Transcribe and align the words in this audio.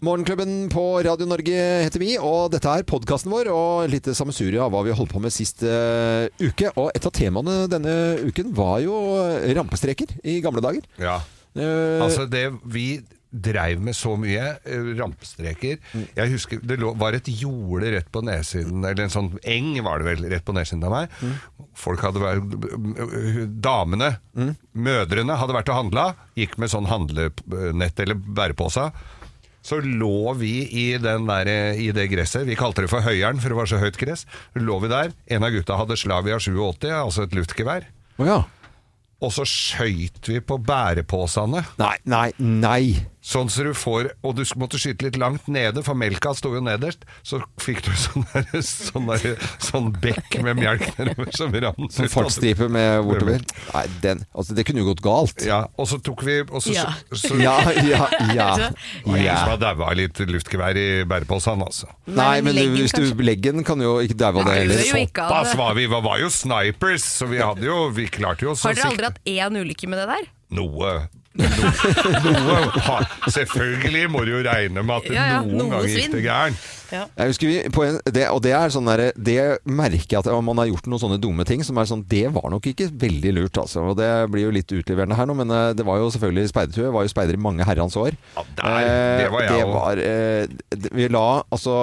Morgenklubben 0.00 0.70
på 0.72 0.82
Radio 1.04 1.26
Norge 1.28 1.56
heter 1.84 2.00
vi, 2.00 2.14
og 2.16 2.54
dette 2.54 2.72
er 2.72 2.86
podkasten 2.88 3.28
vår. 3.28 3.50
Og 3.52 3.90
litt 3.92 4.06
sammensurium 4.16 4.64
av 4.64 4.72
hva 4.72 4.80
vi 4.86 4.94
holdt 4.96 5.12
på 5.12 5.20
med 5.20 5.34
sist 5.34 5.60
uh, 5.60 6.24
uke. 6.40 6.70
Og 6.80 6.88
et 6.96 7.04
av 7.04 7.12
temaene 7.12 7.66
denne 7.68 7.92
uken 8.24 8.54
var 8.56 8.78
jo 8.80 8.96
rampestreker 9.58 10.16
i 10.24 10.38
gamle 10.40 10.64
dager. 10.64 10.88
Ja. 10.96 11.18
Uh, 11.52 12.00
Altså 12.06 12.24
det 12.32 12.46
vi 12.72 13.02
dreiv 13.30 13.84
med 13.84 13.94
så 13.94 14.16
mye, 14.18 14.56
eh, 14.66 14.88
rampestreker 14.98 15.76
Jeg 16.16 16.30
husker 16.32 16.58
det 16.66 16.80
var 16.82 17.14
et 17.14 17.28
jorde 17.30 17.92
rett 17.94 18.08
på 18.10 18.24
nedsiden, 18.26 18.80
eller 18.82 19.04
en 19.04 19.12
sånn 19.12 19.28
eng 19.46 19.76
var 19.86 20.00
det 20.02 20.08
vel, 20.08 20.24
rett 20.32 20.42
på 20.48 20.56
nedsiden 20.56 20.82
av 20.88 20.96
meg. 20.96 21.14
Folk 21.78 22.02
hadde 22.02 22.24
vært 22.24 22.56
Damene, 23.62 24.16
mødrene, 24.74 25.38
hadde 25.38 25.54
vært 25.60 25.70
og 25.70 25.78
handla, 25.78 26.08
gikk 26.40 26.58
med 26.58 26.72
sånn 26.72 26.90
handlenett 26.90 28.02
eller 28.02 28.18
bærepose. 28.18 28.88
Så 29.66 29.80
lå 29.84 30.32
vi 30.40 30.54
i, 30.64 30.86
den 31.00 31.26
der, 31.28 31.50
i 31.76 31.90
det 31.92 32.06
gresset. 32.12 32.46
Vi 32.48 32.56
kalte 32.58 32.86
det 32.86 32.92
for 32.92 33.04
Høyeren, 33.04 33.40
for 33.42 33.52
det 33.52 33.58
var 33.58 33.68
så 33.68 33.80
høyt 33.82 33.98
gress. 34.00 34.24
Lå 34.56 34.78
vi 34.80 34.88
der. 34.92 35.12
En 35.28 35.44
av 35.44 35.52
gutta 35.52 35.76
hadde 35.76 35.98
Slavia 36.00 36.38
87, 36.40 36.88
altså 36.96 37.26
et 37.26 37.36
luftgevær. 37.36 37.84
Oh 38.20 38.28
ja. 38.28 38.40
Og 39.20 39.32
så 39.36 39.44
skøyt 39.44 40.24
vi 40.30 40.38
på 40.40 40.56
bæreposene. 40.64 41.60
Nei, 41.80 41.96
nei, 42.08 42.28
nei. 42.40 42.82
Sånn 43.20 43.50
så 43.52 43.66
du 43.66 43.74
får 43.76 44.14
Og 44.24 44.32
du 44.38 44.42
måtte 44.56 44.78
skyte 44.80 45.04
litt 45.04 45.18
langt 45.20 45.44
nede, 45.52 45.82
for 45.84 45.98
melka 45.98 46.32
sto 46.36 46.54
jo 46.54 46.62
nederst. 46.64 47.02
Så 47.26 47.40
fikk 47.60 47.82
du 47.84 47.90
sånn, 48.04 48.24
der, 48.32 48.46
sånn, 48.64 49.10
der, 49.10 49.48
sånn 49.60 49.90
bekk 50.00 50.38
med 50.46 50.60
melk 50.62 50.86
nedover 50.98 51.28
som 51.36 51.52
rant 51.52 51.92
Sånn 51.92 52.08
fartsstripe 52.12 52.68
med 52.72 53.04
bortover. 53.04 53.44
Nei, 53.74 53.84
den, 54.04 54.24
altså, 54.32 54.56
det 54.56 54.64
kunne 54.68 54.80
jo 54.82 54.88
gått 54.92 55.04
galt. 55.04 55.44
Ja, 55.44 55.62
og 55.76 55.90
så 55.90 56.00
tok 56.00 56.24
vi 56.26 56.38
og 56.46 56.64
så, 56.64 56.72
Ja. 56.76 56.86
så, 57.12 57.20
så, 57.26 57.40
Ja, 57.40 57.58
ja, 57.84 58.08
ja. 58.34 58.48
Det 58.70 59.04
var 59.04 59.20
ingen 59.20 59.36
som 59.36 59.52
har 59.52 59.60
daua 59.62 59.90
av 59.90 59.96
litt 60.00 60.18
luftgevær 60.30 60.76
i 60.80 60.88
bæreposen, 61.08 61.62
altså. 61.64 61.90
Nei, 62.08 62.40
men 62.44 62.56
leggen, 62.56 62.76
hvis 62.80 62.96
du, 62.96 63.04
leggen 63.24 63.64
kan 63.68 63.80
jo 63.84 63.98
ikke 64.04 64.16
daue 64.20 64.42
av 64.42 64.48
det 64.50 64.58
heller. 64.62 64.80
det 64.80 64.88
gjør 64.88 65.00
jo 65.00 65.06
ikke 65.10 65.24
av 65.28 65.30
Såpass 65.30 65.56
var 65.60 65.76
vi. 65.78 65.86
Vi 65.90 66.02
var 66.08 66.20
jo 66.24 66.28
snipers, 66.32 67.06
så 67.20 67.28
vi 67.30 67.40
hadde 67.42 67.64
jo 67.66 67.78
Vi 67.96 68.08
klarte 68.12 68.46
jo 68.48 68.56
så 68.56 68.70
Har 68.70 68.78
dere 68.78 68.90
aldri 68.92 69.08
hatt 69.10 69.20
én 69.28 69.60
ulykke 69.60 69.88
med 69.90 70.00
det 70.02 70.08
der? 70.10 70.28
Noe. 70.56 70.92
Noe, 71.38 72.42
noe 72.42 73.30
Selvfølgelig 73.30 74.08
må 74.10 74.24
du 74.26 74.32
jo 74.34 74.42
regne 74.46 74.82
med 74.82 74.96
at 74.96 75.08
Ja, 75.14 75.26
ja, 75.36 75.40
noen 75.46 75.56
noe 75.60 75.72
ganger 75.76 75.92
gikk 75.94 76.14
det 76.16 76.24
gærent. 76.26 76.68
En, 76.90 77.98
det, 78.10 78.24
og 78.34 78.40
det 78.42 78.50
er 78.50 78.72
sånn 78.74 78.88
der, 78.90 79.00
det 79.14 79.36
merker 79.70 80.16
jeg 80.16 80.18
at 80.24 80.28
om 80.34 80.42
man 80.50 80.58
har 80.58 80.66
gjort 80.72 80.88
noen 80.90 80.98
sånne 80.98 81.20
dumme 81.22 81.44
ting 81.46 81.62
som 81.62 81.78
er 81.78 81.86
sånn, 81.86 82.00
det 82.10 82.24
var 82.34 82.48
nok 82.50 82.66
ikke 82.66 82.88
veldig 82.98 83.30
lurt 83.36 83.60
altså. 83.62 83.84
Og 83.92 83.94
det 84.00 84.08
blir 84.32 84.48
jo 84.48 84.54
litt 84.56 84.74
utleverende 84.74 85.14
her 85.14 85.28
nå, 85.30 85.36
men 85.38 85.54
eh, 85.54 85.68
det 85.78 85.86
var 85.86 86.00
jo 86.02 86.08
selvfølgelig 86.10 86.50
speidertue. 86.50 86.88
Var 86.90 87.06
jo 87.06 87.12
speider 87.12 87.38
i 87.38 87.42
mange 87.46 87.62
herrens 87.68 87.94
år. 88.00 88.16
Ja, 88.34 88.42
der, 88.58 88.88
det 89.22 89.28
var 89.36 89.46
jeg 89.46 89.68
òg. 89.68 90.02
eh, 90.02 90.88
Vi 90.98 91.06
la, 91.14 91.24
altså 91.54 91.76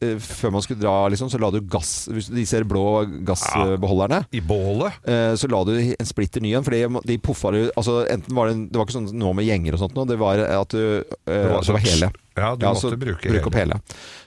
eh, 0.00 0.16
Før 0.24 0.54
man 0.56 0.64
skulle 0.64 0.80
dra, 0.80 0.96
liksom, 1.12 1.28
så 1.32 1.40
la 1.42 1.50
du 1.52 1.60
gass 1.68 1.92
Hvis 2.12 2.30
du 2.32 2.40
ser 2.48 2.64
blå 2.68 2.86
gassbeholderne. 3.28 4.22
I 4.32 4.40
bålet. 4.44 4.96
eh, 5.04 5.34
Så 5.40 5.50
la 5.52 5.60
du 5.68 5.74
en 5.76 6.08
splitter 6.08 6.40
ny 6.44 6.54
en, 6.56 6.64
for 6.64 6.72
de, 6.72 6.88
de 7.04 7.20
jo, 7.20 7.52
du 7.52 7.60
altså, 7.76 8.00
Enten 8.08 8.32
var 8.36 8.48
det, 8.48 8.56
det 8.72 8.80
var 8.80 8.88
ikke 8.88 8.93
sånn 8.94 9.08
nå 9.18 9.32
med 9.36 9.46
gjenger 9.48 9.76
og 9.76 9.82
sånt 9.84 9.96
noe. 9.98 10.06
det 10.08 10.16
var 10.20 10.40
at 10.46 10.74
du 10.74 10.80
eh, 10.80 11.04
Det 11.26 11.40
var 11.48 11.56
var, 11.58 11.66
sånn- 11.70 11.84
hele. 11.84 12.10
Ja, 12.34 12.54
du 12.58 12.66
måtte 12.66 12.96
bruke 12.98 13.30
bruke 13.30 13.50
opp 13.50 13.58
hele. 13.60 13.80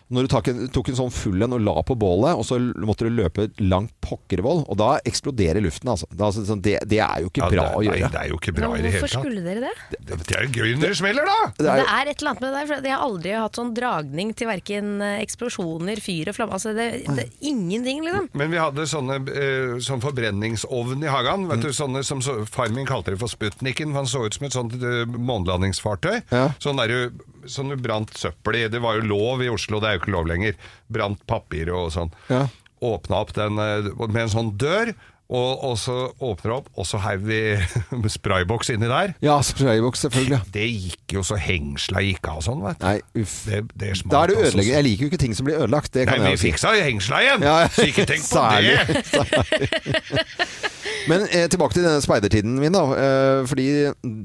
Når 0.10 0.24
du 0.24 0.32
tok 0.32 0.48
en, 0.54 0.60
tok 0.72 0.90
en 0.94 0.98
sånn 1.02 1.12
full 1.12 1.42
en 1.44 1.54
og 1.58 1.62
la 1.66 1.74
på 1.84 1.96
bålet, 2.00 2.38
og 2.40 2.46
så 2.48 2.58
måtte 2.88 3.08
du 3.08 3.12
løpe 3.18 3.50
langt 3.60 3.92
pokkervoll, 4.06 4.62
og 4.72 4.78
da 4.80 4.94
eksploderer 5.08 5.60
luften. 5.66 5.90
Altså. 5.92 6.08
Det, 6.12 6.22
altså, 6.24 6.46
sånn, 6.48 6.62
det, 6.64 6.78
det 6.88 7.02
er 7.04 7.26
jo 7.26 7.32
ikke 7.32 7.44
Ja, 7.44 7.50
bra 7.52 7.66
det, 7.68 7.76
å 7.76 7.84
gjøre. 7.88 8.00
Nei, 8.06 8.12
det 8.14 8.22
er 8.22 8.32
jo 8.32 8.38
ikke 8.40 8.54
bra 8.56 8.70
i 8.72 8.82
det 8.86 8.92
hele 8.94 9.02
hvorfor 9.04 9.14
tatt. 9.14 9.26
skulle 9.26 9.44
dere 9.44 9.66
det? 9.66 10.00
Det, 10.08 10.20
det 10.24 10.38
er 10.38 10.46
jo 10.48 10.52
gøy 10.64 10.72
når 10.78 10.88
det 10.94 11.00
smeller, 11.02 11.28
da! 11.28 11.38
Det 11.58 11.66
Det 11.68 11.74
er, 11.74 11.84
er 11.98 12.12
et 12.14 12.22
eller 12.24 12.32
annet 12.32 12.42
med 12.46 12.48
det 12.48 12.60
der, 12.62 12.70
for 12.72 12.88
jeg 12.88 12.96
har 12.96 13.06
aldri 13.10 13.36
hatt 13.36 13.60
sånn 13.60 13.74
dragning 13.78 14.32
til 14.40 14.48
verken 14.52 14.94
eksplosjoner, 15.28 16.02
fyr 16.04 16.32
og 16.32 16.38
flamme. 16.40 16.56
Altså, 16.58 16.74
det, 16.78 16.88
det 17.12 17.26
er 17.28 17.50
ingenting, 17.52 18.02
liksom. 18.08 18.30
Men 18.40 18.54
vi 18.56 18.62
hadde 18.62 18.88
sånne 18.90 19.20
eh, 19.28 19.76
sånn 19.84 20.02
forbrenningsovn 20.04 21.04
i 21.04 21.12
hagen. 21.12 21.48
Vet 21.52 21.66
du, 21.68 21.72
sånne 21.76 22.04
som 22.08 22.24
så, 22.24 22.40
Far 22.48 22.72
min 22.74 22.88
kalte 22.88 23.12
det 23.14 23.20
for 23.22 23.32
Sputniken. 23.32 23.92
for 23.92 24.02
Han 24.06 24.10
så 24.10 24.24
ut 24.26 24.38
som 24.40 24.48
et 24.48 24.56
sånt 24.56 24.78
eh, 24.80 25.04
månelandingsfartøy. 25.08 26.22
Ja. 26.32 26.48
Sånn 26.64 26.80
der, 26.80 27.10
sånn 27.52 27.74
du 27.74 27.78
brant 27.82 28.14
søppel 28.18 28.62
i. 28.62 28.68
Det 28.72 28.82
var 28.84 29.00
jo 29.00 29.08
lov 29.10 29.44
i 29.46 29.50
Oslo, 29.54 29.80
det 29.84 29.90
er 29.90 29.98
jo 30.00 30.04
ikke 30.06 30.16
lov 30.16 30.28
lenger. 30.32 30.56
Brant 30.92 31.22
papir 31.30 31.72
og 31.76 31.92
sånn. 31.96 32.12
Ja. 32.32 32.46
Åpna 32.86 33.24
opp 33.24 33.32
den 33.38 33.58
eh, 33.58 33.92
med 34.08 34.28
en 34.28 34.34
sånn 34.34 34.56
dør. 34.60 34.94
Og, 35.28 35.64
og 35.68 35.74
så 35.76 35.94
åpner 36.24 36.48
det 36.54 36.56
opp, 36.56 36.68
og 36.80 36.86
så 36.88 37.02
heiv 37.04 37.26
vi 37.28 37.40
sprayboks 38.14 38.70
inni 38.72 38.88
der. 38.88 39.12
ja, 39.20 39.34
sprayboks, 39.44 40.06
selvfølgelig. 40.06 40.38
Det 40.56 40.64
gikk 40.72 41.16
jo 41.18 41.24
så 41.28 41.36
hengsla 41.36 42.00
gikk 42.06 42.30
av 42.32 42.40
sånn, 42.46 42.62
vet 42.64 42.80
du. 42.80 42.86
Nei, 42.88 43.02
uff. 43.20 43.34
Det, 43.44 43.60
det 43.76 43.90
smalt, 44.00 44.14
Da 44.14 44.22
er 44.22 44.32
det 44.32 44.38
ødelegger. 44.38 44.48
ødeleggende. 44.54 44.78
Jeg 44.78 44.86
liker 44.88 45.04
jo 45.04 45.12
ikke 45.12 45.20
ting 45.26 45.36
som 45.36 45.50
blir 45.50 45.60
ødelagt. 45.60 45.92
Det 45.98 46.06
kan 46.08 46.22
Nei, 46.24 46.30
vi 46.30 46.32
jeg 46.38 46.40
si. 46.40 46.48
fiksa 46.54 46.72
hengsla 46.80 47.20
igjen! 47.26 47.44
Ja. 47.44 47.58
Så 47.76 47.90
ikke 47.92 48.08
tenk 48.08 48.24
på 48.24 48.40
Særlig. 48.48 48.78
det! 48.88 50.24
Men 51.08 51.24
eh, 51.32 51.48
tilbake 51.52 51.78
til 51.78 51.86
denne 51.86 52.04
speidertiden 52.04 52.58
min, 52.60 52.76
da. 52.76 52.84
Eh, 53.00 53.42
fordi 53.48 53.68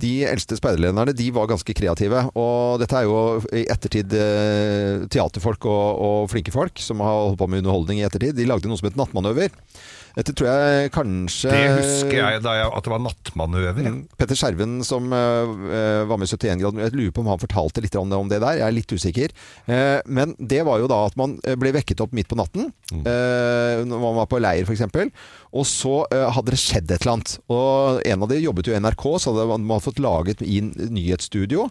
de 0.02 0.12
eldste 0.26 0.58
speiderlederne 0.58 1.14
de 1.16 1.28
var 1.34 1.50
ganske 1.50 1.76
kreative. 1.78 2.24
Og 2.38 2.82
dette 2.82 2.98
er 2.98 3.06
jo 3.06 3.22
i 3.54 3.64
ettertid 3.70 4.16
eh, 4.18 5.06
teaterfolk 5.12 5.68
og, 5.70 6.02
og 6.02 6.30
flinke 6.32 6.54
folk 6.54 6.82
som 6.82 7.02
har 7.04 7.28
holdt 7.28 7.40
på 7.40 7.50
med 7.50 7.62
underholdning 7.62 8.02
i 8.02 8.06
ettertid. 8.08 8.34
De 8.38 8.48
lagde 8.48 8.70
noe 8.70 8.80
som 8.80 8.90
het 8.90 8.98
Nattmanøver. 8.98 9.54
Dette 10.16 10.34
tror 10.36 10.48
jeg 10.50 10.92
kanskje 10.92 11.52
Det 11.52 11.62
husker 11.78 12.18
jeg 12.18 12.42
da 12.44 12.56
jeg, 12.58 12.68
at 12.68 12.84
det 12.84 12.92
var 12.92 13.02
nattmanøver. 13.06 13.82
ja. 13.86 13.92
Mm. 13.92 14.00
Petter 14.20 14.38
Skjerven 14.38 14.80
som 14.86 15.08
uh, 15.12 16.04
var 16.08 16.20
med 16.20 16.28
i 16.28 16.32
71 16.32 16.60
grader, 16.60 16.82
jeg 16.84 16.96
lurer 16.98 17.14
på 17.14 17.24
om 17.24 17.30
han 17.32 17.40
fortalte 17.42 17.84
litt 17.84 17.96
om 17.98 18.12
det, 18.12 18.18
om 18.20 18.30
det 18.30 18.40
der. 18.42 18.60
Jeg 18.60 18.66
er 18.66 18.76
litt 18.76 18.92
usikker. 18.92 19.34
Uh, 19.68 20.00
men 20.06 20.36
det 20.38 20.62
var 20.68 20.82
jo 20.82 20.90
da 20.90 21.02
at 21.08 21.16
man 21.18 21.38
ble 21.58 21.72
vekket 21.76 22.02
opp 22.04 22.12
midt 22.16 22.28
på 22.30 22.36
natten, 22.38 22.68
eh, 22.92 23.80
når 23.86 24.00
man 24.02 24.16
var 24.20 24.28
på 24.30 24.40
leir 24.42 24.66
f.eks. 24.66 24.84
Og 25.52 25.66
så 25.68 25.94
hadde 26.10 26.54
det 26.54 26.60
skjedd 26.60 26.90
et 26.90 27.02
eller 27.02 27.14
annet. 27.16 27.34
Og 27.52 28.00
en 28.08 28.24
av 28.24 28.30
de 28.30 28.38
jobbet 28.40 28.68
jo 28.68 28.74
i 28.74 28.80
NRK, 28.80 29.04
så 29.20 29.34
hadde 29.34 29.58
man, 29.68 29.82
fått 29.84 30.00
laget 30.02 30.42
i 30.44 30.60
nyhetsstudio. 30.62 31.66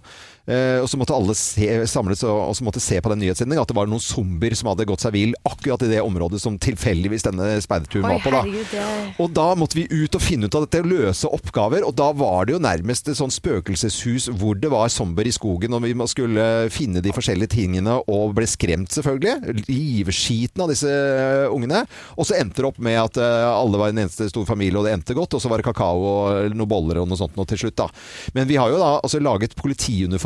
Eh, 0.49 0.79
og 0.81 0.89
så 0.89 0.97
måtte 0.97 1.13
alle 1.13 1.35
se, 1.37 1.67
samles 1.89 2.23
og, 2.25 2.37
og 2.49 2.55
så 2.57 2.65
måtte 2.65 2.81
se 2.81 2.97
på 3.01 3.11
den 3.13 3.21
nyhetssendingen 3.21 3.61
at 3.61 3.69
det 3.69 3.77
var 3.77 3.89
noen 3.89 4.01
zombier 4.01 4.55
som 4.57 4.71
hadde 4.71 4.87
gått 4.89 5.03
seg 5.05 5.13
vill 5.13 5.35
akkurat 5.45 5.83
i 5.85 5.91
det 5.91 6.01
området 6.01 6.41
som 6.41 6.57
tilfeldigvis 6.61 7.27
denne 7.27 7.53
speiderturen 7.61 8.07
var 8.09 8.23
på. 8.23 8.33
da. 8.33 8.41
herregud, 8.47 9.19
Og 9.21 9.35
da 9.37 9.47
måtte 9.59 9.77
vi 9.77 9.85
ut 9.91 10.17
og 10.17 10.23
finne 10.23 10.49
ut 10.49 10.57
av 10.57 10.65
dette 10.65 10.81
løse 10.87 11.29
oppgaver. 11.29 11.85
Og 11.85 11.93
da 11.97 12.09
var 12.17 12.47
det 12.47 12.55
jo 12.55 12.63
nærmest 12.63 13.11
et 13.11 13.19
sånn 13.19 13.33
spøkelseshus 13.33 14.31
hvor 14.39 14.57
det 14.57 14.71
var 14.73 14.89
zombier 14.93 15.29
i 15.29 15.35
skogen, 15.35 15.75
og 15.77 15.85
vi 15.85 15.93
skulle 16.09 16.47
finne 16.73 17.03
de 17.03 17.13
forskjellige 17.13 17.53
tingene 17.53 17.99
og 18.09 18.33
ble 18.37 18.47
skremt, 18.49 18.91
selvfølgelig. 18.95 19.61
Livskiten 19.69 20.65
av 20.65 20.71
disse 20.73 20.89
eh, 20.89 21.45
ungene. 21.53 21.83
Og 22.17 22.27
så 22.27 22.39
endte 22.39 22.63
det 22.63 22.69
opp 22.71 22.81
med 22.81 22.97
at 23.01 23.21
eh, 23.21 23.47
alle 23.51 23.79
var 23.79 23.93
en 23.93 24.03
eneste 24.03 24.29
stor 24.31 24.47
familie, 24.49 24.79
og 24.79 24.87
det 24.87 24.95
endte 24.97 25.17
godt. 25.17 25.37
Og 25.37 25.43
så 25.43 25.51
var 25.51 25.61
det 25.61 25.69
kakao 25.69 26.01
og 26.01 26.55
noen 26.55 26.71
boller 26.71 27.01
og 27.03 27.09
noe 27.09 27.19
sånt 27.19 27.37
noe 27.37 27.49
til 27.49 27.65
slutt, 27.65 27.77
da. 27.83 27.89
Men 28.35 28.49
vi 28.49 28.57
har 28.59 28.71
jo 28.73 28.81
da 28.81 28.95
altså 28.99 29.21
laget 29.21 29.55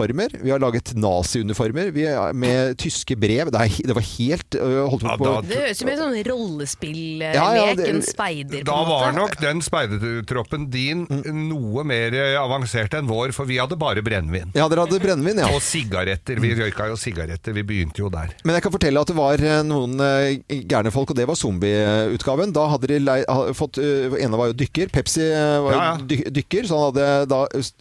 politiuniformer. 0.05 0.43
Vi 0.43 0.51
har 0.51 0.59
laget 0.59 0.93
naziuniformer 0.95 1.91
vi 1.91 2.05
med 2.37 2.77
tyske 2.77 3.15
brev. 3.17 3.49
Det, 3.51 3.59
er, 3.61 3.87
det 3.87 3.95
var 3.95 4.05
helt 4.05 4.55
øh, 4.55 4.89
holdt 4.89 5.03
Ja, 5.05 5.15
da- 5.17 5.41
Det 5.41 5.57
høres 5.57 5.71
ut 5.71 5.77
som 5.81 5.89
en 5.89 5.97
sånn 5.99 6.17
rollespilllek, 6.29 7.35
Ja, 7.35 7.45
ja, 7.55 7.65
en 7.89 8.01
speider, 8.05 8.61
på 8.61 8.65
Da 8.65 8.83
var 8.89 9.13
nok 9.15 9.37
den 9.41 9.61
speidertroppen 9.61 10.69
din 10.73 11.05
noe 11.49 11.83
mer 11.87 12.13
eh, 12.13 12.35
avansert 12.39 12.93
enn 12.97 13.07
vår, 13.09 13.31
for 13.35 13.45
vi 13.45 13.57
hadde 13.61 13.77
bare 13.79 14.01
brennevin. 14.05 14.51
Ja, 14.55 14.67
dere 14.69 14.85
hadde 14.85 14.99
brennevin, 15.03 15.39
ja. 15.41 15.49
Og 15.53 15.61
sigaretter. 15.61 16.39
Vi 16.41 16.53
røyka 16.57 16.89
jo 16.91 16.97
sigaretter. 16.99 17.53
Vi 17.55 17.63
begynte 17.63 18.01
jo 18.03 18.09
der. 18.13 18.33
Men 18.45 18.55
jeg 18.57 18.65
kan 18.65 18.73
fortelle 18.75 19.01
at 19.01 19.07
det 19.11 19.17
var 19.17 19.41
eh, 19.41 19.61
noen 19.65 19.99
eh, 20.01 20.61
gærne 20.69 20.91
folk, 20.93 21.11
og 21.11 21.17
det 21.19 21.27
var 21.29 21.35
zombieutgaven. 21.39 22.53
Da 22.55 22.67
hadde 22.73 22.87
de 22.91 22.99
lei, 23.03 23.19
fått 23.57 23.79
eh, 23.81 24.13
ene 24.25 24.37
var 24.39 24.51
jo 24.51 24.57
dykker. 24.63 24.91
Pepsi 24.93 25.25
eh, 25.25 25.57
var 25.65 25.71
jo 25.71 25.79
Ja, 25.79 25.89
ja. 25.95 26.31
dykker, 26.39 26.67
så 26.69 26.79
han 26.79 26.87
hadde 26.91 27.09
da 27.31 27.43
eh, 27.55 27.73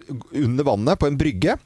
under 0.44 0.64
vannet 0.66 0.98
på 1.00 1.06
en 1.10 1.18
brygge. 1.20 1.56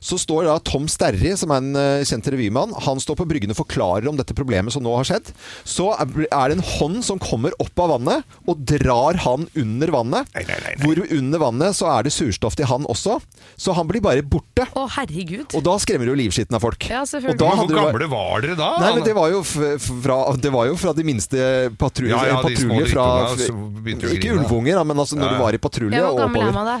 Så 0.00 0.18
står 0.20 0.46
da 0.46 0.56
Tom 0.62 0.86
Sterri, 0.90 1.32
som 1.38 1.52
er 1.52 1.62
en 1.62 1.78
eh, 1.80 2.04
kjent 2.06 2.28
revymann, 2.32 2.74
han 2.86 3.00
står 3.02 3.18
på 3.20 3.26
bryggen 3.28 3.52
og 3.52 3.58
forklarer 3.58 4.08
om 4.10 4.18
dette 4.18 4.36
problemet 4.36 4.74
som 4.74 4.84
nå 4.84 4.94
har 4.96 5.08
skjedd. 5.08 5.32
Så 5.66 5.90
er 5.98 6.12
det 6.14 6.58
en 6.58 6.64
hånd 6.76 7.02
som 7.06 7.20
kommer 7.22 7.54
opp 7.62 7.82
av 7.82 7.96
vannet 7.96 8.38
og 8.46 8.62
drar 8.68 9.18
han 9.26 9.48
under 9.58 9.92
vannet. 9.94 10.30
Nei, 10.36 10.44
nei, 10.48 10.58
nei. 10.64 10.74
Hvor 10.82 11.02
under 11.18 11.42
vannet 11.42 11.78
så 11.78 11.90
er 11.96 12.06
det 12.06 12.14
surstoff 12.14 12.56
til 12.58 12.68
han 12.70 12.86
også. 12.90 13.18
Så 13.58 13.74
han 13.76 13.88
blir 13.90 14.04
bare 14.04 14.24
borte. 14.26 14.66
Å, 14.76 14.86
herregud. 14.96 15.54
Og 15.56 15.64
da 15.66 15.76
skremmer 15.82 16.08
du 16.08 16.14
livskitten 16.18 16.56
av 16.56 16.64
folk. 16.64 16.86
Ja, 16.90 17.02
selvfølgelig. 17.08 17.40
Hvor 17.42 17.74
gamle 17.74 18.10
var 18.12 18.44
dere 18.44 18.58
da? 18.58 18.70
Nei, 18.82 18.92
men 18.98 19.06
det 19.06 19.16
var 19.16 19.32
jo, 19.32 19.42
fra, 19.46 20.18
det 20.40 20.52
var 20.54 20.70
jo 20.70 20.78
fra 20.80 20.94
de 20.96 21.06
minste 21.06 21.42
patruljer. 21.80 22.14
Ja, 22.14 22.36
ja, 22.36 22.42
de 22.46 22.56
små 22.60 22.80
fra 22.90 23.06
Ikke 23.34 24.20
grine. 24.20 24.44
ulvunger, 24.44 24.82
men 24.86 25.02
altså 25.02 25.18
når 25.18 25.26
Ja, 25.26 25.34
du 25.36 25.42
var 25.42 25.56
i 25.56 25.60
patrulje 25.62 25.98
Ja, 25.98 26.10
hvor 26.10 26.20
gammel 26.26 26.46
er 26.46 26.54
man 26.54 26.68
da? 26.68 26.76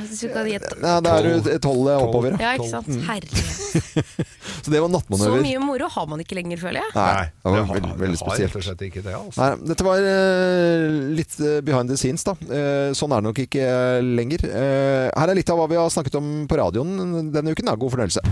Er 1.16 1.30
jo 1.30 1.58
tolv 1.62 1.90
oppover. 1.96 2.36
Ja. 2.36 2.46
Ja, 2.46 2.54
ikke 2.58 2.70
sant? 2.70 2.85
Herregud. 2.86 3.52
Så 4.64 4.72
det 4.72 4.80
var 4.82 4.90
Så 5.18 5.30
mye 5.42 5.60
moro 5.62 5.88
har 5.92 6.06
man 6.10 6.22
ikke 6.22 6.38
lenger, 6.38 6.60
føler 6.60 6.80
jeg. 6.80 6.94
Nei, 6.96 7.26
det 7.28 7.52
var 7.54 7.68
veldig, 7.70 7.92
veldig 8.00 8.18
det 8.18 8.26
har 8.26 8.50
spesielt. 8.50 8.84
ikke 8.88 9.04
det, 9.04 9.14
altså. 9.18 9.40
Nei, 9.42 9.68
dette 9.72 9.86
var 9.86 10.08
eh, 10.12 10.86
litt 11.20 11.38
eh, 11.40 11.60
behind 11.66 11.92
the 11.92 11.98
scenes, 12.00 12.26
da. 12.26 12.36
Eh, 12.46 12.90
sånn 12.96 13.14
er 13.14 13.22
det 13.22 13.30
nok 13.30 13.42
ikke 13.46 13.68
lenger. 14.06 14.46
Eh, 14.48 15.06
her 15.12 15.32
er 15.32 15.38
litt 15.38 15.52
av 15.52 15.60
hva 15.60 15.70
vi 15.70 15.80
har 15.80 15.92
snakket 15.92 16.18
om 16.20 16.32
på 16.50 16.60
radioen 16.62 17.32
denne 17.34 17.54
uken. 17.56 17.70
Da. 17.70 17.78
God 17.78 17.96
fornøyelse. 17.96 18.24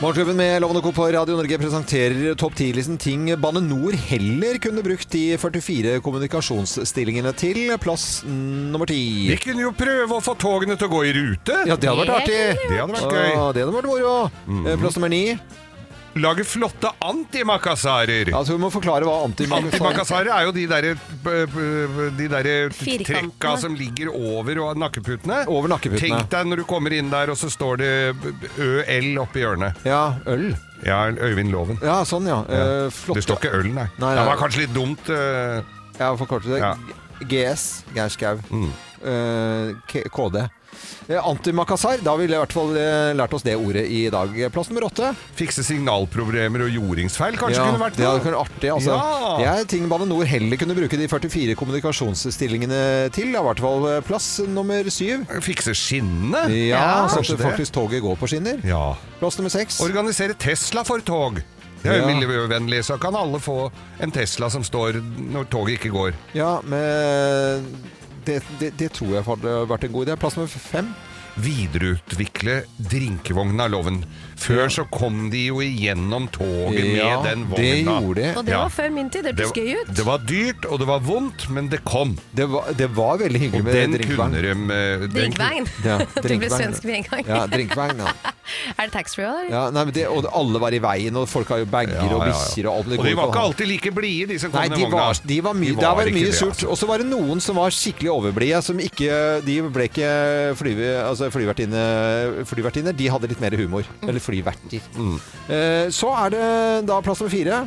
Morgenklubben 0.00 0.36
med 0.36 0.60
Lovende 0.62 0.82
Co. 0.82 0.92
på 0.92 1.06
Radio 1.12 1.34
Norge 1.36 1.58
presenterer 1.58 2.34
topp 2.38 2.52
10-listen 2.54 2.98
ting 3.02 3.24
Bane 3.42 3.58
Nor 3.60 3.96
heller 3.98 4.58
kunne 4.62 4.82
brukt 4.86 5.10
de 5.10 5.22
44 5.42 5.96
kommunikasjonsstillingene 6.06 7.32
til. 7.34 7.58
Plass 7.82 8.22
nummer 8.22 8.86
ti. 8.86 9.26
Vi 9.26 9.38
kunne 9.42 9.64
jo 9.64 9.72
prøve 9.74 10.20
å 10.20 10.22
få 10.22 10.36
togene 10.38 10.76
til 10.78 10.86
å 10.86 10.92
gå 10.92 11.00
i 11.08 11.16
rute. 11.16 11.56
Ja, 11.66 11.74
det 11.74 11.90
hadde 11.90 12.04
vært 12.04 12.14
artig. 12.14 12.38
Det 12.68 12.78
hadde 12.78 12.94
vært 12.94 13.18
gøy. 13.18 13.26
Ja, 13.32 13.48
det 13.56 13.64
hadde 13.64 13.74
vært 13.74 13.90
moro. 13.90 14.14
Mm. 14.46 14.68
Plass 14.84 15.00
nummer 15.00 15.10
ni. 15.10 15.24
Lage 16.18 16.44
flotte 16.48 16.90
antimakassarer. 17.04 18.32
Altså, 18.34 18.56
vi 18.56 18.62
må 18.62 18.70
forklare 18.74 19.06
hva 19.06 19.20
antimakasarer 19.28 20.32
er 20.34 20.46
jo 20.48 20.54
de 20.56 20.64
derre 20.70 20.94
de 22.18 22.28
der 22.32 22.48
trekka 22.74 23.54
som 23.60 23.76
ligger 23.78 24.10
over 24.14 24.58
nakkeputene. 24.78 25.44
Over 25.50 25.70
nakkeputene. 25.74 26.22
Tenk 26.22 26.32
deg 26.32 26.50
når 26.50 26.62
du 26.62 26.66
kommer 26.68 26.94
inn 26.96 27.12
der, 27.12 27.32
og 27.32 27.38
så 27.40 27.50
står 27.52 27.82
det 27.82 27.92
ØL 28.58 29.12
oppi 29.22 29.44
hjørnet. 29.44 29.84
Ja, 29.88 30.02
øl. 30.26 30.50
Ja, 30.86 31.08
Øyvind 31.10 31.50
Loven. 31.50 31.78
Ja, 31.82 32.02
sånn, 32.06 32.28
ja. 32.30 32.42
Eh, 32.46 33.00
Det 33.14 33.24
står 33.24 33.40
ikke 33.40 33.54
øl, 33.58 33.72
nei. 33.74 33.88
Nei, 33.98 34.12
nei. 34.12 34.14
Det 34.20 34.26
var 34.28 34.38
kanskje 34.42 34.64
litt 34.66 34.74
dumt. 34.76 35.10
Uh... 35.10 35.58
Ja, 35.98 36.12
forkortet 36.14 36.54
det. 36.54 36.60
Ja. 36.62 36.76
GS, 37.26 37.64
Geir 37.96 38.12
Skau. 38.14 38.38
Mm. 38.50 38.70
Uh, 39.02 39.74
KD. 40.14 40.44
Eh, 41.08 41.16
Antimakasar, 41.24 42.02
da 42.04 42.10
har 42.12 42.18
vi 42.20 42.26
i 42.28 42.34
hvert 42.36 42.52
fall 42.52 42.74
eh, 42.76 43.14
lært 43.16 43.32
oss 43.32 43.44
det 43.46 43.54
ordet 43.56 43.86
i 43.88 44.02
dag. 44.12 44.34
Plass 44.52 44.68
nummer 44.68 44.84
åtte. 44.90 45.14
Fikse 45.38 45.64
signalproblemer 45.64 46.66
og 46.66 46.74
jordingsfeil 46.74 47.38
kanskje 47.40 47.62
Ja, 47.62 47.68
kunne 47.70 47.80
vært 47.80 47.96
det 47.96 48.04
hadde 48.04 48.20
noe. 48.20 48.26
vært 48.28 48.42
artig. 48.42 48.70
Altså. 48.74 48.92
Ja. 48.98 49.32
Det 49.40 49.48
er 49.48 49.68
ting 49.72 49.88
Bane 49.88 50.06
Nor 50.10 50.28
heller 50.28 50.60
kunne 50.60 50.76
bruke 50.76 51.00
de 51.00 51.08
44 51.08 51.56
kommunikasjonsstillingene 51.56 52.80
til. 53.16 53.32
Det 53.32 53.40
i 53.40 53.46
hvert 53.48 53.62
fall 53.64 53.86
eh, 53.94 54.00
plass 54.04 54.28
nummer 54.52 54.90
syv. 54.92 55.24
Fikse 55.44 55.72
skinnene. 55.76 56.44
Ja, 56.68 56.82
Ja. 56.84 57.08
så 57.08 57.24
at 57.24 57.40
faktisk 57.40 57.72
toget 57.72 58.02
går 58.04 58.16
på 58.20 58.28
skinner. 58.28 58.60
Ja. 58.68 58.94
Plass 59.22 59.38
nummer 59.40 59.50
seks. 59.50 59.80
Organisere 59.80 60.36
Tesla 60.36 60.84
for 60.84 61.00
tog. 61.00 61.40
Det 61.78 61.92
er 61.94 62.00
jo 62.02 62.08
miljøvennlig, 62.10 62.80
så 62.84 62.96
kan 63.00 63.14
alle 63.14 63.38
få 63.38 63.70
en 64.02 64.10
Tesla 64.10 64.48
som 64.50 64.64
står 64.66 64.96
når 65.30 65.46
toget 65.48 65.78
ikke 65.78 65.92
går. 65.94 66.16
Ja, 66.34 66.58
men 66.66 67.68
det, 68.28 68.42
det, 68.60 68.72
det 68.80 68.90
tror 68.96 69.16
jeg 69.16 69.26
hadde 69.26 69.54
vært 69.70 69.86
en 69.88 69.94
god 69.94 70.08
idé. 70.08 70.16
Plass 70.20 70.36
nummer 70.38 70.52
fem. 70.68 70.90
Videreutvikle 71.38 72.62
drinkevogna-loven. 72.90 74.02
Før 74.38 74.68
så 74.70 74.84
kom 74.94 75.30
de 75.32 75.40
jo 75.48 75.56
igjennom 75.64 76.28
toget 76.30 76.84
Ja, 76.96 77.08
med 77.20 77.26
den 77.26 77.40
vogna. 77.50 77.58
det 77.58 77.84
gjorde 77.84 78.14
de. 78.22 78.28
Og 78.38 78.44
det 78.46 78.52
Ja. 78.54 78.62
var 78.62 78.70
før 78.70 78.90
min 78.94 79.10
tid. 79.10 79.24
Det 79.24 79.34
Det, 79.36 79.46
hørtes 79.46 79.58
gøy 79.58 79.80
ut. 79.82 79.94
det 79.96 80.04
var 80.06 80.18
dyrt, 80.18 80.64
og 80.70 80.78
det 80.78 80.86
var 80.86 81.00
vondt, 81.00 81.48
men 81.50 81.68
det 81.68 81.84
kom. 81.84 82.16
Det 82.34 82.46
var, 82.48 82.72
det 82.76 82.88
var 82.94 83.18
veldig 83.18 83.40
hyggelig 83.40 83.58
Og 83.60 83.64
med 83.64 83.74
den 83.74 83.92
drinkvogn. 83.98 84.32
kunne 84.32 84.42
de 84.42 84.50
eh, 84.50 84.98
den 84.98 85.10
Drinkveien. 85.10 85.66
Ja, 85.84 85.98
Du 86.22 86.38
ble 86.38 86.48
svensk 86.50 86.84
med 86.84 86.94
en 86.94 87.02
gang. 87.10 87.24
Ja, 87.26 87.46
drinkvogn, 87.46 87.98
ja. 87.98 88.12
Er 88.78 88.86
det 88.88 88.92
taxfree 88.94 89.26
òg, 89.28 89.40
eller? 89.44 89.50
ja 89.52 89.70
nei, 89.70 89.84
men 89.84 89.92
det, 89.92 90.06
og 90.08 90.24
alle 90.32 90.58
var 90.62 90.72
i 90.72 90.78
veien, 90.80 91.14
og 91.20 91.28
folk 91.28 91.48
har 91.52 91.58
jo 91.58 91.66
bager 91.68 91.92
Ja, 91.98 92.04
og 92.08 92.22
ja, 92.22 92.30
ja. 92.30 92.32
bikkjer 92.32 92.68
og 92.70 92.76
alt. 92.78 92.88
Det 92.88 92.98
Og 92.98 93.04
de 93.04 93.14
var 93.18 93.26
på 93.26 93.32
ikke 93.34 93.42
alltid 93.44 93.66
like 93.68 93.90
blide, 93.92 94.28
de 94.30 94.38
som 94.38 94.50
kom 94.50 94.60
Nei, 94.62 94.68
med 94.70 94.78
de 94.78 94.84
vogna. 94.86 94.96
var, 94.96 95.20
de 95.26 95.40
var 95.44 95.52
mye, 95.58 95.74
De 95.74 95.74
der 95.82 95.94
var 95.94 96.04
det 96.04 96.14
ikke 96.14 96.20
mye 96.22 96.30
det, 96.30 96.34
surt. 96.38 96.48
altså. 96.56 96.68
Og 96.72 96.78
så 96.78 96.86
var 96.88 96.98
det 97.02 97.06
noen 97.10 97.40
som 97.44 97.56
var 97.56 97.68
skikkelig 97.70 98.10
overblide. 98.14 98.62
Som 98.64 98.78
ikke, 98.80 99.44
de 99.44 99.60
ble 99.68 99.82
ikke 99.90 100.08
flyve, 100.56 100.88
altså 101.04 101.28
flyvertinne, 101.30 101.82
flyvertinner. 102.48 102.96
De 102.96 103.08
hadde 103.12 103.28
litt 103.28 103.40
mer 103.40 103.50
humor. 103.60 103.84
Eller 104.02 104.20
flyverter. 104.28 104.88
Mm. 104.94 105.18
Eh, 105.48 105.84
så 105.94 106.14
er 106.24 106.34
det 106.36 106.46
da 106.88 107.02
plass 107.04 107.24
nummer 107.24 107.34
fire. 107.34 107.66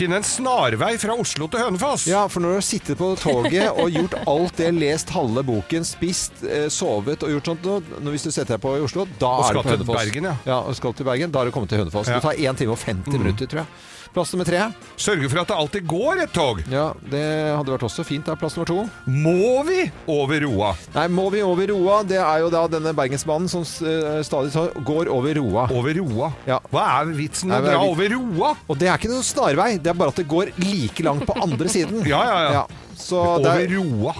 Finne 0.00 0.16
en 0.20 0.24
snarvei 0.24 0.94
fra 1.00 1.12
Oslo 1.18 1.44
til 1.50 1.60
Hønefoss. 1.60 2.06
Ja, 2.08 2.22
for 2.30 2.40
når 2.40 2.54
du 2.54 2.56
har 2.56 2.64
sittet 2.64 2.96
på 2.96 3.10
toget 3.20 3.66
og 3.68 3.90
gjort 3.92 4.16
alt 4.22 4.56
det, 4.56 4.70
lest 4.78 5.10
halve 5.12 5.42
boken, 5.44 5.84
spist, 5.84 6.40
eh, 6.46 6.68
sovet 6.72 7.26
og 7.26 7.34
gjort 7.34 7.50
sånt 7.50 7.66
nå, 7.68 7.80
Hvis 8.14 8.24
du 8.24 8.30
setter 8.30 8.56
deg 8.56 8.62
på 8.64 8.76
i 8.78 8.84
Oslo, 8.86 9.04
da 9.20 9.32
er 9.44 9.52
du 9.52 9.60
på 9.60 9.66
til 9.66 9.74
Hønefoss. 9.74 9.98
Bergen, 9.98 10.30
ja. 10.30 10.36
ja. 10.46 10.60
og 10.62 10.78
skal 10.78 10.96
til 10.96 11.08
Bergen. 11.08 11.34
Da 11.34 11.42
er 11.42 11.50
du 11.50 11.56
kommet 11.56 11.72
til 11.74 11.82
Hønefoss. 11.82 12.08
Ja. 12.08 12.20
Det 12.20 12.28
tar 12.30 12.40
1 12.54 12.62
time 12.62 12.76
og 12.76 12.80
50 12.80 13.18
minutter, 13.18 13.50
tror 13.50 13.64
jeg. 13.64 13.68
Plass 14.14 14.32
nummer 14.34 14.44
tre. 14.48 14.64
Sørge 14.98 15.28
for 15.30 15.38
at 15.44 15.50
det 15.52 15.56
alltid 15.56 15.84
går 15.86 16.22
et 16.24 16.32
tog. 16.34 16.60
Ja, 16.72 16.88
det 17.12 17.22
hadde 17.54 17.70
vært 17.76 17.84
også 17.86 18.02
fint. 18.06 18.26
da. 18.26 18.34
Plass 18.38 18.56
nummer 18.58 18.66
to. 18.66 18.80
Må 19.06 19.62
vi 19.68 19.84
over 20.10 20.42
Roa? 20.46 20.72
Nei, 20.96 21.06
må 21.14 21.28
vi 21.30 21.44
over 21.46 21.70
Roa? 21.70 22.00
Det 22.02 22.18
er 22.18 22.42
jo 22.42 22.50
da 22.50 22.64
denne 22.72 22.92
Bergensbanen 22.98 23.46
som 23.52 23.62
eh, 23.86 24.18
stadig 24.26 24.50
går 24.86 25.10
over 25.14 25.38
Roa. 25.38 25.68
Over 25.70 25.94
Roa? 26.02 26.32
Ja. 26.48 26.58
Hva 26.74 26.88
er 26.98 27.14
vitsen 27.14 27.52
med 27.52 27.62
å 27.62 27.70
dra 27.70 27.80
over 27.86 28.10
Roa? 28.16 28.52
Og 28.66 28.80
det 28.82 28.90
er 28.90 28.98
ikke 28.98 29.12
noen 29.12 29.26
snarvei, 29.26 29.70
det 29.78 29.94
er 29.94 29.98
bare 30.02 30.10
at 30.14 30.18
det 30.18 30.26
går 30.30 30.50
like 30.58 31.06
langt 31.06 31.26
på 31.30 31.38
andre 31.40 31.70
siden. 31.70 32.02
Ja, 32.10 32.24
ja, 32.26 32.38
ja. 32.50 32.62
Så 33.00 33.20
det 33.42 33.52
er, 33.64 33.72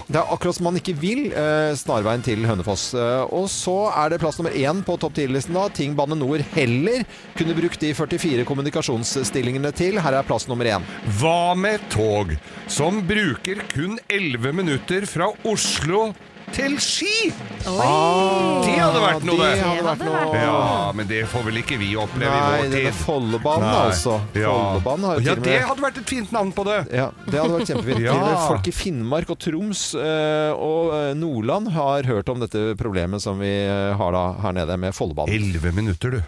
det 0.07 0.19
er 0.19 0.33
akkurat 0.33 0.57
som 0.57 0.67
man 0.69 0.79
ikke 0.79 0.95
vil 0.99 1.27
eh, 1.31 1.71
snarveien 1.77 2.23
til 2.25 2.45
Hønefoss. 2.47 2.89
Eh, 2.97 3.33
og 3.33 3.47
så 3.51 3.75
er 3.93 4.13
det 4.13 4.21
plass 4.23 4.39
nummer 4.39 4.55
én 4.57 4.81
på 4.85 4.97
topp 5.01 5.15
10-listen 5.19 5.57
da. 5.57 5.67
Ting 5.73 5.95
Bane 5.97 6.17
Nor 6.17 6.43
heller 6.55 7.05
kunne 7.37 7.55
brukt 7.57 7.83
de 7.83 7.93
44 7.97 8.47
kommunikasjonsstillingene 8.49 9.73
til. 9.77 10.01
Her 10.01 10.19
er 10.19 10.27
plass 10.27 10.49
nummer 10.51 10.67
én. 10.67 10.87
Hva 11.21 11.53
med 11.57 11.83
tog 11.93 12.35
som 12.71 13.01
bruker 13.07 13.63
kun 13.71 13.97
11 14.09 14.57
minutter 14.57 15.07
fra 15.09 15.31
Oslo 15.47 16.09
til 16.51 16.75
Ski? 16.81 17.31
Det 17.61 18.73
hadde 18.75 19.01
vært 19.03 19.25
noe, 19.27 19.37
Det 19.37 19.49
det. 19.53 19.61
hadde 19.61 19.85
vært 19.85 20.03
noe. 20.07 20.41
Ja, 20.41 20.55
men 20.97 21.07
det 21.09 21.21
får 21.31 21.45
vel 21.47 21.59
ikke 21.61 21.77
vi 21.81 21.91
oppleve 21.99 22.31
Nei, 22.33 22.41
i 22.41 22.63
vår 22.65 22.73
tid. 22.75 22.97
Follebanen, 23.01 23.67
Nei. 23.67 23.85
altså. 23.91 24.17
Ja. 24.37 24.51
Follobanen 24.55 25.07
har 25.07 25.19
jo 25.19 25.25
ja, 25.25 25.35
til 25.35 25.43
og 25.43 25.47
det 25.47 25.59
hadde 25.69 25.85
vært 25.85 26.01
et 26.01 26.13
fint 26.15 26.33
navn 26.35 26.51
på 26.57 26.65
det. 26.67 26.77
Ja, 26.97 27.07
det 27.27 27.37
hadde 27.39 27.59
vært 27.59 27.71
kjempefint. 27.73 28.03
Ja. 28.11 28.17
Folk 28.47 28.67
i 28.67 28.73
Finnmark 28.73 29.29
og 29.33 29.39
Troms 29.43 29.85
eh, 29.95 30.51
og 30.57 30.91
eh, 30.97 31.11
Nordland 31.17 31.69
har 31.75 32.07
hørt 32.09 32.29
om 32.33 32.41
dette 32.41 32.71
problemet 32.79 33.21
som 33.23 33.39
vi 33.41 33.51
eh, 33.67 33.93
har 33.99 34.15
da 34.15 34.25
her 34.41 34.57
nede 34.57 34.77
med 34.81 34.95
Follebanen. 34.97 35.31
11 35.53 35.75
minutter, 35.77 36.17
du. 36.17 36.21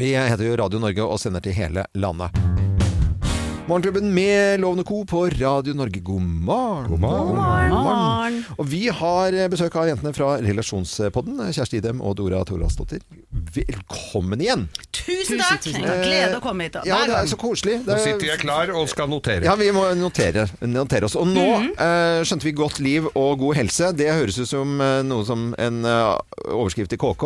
Vi 0.00 0.14
heter 0.16 0.48
jo 0.48 0.56
Radio 0.58 0.80
Norge 0.82 1.04
og 1.06 1.20
sender 1.22 1.44
til 1.44 1.54
hele 1.54 1.84
landet. 1.94 2.63
Morgenklubben 3.66 4.14
med 4.14 4.60
Lovende 4.60 4.84
Co. 4.84 5.04
på 5.04 5.26
Radio 5.26 5.74
Norge. 5.74 6.00
God 6.00 6.22
morgen. 6.22 6.88
God 6.90 7.00
morgen. 7.00 7.70
morgen. 7.70 8.34
Og 8.58 8.66
vi 8.68 8.82
har 8.92 9.32
besøk 9.48 9.76
av 9.80 9.86
jentene 9.88 10.12
fra 10.12 10.34
Relasjonspodden. 10.44 11.38
Kjersti 11.56 11.78
Idem 11.80 12.02
og 12.04 12.18
Dora 12.18 12.42
Toralsdottir. 12.44 13.00
Velkommen 13.54 14.42
igjen! 14.44 14.66
Tusen 14.92 15.40
takk! 15.40 15.64
Glede 15.64 16.36
å 16.36 16.42
komme 16.44 16.66
hit. 16.68 16.76
Ja, 16.84 16.98
det 17.08 17.16
er 17.16 17.30
så 17.30 17.38
koselig. 17.40 17.78
Nå 17.80 17.88
Det 17.88 17.94
er- 17.94 18.04
sitter 18.04 18.26
jeg 18.34 18.42
klar 18.42 18.68
og 18.76 18.84
skal 18.92 19.08
notere. 19.08 19.44
Ja, 19.48 19.54
vi 19.56 19.70
må 19.72 19.86
notere, 19.96 20.44
notere 20.60 21.08
oss. 21.08 21.16
Og 21.16 21.26
nå 21.32 21.46
eh, 21.72 22.20
skjønte 22.20 22.44
vi 22.44 22.52
godt 22.52 22.80
liv 22.84 23.08
og 23.14 23.38
god 23.38 23.56
helse. 23.62 23.92
Det 23.96 24.12
høres 24.12 24.38
ut 24.44 24.48
som 24.48 24.76
uh, 24.80 25.00
noe 25.02 25.24
som 25.24 25.54
en 25.58 25.80
uh, 25.88 26.18
overskrift 26.52 26.92
i 26.92 27.00
KK. 27.00 27.24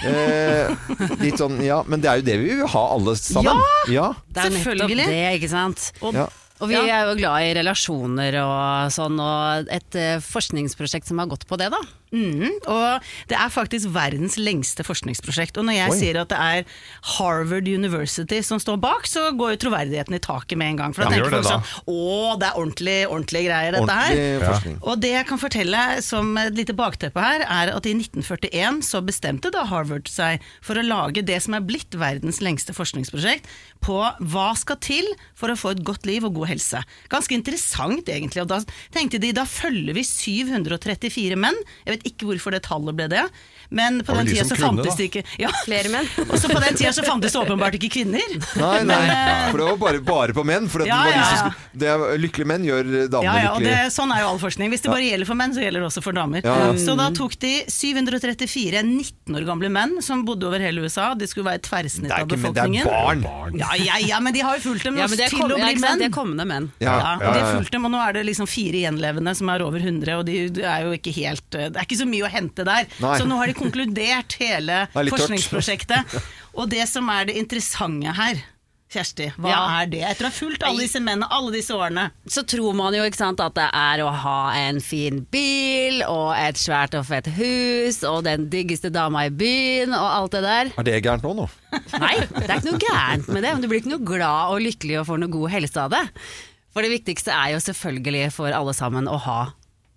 Eh, 0.00 0.72
litt 1.20 1.36
sånn, 1.38 1.60
ja, 1.62 1.82
Men 1.86 2.00
det 2.00 2.08
er 2.08 2.16
jo 2.22 2.26
det 2.32 2.38
vi 2.40 2.56
vil 2.62 2.72
ha 2.72 2.84
alle 2.96 3.16
sammen. 3.20 3.60
Ja! 3.92 4.14
Det 4.32 4.48
er 4.48 4.50
Selvfølgelig. 4.56 5.06
det, 5.12 5.22
ikke 5.38 5.52
sant. 5.52 5.73
Og, 6.02 6.14
Ja. 6.14 6.28
Og 6.62 6.68
vi 6.70 6.76
er 6.78 7.08
jo 7.08 7.16
glad 7.18 7.42
i 7.42 7.54
relasjoner 7.58 8.36
og 8.40 8.92
sånn, 8.94 9.18
og 9.18 9.66
et 9.74 9.96
eh, 9.98 10.20
forskningsprosjekt 10.22 11.08
som 11.10 11.18
har 11.18 11.26
gått 11.26 11.48
på 11.50 11.58
det, 11.58 11.66
da. 11.74 11.80
Mhm, 12.14 12.50
og 12.70 13.02
det 13.30 13.36
er 13.36 13.50
faktisk 13.50 13.90
verdens 13.94 14.36
lengste 14.38 14.84
forskningsprosjekt. 14.86 15.58
Og 15.58 15.66
når 15.66 15.74
jeg 15.80 15.90
Oi. 15.90 15.98
sier 15.98 16.18
at 16.20 16.30
det 16.30 16.38
er 16.38 16.64
Harvard 17.16 17.66
University 17.68 18.38
som 18.46 18.60
står 18.62 18.78
bak, 18.82 19.08
så 19.10 19.26
går 19.36 19.54
jo 19.56 19.60
troverdigheten 19.66 20.14
i 20.14 20.20
taket 20.22 20.58
med 20.60 20.74
en 20.74 20.76
gang. 20.82 20.94
For 20.94 21.02
da 21.04 21.10
Ja, 21.10 21.16
tenker 21.24 21.34
folk 21.34 21.48
sånn 21.48 21.66
Å, 21.90 22.38
det 22.38 22.48
er 22.48 22.58
ordentlig, 22.60 22.96
ordentlig 23.08 23.42
greier, 23.48 23.72
dette 23.78 23.98
her. 23.98 24.14
Ordentlig 24.14 24.48
forskning. 24.48 24.78
Og 24.82 25.00
det 25.02 25.12
jeg 25.14 25.26
kan 25.32 25.42
fortelle 25.42 25.82
som 26.06 26.30
et 26.38 26.54
lite 26.54 26.76
bakteppe 26.78 27.20
her, 27.24 27.44
er 27.44 27.74
at 27.74 27.86
i 27.90 27.94
1941 27.98 28.82
så 28.86 29.02
bestemte 29.04 29.50
da 29.54 29.64
Harvard 29.68 30.06
seg 30.08 30.40
for 30.64 30.78
å 30.78 30.86
lage 30.86 31.24
det 31.26 31.40
som 31.42 31.54
er 31.58 31.64
blitt 31.66 31.94
verdens 31.98 32.40
lengste 32.44 32.74
forskningsprosjekt 32.76 33.48
på 33.84 33.98
hva 34.30 34.46
skal 34.56 34.78
til 34.80 35.04
for 35.36 35.50
å 35.52 35.58
få 35.58 35.74
et 35.74 35.82
godt 35.84 36.06
liv 36.08 36.24
og 36.24 36.34
god 36.38 36.52
helse. 36.54 36.80
Ganske 37.12 37.34
interessant 37.36 38.06
egentlig. 38.08 38.42
Og 38.44 38.48
da 38.48 38.60
tenkte 38.94 39.18
de 39.20 39.32
da 39.36 39.44
følger 39.48 39.92
vi 39.96 40.04
734 40.06 41.36
menn. 41.40 41.58
Jeg 41.84 41.96
vet 41.98 42.03
ikke 42.08 42.28
hvorfor 42.28 42.54
det 42.54 42.64
tallet 42.66 42.96
ble 42.96 43.08
det. 43.12 43.24
Men 43.70 44.00
på 44.04 44.14
den 44.18 44.26
de 44.26 44.34
tida 44.34 44.44
så 44.48 44.56
fantes 44.58 44.96
det 44.98 45.08
ikke 45.10 45.22
ja. 45.40 45.50
Flere 45.64 45.88
menn. 45.92 46.08
Og 46.30 46.36
så 46.40 46.48
på 46.50 46.60
den 46.60 46.76
tida 46.78 46.92
så 46.96 47.04
fantes 47.06 47.32
det 47.34 47.40
åpenbart 47.40 47.76
ikke 47.78 47.90
kvinner. 47.98 48.24
Nei, 48.60 48.82
nei. 48.84 48.98
Men, 48.98 49.10
eh, 49.14 49.50
For 49.50 49.62
det 49.62 49.68
var 49.70 49.78
bare, 49.84 50.00
bare 50.04 50.36
på 50.36 50.44
menn. 50.46 50.68
For 50.70 50.84
Ja, 50.86 50.98
var 51.04 51.12
de 51.12 51.18
ja, 51.18 51.28
som 51.40 51.54
det 51.74 51.88
er, 51.90 52.02
lykkelige 52.20 52.46
menn 52.50 52.64
gjør 52.66 52.84
damene 53.10 53.24
Ja, 53.24 53.34
ja, 53.44 53.52
og 53.56 53.64
det, 53.64 53.74
sånn 53.94 54.12
er 54.14 54.22
jo 54.24 54.28
all 54.34 54.40
forskning. 54.42 54.70
Hvis 54.74 54.84
det 54.84 54.92
bare 54.92 55.06
gjelder 55.08 55.28
for 55.30 55.38
menn, 55.40 55.54
så 55.56 55.64
gjelder 55.64 55.82
det 55.84 55.88
også 55.90 56.02
for 56.04 56.16
damer. 56.16 56.44
Så 56.80 56.94
da 56.98 57.08
tok 57.16 57.34
de 57.42 57.54
734 57.72 58.82
19 58.84 59.38
år 59.38 59.46
gamle 59.48 59.70
menn 59.72 59.96
som 60.04 60.24
bodde 60.26 60.46
over 60.48 60.62
hele 60.62 60.84
USA. 60.84 61.10
De 61.18 61.26
skulle 61.30 61.48
være 61.48 61.60
et 61.62 61.66
tverrsnitt 61.66 62.10
er 62.12 62.24
av 62.24 62.30
befolkningen. 62.30 62.86
men 62.86 63.24
det 63.24 63.28
er 63.28 63.30
barn. 63.30 63.58
Ja, 63.58 63.70
ja, 63.80 63.98
ja, 64.04 64.20
men 64.22 64.34
de 64.36 64.42
har 64.44 64.58
jo 64.58 64.64
fulgt 64.68 64.84
dem 64.86 64.98
Ja, 65.00 65.08
men 65.10 65.18
det 65.18 65.28
til 65.32 65.40
kom, 65.40 65.50
å 65.54 65.58
bli 65.58 65.74
menn. 65.82 66.00
det 66.02 66.08
er 66.10 66.14
kommende 66.14 66.46
menn. 66.48 66.70
Ja, 66.82 66.94
Ja, 66.94 67.12
og 67.18 67.34
de 67.34 67.40
har 67.42 67.54
fulgt 67.58 67.72
dem, 67.74 67.84
og 67.88 67.92
nå 67.94 68.00
er 68.04 68.14
det 68.18 68.24
liksom 68.28 68.48
fire 68.50 68.84
gjenlevende 68.84 69.34
som 69.36 69.50
er 69.52 69.64
over 69.66 69.82
100, 69.82 70.14
og 70.18 70.24
de, 70.28 70.36
det 70.54 70.64
er 70.68 70.86
jo 70.86 70.94
ikke 70.96 71.12
helt 71.18 71.42
Det 71.54 71.66
er 71.74 71.84
ikke 71.86 71.98
så 72.00 72.06
mye 72.08 72.26
å 72.26 72.30
hente 72.32 72.64
der. 72.66 72.86
Nei. 73.02 73.14
Så 73.18 73.26
nå 73.28 73.38
har 73.40 73.50
de 73.50 73.53
konkludert 73.58 74.36
hele 74.40 74.84
forskningsprosjektet. 74.94 76.18
Og 76.54 76.68
det 76.70 76.86
som 76.90 77.08
er 77.10 77.30
det 77.30 77.38
interessante 77.40 78.12
her, 78.14 78.42
Kjersti, 78.94 79.24
hva 79.42 79.48
Ja. 79.50 79.60
er 79.82 79.86
det? 79.90 80.00
Etter 80.06 80.26
å 80.26 80.28
ha 80.30 80.34
fulgt 80.36 80.62
alle 80.62 80.84
disse 80.84 81.00
mennene 81.02 81.26
alle 81.34 81.50
disse 81.56 81.74
årene. 81.74 82.12
Så 82.30 82.44
tror 82.46 82.76
man 82.78 82.94
jo 82.94 83.02
ikke 83.02 83.16
sant, 83.18 83.40
at 83.42 83.54
det 83.56 83.64
er 83.74 83.98
å 84.04 84.12
ha 84.22 84.52
en 84.54 84.78
fin 84.84 85.24
bil 85.32 86.04
og 86.06 86.36
et 86.38 86.54
svært 86.60 86.94
og 86.94 87.02
fett 87.08 87.26
hus 87.34 88.04
og 88.06 88.22
den 88.28 88.46
diggeste 88.52 88.92
dama 88.94 89.24
i 89.26 89.30
byen 89.34 89.96
og 89.98 90.06
alt 90.12 90.36
det 90.36 90.42
der. 90.46 90.70
Er 90.78 90.86
det 90.86 91.02
gærent 91.02 91.26
nå, 91.26 91.32
nå? 91.34 91.48
Nei, 91.98 92.14
det 92.20 92.44
er 92.46 92.54
ikke 92.60 92.70
noe 92.70 92.84
gærent 92.86 93.28
med 93.34 93.42
det, 93.42 93.50
men 93.56 93.62
du 93.62 93.68
blir 93.72 93.82
ikke 93.82 93.94
noe 93.96 94.06
glad 94.14 94.52
og 94.54 94.62
lykkelig 94.62 95.00
og 95.00 95.06
får 95.10 95.18
noe 95.24 95.32
god 95.40 95.50
helse 95.56 95.76
av 95.88 95.90
det. 95.90 96.04
For 96.74 96.82
det 96.86 96.94
viktigste 96.94 97.34
er 97.34 97.54
jo 97.56 97.58
selvfølgelig 97.66 98.30
for 98.36 98.54
alle 98.54 98.74
sammen 98.78 99.10
å 99.10 99.18
ha 99.26 99.40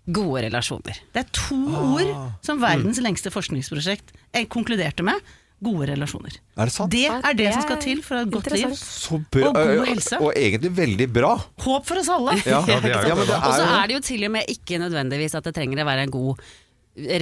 gode 0.08 0.44
relasjoner. 0.46 1.02
Det 1.12 1.24
er 1.24 1.28
to 1.36 1.58
ord 1.68 2.14
som 2.44 2.62
verdens 2.62 3.00
lengste 3.04 3.32
forskningsprosjekt 3.34 4.14
eh, 4.32 4.46
konkluderte 4.50 5.04
med. 5.06 5.20
Gode 5.58 5.88
relasjoner. 5.90 6.36
Er 6.54 6.70
det 6.70 6.74
sant? 6.74 6.92
Det 6.94 7.08
er 7.10 7.34
det 7.34 7.40
det 7.40 7.48
som 7.56 7.64
skal 7.64 7.80
til 7.82 8.02
for 8.06 8.20
et 8.22 8.30
godt 8.30 8.52
liv. 8.54 8.76
Så 8.78 9.18
bra. 9.26 9.48
Og 9.48 9.56
god 9.58 9.72
øh, 9.80 9.88
helse. 9.90 10.20
Og 10.22 10.30
egentlig 10.38 10.70
veldig 10.76 11.08
bra. 11.16 11.32
Håp 11.64 11.88
for 11.88 11.98
oss 11.98 12.10
alle. 12.14 12.36
Ja, 12.46 12.62
Ja, 12.70 12.78
det 12.84 12.92
er 12.94 13.08
jo 13.10 13.26
ja 13.26 13.40
Og 13.42 13.50
så 13.56 13.64
er 13.66 13.74
er 13.80 13.90
det 13.90 13.98
jo 13.98 14.04
til 14.06 14.28
og 14.28 14.34
med 14.36 14.54
ikke 14.54 14.78
nødvendigvis 14.78 15.34
at 15.34 15.50
det 15.50 15.56
trenger 15.58 15.82
å 15.82 15.88
være 15.90 16.06
en 16.06 16.14
god 16.14 16.46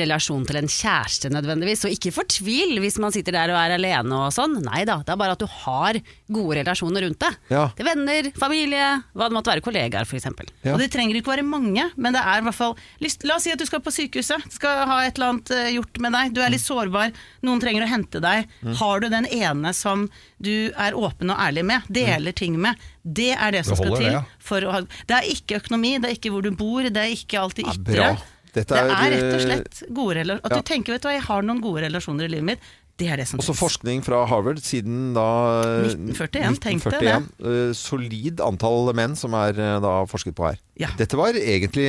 relasjon 0.01 0.45
til 0.49 0.59
en 0.61 0.69
kjæreste 0.71 1.31
nødvendigvis. 1.35 1.85
Og 1.87 1.95
ikke 1.95 2.13
fortvil 2.17 2.77
hvis 2.83 2.99
man 3.03 3.15
sitter 3.15 3.37
der 3.37 3.53
og 3.55 3.59
er 3.61 3.75
alene 3.77 4.19
og 4.27 4.33
sånn. 4.35 4.59
Nei 4.65 4.85
da, 4.89 4.99
det 5.05 5.13
er 5.15 5.21
bare 5.21 5.37
at 5.37 5.43
du 5.43 5.47
har 5.51 5.99
gode 6.33 6.59
relasjoner 6.61 7.07
rundt 7.07 7.21
deg. 7.23 7.39
Ja. 7.53 7.67
Til 7.77 7.89
venner, 7.89 8.31
familie, 8.41 8.89
hva 9.13 9.29
det 9.31 9.37
måtte 9.37 9.53
være, 9.53 9.65
kollegaer 9.67 10.09
f.eks. 10.09 10.29
Ja. 10.65 10.75
Og 10.75 10.81
det 10.83 10.91
trenger 10.95 11.19
ikke 11.21 11.35
være 11.35 11.47
mange, 11.47 11.89
men 11.97 12.17
det 12.17 12.23
er 12.25 12.41
i 12.43 12.47
hvert 12.49 12.59
fall 12.59 12.77
lyst, 13.05 13.27
La 13.27 13.37
oss 13.39 13.47
si 13.47 13.53
at 13.55 13.61
du 13.61 13.67
skal 13.69 13.83
på 13.85 13.93
sykehuset, 13.95 14.47
skal 14.55 14.85
ha 14.89 15.01
et 15.07 15.17
eller 15.19 15.35
annet 15.35 15.53
eh, 15.57 15.73
gjort 15.77 16.01
med 16.05 16.15
deg. 16.17 16.35
Du 16.37 16.41
er 16.45 16.53
litt 16.55 16.65
sårbar, 16.65 17.13
noen 17.47 17.63
trenger 17.63 17.87
å 17.87 17.91
hente 17.91 18.23
deg. 18.23 18.47
Mm. 18.63 18.75
Har 18.81 19.03
du 19.03 19.09
den 19.13 19.27
ene 19.33 19.73
som 19.77 20.07
du 20.43 20.71
er 20.77 20.97
åpen 20.97 21.33
og 21.33 21.41
ærlig 21.41 21.65
med, 21.67 21.87
deler 21.93 22.35
ting 22.37 22.59
med, 22.61 22.77
det 23.07 23.33
er 23.37 23.55
det 23.55 23.65
som 23.67 23.77
Det 23.77 23.85
skal 23.85 23.97
til. 23.97 24.07
det, 24.07 24.15
ja. 24.19 24.23
For 24.43 24.65
å 24.67 24.73
ha, 24.75 24.81
det 25.09 25.17
er 25.17 25.29
ikke 25.33 25.61
økonomi, 25.61 25.97
det 26.03 26.11
er 26.11 26.17
ikke 26.19 26.33
hvor 26.35 26.45
du 26.45 26.51
bor, 26.59 26.83
det 26.87 27.03
er 27.03 27.13
ikke 27.15 27.41
alt 27.41 27.57
det 27.59 27.67
Ja, 27.67 27.75
ytre. 27.77 28.09
Bra. 28.65 28.81
er, 28.81 28.89
det 28.89 28.97
er, 28.97 29.13
rett 29.13 29.29
og 29.29 29.39
eh, 29.39 29.45
slett 29.45 29.85
gode 29.93 30.17
relasjoner. 30.17 30.43
At 30.49 30.57
ja. 30.57 30.57
du 30.57 30.63
tenker 30.73 30.97
vet 30.97 31.05
du 31.05 31.09
hva, 31.11 31.15
jeg 31.19 31.27
har 31.29 31.47
noen 31.47 31.61
gode 31.61 31.85
relasjoner 31.85 32.25
i 32.25 32.33
livet 32.39 32.49
mitt. 32.55 32.61
Det 32.97 33.11
er 33.13 33.21
det 33.21 33.27
som 33.29 33.37
Også 33.43 33.53
trengs. 33.53 33.61
forskning 33.61 34.03
fra 34.07 34.23
Harvard 34.25 34.63
siden 34.65 35.13
da 35.13 35.29
1941, 35.85 36.61
tenk 36.65 36.87
deg 36.89 37.05
1941. 37.05 37.27
Eh, 37.45 37.73
solid 37.77 38.41
antall 38.41 38.93
menn 38.97 39.17
som 39.21 39.37
er 39.37 39.53
eh, 39.61 39.77
da 39.85 39.99
forsket 40.09 40.37
på 40.39 40.49
her. 40.49 40.61
Ja. 40.81 40.89
Dette 40.97 41.19
var 41.21 41.37
egentlig 41.37 41.85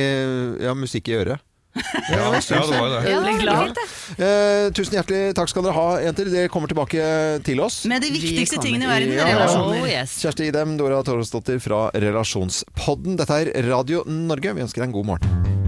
ja, 0.60 0.76
musikk 0.76 1.08
i 1.08 1.16
øret. 1.22 1.44
Ja, 2.08 2.32
ja, 2.32 2.40
det 2.40 2.78
var 2.80 2.88
det. 2.90 3.10
Ja, 3.10 3.18
det 3.22 3.32
glad. 3.38 3.76
det. 3.76 3.84
Eh, 4.24 4.70
tusen 4.74 4.96
hjertelig 4.96 5.34
takk 5.38 5.52
skal 5.52 5.66
dere 5.66 5.76
ha, 5.76 5.86
jenter. 6.02 6.30
Dere 6.32 6.50
kommer 6.50 6.70
tilbake 6.70 7.04
til 7.46 7.60
oss. 7.62 7.82
Med 7.90 8.02
de 8.02 8.10
viktigste 8.12 8.58
tingene 8.64 8.88
i 8.88 8.90
verden, 8.90 9.14
Ja. 9.14 9.28
relasjoner. 9.28 9.84
Oh, 9.84 9.86
yes. 9.86 10.18
Kjersti 10.24 10.48
Idem, 10.48 10.76
Dora 10.80 11.04
Torresdottir 11.06 11.60
fra 11.62 11.86
Relasjonspodden. 11.94 13.20
Dette 13.20 13.42
er 13.44 13.52
Radio 13.68 14.02
Norge. 14.08 14.56
Vi 14.56 14.66
ønsker 14.66 14.82
deg 14.82 14.90
en 14.90 14.98
god 14.98 15.12
morgen. 15.14 15.67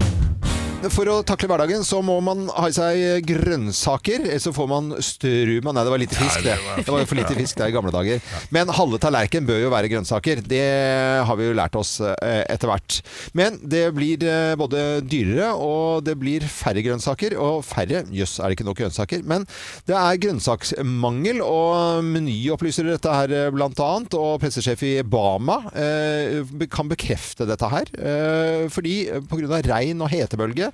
For 0.89 1.05
å 1.11 1.19
takle 1.21 1.45
hverdagen 1.45 1.83
så 1.85 1.99
må 2.01 2.15
man 2.25 2.47
ha 2.55 2.65
i 2.65 2.73
seg 2.73 3.27
grønnsaker, 3.29 4.23
Eller 4.25 4.41
så 4.41 4.53
får 4.55 4.69
man 4.69 4.87
struma 5.05 5.73
Nei, 5.75 5.83
det 5.85 5.91
var 5.93 6.01
lite 6.01 6.17
fisk, 6.17 6.41
det. 6.41 6.55
Det 6.81 6.89
var 6.89 7.05
for 7.05 7.19
lite 7.19 7.35
fisk 7.37 7.59
det 7.59 7.67
i 7.69 7.75
gamle 7.75 7.91
dager. 7.93 8.21
Men 8.53 8.71
halve 8.73 8.97
tallerken 9.01 9.45
bør 9.45 9.59
jo 9.61 9.69
være 9.73 9.91
grønnsaker. 9.91 10.41
Det 10.41 10.63
har 11.27 11.37
vi 11.37 11.45
jo 11.45 11.57
lært 11.57 11.77
oss 11.77 11.93
eh, 12.01 12.41
etter 12.49 12.71
hvert. 12.71 12.97
Men 13.37 13.59
det 13.61 13.83
blir 13.93 14.25
eh, 14.25 14.55
både 14.57 15.03
dyrere, 15.05 15.51
og 15.53 16.01
det 16.07 16.15
blir 16.19 16.47
færre 16.49 16.81
grønnsaker. 16.85 17.37
Og 17.37 17.61
færre 17.67 18.01
Jøss, 18.09 18.39
er 18.39 18.49
det 18.49 18.57
ikke 18.57 18.67
nok 18.71 18.81
grønnsaker? 18.81 19.21
Men 19.27 19.45
det 19.89 19.97
er 19.99 20.19
grønnsaksmangel, 20.25 21.43
og 21.45 22.01
Meny 22.07 22.39
opplyser 22.55 22.89
dette 22.89 23.19
her 23.19 23.35
eh, 23.37 23.51
blant 23.53 23.77
annet. 23.85 24.17
Og 24.17 24.41
pressesjef 24.41 24.81
i 24.87 24.95
Bama 25.05 25.61
kan 26.71 26.89
bekrefte 26.89 27.45
dette 27.49 27.69
her. 27.69 27.93
Fordi 28.73 28.95
pga. 29.29 29.61
regn 29.71 30.01
og 30.01 30.09
hetebølge 30.11 30.70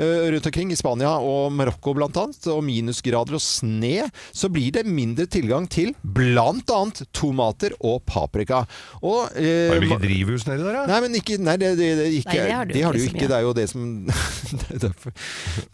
rundt 0.00 0.46
omkring 0.50 0.72
i 0.72 0.78
Spania 0.78 1.12
og 1.20 1.52
Marokko 1.56 1.94
bl.a., 1.96 2.08
og 2.50 2.62
minusgrader 2.66 3.36
og 3.36 3.42
sne, 3.42 4.06
så 4.32 4.48
blir 4.52 4.72
det 4.78 4.84
mindre 4.88 5.26
tilgang 5.30 5.66
til 5.70 5.92
bl.a. 6.02 6.80
tomater 7.16 7.74
og 7.80 8.02
paprika. 8.08 8.62
Og, 9.02 9.30
eh, 9.36 9.70
Har 9.72 9.80
de 9.80 9.88
ikke 9.90 10.00
drivhus 10.04 10.46
nedi 10.48 10.64
der, 10.64 10.78
da? 10.80 10.84
Nei, 10.90 11.00
men 11.06 11.18
ikke, 11.20 11.38
nei, 11.42 11.56
det, 11.60 11.72
det, 11.80 11.90
det, 12.00 12.08
ikke, 12.20 12.36
Nei, 12.36 12.46
det 12.46 12.54
har 12.56 12.66
du 12.68 12.74
de 12.74 12.82
har 12.86 12.96
du 12.96 13.02
ikke 13.04 13.24
jo. 13.26 13.30
Det 13.30 13.36
er 13.38 13.44
jo 13.46 13.52
det 13.56 13.66
som 13.70 13.86
Det 14.60 14.74
er 14.76 14.82
derfor, 14.88 15.12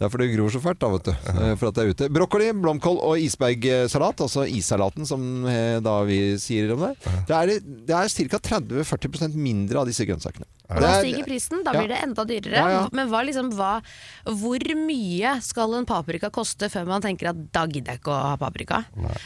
derfor 0.00 0.22
det 0.22 0.28
gror 0.34 0.52
så 0.52 0.60
fælt, 0.64 0.80
da, 0.82 0.90
vet 0.96 1.08
du. 1.08 1.12
Eh, 1.32 1.52
For 1.56 1.70
at 1.70 1.78
det 1.78 1.84
er 1.86 1.92
ute. 1.94 2.08
Brokkoli, 2.16 2.50
blomkål 2.60 2.98
og 3.06 3.22
isbergsalat, 3.22 4.22
altså 4.26 4.44
issalaten 4.50 5.08
som 5.08 5.22
eh, 5.48 5.78
da 5.84 5.98
vi 6.08 6.20
sier 6.42 6.72
om 6.76 6.84
det. 6.88 6.92
Det 7.28 7.36
er, 7.38 7.54
det 7.88 7.96
er 7.96 8.12
ca. 8.36 8.42
30-40% 8.58 9.36
mindre 9.38 9.82
av 9.82 9.88
disse 9.90 10.06
grønnsakene. 10.08 10.46
Da 10.66 10.96
er- 10.96 11.04
stiger 11.04 11.26
prisen, 11.28 11.60
da 11.66 11.72
blir 11.76 11.90
det 11.92 12.00
enda 12.02 12.24
dyrere. 12.26 12.56
Ja, 12.58 12.70
ja. 12.74 12.80
Men 12.96 13.10
hva, 13.12 13.20
liksom, 13.26 13.52
hva, 13.54 13.65
hvor 14.42 14.66
mye 14.80 15.36
skal 15.44 15.76
en 15.78 15.88
paprika 15.88 16.30
koste 16.34 16.68
før 16.72 16.88
man 16.88 17.04
tenker 17.04 17.30
at 17.32 17.40
da 17.54 17.64
gidder 17.68 17.94
jeg 17.94 18.02
ikke 18.02 18.14
å 18.14 18.20
ha 18.32 18.34
paprika? 18.40 18.82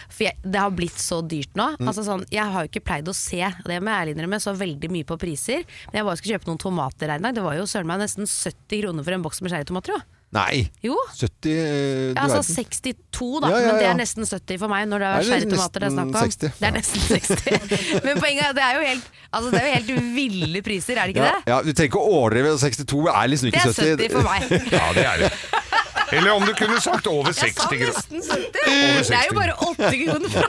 For 0.09 0.27
jeg, 0.29 0.39
det 0.45 0.63
har 0.63 0.75
blitt 0.75 1.01
så 1.01 1.21
dyrt 1.25 1.57
nå. 1.59 1.73
Mm. 1.79 1.89
Altså, 1.91 2.05
sånn, 2.07 2.27
jeg 2.33 2.47
har 2.55 2.67
jo 2.67 2.73
ikke 2.73 2.85
pleid 2.91 3.11
å 3.11 3.17
se, 3.17 3.43
det 3.67 3.81
må 3.81 3.93
jeg 3.93 4.05
ærlig 4.05 4.17
innrømme, 4.17 4.41
så 4.43 4.57
veldig 4.57 4.93
mye 4.93 5.09
på 5.09 5.19
priser. 5.21 5.67
Men 5.91 6.01
jeg 6.01 6.09
bare 6.09 6.21
skulle 6.21 6.39
kjøpe 6.39 6.53
noen 6.53 6.65
tomater 6.69 7.13
her 7.13 7.23
dag. 7.23 7.37
Det 7.37 7.45
var 7.45 7.59
jo 7.59 7.69
søren 7.71 7.91
meg 7.91 8.03
nesten 8.05 8.29
70 8.29 8.85
kroner 8.85 9.07
for 9.07 9.17
en 9.17 9.27
boks 9.27 9.45
med 9.45 9.55
cherrytomater. 9.55 9.99
jo. 9.99 10.20
Nei! 10.31 10.69
Jo. 10.87 10.95
70 11.19 11.51
eh, 11.51 12.13
Ja, 12.15 12.23
altså 12.29 12.39
62 12.47 13.41
da, 13.43 13.49
Ja, 13.51 13.57
ja, 13.59 13.71
men 13.73 13.81
det 13.81 13.87
er 13.89 13.97
nesten 13.99 14.23
70 14.29 14.61
for 14.63 14.71
meg 14.71 14.85
når 14.87 15.03
det 15.03 15.09
Er 15.11 15.25
sherrytomater 15.27 15.83
det 15.83 15.89
er 15.89 15.95
snakk 15.97 16.13
om. 16.13 16.19
60? 16.21 16.53
Det 16.61 16.69
er 16.69 16.77
nesten 16.77 17.01
60. 17.09 18.05
Men 18.07 18.21
poenget 18.23 18.45
er, 18.45 18.53
at 18.53 18.59
det 18.61 18.63
er 18.69 18.77
jo 18.79 18.85
helt, 18.87 19.09
altså, 19.33 19.51
det 19.51 19.59
er 19.61 19.67
jo 19.67 19.73
helt 19.75 20.15
ville 20.15 20.63
priser, 20.63 20.95
er 21.03 21.11
det 21.11 21.17
ikke 21.17 21.27
Ja, 21.27 21.33
det? 21.35 21.51
ja, 21.51 21.59
du 21.67 21.73
trenger 21.73 21.91
ikke 21.91 22.05
å 22.05 22.13
overdrive. 22.21 22.55
62 22.63 23.11
er 23.11 23.33
liksom 23.35 23.51
ikke 23.51 23.65
70. 23.67 23.75
Det 23.75 23.91
er 23.91 23.97
70 23.99 24.15
for 24.15 24.23
meg. 24.31 24.41
Ja, 24.79 24.87
det 24.95 25.07
er 25.11 25.17
det. 25.25 25.33
Eller 26.11 26.31
om 26.35 26.43
du 26.47 26.53
kunne 26.59 26.79
sagt 26.83 27.07
over 27.11 27.31
Jeg 27.31 27.37
sa 27.39 27.47
60 27.51 27.67
kroner. 27.67 27.91
nesten 27.91 28.19
70. 28.23 28.63
Over 28.71 29.03
Det 29.11 29.19
er 29.19 29.27
jo 29.27 29.35
bare 29.41 29.55
8 29.67 29.91
kroner 30.05 30.29
fra 30.31 30.47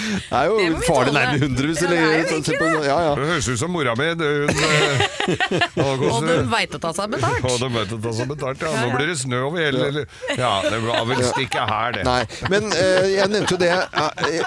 Det 0.00 0.38
er 0.40 0.46
jo 0.50 0.56
Det 0.60 0.84
farlig 0.86 1.12
tåle. 1.12 1.20
nærme 1.20 1.38
100 1.40 1.66
hvis 1.70 1.80
du 1.80 1.86
det 1.86 1.98
er 1.98 2.06
legger 2.06 2.28
sånn, 2.30 2.44
på- 2.44 2.68
virkelig 2.70 2.86
ja, 2.90 2.98
ja. 3.06 3.14
Det 3.20 3.26
høres 3.30 3.48
ut 3.48 3.58
som 3.60 3.70
mora 3.74 3.94
mi. 3.98 4.06
Hun, 4.10 4.20
eh, 4.20 5.60
Og 5.80 6.24
de 6.26 6.36
veit 6.50 6.74
å 6.76 6.80
ta 6.82 6.92
seg 6.96 7.10
betalt. 7.14 7.44
Og 7.50 7.58
de 7.62 7.68
vet 7.74 7.94
å 7.96 8.00
ta 8.04 8.12
seg 8.16 8.30
betalt, 8.30 8.64
ja. 8.64 8.72
Nå 8.84 8.92
blir 8.96 9.10
det 9.12 9.18
snø 9.20 9.42
over 9.48 9.58
hele 9.64 9.86
eller- 9.90 10.06
Ja, 10.36 10.52
det 10.62 10.80
var 10.84 11.04
vel 11.08 11.22
ikke 11.44 11.66
her, 11.68 11.92
det. 11.98 12.04
Nei, 12.04 12.24
men 12.50 12.70
eh, 12.72 13.08
jeg 13.16 13.28
nevnte 13.30 13.56
jo 13.56 13.60
det 13.60 13.70
eh, 13.70 14.42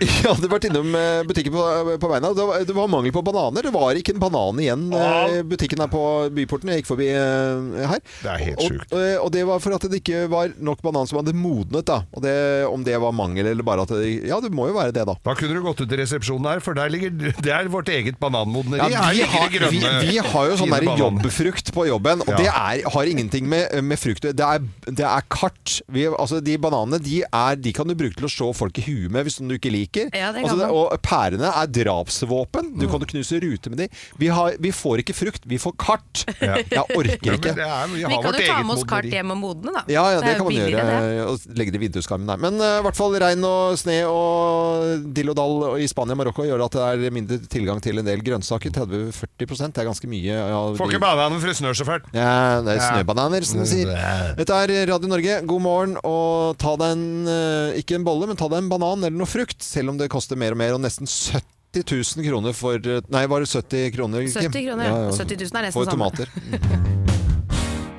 Jeg 0.00 0.24
hadde 0.24 0.48
vært 0.48 0.64
innom 0.64 0.94
butikken 1.28 1.52
på, 1.52 1.62
på 2.00 2.08
veien. 2.08 2.24
og 2.24 2.36
Det 2.36 2.44
var, 2.48 2.64
det 2.64 2.74
var 2.74 2.86
mangel 2.88 3.12
på 3.12 3.22
bananer. 3.26 3.62
Det 3.68 3.72
var 3.74 3.92
ikke 4.00 4.14
en 4.14 4.22
banan 4.22 4.56
igjen 4.62 4.86
i 4.96 5.42
butikken 5.44 5.82
her 5.84 5.90
på 5.92 6.30
Byporten. 6.32 6.70
Jeg 6.72 6.80
gikk 6.82 6.88
forbi 6.88 7.08
her. 7.12 8.00
Det 8.22 8.30
er 8.32 8.38
helt 8.46 8.62
og, 8.64 8.70
sjukt. 8.70 8.94
Og, 8.96 9.26
og 9.26 9.30
det 9.34 9.42
var 9.50 9.60
for 9.60 9.76
at 9.76 9.84
det 9.92 10.00
ikke 10.00 10.22
var 10.32 10.54
nok 10.56 10.80
banan 10.80 11.06
som 11.10 11.20
hadde 11.20 11.34
modnet. 11.36 11.84
da 11.84 11.98
Og 12.16 12.22
det, 12.24 12.32
Om 12.70 12.82
det 12.86 12.96
var 13.02 13.12
mangel 13.12 13.50
eller 13.52 13.62
bare 13.66 13.82
at 13.84 13.92
det, 13.92 14.24
Ja, 14.30 14.40
det 14.40 14.48
må 14.56 14.70
jo 14.70 14.78
være 14.78 14.79
det, 14.94 15.04
da. 15.08 15.14
Da 15.26 15.34
kunne 15.38 15.56
du 15.56 15.62
gått 15.64 15.80
ut 15.84 15.92
i 15.92 15.98
resepsjonen 16.00 16.48
her, 16.48 16.62
for 16.64 16.76
der 16.78 16.90
ligger 16.92 17.12
det 17.12 17.52
er 17.52 17.68
vårt 17.72 17.90
eget 17.92 18.18
bananmodneri. 18.22 18.90
Ja, 18.92 19.04
vi, 19.12 19.22
har, 19.28 19.48
vi, 19.70 19.80
vi 20.08 20.16
har 20.24 20.48
jo 20.50 20.56
sånn 20.60 20.72
der 20.74 20.86
jobbfrukt 21.00 21.72
på 21.76 21.86
jobben, 21.90 22.24
og 22.24 22.32
Ja. 22.32 22.38
det 22.40 22.48
er, 22.50 22.82
har 22.94 23.10
ingenting 23.10 23.48
med, 23.50 23.72
med 23.84 23.98
frukt 24.00 24.22
Det 24.22 24.44
er, 24.46 24.64
det 24.86 25.06
er 25.06 25.26
kart. 25.32 25.76
Vi, 25.92 26.06
altså, 26.10 26.40
de 26.44 26.56
bananene 26.60 27.00
de, 27.02 27.22
er, 27.26 27.56
de 27.60 27.72
kan 27.76 27.88
du 27.88 27.94
bruke 27.98 28.16
til 28.18 28.28
å 28.28 28.32
slå 28.32 28.50
folk 28.56 28.80
i 28.80 28.84
huet 28.86 29.12
med 29.12 29.26
hvis 29.28 29.38
du 29.40 29.54
ikke 29.56 29.72
liker. 29.72 30.10
Ja, 30.16 30.32
det 30.34 30.44
altså, 30.44 30.58
det, 30.60 30.70
og 30.72 30.94
pærene 31.04 31.52
er 31.52 31.70
drapsvåpen. 31.80 32.74
Du 32.80 32.86
kan 32.90 33.04
knuse 33.12 33.40
ruter 33.42 33.72
med 33.74 33.84
de. 33.84 33.88
Vi, 34.20 34.30
har, 34.32 34.56
vi 34.60 34.72
får 34.74 35.04
ikke 35.04 35.16
frukt, 35.16 35.46
vi 35.48 35.60
får 35.60 35.76
kart. 35.80 36.24
Ja. 36.40 36.56
Jeg 36.70 36.82
orker 36.96 37.36
ikke. 37.36 37.52
det 37.56 37.66
er, 37.66 37.88
vi 37.92 38.02
Vi 38.04 38.16
kan 38.22 38.34
jo 38.34 38.44
ta 38.46 38.60
med 38.64 38.74
oss 38.76 38.86
kart 38.88 39.06
hjem 39.10 39.34
og 39.34 39.38
modne, 39.40 39.74
da. 39.76 39.82
Ja, 39.90 40.04
ja, 40.16 40.20
det, 40.24 40.34
er 40.34 40.40
kan 40.40 40.48
man 40.48 40.56
gjøre. 40.56 40.84
det. 40.88 41.24
Og 41.26 41.58
legge 41.58 41.74
det 41.74 41.80
i 41.80 41.82
vinduskarmen 41.86 42.30
der. 42.30 42.40
Men 42.40 42.58
i 42.60 42.70
i 42.80 42.84
hvert 42.86 42.96
fall 42.96 43.14
regn 43.20 43.44
og 43.46 43.76
sne 43.80 43.98
og 44.08 44.69
dill 45.16 45.30
og 45.32 45.36
dall 45.38 45.54
i 45.82 45.86
Spania 45.90 46.14
og 46.16 46.20
Marokko 46.20 46.44
gjør 46.46 46.64
at 46.66 46.76
det 46.76 46.86
er 47.08 47.14
mindre 47.14 47.38
tilgang 47.50 47.80
til 47.84 48.00
en 48.00 48.06
del 48.06 48.22
grønnsaker. 48.26 48.72
30-40 48.74 49.70
det 49.70 49.82
er 49.82 49.88
ganske 49.88 50.10
mye. 50.10 50.24
Ja, 50.38 50.60
Får 50.78 50.92
ikke 50.92 51.02
bananer 51.02 51.38
for 51.42 51.50
det 51.52 51.56
snør 51.58 51.76
så 51.78 51.86
fælt. 51.88 52.08
Ja, 52.16 52.60
det 52.64 52.74
er 52.76 52.80
Ja. 52.80 52.88
snøbananer, 52.94 53.44
som 53.46 53.60
de 53.62 53.66
sier. 53.70 53.92
Dette 54.38 54.52
er 54.62 54.74
Radio 54.92 55.08
Norge. 55.12 55.40
God 55.46 55.62
morgen. 55.64 55.96
Og 56.04 56.56
ta 56.58 56.74
deg 56.80 56.96
en 56.96 57.28
eh, 57.28 57.78
ikke 57.82 57.96
en 58.00 58.04
bolle, 58.06 58.26
men 58.30 58.36
ta 58.40 58.48
deg 58.48 58.58
en 58.64 58.68
banan 58.72 59.04
eller 59.04 59.16
noe 59.18 59.26
frukt. 59.30 59.62
Selv 59.62 59.90
om 59.94 59.98
det 60.00 60.10
koster 60.10 60.36
mer 60.40 60.52
og 60.56 60.60
mer, 60.62 60.74
og 60.76 60.80
nesten 60.84 61.06
70 61.06 61.84
000 62.16 62.26
kroner 62.26 62.52
for 62.56 62.74
eh, 62.82 63.00
Nei, 63.14 63.26
var 63.30 63.40
det 63.44 63.50
70 63.52 63.92
kroner? 63.94 64.26
70 64.26 64.66
kroner, 64.68 64.84
ja. 64.90 65.10
70 65.14 65.44
000 65.50 65.60
er 65.60 65.68
nesten 65.68 65.78
For 65.78 65.86
samme. 65.86 66.10
tomater. 66.10 66.28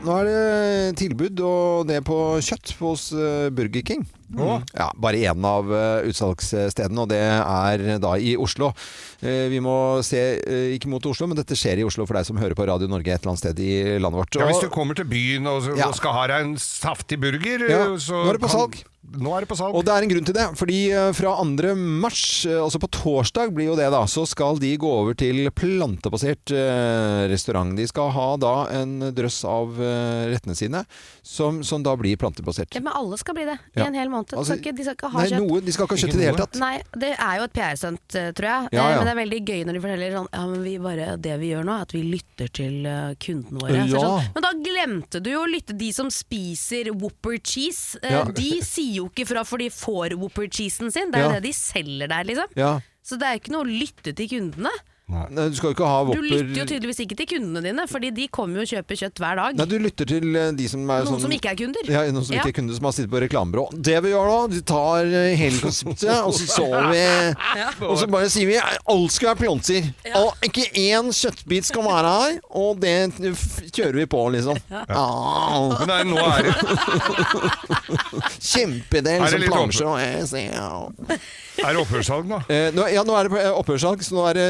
Nå 0.01 0.15
er 0.17 0.25
det 0.25 0.97
tilbud, 0.97 1.39
og 1.45 1.85
det 1.89 1.99
på 2.07 2.15
kjøtt 2.41 2.71
hos 2.79 3.11
eh, 3.13 3.49
Burger 3.53 3.83
King. 3.85 4.01
Ja, 4.37 4.91
bare 4.95 5.17
én 5.17 5.45
av 5.45 5.71
eh, 5.75 6.07
utsalgsstedene, 6.09 7.03
og 7.03 7.09
det 7.11 7.19
er 7.21 7.83
da 7.99 8.13
i 8.17 8.35
Oslo. 8.39 8.71
Eh, 9.21 9.47
vi 9.51 9.59
må 9.63 9.75
se 10.07 10.21
eh, 10.39 10.69
ikke 10.77 10.87
mot 10.91 11.05
Oslo, 11.11 11.27
men 11.27 11.37
dette 11.39 11.57
skjer 11.59 11.81
i 11.81 11.87
Oslo 11.87 12.05
for 12.07 12.15
deg 12.19 12.25
som 12.29 12.39
hører 12.39 12.55
på 12.57 12.67
Radio 12.69 12.87
Norge 12.91 13.11
et 13.11 13.19
eller 13.21 13.33
annet 13.33 13.43
sted 13.43 13.59
i 13.59 13.73
landet 13.99 14.21
vårt. 14.23 14.39
Ja, 14.39 14.47
hvis 14.51 14.63
du 14.63 14.69
kommer 14.71 14.95
til 14.97 15.09
byen 15.11 15.47
og, 15.51 15.67
Ja. 15.77 15.89
og 15.91 15.95
skal 15.99 16.13
ha 16.15 16.27
deg 16.31 16.45
en 16.47 16.55
saftig 16.61 17.19
burger, 17.21 17.67
Ja, 17.69 17.83
så 17.99 18.23
nå 18.23 18.29
er 18.29 18.39
det 18.39 18.45
på 18.45 18.49
kan- 18.51 18.59
salg. 18.61 18.81
Nå 19.11 19.31
er 19.35 19.41
det 19.43 19.49
på 19.49 19.57
salg. 19.57 19.73
Og 19.75 19.83
det 19.83 19.91
er 19.91 20.03
en 20.05 20.09
grunn 20.11 20.23
til 20.29 20.35
det, 20.37 20.43
fordi 20.55 20.77
fra 21.17 21.31
2. 21.41 21.73
mars, 21.75 22.45
altså 22.45 22.79
på 22.79 22.87
torsdag 22.93 23.49
blir 23.51 23.65
jo 23.71 23.75
det 23.75 23.89
da, 23.91 24.03
så 24.07 24.23
skal 24.29 24.55
de 24.61 24.69
gå 24.77 24.87
over 24.87 25.17
til 25.17 25.49
plantebasert 25.51 26.53
restaurant. 27.27 27.75
De 27.75 27.87
skal 27.89 28.11
ha 28.13 28.27
da 28.37 28.53
en 28.77 28.99
drøss 29.11 29.41
av 29.49 29.73
rettene 30.31 30.55
sine, 30.55 30.85
som, 31.25 31.63
som 31.65 31.83
da 31.83 31.95
blir 31.99 32.15
plantebasert. 32.21 32.71
Ja, 32.77 32.79
men 32.85 32.93
alle 32.93 33.17
skal 33.19 33.35
bli 33.35 33.45
det 33.49 33.57
i 33.75 33.79
Ja. 33.81 33.87
en 33.89 33.97
hel 33.97 34.07
måned. 34.07 34.20
Altså, 34.29 34.45
skal 34.45 34.57
ikke, 34.61 34.75
de 34.77 34.83
skal 34.83 34.95
ikke 34.95 35.09
ha 35.11 35.19
Nei, 35.19 35.27
kjøtt. 35.29 35.41
noe, 35.47 35.61
de 35.61 35.71
skal 35.71 35.85
ikke 35.85 35.95
ha 35.97 36.01
kjøtt 36.01 36.13
i 36.13 36.17
det 36.21 36.27
hele 36.29 36.37
tatt. 36.41 36.59
Nei, 36.61 36.81
det 37.03 37.09
er 37.17 37.35
jo 37.37 37.43
et 37.43 37.53
PR-stunt, 37.57 38.15
eh, 38.21 38.31
tror 38.37 38.47
jeg. 38.51 38.69
Ja, 38.71 38.81
Eh, 38.81 38.91
ja. 38.91 38.97
Men 38.97 39.05
det 39.05 39.11
er 39.15 39.19
veldig 39.21 39.39
gøy 39.49 39.61
når 39.65 39.73
de 39.73 39.81
forteller 39.85 40.11
sånn 40.17 40.29
Ja, 40.33 40.43
men 40.47 40.63
vi 40.63 40.77
bare, 40.77 41.17
det 41.17 41.39
vi 41.39 41.49
gjør 41.51 41.63
nå, 41.65 41.75
er 41.77 41.81
at 41.81 41.91
vi 41.93 42.03
lytter 42.03 42.47
til 42.53 42.85
eh, 42.85 43.13
kundene 43.25 43.59
våre. 43.61 43.87
Ja. 43.89 43.99
Sånn, 43.99 44.29
men 44.35 44.43
da 44.47 44.51
glemte 44.69 45.21
du 45.23 45.29
jo 45.31 45.41
å 45.45 45.49
lytte 45.51 45.77
de 45.77 45.91
som 45.91 46.09
spiser 46.13 46.91
Whopper 46.93 47.37
cheese. 47.43 47.97
Eh, 48.03 48.11
Ja. 48.11 48.23
De 48.25 48.61
sier 48.61 48.95
jo 49.01 49.09
ikke 49.09 49.25
fra 49.27 49.43
for 49.43 49.57
de 49.57 49.69
får 49.69 50.15
Whopper 50.17 50.47
cheesen 50.47 50.91
sin. 50.91 51.11
Det 51.11 51.19
er 51.19 51.23
jo 51.23 51.29
Ja. 51.33 51.39
det 51.39 51.43
de 51.49 51.53
selger 51.53 52.07
der, 52.07 52.23
liksom. 52.23 52.47
Ja. 52.55 52.79
Så 53.03 53.17
det 53.17 53.25
er 53.27 53.39
ikke 53.39 53.51
noe 53.51 53.63
å 53.65 53.69
lytte 53.79 54.13
til 54.15 54.27
kundene. 54.29 54.69
Nei, 55.11 55.47
du 55.51 55.55
skal 55.57 55.71
jo 55.71 55.75
ikke 55.75 55.87
ha 55.91 55.97
Du 56.07 56.21
lytter 56.23 56.55
jo 56.61 56.65
tydeligvis 56.69 57.01
ikke 57.03 57.17
til 57.19 57.27
kundene 57.33 57.61
dine, 57.65 57.83
fordi 57.91 58.11
de 58.15 58.27
kommer 58.31 58.61
jo 58.61 58.63
og 58.63 58.69
kjøper 58.71 58.99
kjøtt 59.01 59.19
hver 59.19 59.35
dag. 59.41 59.57
Nei, 59.59 59.65
du 59.67 59.75
lytter 59.83 60.07
til 60.07 60.37
eh, 60.39 60.51
de 60.55 60.67
som 60.71 60.85
er 60.87 61.01
Noen 61.03 61.09
sånn 61.17 61.23
som 61.25 61.33
ikke 61.35 61.51
er 61.51 61.57
kunder. 61.59 61.89
Ja, 61.91 62.03
noen 62.15 62.23
som 62.27 62.35
Ja. 62.37 62.41
ikke 62.45 62.53
er 62.53 62.57
kunder 62.61 62.77
som 62.79 62.87
har 62.87 62.95
sittet 62.95 63.11
på 63.11 63.21
reklamebyrå. 63.25 63.65
Det 63.75 63.97
vi 64.05 64.13
gjør 64.13 64.29
nå, 64.31 64.37
vi 64.55 64.61
tar 64.71 65.09
eh, 65.11 65.33
hele 65.41 65.59
konseptet, 65.59 66.13
og 66.23 66.31
så 66.37 66.47
så 66.55 66.67
vi 66.91 67.03
Og 67.89 67.97
så 67.99 68.07
bare 68.11 68.29
sier 68.31 68.47
vi 68.53 68.57
alt 68.61 69.11
skal 69.17 69.33
være 69.33 69.41
planter. 69.43 69.91
Og 70.21 70.47
ikke 70.47 70.69
én 70.85 71.11
kjøttbit 71.15 71.67
skal 71.67 71.83
være 71.89 72.15
her, 72.15 72.39
og 72.63 72.79
det 72.81 72.95
f- 73.35 73.61
kjører 73.71 73.99
vi 74.03 74.07
på, 74.15 74.23
liksom. 74.37 74.57
Ah, 74.71 75.75
Men 75.81 75.91
nei, 75.91 76.01
nå 76.07 76.23
er 76.23 76.47
det 76.47 76.55
Kjempedel 78.51 79.19
Er 79.19 79.25
det 79.25 79.31
som 79.33 79.41
litt 79.43 79.51
plansjer 79.53 79.87
og 79.87 79.99
ja. 80.01 81.19
Er 81.61 81.75
det 81.75 81.81
opphørssalg 81.83 82.29
da. 82.31 82.37
Eh, 82.49 82.69
nå, 82.73 82.85
ja, 82.89 83.03
nå 83.05 83.13
er 83.19 83.27
det 83.27 83.31
på 83.33 83.37
eh, 83.41 83.49
opphørssalg, 83.59 84.01
så 84.05 84.15
nå 84.15 84.23
er 84.31 84.37
det, 84.39 84.45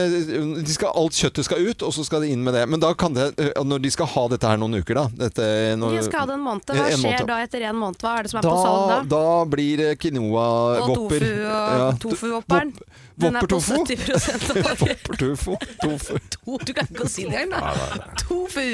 de 0.59 0.73
skal, 0.73 0.91
alt 0.97 1.17
kjøttet 1.17 1.47
skal 1.47 1.67
ut, 1.67 1.83
og 1.87 1.93
så 1.95 2.05
skal 2.07 2.25
de 2.25 2.31
inn 2.33 2.43
med 2.45 2.55
det. 2.57 2.63
Men 2.71 2.81
da 2.83 2.91
kan 2.97 3.15
det, 3.15 3.27
eh, 3.39 3.63
når 3.63 3.83
de 3.83 3.91
skal 3.93 4.09
ha 4.13 4.23
dette 4.31 4.51
her 4.51 4.59
noen 4.61 4.79
uker, 4.81 4.99
da 4.99 5.05
dette, 5.23 5.47
når, 5.79 5.97
De 5.97 6.03
skal 6.07 6.23
ha 6.23 6.29
det 6.31 6.37
en 6.37 6.45
måned. 6.45 6.65
Hva 6.71 6.87
en 6.87 6.97
skjer 6.97 7.05
måned. 7.05 7.27
da 7.31 7.39
etter 7.45 7.67
en 7.69 7.79
måned? 7.81 8.01
Hva 8.01 8.15
er 8.19 8.27
det 8.27 8.33
som 8.33 8.41
er 8.41 8.47
på 8.47 8.55
salg 8.61 8.81
da, 8.81 8.97
da? 8.97 9.05
da 9.15 9.45
blir 9.55 9.81
det 9.81 9.91
Og 10.01 10.95
tofu 10.95 11.15
og 11.15 11.71
Ja, 11.81 11.91
tofu-vopperen 12.01 12.73
Den 13.21 13.35
er 13.35 13.45
på 13.45 13.59
Whopper-tofu? 13.59 13.85
70 13.85 14.61
over. 14.61 15.57
Wopper-tofu. 15.85 16.57
Du 16.65 16.73
kan 16.73 16.87
ikke 16.89 17.09
si 17.09 17.27
det 17.29 17.45
engang. 17.45 17.65
Tofu! 18.21 18.67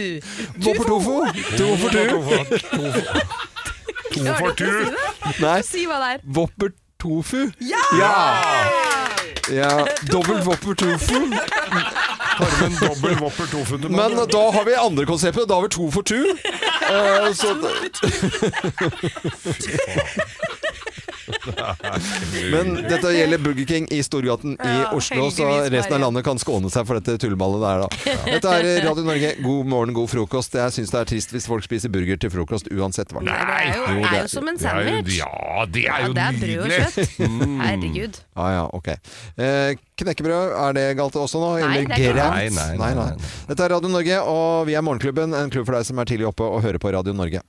Voppertofu 0.63 1.17
Tofu 1.57 1.87
Tofu. 1.93 3.37
To 4.17 4.33
for 4.33 4.51
tur! 4.57 4.93
Nei, 5.43 5.61
Si 5.67 5.85
hva 5.87 5.99
det 6.01 6.13
er. 6.15 6.23
Wopper-tofu. 6.37 7.49
Ja! 7.59 7.83
Ja, 7.99 8.13
Dobbel 10.11 10.41
Wopper-tofu. 10.43 11.31
Tar 12.37 12.45
du 12.51 12.69
med 12.69 12.81
en 12.81 12.87
dobbel 12.87 13.15
Wopper 13.15 13.45
tofu 13.45 13.77
Men 13.77 14.27
da 14.27 14.51
har 14.51 14.65
vi 14.65 14.75
andre 14.75 15.05
konseptet. 15.05 15.49
Da 15.49 15.55
har 15.55 15.61
vi 15.61 15.69
to 15.69 15.91
for 15.91 16.01
two. 16.01 16.23
Eh, 16.87 17.33
så, 17.33 17.47
Men 22.53 22.73
dette 22.87 23.11
gjelder 23.13 23.41
Burger 23.43 23.65
King 23.67 23.87
i 23.93 23.99
Storgaten 24.05 24.55
i 24.63 24.69
Ja, 24.77 24.91
Oslo, 24.95 25.27
så 25.33 25.45
heldigvis 25.47 25.73
resten 25.73 25.93
av 25.93 25.99
bare. 25.99 26.03
landet 26.05 26.25
kan 26.27 26.39
skåne 26.41 26.69
seg 26.71 26.87
for 26.87 26.99
dette 26.99 27.17
tullballet 27.21 27.63
der, 27.63 27.83
da. 27.83 28.15
Dette 28.27 28.53
er 28.59 28.67
Radio 28.87 29.03
Norge, 29.07 29.31
god 29.43 29.69
morgen, 29.73 29.93
god 29.97 30.09
frokost. 30.11 30.55
Jeg 30.59 30.75
syns 30.77 30.93
det 30.93 30.99
er 31.01 31.09
trist 31.11 31.33
hvis 31.35 31.47
folk 31.49 31.65
spiser 31.65 31.91
burger 31.93 32.19
til 32.21 32.31
frokost 32.33 32.69
uansett 32.71 33.11
hva. 33.15 33.23
Det 33.27 33.35
er 33.35 33.65
jo, 33.73 33.83
Jo, 33.97 34.05
er 34.07 34.19
jo 34.21 34.27
som 34.31 34.47
en 34.51 34.57
Det 34.57 34.65
er 34.71 34.79
jo- 34.79 34.95
sandwich. 34.95 35.17
Ja, 35.17 35.65
det 35.65 35.83
er 35.85 35.87
Ja, 35.87 36.07
jo 36.07 36.13
det 36.13 36.23
er 36.27 36.39
brød 36.41 36.57
og 36.57 36.67
nydelig! 36.67 36.79
kjøtt. 36.87 37.61
Herregud. 37.63 38.21
Ja, 38.37 38.47
ja, 38.57 38.63
ok. 38.73 38.87
Eh, 39.37 39.75
knekkebrød, 39.97 40.55
er 40.67 40.73
det 40.77 40.85
galt 40.99 41.15
også 41.19 41.41
nå? 41.41 41.51
Nei, 41.57 41.63
Eller 41.65 41.87
det 41.95 41.97
er 41.97 42.13
ikke? 42.13 42.29
Nei, 42.31 42.49
nei, 42.49 42.69
nei, 42.77 42.93
nei. 42.93 43.09
Dette 43.49 43.65
er 43.67 43.75
Radio 43.75 43.89
Norge, 43.89 44.21
og 44.23 44.67
vi 44.69 44.77
er 44.77 44.81
Morgenklubben. 44.85 45.33
En 45.37 45.49
klubb 45.53 45.65
for 45.67 45.77
deg 45.79 45.85
som 45.89 45.99
er 45.99 46.05
tidlig 46.09 46.27
oppe 46.29 46.45
og 46.47 46.61
hører 46.63 46.79
på 46.79 46.93
Radio 46.93 47.13
Norge. 47.17 47.41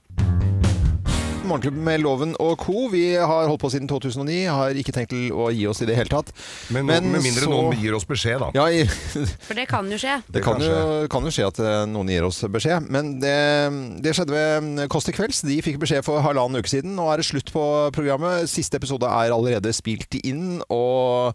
Morgenklubben 1.49 1.83
med 1.83 2.01
Loven 2.03 2.35
og 2.39 2.59
co. 2.61 2.87
Vi 2.93 3.03
har 3.17 3.47
holdt 3.49 3.61
på 3.63 3.71
siden 3.73 3.87
2009, 3.89 4.35
har 4.53 4.77
ikke 4.77 4.93
tenkt 4.95 5.09
til 5.13 5.31
å 5.33 5.47
gi 5.53 5.65
oss 5.69 5.81
i 5.81 5.87
det 5.89 5.95
hele 5.97 6.11
tatt. 6.11 6.29
Men, 6.69 6.85
Men 6.85 7.07
med 7.11 7.23
mindre 7.25 7.45
så- 7.47 7.49
noen 7.49 7.79
gir 7.81 7.95
oss 7.97 8.05
beskjed, 8.05 8.39
da. 8.39 8.49
Ja, 8.53 8.67
i, 8.69 8.83
For 9.47 9.57
det 9.57 9.67
kan 9.71 9.89
jo 9.89 9.97
skje. 9.97 10.19
det 10.35 10.43
kan 10.45 10.61
jo, 10.61 11.07
kan 11.09 11.25
jo 11.25 11.33
skje 11.33 11.47
at 11.49 11.59
eh, 11.63 11.85
noen 11.89 12.11
gir 12.13 12.27
oss 12.27 12.41
beskjed, 12.51 12.85
men 12.93 13.15
det, 13.23 13.33
det 14.05 14.13
skjedde 14.17 14.35
ved 14.35 14.83
Kåss 14.93 15.09
til 15.09 15.17
kvelds. 15.17 15.41
De 15.47 15.57
fikk 15.65 15.79
beskjed 15.81 16.05
for 16.05 16.21
halvannen 16.23 16.61
uke 16.61 16.69
siden. 16.71 16.93
Nå 16.97 17.07
er 17.11 17.21
det 17.23 17.27
slutt 17.29 17.49
på 17.53 17.63
programmet. 17.95 18.45
Siste 18.51 18.77
episode 18.79 19.09
er 19.09 19.33
allerede 19.33 19.73
spilt 19.75 20.19
inn, 20.21 20.61
og 20.69 21.33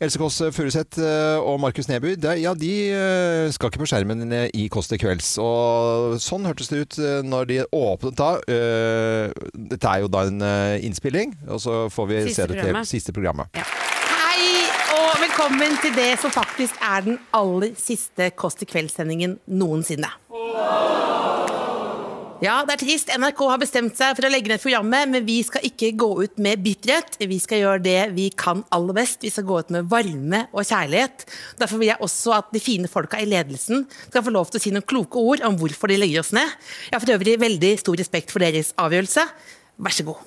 Else 0.00 0.20
Kåss 0.20 0.40
Furuseth 0.56 1.00
eh, 1.04 1.38
og 1.40 1.60
Markus 1.62 1.90
Neby 1.90 2.16
det, 2.20 2.38
ja, 2.42 2.54
de 2.56 2.72
eh, 2.94 3.50
skal 3.52 3.70
ikke 3.70 3.84
på 3.84 3.90
skjermen 3.92 4.24
i 4.56 4.66
Kåss 4.72 4.88
til 4.94 5.00
kvelds. 5.02 5.34
Og 5.42 6.16
sånn 6.22 6.48
hørtes 6.48 6.72
det 6.72 6.82
ut 6.86 7.00
når 7.28 7.50
de 7.50 7.60
åpnet 7.76 8.16
da. 8.18 8.32
Dette 9.54 9.88
er 9.88 10.04
jo 10.04 10.08
da 10.12 10.24
en 10.28 10.42
eh, 10.44 10.84
innspilling, 10.86 11.34
og 11.48 11.60
så 11.62 11.88
får 11.90 12.06
vi 12.10 12.18
Siste 12.28 12.34
se 12.34 12.48
det 12.48 12.54
til 12.54 12.60
programmet. 12.62 12.88
siste 12.90 13.12
programmet. 13.12 13.46
Hei 13.56 14.46
og 14.94 15.20
velkommen 15.22 15.76
til 15.82 15.94
det 15.96 16.10
som 16.22 16.30
faktisk 16.34 16.78
er 16.82 17.06
den 17.06 17.18
aller 17.34 17.74
siste 17.78 18.30
Kåss 18.36 18.60
til 18.60 18.70
kveld-sendingen 18.70 19.38
noensinne. 19.46 20.10
Ja, 22.40 22.62
det 22.64 22.72
er 22.72 22.80
trist. 22.80 23.10
NRK 23.12 23.40
har 23.50 23.58
bestemt 23.60 23.98
seg 23.98 24.14
for 24.16 24.24
å 24.24 24.30
legge 24.32 24.48
ned 24.48 24.62
programmet, 24.62 25.10
men 25.12 25.26
vi 25.26 25.42
skal 25.44 25.60
ikke 25.68 25.90
gå 26.00 26.08
ut 26.22 26.38
med 26.40 26.62
bitterhet. 26.64 27.18
Vi 27.20 27.36
skal 27.42 27.60
gjøre 27.60 27.82
det 27.84 27.98
vi 28.16 28.30
kan 28.32 28.62
aller 28.72 28.96
best. 28.96 29.20
Vi 29.20 29.28
skal 29.34 29.44
gå 29.44 29.58
ut 29.60 29.72
med 29.74 29.90
varme 29.92 30.46
og 30.48 30.64
kjærlighet. 30.64 31.26
Derfor 31.60 31.76
vil 31.82 31.90
jeg 31.90 32.00
også 32.00 32.32
at 32.38 32.48
de 32.54 32.62
fine 32.64 32.88
folka 32.88 33.20
i 33.20 33.28
ledelsen 33.28 33.84
skal 34.06 34.24
få 34.24 34.32
lov 34.32 34.48
til 34.48 34.56
å 34.56 34.64
si 34.64 34.72
noen 34.72 34.88
kloke 34.88 35.20
ord 35.20 35.44
om 35.44 35.60
hvorfor 35.60 35.92
de 35.92 36.00
legger 36.00 36.24
oss 36.24 36.32
ned. 36.36 36.48
Jeg 36.88 36.96
har 36.96 37.04
for 37.04 37.16
øvrig 37.18 37.36
veldig 37.44 37.72
stor 37.84 38.00
respekt 38.00 38.32
for 38.32 38.40
deres 38.40 38.72
avgjørelse. 38.80 39.22
Vær 39.84 39.92
så 40.00 40.08
god. 40.08 40.20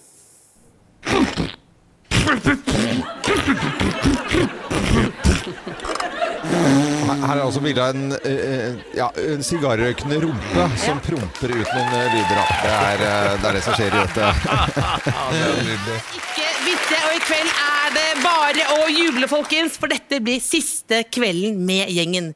Her 6.53 6.89
her 7.09 7.35
er 7.37 7.43
altså 7.43 7.61
bilde 7.63 7.81
av 7.83 7.95
en, 7.95 8.11
eh, 8.25 8.81
ja, 8.97 9.09
en 9.33 9.43
sigarrøykende 9.45 10.21
rumpe 10.23 10.67
som 10.83 10.99
promper 11.03 11.53
ut 11.53 11.73
noen 11.73 11.93
eh, 11.99 12.15
lyder. 12.15 12.41
Det 12.63 12.73
er, 12.73 13.05
eh, 13.09 13.37
det 13.41 13.49
er 13.51 13.59
det 13.59 13.63
som 13.67 13.77
skjer 13.77 13.91
i 13.93 14.03
dette. 14.03 14.31
Ja. 15.33 15.47
Ikke 15.63 16.49
vitte 16.63 16.97
og 17.07 17.13
i 17.15 17.19
kveld 17.23 17.49
er 17.49 17.93
det 17.93 18.03
bare 18.23 18.65
å 18.75 18.85
juble, 18.91 19.27
folkens, 19.29 19.75
for 19.79 19.91
dette 19.91 20.19
blir 20.23 20.39
siste 20.43 21.01
kvelden 21.13 21.57
med 21.67 21.89
gjengen. 21.93 22.29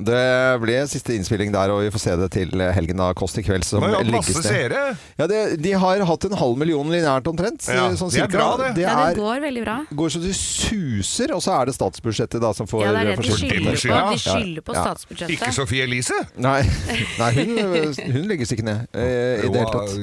Det 0.00 0.22
ble 0.62 0.76
siste 0.90 1.14
innspilling 1.16 1.52
der, 1.54 1.72
og 1.74 1.82
vi 1.84 1.90
får 1.94 2.02
se 2.02 2.14
det 2.20 2.28
til 2.34 2.64
helgen 2.74 3.00
av 3.04 3.12
Kåss 3.18 3.36
til 3.38 3.44
kveld. 3.46 3.64
Som 3.66 3.84
vi 3.84 3.90
legges 3.92 4.12
masse 4.14 4.34
ned. 4.36 4.48
seere. 4.48 4.82
Ja, 5.20 5.26
det, 5.30 5.40
de 5.62 5.72
har 5.82 6.02
hatt 6.08 6.26
en 6.28 6.36
halv 6.40 6.58
million 6.60 6.90
lineært 6.92 7.28
omtrent. 7.30 7.66
Ja, 7.70 7.86
sånn 7.98 8.12
det 8.14 8.24
er 8.24 8.32
bra, 8.32 8.48
det. 8.60 8.70
Det 8.80 8.84
Ja, 8.86 8.96
er, 9.06 9.14
det 9.14 9.20
går 9.22 9.42
veldig 9.46 9.64
bra. 9.66 9.76
går 10.02 10.14
så 10.16 10.22
det 10.24 10.34
suser, 10.38 11.34
og 11.36 11.42
så 11.44 11.54
er 11.60 11.70
det 11.70 11.76
statsbudsjettet 11.76 12.40
da 12.42 12.52
som 12.56 12.68
får 12.70 12.84
Ja, 12.86 12.92
det 12.96 13.00
er 13.04 13.10
det 13.12 13.16
de 13.16 13.30
for- 13.30 13.42
skylder 13.44 13.80
på. 13.84 13.99
Ja. 14.00 14.10
De 14.10 14.22
skylder 14.22 14.64
på 14.66 14.76
Ja. 14.76 14.94
Ikke 15.30 15.52
Sophie 15.54 15.84
Elise? 15.84 16.16
Nei, 16.40 16.60
nei 17.20 17.30
hun, 17.36 17.94
hun 18.14 18.28
legges 18.30 18.54
ikke 18.54 18.64
ned 18.66 18.86
eh, 18.96 19.44
i 19.44 19.50
det 19.50 19.60
hele 19.60 19.70
tatt. 19.74 19.96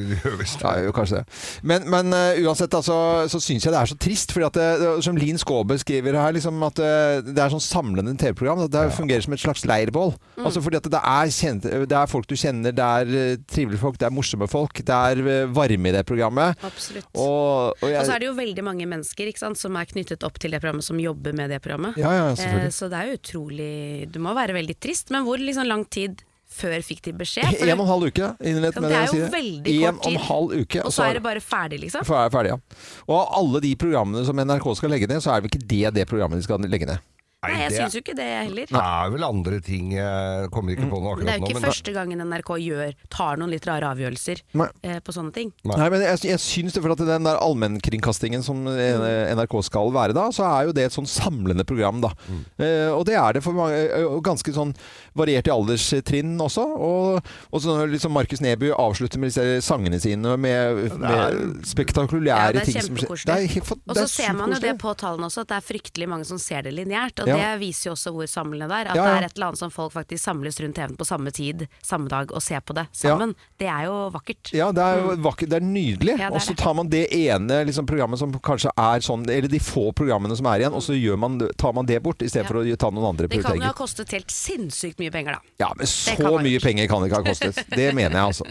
Ja, 0.68 0.72
jo, 0.84 0.92
kanskje 0.96 1.22
det. 1.22 1.38
Men, 1.68 1.86
men 1.92 2.12
uh, 2.14 2.38
uansett, 2.48 2.74
altså, 2.74 2.96
så 3.32 3.40
syns 3.42 3.66
jeg 3.66 3.74
det 3.74 3.80
er 3.80 3.90
så 3.92 3.98
trist. 4.02 4.34
Fordi 4.36 4.48
at 4.48 4.58
det, 4.58 4.68
det- 4.82 5.04
som 5.06 5.18
Linn 5.20 5.38
Skåbe 5.40 5.78
skriver 5.80 6.18
her, 6.18 6.34
liksom, 6.36 6.58
at 6.66 6.80
det, 6.80 7.34
det 7.34 7.44
er 7.44 7.54
sånn 7.54 7.64
samlende 7.64 8.14
TV-program. 8.20 8.66
At 8.66 8.74
det 8.74 8.86
fungerer 8.98 9.24
som 9.26 9.36
et 9.36 9.44
slags 9.44 9.66
leirbål. 9.70 10.14
Mm. 10.38 10.46
Altså 10.50 10.64
fordi 10.66 10.80
at 10.82 10.90
det 10.94 11.02
er, 11.02 11.32
kjent, 11.34 11.68
det 11.90 11.98
er 11.98 12.10
folk 12.12 12.28
du 12.30 12.36
kjenner, 12.40 12.76
det 12.76 12.88
er 13.02 13.14
eh, 13.22 13.40
trivelige 13.50 13.82
folk, 13.82 14.00
det 14.02 14.10
er 14.10 14.16
morsomme 14.16 14.50
folk. 14.52 14.82
Det 14.88 14.98
er 15.12 15.22
eh, 15.24 15.50
varme 15.56 15.92
i 15.92 15.96
det 15.96 16.04
programmet. 16.10 16.58
Absolutt. 16.68 17.08
Og, 17.14 17.78
og 17.78 17.88
jeg, 17.88 18.00
Og 18.02 18.10
så 18.10 18.16
er 18.18 18.24
det 18.24 18.30
jo 18.30 18.36
veldig 18.38 18.66
mange 18.68 18.88
mennesker 18.90 19.32
ikke 19.32 19.44
sant, 19.46 19.60
som 19.62 19.78
er 19.80 19.90
knyttet 19.90 20.26
opp 20.28 20.40
til 20.42 20.54
det 20.54 20.62
programmet, 20.64 20.86
som 20.88 21.00
jobber 21.02 21.36
med 21.38 21.54
det 21.54 21.62
programmet. 21.64 21.98
Ja, 22.02 22.14
ja, 22.18 22.28
eh, 22.34 22.68
så 22.74 22.90
det 22.92 23.00
er 23.02 23.12
jo 23.14 23.20
utrolig 23.22 23.72
Det 24.12 24.22
må 24.24 24.34
være 24.38 24.56
veldig 24.58 24.76
trist. 24.84 25.12
Men 25.16 25.26
hvor 25.28 25.38
liksom 25.42 25.68
lang 25.70 25.86
tid 25.94 26.24
før 26.58 26.78
fikk 26.86 27.02
de 27.04 27.12
beskjed? 27.20 27.58
For 27.60 27.68
En 27.68 27.80
og 27.80 27.84
en 27.86 27.92
halv 27.92 28.06
uke 28.08 28.28
med 28.82 28.90
det 28.90 28.94
det. 28.94 29.02
er 29.02 29.10
jo 29.12 29.18
jo 29.20 29.26
kort 29.26 29.34
veldig 29.36 29.74
En 29.76 29.84
og 29.84 29.90
en 29.94 30.00
tid. 30.08 30.20
halv 30.30 30.54
uke. 30.62 30.84
og 30.86 30.94
så 30.96 31.04
er 31.10 31.14
det 31.20 31.24
bare 31.26 31.42
ferdig, 31.44 31.80
liksom. 31.84 32.06
fer- 32.08 32.32
ferdig, 32.32 32.54
ja. 32.56 32.58
Og 33.08 33.36
alle 33.42 33.62
de 33.68 33.76
programmene 33.76 34.26
som 34.26 34.40
NRK 34.40 34.70
skal 34.80 34.90
legge 34.96 35.08
ned, 35.12 35.20
så 35.22 35.34
er 35.36 35.42
det 35.42 35.48
vel 35.48 35.52
ikke 35.56 35.68
det 35.68 35.94
det 36.00 36.08
programmet 36.08 36.40
de 36.40 36.44
skal 36.48 36.60
legge 36.64 36.88
ned. 36.88 37.00
Nei, 37.46 37.52
jeg 37.62 37.70
det 37.70 37.78
syns 37.78 37.94
jo 37.94 38.00
ikke 38.02 38.16
det 38.18 38.26
heller. 38.26 38.66
Det 38.72 38.80
er 38.82 39.12
vel 39.14 39.24
andre 39.28 39.58
ting 39.62 39.92
Jeg 39.94 40.48
kommer 40.50 40.74
ikke 40.74 40.88
på 40.90 40.98
noe 41.04 41.12
Det 41.20 41.28
er 41.30 41.36
akkurat 41.36 41.38
jo 41.38 41.44
nå. 41.44 41.50
ikke 41.52 41.60
Men 41.60 41.66
første 41.68 41.94
gangen 41.94 42.24
NRK 42.26 42.50
gjør, 42.64 42.96
tar 43.14 43.38
noen 43.38 43.52
litt 43.54 43.68
rare 43.70 43.92
avgjørelser 43.94 44.42
Nei. 44.58 44.68
eh, 44.82 44.98
på 45.06 45.14
sånne 45.14 45.36
ting. 45.36 45.52
Nei. 45.62 45.78
Nei, 45.78 45.90
men 45.94 46.02
jeg, 46.02 46.24
jeg 46.32 46.42
syns 46.42 46.74
det 46.74 46.82
for 46.82 46.96
at 46.96 47.04
den 47.06 47.30
der 47.30 47.38
allmennkringkastingen 47.46 48.42
som 48.42 48.66
eh, 48.72 49.30
NRK 49.38 49.54
skal 49.70 49.94
være 49.94 50.18
da, 50.18 50.26
så 50.34 50.48
er 50.50 50.72
jo 50.72 50.74
det 50.80 50.88
et 50.90 50.98
sånn 50.98 51.06
samlende 51.06 51.62
program, 51.70 52.02
da. 52.08 52.10
Eh, 52.58 52.90
og 52.90 53.06
det 53.06 53.20
er 53.22 53.38
det 53.38 53.46
for 53.46 53.54
mange, 53.54 53.86
eh, 53.86 54.10
ganske 54.26 54.56
sånn 54.58 54.74
variert 55.18 55.48
i 55.50 55.54
alderstrinn 55.54 56.36
også. 56.44 56.64
Og, 56.88 57.32
og 57.52 57.62
så 57.64 57.76
når 57.78 57.92
liksom 57.96 58.14
Markus 58.16 58.42
Neby 58.44 58.72
avslutter 58.76 59.20
med 59.22 59.32
disse 59.32 59.46
sangene 59.66 60.00
sine 60.02 60.36
med, 60.38 60.98
med 61.02 61.64
spektakulære 61.68 62.60
Ja, 62.60 62.64
ting 62.66 62.82
som 62.82 62.98
skjer. 62.98 63.24
Det 63.28 63.36
er 63.36 63.48
kjempekoselig. 63.48 63.82
Og 63.88 63.96
så 63.98 64.04
er 64.06 64.12
ser 64.14 64.34
man 64.38 64.54
jo 64.56 64.60
det 64.64 64.74
på 64.82 64.94
tallene 65.00 65.28
også, 65.30 65.44
at 65.46 65.52
det 65.52 65.58
er 65.60 65.66
fryktelig 65.68 66.10
mange 66.12 66.28
som 66.30 66.40
ser 66.42 66.66
det 66.68 66.74
lineært. 66.78 67.22
Og 67.24 67.28
Ja. 67.32 67.38
det 67.38 67.62
viser 67.62 67.90
jo 67.90 67.96
også 67.98 68.14
hvor 68.16 68.30
samlende 68.32 68.68
det 68.72 68.80
er. 68.82 68.92
At 68.92 68.96
Ja, 69.00 69.04
det 69.08 69.16
er 69.24 69.26
et 69.30 69.36
eller 69.38 69.48
annet 69.52 69.62
som 69.64 69.72
folk 69.74 69.94
faktisk 69.94 70.24
samles 70.24 70.60
rundt 70.64 70.76
TV-en 70.78 70.98
på 70.98 71.06
samme 71.08 71.32
tid, 71.32 71.68
samme 71.84 72.10
dag, 72.10 72.32
og 72.32 72.42
ser 72.44 72.60
på 72.62 72.74
det 72.78 72.88
sammen. 72.94 73.36
Det 73.60 73.68
er 73.68 73.86
jo 73.88 73.98
vakkert. 74.14 74.54
Ja, 74.54 74.72
det 74.72 74.84
er 74.84 75.02
jo 75.02 75.16
vakkert. 75.26 75.50
Det 75.50 75.60
er 75.62 75.66
nydelig. 75.66 76.18
Ja, 76.18 76.30
det 76.30 76.32
er 76.32 76.36
og 76.38 76.42
så 76.42 76.56
tar 76.58 76.74
man 76.78 76.90
det 76.90 77.06
ene 77.14 77.64
liksom, 77.68 77.86
programmet 77.90 78.20
som 78.20 78.32
kanskje 78.34 78.72
er 78.78 79.00
sånn, 79.06 79.26
eller 79.30 79.48
de 79.52 79.60
få 79.60 79.92
programmene 79.98 80.36
som 80.38 80.46
er 80.52 80.64
igjen, 80.64 80.74
og 80.78 80.84
så 80.86 80.96
gjør 80.98 81.18
man, 81.20 81.40
tar 81.58 81.74
man 81.74 81.86
det 81.86 82.02
bort, 82.04 82.22
i 82.22 82.30
stedet 82.30 82.46
Ja. 82.46 82.48
for 82.52 82.62
å 82.62 82.78
ta 82.78 82.90
noen 82.92 83.10
andre 83.14 83.28
Det 83.28 83.44
kan 83.44 83.56
jo 83.58 83.64
ha 83.64 83.74
kostet 83.74 84.12
helt 84.12 84.30
sinnssykt 84.32 85.00
mye 85.00 85.07
penger, 85.14 85.38
da. 85.38 85.54
Ja, 85.64 85.70
men 85.78 85.88
så 85.90 86.32
mye 86.44 86.60
penger 86.64 86.88
kan 86.92 87.02
det 87.04 87.10
ikke 87.12 87.22
ha 87.22 87.28
kostet. 87.30 87.62
Det 87.74 87.88
mener 87.96 88.16
jeg 88.18 88.26
altså. 88.32 88.46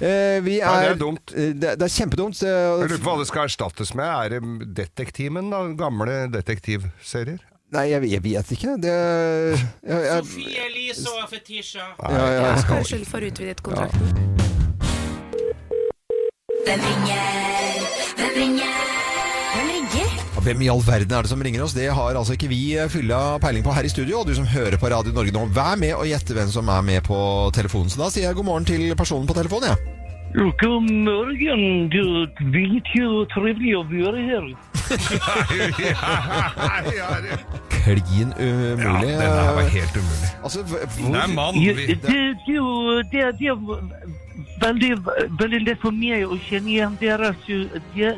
Eh, 0.00 0.40
vi 0.44 0.58
Ja, 0.58 0.72
det 0.80 0.88
er, 0.88 0.94
er 0.94 1.00
dumt. 1.00 1.32
eh, 1.36 1.52
Det, 1.54 1.74
det 1.78 1.86
er 1.88 1.94
kjempedumt. 1.96 2.42
Jeg 2.42 2.52
Eh, 2.52 2.82
lurer 2.86 2.98
på 3.02 3.10
hva 3.10 3.18
det 3.22 3.28
skal 3.30 3.48
erstattes 3.48 3.94
med. 3.94 4.06
Er 4.06 4.28
det 4.40 4.74
Detektimen, 4.76 5.50
da? 5.50 5.62
Gamle 5.78 6.26
detektivserier? 6.32 7.40
Nei, 7.72 7.86
jeg, 7.88 8.04
jeg 8.12 8.22
vet 8.22 8.50
ikke. 8.52 8.74
Det 8.82 8.92
jeg, 8.92 9.60
jeg, 9.88 10.24
Sofie 10.26 10.66
Elise 10.68 11.08
og 11.22 11.28
Fetisha. 11.30 11.86
ja, 12.02 12.26
ja. 12.36 12.56
skal... 12.60 12.84
vi 12.98 13.04
for 13.08 13.24
utvidet 13.24 13.62
kontrakten. 13.64 14.28
Hvem 16.66 16.80
ringer? 16.88 17.86
Hvem 18.16 18.36
ringer? 18.36 19.01
Hvem? 20.42 20.56
Hvem 20.56 20.62
i 20.66 20.68
all 20.72 20.82
verden 20.82 21.14
er 21.14 21.22
det 21.22 21.30
som 21.30 21.42
ringer 21.42 21.62
oss? 21.62 21.74
Det 21.76 21.86
har 21.94 22.16
altså 22.18 22.34
ikke 22.34 22.48
vi 22.50 22.74
eh, 22.74 22.88
fylla 22.90 23.38
peiling 23.42 23.62
på 23.62 23.74
her 23.76 23.86
i 23.86 23.90
studio. 23.92 24.20
Og 24.20 24.26
du 24.26 24.34
som 24.34 24.46
hører 24.48 24.74
på 24.80 24.90
Radio 24.90 25.14
Norge 25.14 25.30
nå, 25.34 25.46
vær 25.54 25.78
med 25.78 25.94
og 25.94 26.08
gjette 26.10 26.34
hvem 26.34 26.50
som 26.50 26.68
er 26.68 26.82
med 26.82 27.02
på 27.06 27.18
telefonen. 27.54 27.90
Så 27.92 28.00
da 28.00 28.10
sier 28.10 28.26
jeg 28.26 28.38
god 28.38 28.48
morgen 28.50 28.66
til 28.66 28.90
personen 28.98 29.28
på 29.30 29.36
telefonen, 29.38 29.70
jeg. 29.70 29.98
God 30.58 30.88
morgen. 31.06 31.88
Du, 31.92 32.02
vilket 32.50 32.90
jo 32.96 33.22
trivelig 33.30 33.76
å 33.78 33.84
være 33.90 34.24
her. 34.26 34.50
Klin 37.72 38.34
umulig. 38.34 38.82
ja, 38.82 39.20
den 39.22 39.22
her 39.22 39.54
var 39.60 39.70
helt 39.76 39.96
umulig. 40.00 40.32
Altså, 40.42 40.66
hvor, 40.66 40.78
Det 40.98 41.22
er 41.22 41.34
mann. 41.36 41.62
Ja, 41.62 41.72
Vi, 41.78 41.86
det, 41.86 42.02
det, 42.02 42.18
det, 43.12 43.22
det 43.38 43.50
är 44.60 45.38
veldig 45.38 45.60
lett 45.66 45.80
for 45.80 45.92
meg 45.92 46.26
å 46.26 46.38
kjenne 46.48 46.70
igjen 46.70 46.96
deres, 47.00 47.36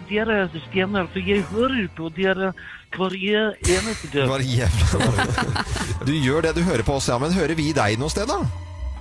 deres 0.08 0.50
stemmer, 0.68 1.06
for 1.12 1.20
jeg 1.20 1.42
hører 1.52 1.64
jag 1.64 1.88
hör 1.88 1.88
på 1.96 2.08
dere 2.08 2.52
hver 2.94 3.14
eneste 3.14 4.08
dag. 4.12 4.28
Hver 4.28 4.40
jævla 4.40 5.64
Du 6.06 6.12
gjør 6.12 6.42
det, 6.42 6.54
du 6.54 6.62
hører 6.62 6.82
på 6.82 6.94
oss, 6.94 7.08
ja. 7.08 7.18
Men 7.18 7.32
hører 7.32 7.54
vi 7.54 7.72
deg 7.72 7.98
noe 7.98 8.10
sted, 8.12 8.28
da? 8.28 8.44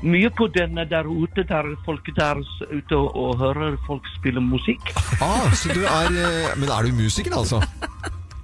Mye 0.03 0.29
på 0.35 0.49
den 0.51 0.75
der 0.75 1.07
ute, 1.07 1.43
der 1.47 1.69
folk 1.85 2.07
der 2.15 2.41
ute 2.71 2.95
og, 2.95 3.37
hører 3.39 3.77
folk 3.87 4.07
spille 4.17 4.41
musikk. 4.41 4.91
Ah, 5.21 5.51
så 5.55 5.71
du 5.71 5.85
er 5.85 6.11
eh, 6.11 6.57
Men 6.57 6.69
er 6.69 6.83
du 6.83 6.93
musiker, 6.97 7.35
altså? 7.37 7.61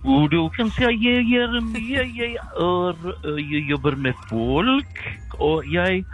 Og 0.04 0.32
du 0.32 0.48
kan 0.56 0.72
si 0.72 0.86
at 0.88 0.96
jeg 0.96 1.26
gjør 1.28 1.60
mye. 1.60 2.06
Jeg, 2.16 2.38
er, 2.40 2.96
øh, 3.26 3.54
jeg 3.54 3.66
jobber 3.70 3.96
med 3.96 4.14
folk, 4.30 5.04
og 5.40 5.68
jeg 5.74 6.06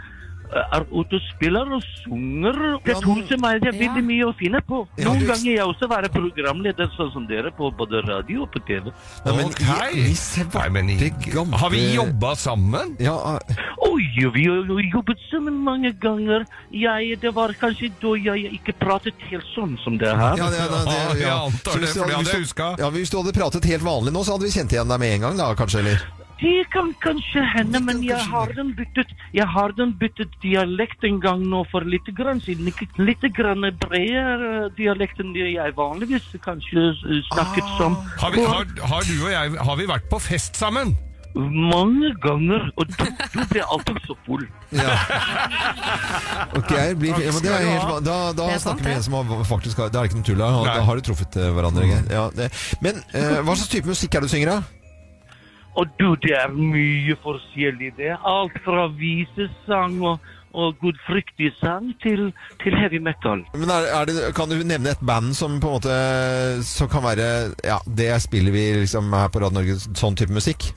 er 0.52 0.84
ute 0.92 1.18
og 1.18 1.22
spiller 1.34 1.72
og 1.76 1.82
synger. 2.02 2.58
Det 2.84 2.94
er 2.96 3.40
meg. 3.40 3.60
Det 3.62 3.72
er 3.74 3.78
veldig 3.80 4.04
mye 4.06 4.26
å 4.28 4.34
finne 4.38 4.60
på. 4.66 4.86
Noen 5.02 5.18
du- 5.18 5.26
ganger 5.26 5.50
jeg 5.52 5.64
også 5.66 5.88
være 5.90 6.08
programleder, 6.12 6.90
sånn 6.96 7.12
som 7.12 7.26
dere, 7.26 7.50
på 7.50 7.70
både 7.76 8.02
radio 8.06 8.42
og 8.42 8.52
på 8.52 8.60
TV. 8.66 8.92
Nei, 9.24 9.36
men 9.36 9.46
okay. 9.46 9.92
i- 9.92 10.12
i 10.12 10.44
Nei, 10.54 10.68
men 10.68 10.90
i- 10.90 11.10
gamle- 11.32 11.56
Har 11.58 11.70
vi 11.70 11.94
jobba 11.94 12.34
sammen? 12.36 12.96
Ja, 13.00 13.38
Oi, 13.86 14.02
vi 14.34 14.44
har 14.44 14.82
jobbet 14.92 15.18
sammen 15.30 15.54
mange 15.64 15.92
ganger. 16.00 16.44
Jeg, 16.72 17.20
det 17.20 17.32
var 17.34 17.48
kanskje 17.54 17.90
da 18.00 18.08
jeg 18.16 18.52
ikke 18.60 18.74
pratet 18.78 19.14
helt 19.30 19.44
sånn 19.54 19.78
som 19.84 19.96
det 19.98 20.08
her. 20.08 20.36
ja, 20.36 20.50
det, 20.50 20.58
det, 20.58 20.68
det, 20.68 20.92
Ja, 20.92 21.08
ja. 21.08 21.14
jeg 21.14 21.30
antar 21.30 21.80
det, 21.80 21.88
for 21.88 22.06
det 22.06 22.16
hadde 22.16 22.30
jeg 22.32 22.40
huska. 22.42 22.76
Ja, 22.78 22.90
Hvis 22.90 23.10
du 23.10 23.16
hadde 23.22 23.32
pratet 23.32 23.64
helt 23.64 23.82
vanlig 23.82 24.12
nå, 24.12 24.24
så 24.24 24.32
hadde 24.36 24.42
vi 24.48 24.50
kjent 24.50 24.72
igjen 24.72 24.88
deg 24.88 24.98
med 25.00 25.12
en 25.14 25.20
gang, 25.20 25.36
da, 25.36 25.54
kanskje? 25.54 25.78
eller? 25.80 26.02
Det 26.40 26.66
kan 26.72 26.92
kanskje 27.00 27.42
hende, 27.56 27.80
men 27.80 28.02
jeg 28.04 28.20
har 28.30 28.52
den 28.56 28.74
byttet, 28.76 29.12
jeg 29.34 29.46
har 29.48 29.72
den 29.78 29.94
byttet 29.98 30.34
dialekt 30.42 31.04
en 31.08 31.20
gang 31.20 31.46
nå 31.48 31.62
for 31.72 31.86
litt 31.88 32.08
grann 32.18 32.42
siden. 32.44 32.68
Litt 33.00 33.24
grann 33.36 33.64
bredere 33.80 34.68
dialekt 34.76 35.22
enn 35.22 35.32
det 35.36 35.48
jeg 35.54 35.76
vanligvis 35.78 36.28
kanskje 36.44 36.90
snakket 37.32 37.56
snakket 37.56 37.72
som. 37.78 37.96
Har, 38.20 38.30
vi, 38.30 38.44
har, 38.44 38.64
har 38.92 39.02
du 39.02 39.24
og 39.24 39.30
jeg 39.32 39.66
Har 39.68 39.76
vi 39.76 39.88
vært 39.88 40.08
på 40.10 40.20
fest 40.22 40.56
sammen? 40.56 40.96
Mange 41.36 42.14
ganger, 42.22 42.62
og 42.80 42.88
du, 42.88 43.02
du 43.34 43.42
ble 43.50 43.60
alltid 43.60 43.98
så 44.06 44.14
full. 44.24 44.46
Ja. 44.72 44.94
Ok, 46.56 46.70
blir, 46.96 47.12
ja, 47.20 47.32
det 47.44 47.50
er 47.52 47.66
helt, 47.66 48.06
da 48.06 48.14
da 48.32 48.46
er 48.54 48.62
snakker 48.62 48.86
vi 48.86 48.94
en 48.94 49.04
som 49.04 49.18
har, 49.18 49.44
faktisk 49.44 49.82
har, 49.82 49.90
Da 49.92 50.00
er 50.00 50.06
det 50.06 50.14
ikke 50.14 50.22
noe 50.22 50.28
tull. 50.30 50.40
Da, 50.40 50.48
da 50.64 50.86
har 50.88 50.96
du 50.96 51.04
truffet 51.04 51.36
eh, 51.36 51.50
hverandre. 51.52 51.84
Ja, 52.08 52.24
det. 52.32 52.48
Men 52.80 53.02
eh, 53.12 53.42
hva 53.42 53.52
slags 53.52 53.68
type 53.74 53.92
musikk 53.92 54.16
er 54.16 54.24
det 54.24 54.30
du 54.30 54.32
synger, 54.32 54.54
da? 54.54 54.85
Og 55.76 55.92
du, 56.00 56.08
det 56.24 56.32
er 56.36 56.54
mye 56.56 57.16
forskjellig. 57.20 57.92
Det 57.98 58.14
alt 58.16 58.56
fra 58.64 58.86
visesang 58.96 59.98
og, 60.00 60.24
og 60.56 60.78
gudfryktig 60.80 61.50
sang 61.60 61.90
til, 62.02 62.30
til 62.62 62.78
heavy 62.80 63.02
metal. 63.02 63.44
Men 63.54 63.72
er, 63.74 63.90
er 63.98 64.08
det, 64.08 64.16
Kan 64.36 64.48
du 64.48 64.56
nevne 64.64 64.94
et 64.94 65.04
band 65.04 65.34
som 65.36 65.60
på 65.60 65.68
en 65.68 65.76
måte 65.76 65.96
Som 66.64 66.88
kan 66.88 67.04
være 67.04 67.28
Ja, 67.66 67.76
det 67.84 68.14
spiller 68.24 68.54
vi 68.54 68.64
liksom 68.80 69.12
her 69.12 69.28
på 69.28 69.44
Radio 69.44 69.60
Norge, 69.60 69.78
sånn 69.92 70.16
type 70.16 70.32
musikk? 70.32 70.70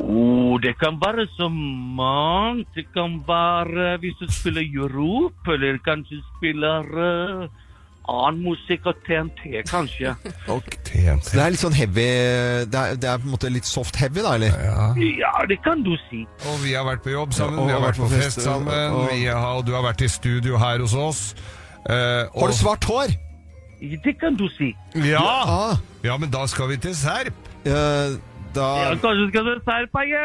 Oh, 0.00 0.56
det 0.62 0.78
kan 0.80 0.96
være 0.96 1.26
så 1.36 1.48
mangt. 1.52 2.68
Det 2.74 2.86
kan 2.94 3.18
være 3.26 3.98
hvis 4.00 4.16
du 4.16 4.30
spiller 4.32 4.64
Europe, 4.64 5.44
eller 5.52 5.76
kanskje 5.84 6.22
spiller 6.38 6.88
eh, 7.04 7.42
annen 8.08 8.42
musikk 8.42 8.86
og 8.90 8.94
TNT, 9.06 9.42
kanskje. 9.68 10.14
Og 10.54 10.62
TNT. 10.86 11.24
Så 11.28 11.36
det 11.36 11.42
er 11.44 11.50
litt 11.54 11.60
sånn 11.62 11.76
heavy 11.76 12.06
Det 12.72 12.78
er, 12.80 12.96
det 12.98 13.08
er 13.10 13.20
på 13.22 13.28
en 13.28 13.34
måte 13.36 13.50
litt 13.52 13.68
soft 13.68 13.96
heavy, 14.00 14.22
da, 14.24 14.32
eller? 14.34 14.56
Ja. 14.64 14.86
Ja, 15.20 15.32
det 15.50 15.60
kan 15.62 15.82
du 15.86 15.92
si. 16.08 16.24
Og 16.50 16.58
vi 16.64 16.72
har 16.74 16.84
vært 16.88 17.04
på 17.04 17.12
jobb 17.14 17.32
sammen, 17.36 17.58
Ja, 17.58 17.62
og 17.62 17.68
vi 17.68 17.76
har 17.76 17.84
vært 17.84 18.00
på 18.02 18.08
fest 18.14 18.40
sammen, 18.42 18.96
og- 18.96 19.10
vi 19.12 19.24
har, 19.28 19.46
og 19.60 19.66
du 19.66 19.72
har 19.76 19.82
vært 19.86 20.02
i 20.02 20.08
studio 20.08 20.56
her 20.58 20.78
hos 20.80 20.94
oss. 20.94 21.22
Uh, 21.88 22.26
og- 22.34 22.40
Har 22.42 22.48
du 22.48 22.58
svart 22.58 22.84
hår? 22.84 23.14
Det 23.80 24.18
kan 24.20 24.34
du 24.36 24.48
si. 24.58 24.74
Ja! 24.94 25.76
Ja, 26.04 26.16
men 26.20 26.30
da 26.30 26.46
skal 26.46 26.68
vi 26.68 26.76
til 26.76 26.94
Serp. 26.96 27.32
eh, 27.64 28.16
da 28.54 28.66
Ja, 28.80 28.90
kanskje 29.02 29.28
skal 29.30 29.44
du 29.48 29.52
serpe, 29.66 29.98
oh, 29.98 30.04
ja, 30.10 30.24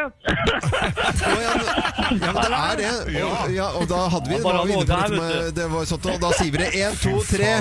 ja, 1.45 2.31
men 2.33 2.41
det 2.41 2.59
er 2.61 2.75
det. 2.81 2.93
Og, 3.25 3.53
ja, 3.55 3.67
og 3.79 3.85
da 3.89 3.99
hadde 4.13 4.29
vi 4.29 4.37
var 4.43 4.65
vi 4.65 4.73
inne 4.73 4.85
på 4.85 5.13
med, 5.15 5.51
det 5.57 5.67
var 5.71 5.87
sånt, 5.89 6.05
og 6.05 6.19
da 6.21 6.29
sier 6.39 6.51
vi 6.53 6.57
det 6.61 6.69
én, 6.81 6.93
to, 7.01 7.13
tre 7.29 7.51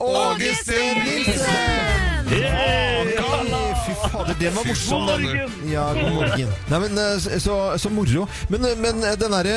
Augustin 0.00 1.02
Nilsen! 1.04 2.10
Fy 2.30 3.94
fader, 4.08 4.34
den 4.40 4.54
var 4.54 4.64
morsom. 4.68 5.06
God 5.06 5.22
morgen. 5.22 5.50
Ja, 5.72 5.92
god 5.94 6.12
morgen. 6.14 6.50
Nei, 6.70 6.80
men 6.84 6.98
eh, 6.98 7.38
så, 7.42 7.78
så 7.78 7.90
moro. 7.90 8.26
Men, 8.48 8.64
eh, 8.68 8.76
men 8.78 9.02
eh, 9.04 9.16
den 9.18 9.34
derre 9.34 9.56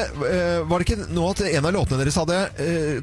Var 0.69 0.79
det 0.79 0.87
ikke 0.87 1.09
nå 1.13 1.27
at 1.29 1.43
en 1.49 1.67
av 1.69 1.75
låtene 1.75 1.99
deres 2.01 2.17
hadde 2.17 2.39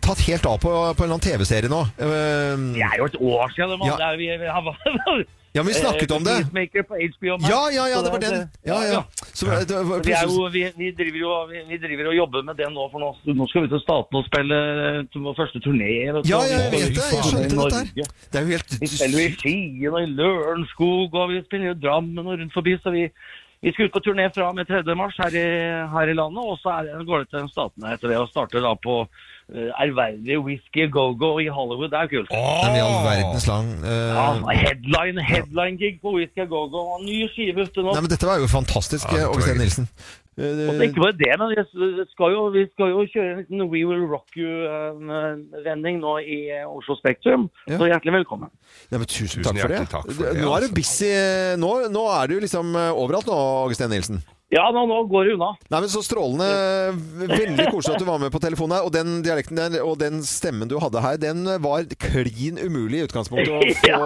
tatt 0.03 0.25
helt 0.27 0.49
av 0.49 0.59
på, 0.63 0.71
på 0.71 1.05
en 1.05 1.07
eller 1.07 1.19
annen 1.19 1.27
TV-serie 1.27 1.71
nå? 1.71 1.83
Det 2.01 2.87
er 2.87 2.97
jo 2.99 3.11
et 3.11 3.21
år 3.21 3.55
siden, 3.55 3.77
mann. 3.79 3.93
Ja. 3.93 5.21
Ja, 5.53 5.63
men 5.63 5.67
vi 5.67 5.75
snakket 5.75 6.11
om 6.11 6.25
det. 6.25 6.31
Peacemaker 6.31 6.83
på 6.83 6.95
HBO 6.95 7.33
Max. 7.39 7.51
Ja, 7.51 7.63
ja, 7.75 7.89
ja, 7.89 8.03
det 8.03 8.11
var 8.11 8.21
den. 8.23 8.49
Ja, 8.63 8.79
ja. 8.87 9.01
Så, 9.33 9.47
eh, 9.47 9.59
det 9.69 9.75
var 9.89 10.05
Vi, 10.05 10.13
er 10.13 10.23
jo, 10.29 10.47
vi, 10.47 10.63
vi, 10.77 10.91
driver 10.99 11.19
jo, 11.19 11.31
vi, 11.51 11.63
vi 11.69 11.79
driver 11.85 12.11
og 12.11 12.15
jobber 12.15 12.45
med 12.47 12.55
det 12.61 12.69
nå, 12.71 12.87
for 12.93 13.03
nå, 13.03 13.09
nå 13.35 13.49
skal 13.51 13.67
vi 13.67 13.73
til 13.73 13.83
Statene 13.83 14.23
og 14.23 14.29
spille 14.29 14.61
eh, 14.85 15.19
vår 15.27 15.35
første 15.41 15.63
turné. 15.65 15.91
Ja, 16.07 16.23
ja, 16.31 16.41
jeg 16.55 16.71
vet 16.77 16.95
det. 16.95 17.09
Jeg 17.17 17.27
skjønte 17.33 17.59
dette 17.65 17.83
her. 17.83 18.15
Det 18.31 18.41
er 18.41 18.47
jo 18.47 18.55
helt 18.55 18.77
Vi 18.79 18.91
spiller 18.95 19.25
i 19.25 19.31
Skien 19.41 19.91
og 19.91 20.01
i 20.05 20.11
Lørenskog, 20.21 21.19
og 21.19 21.35
vi 21.35 21.43
spiller 21.49 21.75
i 21.75 21.81
Drammen 21.83 22.23
og 22.23 22.39
rundt 22.39 22.55
forbi. 22.55 22.77
Så 22.85 22.95
vi, 22.95 23.09
vi 23.67 23.75
skal 23.75 23.91
ut 23.91 23.97
på 23.99 24.05
turné 24.07 24.29
fra 24.31 24.53
og 24.53 24.55
med 24.61 24.71
3. 24.71 24.85
mars 24.95 25.19
her 25.19 25.35
i, 25.35 25.49
her 25.97 26.15
i 26.15 26.19
landet, 26.21 26.47
og 26.47 26.63
så 26.63 26.79
er, 26.79 27.03
går 27.11 27.27
det 27.27 27.35
til 27.35 27.51
Statene 27.51 27.97
etter 27.97 28.15
det 28.15 28.23
og 28.23 28.31
starter 28.31 28.63
da 28.63 28.77
på 28.79 29.03
uh, 29.55 29.69
ærverdige 29.85 30.39
Whisky 30.47 30.87
Go-Go 30.95 31.33
i 31.43 31.49
Hollywood. 31.51 31.91
Det 31.93 31.99
er 31.99 32.09
jo 32.09 32.13
kult. 32.17 32.31
Oh! 32.31 32.63
men 32.67 32.79
i 32.79 32.83
all 32.85 32.99
verdens 33.07 33.47
lang 33.51 33.69
uh... 33.83 33.91
Ja, 33.91 34.27
headline, 34.65 35.23
headline-gig 35.33 36.01
på 36.03 36.15
Whisky 36.17 36.47
Go-Go. 36.49 36.87
og 36.97 37.05
Ny 37.05 37.23
skive 37.35 37.67
ute 37.67 37.83
nå. 37.85 37.93
Nei, 37.95 38.03
men 38.07 38.13
dette 38.13 38.27
var 38.29 38.41
jo 38.43 38.49
fantastisk, 38.51 39.11
Ja, 39.13 39.27
eh, 39.27 39.31
Åge. 39.31 39.47
Steen 39.47 39.63
Nilsen. 39.63 39.91
Og 40.41 40.47
Og 40.47 40.79
er 40.79 40.87
ikke 40.87 41.03
bare 41.03 41.17
det, 41.21 41.33
men 41.37 41.51
vi 41.53 42.05
skal 42.15 42.33
jo, 42.33 42.43
vi 42.55 42.63
skal 42.73 42.93
jo 42.95 43.03
kjøre 43.13 43.33
en 43.35 43.41
liten 43.43 43.65
We 43.73 43.83
Will 43.85 44.07
Rock 44.09 44.39
You-vending 44.41 45.99
nå 46.01 46.15
i 46.23 46.39
eh, 46.55 46.65
Oslo 46.65 46.97
Spektrum. 46.97 47.49
Ja. 47.69 47.77
Så 47.77 47.89
hjertelig 47.91 48.15
velkommen. 48.21 48.49
Ja, 48.91 48.97
men 48.99 49.07
tusen, 49.11 49.43
Tusen 49.43 49.45
takk 49.51 49.61
for 49.61 49.75
det. 49.75 49.81
takk 49.93 50.07
for 50.09 50.23
det, 50.31 50.41
nå 50.41 50.55
er 50.55 50.65
du 50.65 50.69
altså. 50.71 50.77
busy. 50.79 51.11
Nå, 51.61 51.73
nå 51.93 52.05
er 52.17 52.33
du 52.33 52.39
liksom 52.47 52.73
eh, 52.79 52.93
overalt 53.03 53.29
nå, 53.29 53.37
Augustin 53.67 53.93
Nilsen. 53.93 54.23
Ja, 54.51 54.65
nå, 54.75 54.83
nå 54.91 54.97
går 55.07 55.29
det 55.29 55.35
unna. 55.37 55.53
Nei, 55.71 55.81
men 55.85 55.91
Så 55.93 56.01
strålende. 56.03 56.47
Veldig 57.31 57.67
koselig 57.75 57.95
at 57.95 58.03
du 58.03 58.07
var 58.09 58.19
med 58.19 58.33
på 58.35 58.41
telefonen 58.43 58.79
her. 58.79 58.87
Og 58.89 58.91
den 58.95 59.21
dialekten 59.23 59.61
der, 59.61 59.77
og 59.87 59.95
den 60.01 60.25
stemmen 60.27 60.71
du 60.71 60.75
hadde 60.83 61.03
her, 61.05 61.21
den 61.23 61.45
var 61.63 61.87
klin 62.03 62.59
umulig 62.59 63.03
i 63.03 63.07
utgangspunktet. 63.07 63.49
Ja. 63.91 63.99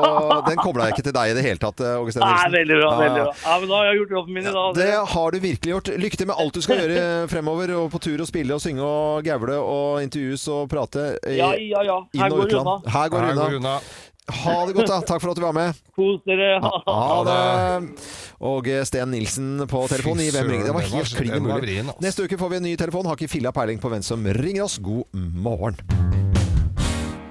Den 0.46 0.56
kobla 0.60 0.86
jeg 0.88 0.94
ikke 0.94 1.06
til 1.08 1.14
deg 1.16 1.32
i 1.32 1.34
det 1.36 1.42
hele 1.44 1.60
tatt, 1.60 1.80
Åge 1.98 2.12
Steen 2.14 2.24
Nei, 2.24 2.46
veldig 2.54 2.76
bra. 2.78 2.90
Ja, 2.90 3.00
veldig 3.00 3.24
bra. 3.24 3.32
Ja, 3.44 3.56
men 3.60 3.68
Da 3.72 3.78
har 3.80 3.88
jeg 3.88 3.98
gjort 4.00 4.14
jobben 4.18 4.36
min 4.38 4.46
i 4.48 4.54
dag. 4.54 4.78
Det 4.78 4.90
har 5.14 5.34
du 5.34 5.38
virkelig 5.44 5.74
gjort. 5.74 5.90
Lykke 6.04 6.20
til 6.20 6.30
med 6.30 6.40
alt 6.44 6.56
du 6.56 6.62
skal 6.64 6.80
gjøre 6.82 7.02
fremover. 7.32 7.74
Og 7.80 7.90
på 7.92 8.00
tur 8.04 8.20
og 8.24 8.28
spille 8.28 8.56
og 8.56 8.62
synge 8.64 8.84
og 8.84 9.24
gaule 9.26 9.58
og 9.60 10.02
intervjues 10.04 10.44
og 10.52 10.68
prate. 10.72 11.08
i 11.24 11.38
Ja, 11.40 11.52
ja, 11.56 11.84
ja. 11.88 11.98
Her 12.20 12.32
går 12.36 12.50
det 12.52 12.60
unna. 12.60 12.76
Her 12.84 13.12
går 13.12 13.24
Her 13.24 13.32
det 13.32 13.40
går 13.40 13.56
det 13.56 13.62
unna. 13.62 13.78
Ha 14.24 14.52
det 14.66 14.72
godt, 14.78 14.88
da. 14.88 15.00
Takk 15.04 15.20
for 15.20 15.34
at 15.34 15.36
du 15.36 15.42
var 15.44 15.52
med. 15.52 15.76
Kos 15.96 16.22
dere. 16.24 16.54
Ha 16.62 17.16
det. 17.28 18.06
Og 18.44 18.68
Sten 18.88 19.10
Nilsen 19.12 19.66
på 19.68 19.82
telefon 19.90 20.20
i 20.24 20.30
Hvem 20.32 20.48
ringer? 20.50 20.70
Det 20.70 20.74
var 20.78 20.86
helt 20.94 21.16
klin 21.18 21.34
umulig. 21.44 21.76
Neste 22.00 22.24
uke 22.24 22.38
får 22.40 22.54
vi 22.54 22.56
en 22.62 22.66
ny 22.70 22.72
telefon. 22.80 23.04
Har 23.10 23.18
ikke 23.20 23.28
filla 23.34 23.52
peiling 23.52 23.78
på 23.82 23.92
hvem 23.92 24.02
som 24.04 24.24
ringer 24.40 24.64
oss. 24.64 24.78
God 24.80 25.04
morgen. 25.14 25.76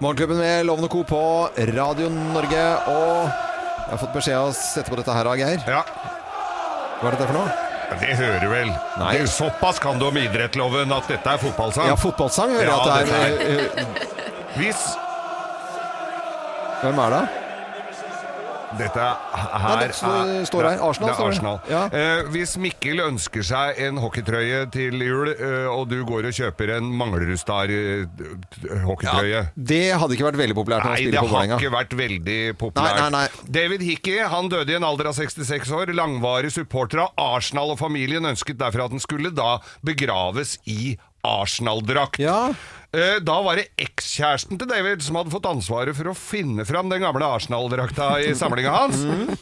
Morgenklubben 0.04 0.38
med 0.38 0.66
Lovende 0.68 0.90
Co. 0.92 1.04
på 1.08 1.24
Radio 1.74 2.10
Norge. 2.14 2.64
Og 2.92 3.26
jeg 3.26 3.92
har 3.94 4.02
fått 4.02 4.14
beskjed 4.18 4.38
om 4.40 4.50
å 4.52 4.56
sette 4.58 4.90
på 4.94 4.98
dette 5.00 5.16
her, 5.16 5.30
Geir. 5.40 5.64
Ja, 5.68 5.84
Hva 7.02 7.10
er 7.10 7.16
dette 7.18 7.30
for 7.30 7.38
noe? 7.42 7.60
det 8.02 8.16
hører 8.18 8.48
vel. 8.50 8.70
Nei. 8.98 9.12
Det, 9.20 9.28
såpass 9.30 9.78
kan 9.80 10.00
du 10.02 10.08
om 10.08 10.16
idrettloven 10.18 10.90
at 10.96 11.10
dette 11.12 11.30
er 11.30 11.38
fotballsang. 11.42 11.90
Ja, 11.92 11.98
fotballsang 12.00 12.54
hører 12.56 12.72
Ja, 12.72 12.78
at 12.80 12.86
det 12.90 12.96
dette 13.06 13.20
er. 13.22 13.34
eh, 13.44 13.98
Hvis 14.58 14.82
Hvem 16.84 17.00
er 17.08 17.12
det? 17.18 17.24
Dette 18.74 18.98
her 18.98 19.78
Nei, 19.78 19.86
det 19.86 19.94
står- 19.94 20.50
står 20.50 20.64
her. 20.66 20.80
Arsenal, 20.82 21.10
det 21.10 21.14
er. 21.14 21.28
Arsenal. 21.30 21.58
Ja. 21.70 21.82
Eh, 21.94 22.24
hvis 22.34 22.56
Mikkel 22.58 22.98
ønsker 23.06 23.44
seg 23.46 23.78
en 23.86 23.98
hockeytrøye 24.02 24.64
til 24.74 24.98
jul, 24.98 25.30
eh, 25.30 25.68
og 25.70 25.86
du 25.92 26.00
går 26.04 26.26
og 26.26 26.34
kjøper 26.34 26.72
en 26.80 26.90
Manglerud-star-hockeytrøye 26.98 29.44
Det 29.56 29.94
hadde 29.94 30.14
ikke 30.18 30.26
vært 30.26 30.40
veldig 30.42 30.56
populært 30.58 30.86
Nei, 30.90 31.06
det 31.12 31.20
har 31.22 31.46
ikke 31.54 31.70
vært 31.74 31.94
veldig 31.98 32.40
populært. 32.58 33.00
Nei, 33.00 33.10
nei. 33.14 33.28
David 33.60 33.82
Hickey 33.86 34.18
han 34.34 34.50
døde 34.50 34.70
i 34.74 34.76
en 34.80 34.84
alder 34.90 35.08
av 35.12 35.16
66 35.18 35.70
år. 35.72 35.94
Langvarig 35.94 36.50
supporter 36.52 37.00
av 37.06 37.10
Arsenal, 37.18 37.72
og 37.76 37.80
familien 37.80 38.26
ønsket 38.26 38.58
derfor 38.58 38.86
at 38.86 38.92
den 38.96 39.00
skulle 39.04 39.30
da 39.34 39.60
begraves 39.86 40.58
i 40.66 40.98
Arsenal-drakt. 41.24 42.20
Ja. 42.20 42.54
Eh, 42.94 43.18
Da 43.26 43.40
var 43.42 43.56
det 43.58 43.70
ekskjæresten 43.82 44.60
til 44.60 44.70
David 44.70 45.02
som 45.02 45.16
hadde 45.18 45.34
fått 45.34 45.48
ansvaret 45.50 45.96
for 45.98 46.12
å 46.12 46.16
finne 46.18 46.66
fram 46.68 46.90
den 46.92 47.02
gamle 47.02 47.26
Arsenal-drakta 47.26 48.12
i 48.22 48.34
samlinga 48.38 48.70
hans. 48.76 49.02
Mm. 49.02 49.34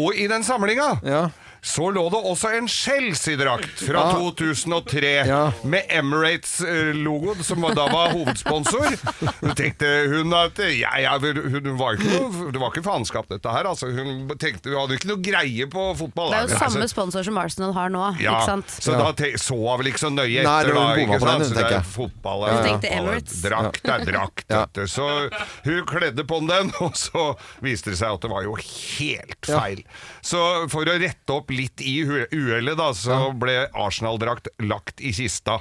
Og 0.00 0.14
i 0.16 0.26
den 0.30 0.42
samlinga. 0.46 0.94
Ja. 1.04 1.24
Så 1.62 1.90
lå 1.92 2.06
det 2.10 2.20
også 2.24 2.50
en 2.56 2.68
Chelsea-drakt 2.68 3.82
fra 3.84 4.04
Ja. 4.10 4.12
2003 4.16 5.26
Ja. 5.28 5.52
med 5.64 5.82
Emirates-logo, 5.90 7.34
som 7.44 7.60
da 7.74 7.86
var 7.92 8.10
hovedsponsor. 8.14 8.96
Hun 9.40 9.54
tenkte 9.58 9.86
hun 10.10 10.32
at 10.34 10.58
ja, 10.58 10.92
ja, 11.00 11.18
hun 11.20 11.76
var 11.78 11.96
ikke 11.98 12.10
noe, 12.10 12.50
Det 12.52 12.60
var 12.60 12.70
ikke 12.72 12.84
faenskap, 12.86 13.28
dette 13.30 13.52
her. 13.52 13.68
Altså, 13.70 13.90
hun 13.92 14.28
tenkte, 14.40 14.70
hun 14.72 14.78
hadde 14.80 14.96
ikke 14.98 15.10
noe 15.12 15.22
greie 15.24 15.66
på 15.70 15.84
fotball. 15.98 16.30
Det 16.32 16.38
er 16.38 16.46
jo 16.46 16.48
Altså, 16.50 16.70
samme 16.70 16.88
sponsor 16.90 17.22
som 17.28 17.38
Arsenal 17.38 17.72
har 17.76 17.92
nå, 17.92 18.04
ja, 18.20 18.38
ikke 18.38 18.46
sant? 18.46 18.66
Så 18.80 18.92
Ja. 18.92 18.98
da 19.04 19.12
te 19.12 19.32
så 19.38 19.58
hun 19.60 19.78
vel 19.78 19.92
ikke 19.92 20.02
så 20.04 20.10
nøye 20.12 20.40
etter, 20.40 20.74
Nei, 20.74 20.74
da. 20.74 20.94
Ikke 21.00 21.20
sant? 21.20 21.38
den. 21.40 21.48
Så 21.50 21.54
det 21.54 21.72
er 21.72 21.82
fotball 21.82 22.44
er 22.48 22.62
fotball, 22.62 23.20
Drakt 23.40 23.84
er 23.84 24.04
drakt, 24.06 24.72
du. 24.74 24.82
Så 24.86 25.06
hun 25.64 25.84
kledde 25.86 26.24
på 26.26 26.40
den, 26.48 26.72
og 26.84 26.92
så 26.98 27.36
viste 27.62 27.90
det 27.92 27.98
seg 28.00 28.14
at 28.16 28.20
det 28.24 28.30
var 28.30 28.42
jo 28.46 28.54
helt 28.56 29.48
Ja. 29.48 29.60
feil. 29.60 29.84
Så 30.22 30.68
for 30.70 30.84
å 30.84 30.98
rette 31.00 31.32
opp 31.34 31.49
litt 31.52 31.82
i 31.84 32.00
uhellet, 32.04 32.76
da, 32.78 32.90
så 32.96 33.30
ble 33.36 33.66
Arsenal-drakt 33.74 34.50
lagt 34.62 35.02
i 35.02 35.12
kista. 35.16 35.60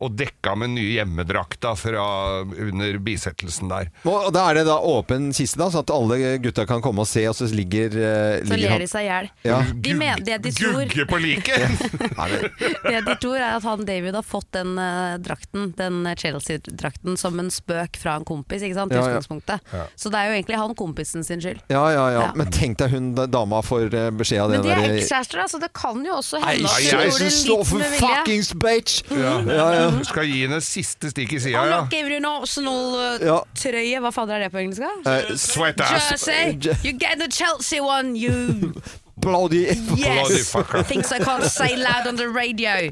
Og 0.00 0.14
dekka 0.16 0.54
med 0.56 0.70
nye 0.72 0.94
hjemmedrakta 0.96 1.74
fra 1.76 2.04
under 2.44 2.98
bisettelsen 3.04 3.68
der. 3.68 3.90
Og 4.08 4.30
da 4.32 4.46
er 4.50 4.54
det 4.60 4.62
da 4.70 4.78
åpen 4.80 5.26
kiste, 5.36 5.58
da, 5.60 5.66
sånn 5.68 5.82
at 5.84 5.92
alle 5.92 6.38
gutta 6.40 6.64
kan 6.68 6.80
komme 6.80 7.04
og 7.04 7.08
se, 7.10 7.26
og 7.28 7.36
så 7.36 7.44
ligger, 7.52 7.92
eh, 7.92 8.38
Så 8.46 8.54
ligger 8.56 8.62
ler 8.62 8.70
han 8.72 8.80
de 8.80 8.88
seg 8.88 9.04
i 9.04 9.10
hjel. 9.10 9.28
Ja. 9.44 9.58
De 9.74 9.92
men, 9.94 10.24
det, 10.24 10.38
de 10.46 10.52
tror, 10.56 10.78
Gugge 10.88 11.04
på 11.10 11.20
liket! 11.20 11.84
Det 12.90 13.00
de 13.06 13.14
tror 13.20 13.36
er 13.36 13.56
at 13.58 13.64
han 13.66 13.84
David 13.84 14.14
har 14.16 14.24
fått 14.26 14.48
den 14.56 14.72
eh, 14.80 15.18
drakten, 15.22 15.72
den 15.76 16.00
Chelsea-drakten, 16.18 17.16
som 17.20 17.38
en 17.40 17.50
spøk 17.52 17.96
fra 18.00 18.16
en 18.20 18.24
kompis, 18.28 18.64
ikke 18.64 18.78
sant, 18.80 18.92
i 18.92 18.96
Ja, 18.96 19.02
ja. 19.04 19.12
utgangspunktet. 19.18 19.68
Så 20.00 20.10
det 20.12 20.18
er 20.20 20.30
jo 20.30 20.38
egentlig 20.38 20.58
han 20.60 20.74
kompisen 20.78 21.24
sin 21.26 21.40
skyld. 21.44 21.60
Ja, 21.70 21.84
ja, 21.92 22.06
ja. 22.14 22.20
Ja. 22.20 22.32
Men 22.36 22.50
tenk 22.52 22.78
deg 22.80 22.90
hun 22.92 23.12
da- 23.16 23.26
dama 23.30 23.60
får 23.64 23.92
eh, 23.94 24.10
beskjed 24.16 24.42
av 24.44 24.50
Men 24.56 24.62
det 24.64 24.68
de 24.68 24.74
er 24.74 24.82
der 24.88 24.96
ekskjærester, 25.00 25.44
så 25.48 25.60
Det 25.60 25.70
kan 25.76 26.00
jo 26.04 26.16
også 26.18 26.40
Nei, 26.40 26.56
hende 26.56 26.68
at 26.68 26.76
de 26.80 26.84
jeg 26.84 26.96
gjorde 26.96 27.18
det 27.20 27.28
Jesus, 27.28 27.46
litt 27.48 27.66
for 27.70 27.78
med 27.78 27.90
vilje. 27.90 28.00
fuckings 28.08 28.50
bitch! 28.64 28.98
Ja. 29.10 29.36
Ja, 29.50 29.89
skal 30.08 30.26
gi 30.30 30.42
henne 30.46 30.60
siste 30.64 31.10
stikk 31.12 31.32
i 31.36 31.40
sida, 31.42 31.58
I'm 31.62 31.70
ja. 31.70 31.80
not 31.82 31.90
giving 31.92 32.12
you 32.12 32.20
an 32.22 32.28
Arsenal-trøye. 32.30 34.00
Hva 34.04 34.10
fader 34.14 34.38
er 34.38 34.46
det 34.46 34.52
på 34.54 34.62
engelsk? 34.62 34.82
da? 34.82 35.14
Eh, 35.18 35.36
Sweat 35.36 35.80
ass. 35.84 36.10
Jersey! 36.10 36.58
You 36.84 36.92
get 36.98 37.18
the 37.20 37.28
Chelsea 37.30 37.80
one, 37.82 38.14
you 38.16 38.72
bloody 39.20 39.66
Bloody 39.90 40.00
Yes! 40.00 40.50
fucker. 40.52 40.82
Things 40.88 41.12
I 41.12 41.18
can't 41.20 41.44
say 41.44 41.76
loud 41.76 42.06
on 42.08 42.16
the 42.16 42.28
radio. 42.28 42.90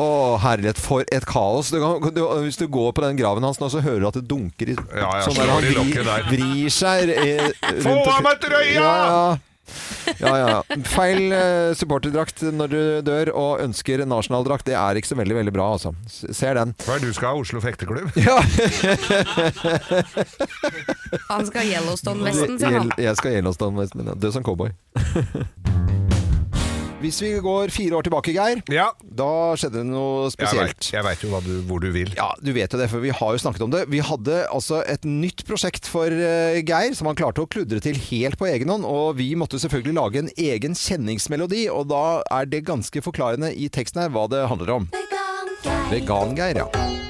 Å, 0.00 0.38
herlighet, 0.40 0.78
for 0.80 1.04
et 1.12 1.24
kaos. 1.28 1.68
Du 1.74 1.76
kan, 1.82 2.12
du, 2.14 2.22
hvis 2.46 2.56
du 2.60 2.66
går 2.72 2.92
på 2.96 3.02
den 3.04 3.18
graven 3.18 3.44
hans 3.44 3.58
nå, 3.60 3.68
så 3.72 3.82
hører 3.84 4.00
du 4.00 4.06
at 4.08 4.16
det 4.20 4.22
dunker 4.30 4.70
i 4.72 4.76
Ja, 4.76 5.10
ja, 5.18 5.24
sånn 5.26 5.34
slår 5.36 5.44
der 5.44 5.52
han 5.52 5.66
i 5.66 5.74
lokket 5.76 6.00
vrir, 6.00 6.08
der. 6.08 6.28
vrir 6.30 6.72
seg 6.72 7.12
eh, 7.12 7.46
Få 7.84 7.96
av 8.06 8.22
meg 8.24 8.40
trøya! 8.40 8.72
Ja, 8.78 8.92
ja. 9.04 9.38
Ja, 10.20 10.32
ja. 10.36 10.78
Feil 10.90 11.32
eh, 11.32 11.70
supporterdrakt 11.78 12.42
når 12.56 12.72
du 12.72 12.80
dør, 13.06 13.30
og 13.36 13.62
ønsker 13.64 14.02
en 14.04 14.12
Arsenal-drakt, 14.16 14.66
det 14.68 14.74
er 14.78 14.98
ikke 15.00 15.10
så 15.12 15.18
veldig 15.20 15.36
veldig 15.40 15.54
bra, 15.56 15.68
altså. 15.76 15.92
S- 16.10 16.26
Ser 16.36 16.54
den. 16.58 16.74
Hva 16.86 16.96
er 16.96 17.04
det 17.04 17.10
du 17.12 17.16
skal 17.16 17.32
ha? 17.34 17.40
Oslo 17.44 17.62
fekteklubb? 17.64 18.10
Ja. 18.20 18.38
Han 21.30 21.46
skal 21.46 21.60
ha 21.62 21.66
Yellowstone-vesten, 21.70 22.58
sin, 22.60 22.74
han. 22.80 22.92
Jeg 22.98 23.16
skal 23.18 23.32
ha 23.34 23.40
Yellowstone, 23.40 23.88
men 23.94 24.14
død 24.20 24.32
som 24.38 24.46
cowboy. 24.46 24.70
Hvis 27.00 27.16
vi 27.24 27.30
går 27.40 27.70
fire 27.72 27.96
år 27.96 28.04
tilbake, 28.04 28.32
Geir, 28.34 28.58
Ja. 28.68 28.90
da 29.02 29.56
skjedde 29.56 29.80
det 29.80 29.86
noe 29.88 30.28
spesielt. 30.30 30.90
Jeg 30.92 31.02
veit 31.02 31.22
jo 31.24 31.30
hva 31.32 31.40
du, 31.40 31.62
hvor 31.64 31.80
du 31.80 31.88
vil. 31.94 32.12
Ja, 32.14 32.34
du 32.44 32.52
vet 32.52 32.70
jo 32.72 32.78
det, 32.78 32.90
for 32.92 33.00
vi 33.00 33.08
har 33.08 33.32
jo 33.32 33.40
snakket 33.40 33.62
om 33.64 33.70
det. 33.72 33.86
Vi 33.88 34.00
hadde 34.04 34.42
altså 34.52 34.82
et 34.86 35.02
nytt 35.08 35.46
prosjekt 35.48 35.88
for 35.88 36.12
eh, 36.12 36.60
Geir, 36.60 36.92
som 36.94 37.08
han 37.08 37.16
klarte 37.16 37.40
å 37.40 37.48
kludre 37.48 37.80
til 37.80 37.96
helt 37.96 38.36
på 38.36 38.50
egen 38.52 38.68
hånd. 38.68 38.84
Og 38.84 39.16
vi 39.16 39.32
måtte 39.34 39.56
selvfølgelig 39.58 39.96
lage 39.96 40.18
en 40.26 40.30
egen 40.36 40.76
kjenningsmelodi, 40.76 41.70
og 41.72 41.88
da 41.88 42.20
er 42.30 42.44
det 42.52 42.66
ganske 42.68 43.00
forklarende 43.00 43.48
i 43.56 43.70
teksten 43.72 44.02
her 44.04 44.12
hva 44.12 44.28
det 44.28 44.44
handler 44.52 44.76
om. 44.76 44.90
Vegan-Geir, 45.90 46.60
ja. 46.66 47.09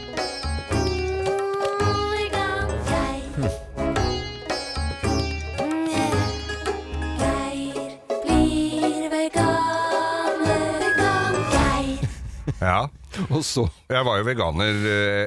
Ja. 12.71 12.81
Og 13.35 13.41
så 13.43 13.65
Jeg 13.91 14.05
var 14.07 14.21
jo 14.21 14.27
veganer 14.29 14.85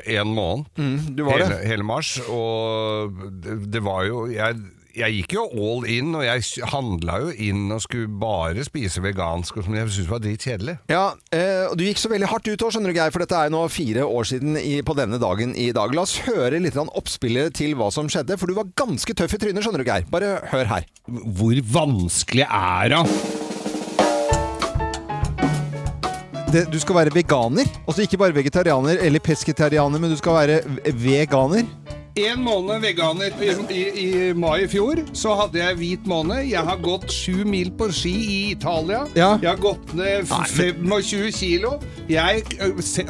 én 0.07 0.29
måned. 0.31 0.69
Mm, 0.79 1.15
Du 1.17 1.25
var 1.27 1.35
hele, 1.41 1.49
det. 1.57 1.65
hele 1.67 1.83
mars. 1.83 2.15
Og 2.31 3.11
det, 3.43 3.57
det 3.73 3.81
var 3.83 4.05
jo 4.07 4.21
jeg, 4.31 4.55
jeg 4.95 5.15
gikk 5.17 5.33
jo 5.35 5.43
all 5.51 5.87
in, 5.89 6.13
og 6.15 6.23
jeg 6.23 6.43
handla 6.71 7.17
jo 7.25 7.33
inn 7.43 7.65
og 7.73 7.81
skulle 7.83 8.07
bare 8.21 8.63
spise 8.63 9.01
vegansk, 9.03 9.57
som 9.65 9.75
jeg 9.75 9.89
syntes 9.89 10.11
var 10.13 10.21
dritkjedelig. 10.23 10.77
Ja, 10.93 11.03
eh, 11.33 11.65
og 11.71 11.75
du 11.79 11.83
gikk 11.87 11.99
så 11.99 12.11
veldig 12.13 12.29
hardt 12.31 12.47
ut 12.47 12.63
òg, 12.67 12.71
skjønner 12.75 12.93
du 12.93 12.99
Geir, 13.01 13.11
for 13.15 13.25
dette 13.25 13.35
er 13.41 13.49
jo 13.49 13.55
nå 13.57 13.63
fire 13.73 14.05
år 14.07 14.29
siden 14.31 14.55
i, 14.61 14.77
på 14.85 14.95
denne 14.95 15.19
dagen 15.19 15.55
i 15.59 15.71
dag. 15.75 15.91
La 15.97 16.05
oss 16.07 16.19
høre 16.29 16.61
litt 16.63 16.77
oppspillet 16.79 17.57
til 17.59 17.75
hva 17.79 17.89
som 17.91 18.07
skjedde, 18.07 18.37
for 18.39 18.47
du 18.47 18.55
var 18.61 18.69
ganske 18.79 19.17
tøff 19.17 19.33
i 19.35 19.41
trynet, 19.43 19.65
skjønner 19.65 19.83
du 19.83 19.89
Geir. 19.91 20.07
Bare 20.13 20.37
hør 20.53 20.69
her. 20.77 20.87
Hvor 21.09 21.59
vanskelig 21.81 22.47
er 22.47 22.93
det? 22.95 23.42
Det, 26.53 26.67
du 26.69 26.77
skal 26.77 26.99
være 26.99 27.15
veganer, 27.15 27.65
altså 27.87 28.03
ikke 28.05 28.19
bare 28.21 28.35
vegetarianer 28.35 29.01
eller 29.01 29.21
pesketarianer, 29.25 29.97
men 29.99 30.11
du 30.13 30.17
skal 30.19 30.35
være 30.37 30.59
veganer. 31.01 31.65
En 32.13 32.43
måned 32.45 32.83
veganer. 32.83 33.33
I, 33.41 33.47
i, 33.73 33.79
I 34.29 34.33
mai 34.37 34.67
i 34.67 34.67
fjor 34.69 34.99
så 35.17 35.33
hadde 35.39 35.57
jeg 35.57 35.77
hvit 35.79 36.03
måned. 36.05 36.43
Jeg 36.45 36.61
har 36.61 36.77
gått 36.85 37.07
sju 37.09 37.41
mil 37.49 37.71
på 37.73 37.87
ski 37.89 38.11
i 38.13 38.37
Italia. 38.51 38.99
Ja. 39.17 39.31
Jeg 39.41 39.49
har 39.49 39.61
gått 39.63 39.95
ned 39.97 40.29
25 40.29 41.31
kilo. 41.33 41.79
Jeg 42.05 42.45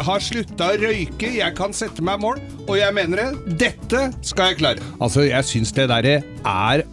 har 0.08 0.23
slutta 0.23 0.71
å 0.71 0.79
røyke. 0.79 1.34
Jeg 1.36 1.58
kan 1.60 1.75
sette 1.75 2.06
meg 2.06 2.23
mål, 2.23 2.39
og 2.63 2.77
jeg 2.79 2.95
mener 2.95 3.25
det. 3.25 3.58
Dette 3.65 4.06
skal 4.23 4.53
jeg 4.53 4.62
klare. 4.63 4.91
Altså, 5.03 5.27
jeg 5.27 5.51
syns 5.51 5.75
det 5.75 5.89
derre 5.91 6.21
er 6.23 6.88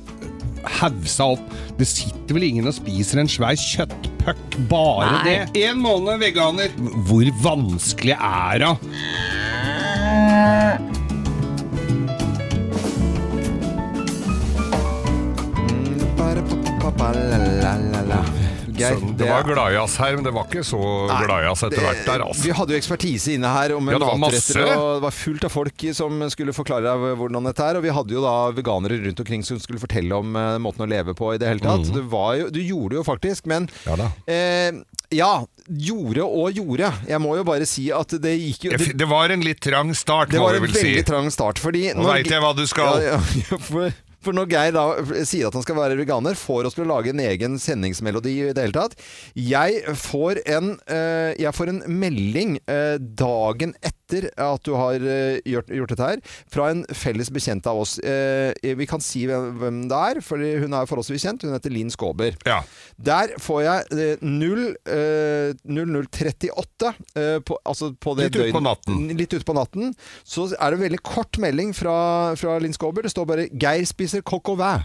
hausa 0.81 1.31
opp. 1.37 1.55
Det 1.79 1.89
sitter 1.89 2.37
vel 2.37 2.49
ingen 2.51 2.69
og 2.71 2.77
spiser 2.77 3.23
en 3.23 3.31
svær 3.31 3.57
kjøttpuck, 3.59 4.59
bare 4.71 5.11
Nei. 5.21 5.25
det. 5.27 5.65
En 5.67 5.81
måned 5.83 6.21
veganer. 6.23 6.75
Hvor 7.09 7.31
vanskelig 7.45 8.17
er 8.19 8.65
det? 8.67 8.75
Geir. 18.81 18.97
Så 19.01 19.13
det 19.21 19.29
var 19.31 19.47
gladjazz 19.47 19.97
her, 20.03 20.17
men 20.19 20.27
det 20.27 20.33
var 20.37 20.49
ikke 20.49 20.65
så 20.67 20.81
gladjazz 21.11 21.65
etter 21.69 21.85
hvert 21.87 22.03
der, 22.09 22.25
altså. 22.27 22.45
Vi 22.47 22.55
hadde 22.59 22.75
jo 22.75 22.81
ekspertise 22.81 23.35
inne 23.37 23.53
her 23.55 23.75
om 23.77 23.91
Ja, 23.93 23.99
det 24.01 24.09
var 24.09 24.21
matretter, 24.25 24.61
masse. 24.65 24.77
og 24.81 24.91
det 24.97 25.05
var 25.07 25.17
fullt 25.21 25.47
av 25.51 25.55
folk 25.55 25.87
som 26.01 26.25
skulle 26.33 26.55
forklare 26.57 26.85
deg 26.89 27.19
hvordan 27.21 27.49
dette 27.51 27.67
er. 27.71 27.81
Og 27.81 27.87
vi 27.87 27.95
hadde 28.01 28.17
jo 28.17 28.25
da 28.25 28.35
veganere 28.57 29.01
rundt 29.05 29.21
omkring 29.25 29.45
som 29.47 29.61
skulle 29.63 29.83
fortelle 29.83 30.17
om 30.17 30.35
uh, 30.37 30.57
måten 30.63 30.87
å 30.87 30.91
leve 30.91 31.15
på 31.19 31.35
i 31.35 31.39
det 31.43 31.49
hele 31.51 31.65
tatt. 31.65 31.87
Mm. 31.91 31.95
Du, 31.97 32.03
var 32.13 32.35
jo, 32.41 32.49
du 32.55 32.61
gjorde 32.65 32.95
det 32.97 33.01
jo 33.03 33.07
faktisk, 33.07 33.47
men 33.51 33.69
Ja 33.87 33.97
da. 34.01 34.11
eh, 34.31 34.81
ja, 35.11 35.31
gjorde 35.67 36.23
og 36.23 36.53
gjorde. 36.55 36.93
Jeg 37.11 37.19
må 37.23 37.33
jo 37.39 37.43
bare 37.49 37.67
si 37.67 37.89
at 37.95 38.13
det 38.23 38.37
gikk 38.39 38.69
jo 38.69 38.77
Det, 38.79 38.93
Det 38.99 39.09
var 39.11 39.33
en 39.35 39.43
litt 39.43 39.59
trang 39.65 39.91
start, 39.99 40.31
det 40.31 40.39
må 40.39 40.47
var 40.47 40.55
vi 40.59 40.61
en 40.63 40.67
vel 40.69 40.77
si. 40.77 40.85
veldig 40.87 41.07
trang 41.09 41.31
start, 41.35 41.59
fordi 41.59 41.89
Nå 41.99 42.07
veit 42.07 42.31
jeg 42.31 42.43
hva 42.45 42.53
du 42.55 42.63
skal. 42.71 43.03
Ja, 43.03 43.19
ja, 43.43 43.59
for, 43.71 43.91
for 44.25 44.37
når 44.37 44.51
Geir 44.53 44.75
da 44.77 44.85
sier 45.27 45.49
at 45.49 45.57
han 45.57 45.65
skal 45.65 45.79
være 45.79 45.99
veganer, 46.01 46.37
får 46.39 46.69
oss 46.69 46.77
til 46.79 46.85
å 46.87 46.91
lage 46.93 47.13
en 47.15 47.23
egen 47.25 47.59
sendingsmelodi 47.61 48.35
i 48.41 48.51
det 48.57 48.67
hele 48.67 48.77
tatt. 48.77 48.97
Jeg 49.35 49.83
får 50.01 50.43
en, 50.51 50.75
uh, 50.91 51.31
jeg 51.39 51.55
får 51.57 51.73
en 51.73 51.83
melding 52.01 52.59
uh, 52.71 52.97
dagen 53.01 53.75
etter 53.81 54.29
at 54.43 54.65
du 54.67 54.73
har 54.75 54.99
uh, 55.01 55.39
gjort, 55.47 55.71
gjort 55.71 55.93
dette 55.95 56.09
her, 56.11 56.23
fra 56.51 56.71
en 56.73 56.85
felles 56.97 57.31
bekjent 57.33 57.67
av 57.71 57.81
oss. 57.85 57.97
Uh, 58.03 58.51
vi 58.61 58.89
kan 58.91 59.03
si 59.05 59.25
hvem, 59.31 59.53
hvem 59.61 59.81
det 59.91 60.03
er, 60.11 60.21
for 60.25 60.41
hun 60.41 60.75
er 60.77 60.89
forholdsvis 60.91 61.25
kjent. 61.27 61.47
Hun 61.47 61.55
heter 61.55 61.73
Linn 61.73 61.93
Skåber. 61.95 62.37
Ja. 62.49 62.61
Der 63.01 63.37
får 63.41 63.63
jeg 63.67 64.17
uh, 64.21 64.27
0, 64.27 64.65
eh, 64.91 65.53
0038, 65.65 66.93
eh, 67.17 67.39
på, 67.47 67.57
altså 67.65 67.93
på 68.01 68.15
det 68.19 68.27
Litt 68.31 68.37
ut 68.37 68.41
på 68.41 68.59
døgn- 68.59 68.67
natten. 68.67 69.09
Litt 69.17 69.35
ut 69.37 69.47
på 69.47 69.55
natten. 69.57 69.95
Så 70.27 70.49
er 70.53 70.71
det 70.75 70.79
en 70.81 70.85
veldig 70.85 71.01
kort 71.07 71.39
melding 71.43 71.73
fra, 71.77 72.35
fra 72.41 72.59
Linn 72.63 72.75
Skåber. 72.77 73.03
Det 73.07 73.13
står 73.15 73.29
bare 73.29 73.47
'Geir 73.51 73.87
spiser 73.89 74.10
coq 74.27 74.49
au 74.53 74.57
vin'. 74.59 74.83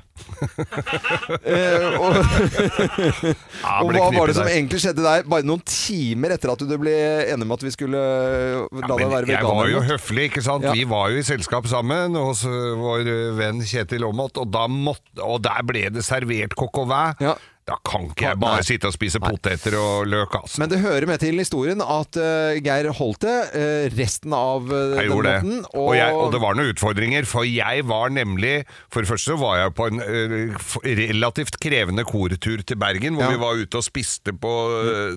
eh, 1.44 1.98
og 2.00 2.16
Ja, 2.16 3.82
og 3.82 3.90
ble 3.90 4.00
hva 4.00 4.06
var 4.06 4.12
knippet 4.12 4.28
det 4.30 4.36
som 4.38 4.46
der. 4.46 4.54
egentlig 4.56 4.80
skjedde 4.84 5.04
der? 5.06 5.24
Bare 5.30 5.44
noen 5.48 5.64
timer 5.68 6.36
etter 6.36 6.52
at 6.54 6.60
du 6.64 6.76
ble 6.82 6.94
enig 7.34 7.46
med 7.48 7.56
at 7.58 7.66
vi 7.68 7.74
skulle 7.76 7.98
la 8.00 8.88
deg 8.88 9.04
være 9.04 9.10
være 9.16 9.34
jeg 9.34 9.44
var 9.50 9.68
jo 9.74 9.82
høflig, 9.90 10.28
ikke 10.30 10.44
sant? 10.46 10.64
Ja. 10.68 10.72
Vi 10.78 10.86
var 10.90 11.10
jo 11.14 11.18
i 11.20 11.26
selskap 11.28 11.68
sammen 11.72 12.16
hos 12.20 12.46
ø, 12.48 12.54
vår 12.80 13.10
ø, 13.12 13.18
venn 13.40 13.60
Kjetil 13.66 14.06
Aamodt, 14.08 14.38
og, 14.38 14.52
da 14.54 14.68
måtte- 14.72 15.22
og 15.26 15.42
der 15.44 15.62
ble 15.68 15.90
det 15.90 16.04
servert 16.06 16.56
coq 16.56 16.78
au 16.84 16.86
vin. 16.90 17.16
Ja. 17.20 17.36
Da 17.66 17.80
kan 17.82 18.04
ikke 18.12 18.28
jeg 18.28 18.38
bare 18.38 18.62
sitte 18.62 18.86
og 18.92 18.94
spise 18.94 19.18
poteter 19.24 19.74
og 19.80 20.06
løk, 20.06 20.36
altså. 20.38 20.60
Men 20.62 20.70
det 20.70 20.84
hører 20.84 21.08
med 21.10 21.18
til 21.24 21.40
historien 21.42 21.80
at 21.82 22.20
uh, 22.22 22.54
Geir 22.62 22.92
holdt 22.94 23.26
det 23.26 23.38
uh, 23.56 23.88
resten 23.98 24.36
av 24.38 24.70
uh, 24.70 24.94
Jeg 25.00 25.10
den 25.10 25.16
måten. 25.18 25.56
Og, 25.74 25.96
jeg, 25.98 26.14
og 26.14 26.30
det 26.36 26.42
var 26.44 26.60
noen 26.60 26.76
utfordringer, 26.76 27.26
for 27.26 27.48
jeg 27.50 27.88
var 27.90 28.14
nemlig 28.14 28.54
For 28.94 29.02
det 29.02 29.10
første 29.10 29.34
så 29.34 29.40
var 29.42 29.58
jeg 29.64 29.74
på 29.80 29.88
en 29.90 30.04
ø, 30.06 30.44
relativt 30.86 31.58
krevende 31.64 32.06
kortur 32.06 32.62
til 32.62 32.78
Bergen, 32.78 33.18
hvor 33.18 33.26
Ja. 33.26 33.34
vi 33.34 33.42
var 33.42 33.58
ute 33.58 33.82
og 33.82 33.88
spiste 33.88 34.36
på 34.38 34.54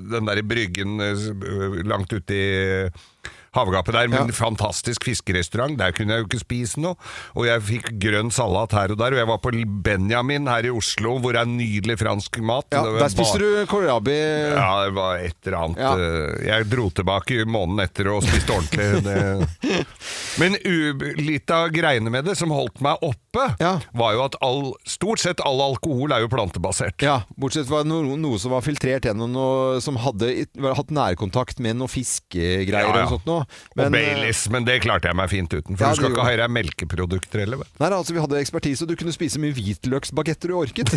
den 0.08 0.30
derre 0.30 0.46
bryggen 0.48 0.96
langt 1.84 2.16
ute 2.16 2.32
i 2.32 2.48
havgapet 3.58 3.92
der, 3.98 4.08
med 4.08 4.30
Ja. 4.30 4.36
fantastisk 4.38 5.04
fiskerestaurant. 5.04 5.76
Der 5.78 5.92
kunne 5.92 6.14
jeg 6.16 6.22
jo 6.24 6.28
ikke 6.30 6.40
spise 6.44 6.80
noe. 6.80 6.96
Og 7.36 7.46
jeg 7.46 7.60
fikk 7.62 7.90
grønn 8.00 8.30
salat 8.32 8.72
her 8.72 8.92
og 8.94 8.98
der. 8.98 9.12
Og 9.16 9.20
jeg 9.22 9.26
var 9.28 9.38
på 9.42 9.52
Benjamin 9.84 10.46
her 10.46 10.64
i 10.66 10.70
Oslo, 10.74 11.18
hvor 11.18 11.32
det 11.36 11.42
er 11.42 11.50
nydelig 11.50 11.98
fransk 12.00 12.38
mat. 12.40 12.66
Ja, 12.72 12.82
der 12.84 13.08
spiser 13.12 13.38
du 13.42 13.66
kålrabi. 13.70 14.16
ja, 14.54 14.84
det 14.86 14.94
var 14.94 15.16
et 15.18 15.36
eller 15.46 15.58
annet 15.58 15.78
Ja. 15.78 15.92
eh, 15.96 16.46
Jeg 16.48 16.68
dro 16.70 16.88
tilbake 16.90 17.44
måneden 17.46 17.80
etter 17.84 18.08
og 18.14 18.22
spiste 18.22 18.52
ordentlig. 18.54 19.02
Det. 19.08 19.86
Men 20.38 20.54
litt 21.18 21.50
av 21.50 21.68
greiene 21.74 22.10
med 22.12 22.24
det 22.28 22.36
som 22.38 22.50
holdt 22.54 22.80
meg 22.84 22.98
oppe, 23.02 23.46
Ja. 23.60 23.78
var 23.94 24.12
jo 24.14 24.22
at 24.24 24.36
all, 24.42 24.74
stort 24.86 25.18
sett 25.22 25.40
all 25.46 25.60
alkohol 25.62 26.12
er 26.12 26.20
jo 26.24 26.28
plantebasert. 26.28 27.00
Ja, 27.02 27.22
bortsett 27.38 27.66
fra 27.70 27.82
noe, 27.86 28.16
noe 28.18 28.38
som 28.38 28.50
var 28.54 28.62
filtrert 28.62 29.06
gjennom 29.08 29.32
noe 29.32 29.80
som 29.84 29.96
hadde 29.96 30.46
hatt 30.76 30.90
nærkontakt 30.94 31.58
med 31.60 31.76
noe 31.80 31.88
fiskegreier 31.90 32.88
Ja, 32.88 32.96
ja. 32.96 33.04
og 33.06 33.14
sånt 33.16 33.26
noe. 33.26 33.46
Og 33.78 33.92
Baileys, 33.94 34.44
men 34.52 34.66
det 34.68 34.80
klarte 34.84 35.10
jeg 35.10 35.18
meg 35.18 35.30
fint 35.32 35.52
uten. 35.54 35.76
For 35.76 35.84
Ja, 35.86 35.92
du 35.94 36.00
skal 36.02 36.14
ikke 36.14 36.26
ha 36.26 36.34
i 36.34 36.40
deg 36.40 36.54
melkeprodukter 36.58 37.44
heller. 37.44 37.64
Nei, 37.80 37.90
altså 37.90 38.16
vi 38.16 38.22
hadde 38.22 38.40
ekspertise, 38.42 38.84
og 38.84 38.92
du 38.92 38.96
kunne 39.00 39.14
spise 39.14 39.40
mye 39.42 39.54
hvitløksbagetter 39.56 40.52
du 40.52 40.58
orket. 40.58 40.88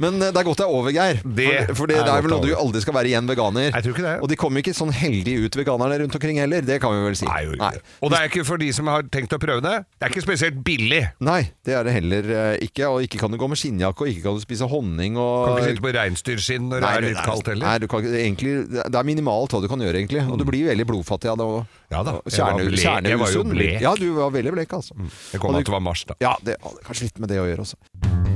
Men 0.00 0.16
eh, 0.22 0.30
det 0.30 0.40
er 0.40 0.46
godt 0.46 0.60
det 0.60 0.66
er 0.66 0.72
over, 0.72 0.90
Geir. 0.94 1.20
Det 1.24 1.48
for, 1.70 1.82
for 1.82 1.90
det, 1.90 1.98
er 2.00 2.06
det 2.08 2.14
er 2.14 2.24
vel 2.24 2.32
noe 2.34 2.44
du 2.44 2.52
aldri 2.56 2.82
skal 2.84 2.96
være 2.96 3.12
igjen 3.12 3.28
veganer. 3.30 3.68
Jeg 3.70 3.84
tror 3.86 3.96
ikke 3.96 4.06
det. 4.06 4.14
Og 4.24 4.30
de 4.32 4.38
kommer 4.40 4.64
ikke 4.64 4.74
sånn 4.76 4.92
heldig 4.94 5.36
ut, 5.44 5.58
veganerne 5.60 6.00
rundt 6.04 6.16
omkring 6.18 6.40
heller. 6.42 6.64
Det 6.66 6.80
kan 6.82 6.94
vi 6.94 7.02
vel 7.08 7.18
si. 7.18 7.28
Nei, 7.28 7.40
jo 7.46 7.58
Nei. 7.60 7.72
Og 8.00 8.12
det 8.12 8.20
er 8.20 8.30
ikke 8.30 8.46
for 8.48 8.62
de 8.62 8.70
som 8.76 8.88
har 8.90 9.04
tenkt 9.12 9.34
å 9.36 9.40
prøve 9.42 9.64
det. 9.64 9.76
Det 9.98 10.08
er 10.08 10.14
ikke 10.14 10.24
spesielt 10.24 10.60
billig. 10.66 11.02
Nei, 11.26 11.40
det 11.66 11.76
er 11.76 11.86
det 11.86 11.96
heller 11.98 12.30
eh, 12.36 12.54
ikke. 12.68 12.88
Og 12.88 13.06
ikke 13.06 13.20
kan 13.22 13.34
du 13.34 13.38
gå 13.40 13.50
med 13.50 13.60
skinnjakke, 13.60 14.06
og 14.06 14.12
ikke 14.12 14.24
kan 14.28 14.38
du 14.38 14.44
spise 14.44 14.68
honning 14.70 15.18
og 15.20 15.32
Kan 15.50 15.58
ikke 15.58 15.70
sitte 15.74 15.84
på 15.84 15.94
reinsdyrskinn 15.96 16.70
når 16.70 16.84
det 16.84 16.90
er 16.90 17.06
litt 17.10 17.22
kaldt 17.26 17.52
heller. 17.52 17.66
Nei, 17.66 17.76
du 17.82 17.88
kan, 17.90 18.08
egentlig, 18.22 18.54
det 18.70 18.88
er 18.88 19.06
minimalt 19.08 19.29
hva 19.30 19.60
du 19.62 19.68
kan 19.70 19.84
gjøre, 19.84 20.02
egentlig. 20.02 20.24
Og 20.30 20.40
du 20.40 20.46
blir 20.48 20.68
veldig 20.70 20.88
blodfattig 20.90 21.30
av 21.32 21.38
det 21.40 21.46
òg. 21.46 21.78
Ja 21.90 22.02
da, 22.06 22.18
jeg 22.30 22.40
var 22.44 22.58
blek. 22.60 22.84
Jeg 23.10 23.22
var 23.22 23.36
jo 23.36 23.46
blek. 23.50 23.78
Ja, 23.84 23.94
du 23.98 24.08
var 24.18 24.34
veldig 24.34 24.56
blek, 24.58 24.76
altså. 24.80 24.98
Det 25.32 25.40
kom 25.42 25.54
Og 25.54 25.62
at 25.62 25.70
det 25.70 25.76
var 25.78 25.84
mars, 25.84 26.04
da. 26.08 26.18
Ja, 26.22 26.36
det 26.46 26.58
kanskje 26.86 27.10
litt 27.10 27.22
med 27.22 27.32
det 27.32 27.40
å 27.42 27.48
gjøre 27.50 27.66
også. 27.66 28.29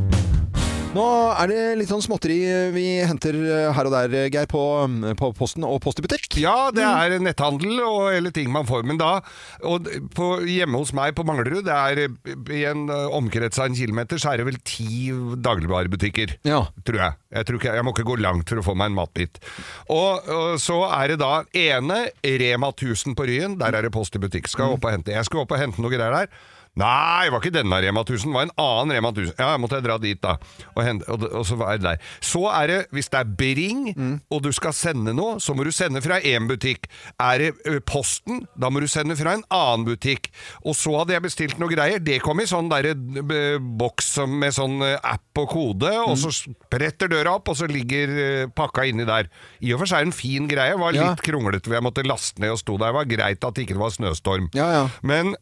Nå 0.94 1.04
er 1.34 1.50
det 1.50 1.62
litt 1.80 1.90
sånn 1.90 2.02
småtteri 2.04 2.36
vi 2.70 2.84
henter 3.02 3.34
her 3.74 3.88
og 3.88 3.94
der, 3.94 4.12
Geir, 4.30 4.46
på, 4.50 4.62
på 5.18 5.30
posten 5.34 5.66
og 5.66 5.80
Post 5.82 5.98
i 5.98 6.04
butikk. 6.04 6.36
Ja, 6.38 6.70
det 6.74 6.84
er 6.86 7.16
netthandel 7.22 7.80
og 7.82 8.12
hele 8.14 8.30
ting 8.34 8.52
man 8.54 8.68
får. 8.68 8.86
Men 8.86 9.00
da, 9.00 9.16
og 9.66 9.88
på, 10.14 10.28
hjemme 10.46 10.78
hos 10.78 10.94
meg 10.96 11.16
på 11.18 11.26
Manglerud, 11.26 11.64
det 11.66 11.74
er 11.74 12.02
i 12.54 12.62
en 12.70 12.86
eh, 12.92 13.16
omkrets 13.18 13.58
av 13.58 13.68
en 13.68 13.78
kilometer, 13.78 14.22
så 14.22 14.32
er 14.32 14.40
det 14.40 14.48
vel 14.52 14.60
ti 14.62 15.10
dagligvarebutikker. 15.44 16.38
Ja. 16.46 16.62
Tror 16.86 17.00
jeg. 17.02 17.18
Jeg, 17.34 17.48
tror 17.48 17.60
ikke, 17.60 17.74
jeg 17.74 17.86
må 17.86 17.94
ikke 17.96 18.08
gå 18.12 18.18
langt 18.22 18.54
for 18.54 18.62
å 18.62 18.66
få 18.70 18.78
meg 18.78 18.92
en 18.92 18.98
matbit. 19.00 19.42
Og, 19.90 20.30
og 20.30 20.56
så 20.62 20.78
er 20.92 21.14
det 21.14 21.20
da 21.24 21.42
ene 21.50 22.04
Rema 22.22 22.70
1000 22.70 23.18
på 23.18 23.26
Ryen, 23.26 23.58
der 23.58 23.74
er 23.74 23.88
det 23.88 23.94
Post 23.94 24.14
i 24.14 24.22
butikk. 24.22 24.46
Skal 24.52 24.68
jeg 24.68 24.78
opp 24.78 24.86
og 24.86 24.94
hente. 24.94 25.16
Jeg 25.16 25.26
skulle 25.26 25.42
opp 25.42 25.56
og 25.56 25.64
hente 25.64 25.82
noe 25.82 25.90
greier 25.90 26.22
der. 26.22 26.44
Nei, 26.76 27.24
det 27.26 27.32
var 27.34 27.38
ikke 27.44 27.54
denne 27.54 27.78
Rema 27.84 28.02
1000, 28.02 28.30
det 28.30 28.34
var 28.34 28.46
en 28.48 28.54
annen 28.58 28.94
Rema 28.96 29.10
1000. 29.14 29.34
Ja, 29.38 29.52
måtte 29.62 29.78
jeg 29.78 29.84
dra 29.86 29.98
dit 30.02 30.20
da. 30.24 30.32
Og, 30.74 30.80
hente, 30.82 31.06
og, 31.12 31.22
og 31.30 31.44
så 31.46 31.54
var 31.60 31.76
det 31.78 31.84
der. 31.86 32.00
Så 32.24 32.42
er 32.50 32.66
det, 32.72 32.78
hvis 32.90 33.08
det 33.12 33.20
er 33.20 33.30
Bring, 33.38 34.20
og 34.34 34.42
du 34.42 34.50
skal 34.56 34.74
sende 34.74 35.14
noe, 35.14 35.36
så 35.40 35.54
må 35.54 35.62
du 35.66 35.70
sende 35.74 36.02
fra 36.02 36.18
én 36.20 36.48
butikk. 36.50 36.88
Er 37.22 37.38
det 37.44 37.78
Posten, 37.86 38.42
da 38.58 38.70
må 38.74 38.82
du 38.82 38.88
sende 38.90 39.14
fra 39.18 39.36
en 39.38 39.44
annen 39.54 39.86
butikk. 39.86 40.30
Og 40.66 40.74
så 40.78 40.96
hadde 40.98 41.14
jeg 41.14 41.22
bestilt 41.28 41.60
noe 41.62 41.70
greier. 41.70 42.02
Det 42.02 42.18
kom 42.24 42.42
i 42.42 42.48
sånn 42.50 42.68
derre 42.72 42.94
boks 43.60 44.10
med 44.30 44.54
sånn 44.56 44.80
app 44.98 45.40
og 45.44 45.48
kode, 45.54 45.92
og 46.04 46.16
så 46.20 46.32
spretter 46.34 47.10
døra 47.12 47.36
opp, 47.38 47.48
og 47.52 47.58
så 47.58 47.68
ligger 47.70 48.48
pakka 48.56 48.86
inni 48.90 49.06
der. 49.08 49.28
I 49.62 49.74
og 49.74 49.82
for 49.84 49.90
seg 49.94 50.08
en 50.08 50.14
fin 50.14 50.48
greie. 50.50 50.74
Var 50.78 50.92
litt 50.96 51.02
Ja. 51.04 51.14
kronglete, 51.22 51.68
for 51.68 51.74
jeg 51.78 51.84
måtte 51.86 52.04
laste 52.06 52.40
ned 52.42 52.50
og 52.54 52.58
sto 52.58 52.76
der. 52.78 52.90
Det 52.90 52.98
var 52.98 53.04
greit 53.14 53.44
at 53.44 53.54
det 53.54 53.66
ikke 53.68 53.78
var 53.78 53.90
snøstorm. 53.94 54.50
Ja, 54.54 54.66
ja. 54.72 54.84
Men 55.02 55.34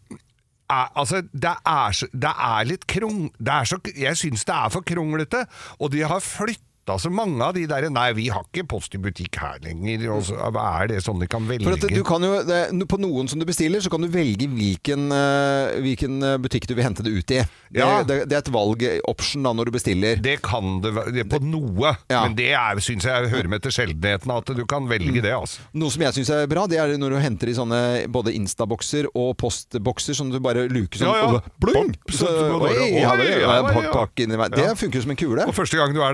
er, 0.73 0.91
altså, 0.99 1.23
det 1.33 1.55
er, 1.55 1.97
så, 1.97 2.09
det 2.13 2.35
er 2.49 2.69
litt 2.69 2.87
krong... 2.91 3.25
Det 3.39 3.55
er 3.55 3.69
så, 3.69 3.81
jeg 3.99 4.21
syns 4.21 4.47
det 4.49 4.57
er 4.57 4.75
for 4.75 4.87
kronglete, 4.87 5.45
og 5.79 5.93
de 5.95 6.05
har 6.09 6.25
flytta 6.25 6.72
så 6.99 7.11
mange 7.15 7.39
av 7.45 7.55
de 7.55 7.63
der 7.71 7.89
Nei, 7.93 8.09
vi 8.17 8.29
har 8.33 8.43
ikke 8.49 8.65
Post 8.73 8.95
i 8.97 8.99
butikk 9.03 9.37
her 9.39 9.59
lenger. 9.63 10.03
Og 10.17 10.25
så, 10.27 10.35
er 10.39 10.89
det 10.91 11.01
sånn 11.05 11.21
de 11.23 11.29
kan 11.31 11.45
velge? 11.47 11.65
For 11.67 11.77
at 11.77 11.85
du 11.95 12.03
kan 12.07 12.23
jo, 12.27 12.33
det, 12.49 12.61
på 12.91 12.99
noen 12.99 13.29
som 13.31 13.39
du 13.39 13.47
bestiller, 13.47 13.81
så 13.85 13.91
kan 13.93 14.03
du 14.03 14.09
velge 14.11 14.49
hvilken, 14.51 15.07
eh, 15.15 15.77
hvilken 15.85 16.19
eh, 16.27 16.37
butikk 16.43 16.67
du 16.67 16.75
vil 16.75 16.85
hente 16.87 17.05
det 17.07 17.13
ut 17.15 17.31
i. 17.37 17.41
Det, 17.73 17.79
Ja. 17.83 18.03
det, 18.03 18.29
det 18.29 18.37
er 18.37 18.43
et 18.43 18.51
valg-option 18.53 19.43
da 19.47 19.53
når 19.57 19.71
du 19.71 19.73
bestiller. 19.79 20.19
Det 20.23 20.41
kan 20.45 20.81
det 20.85 20.93
være 20.97 21.25
på 21.31 21.41
noe, 21.45 21.95
Ja. 22.11 22.25
men 22.27 22.35
det 22.39 22.51
syns 22.83 23.05
jeg 23.07 23.31
hører 23.33 23.49
med 23.49 23.63
til 23.63 23.73
sjeldenheten 23.73 24.31
at 24.35 24.53
du 24.57 24.65
kan 24.67 24.89
velge 24.91 25.23
det. 25.23 25.33
altså. 25.33 25.61
Noe 25.75 25.91
som 25.91 26.03
jeg 26.03 26.13
syns 26.19 26.31
er 26.35 26.47
bra, 26.51 26.67
det 26.67 26.79
er 26.83 26.97
når 26.99 27.11
du 27.17 27.19
henter 27.23 27.49
i 27.49 27.55
sånne 27.57 27.81
både 28.13 28.35
Insta-bokser 28.35 29.07
og 29.15 29.37
postbokser 29.41 30.15
som 30.19 30.31
du 30.31 30.39
bare 30.41 30.67
luker 30.69 30.99
sånn 30.99 31.09
Ja, 31.15 31.23
ja. 31.23 31.31
og 31.39 31.43
Blung! 31.63 31.95
Så, 32.11 32.27
så 32.27 32.33
du 32.33 32.43
oi, 32.43 32.51
oi, 32.53 32.59
bare- 32.59 32.73
oi, 32.73 32.77
oi, 32.77 32.83
oi, 32.83 32.91
ja, 32.93 33.01
ja, 33.01 33.15
oi, 33.15 33.23
oi, 33.23 33.87
oi, 33.87 34.37
oi, 34.43 34.49
det 34.53 34.67
oi, 34.69 34.75
funker 34.83 35.03
som 35.03 35.11
en 35.15 35.17
kule. 35.21 35.47
Og 35.47 35.55
første 35.57 35.79
gang 35.79 35.95
du 35.95 36.01
er 36.03 36.13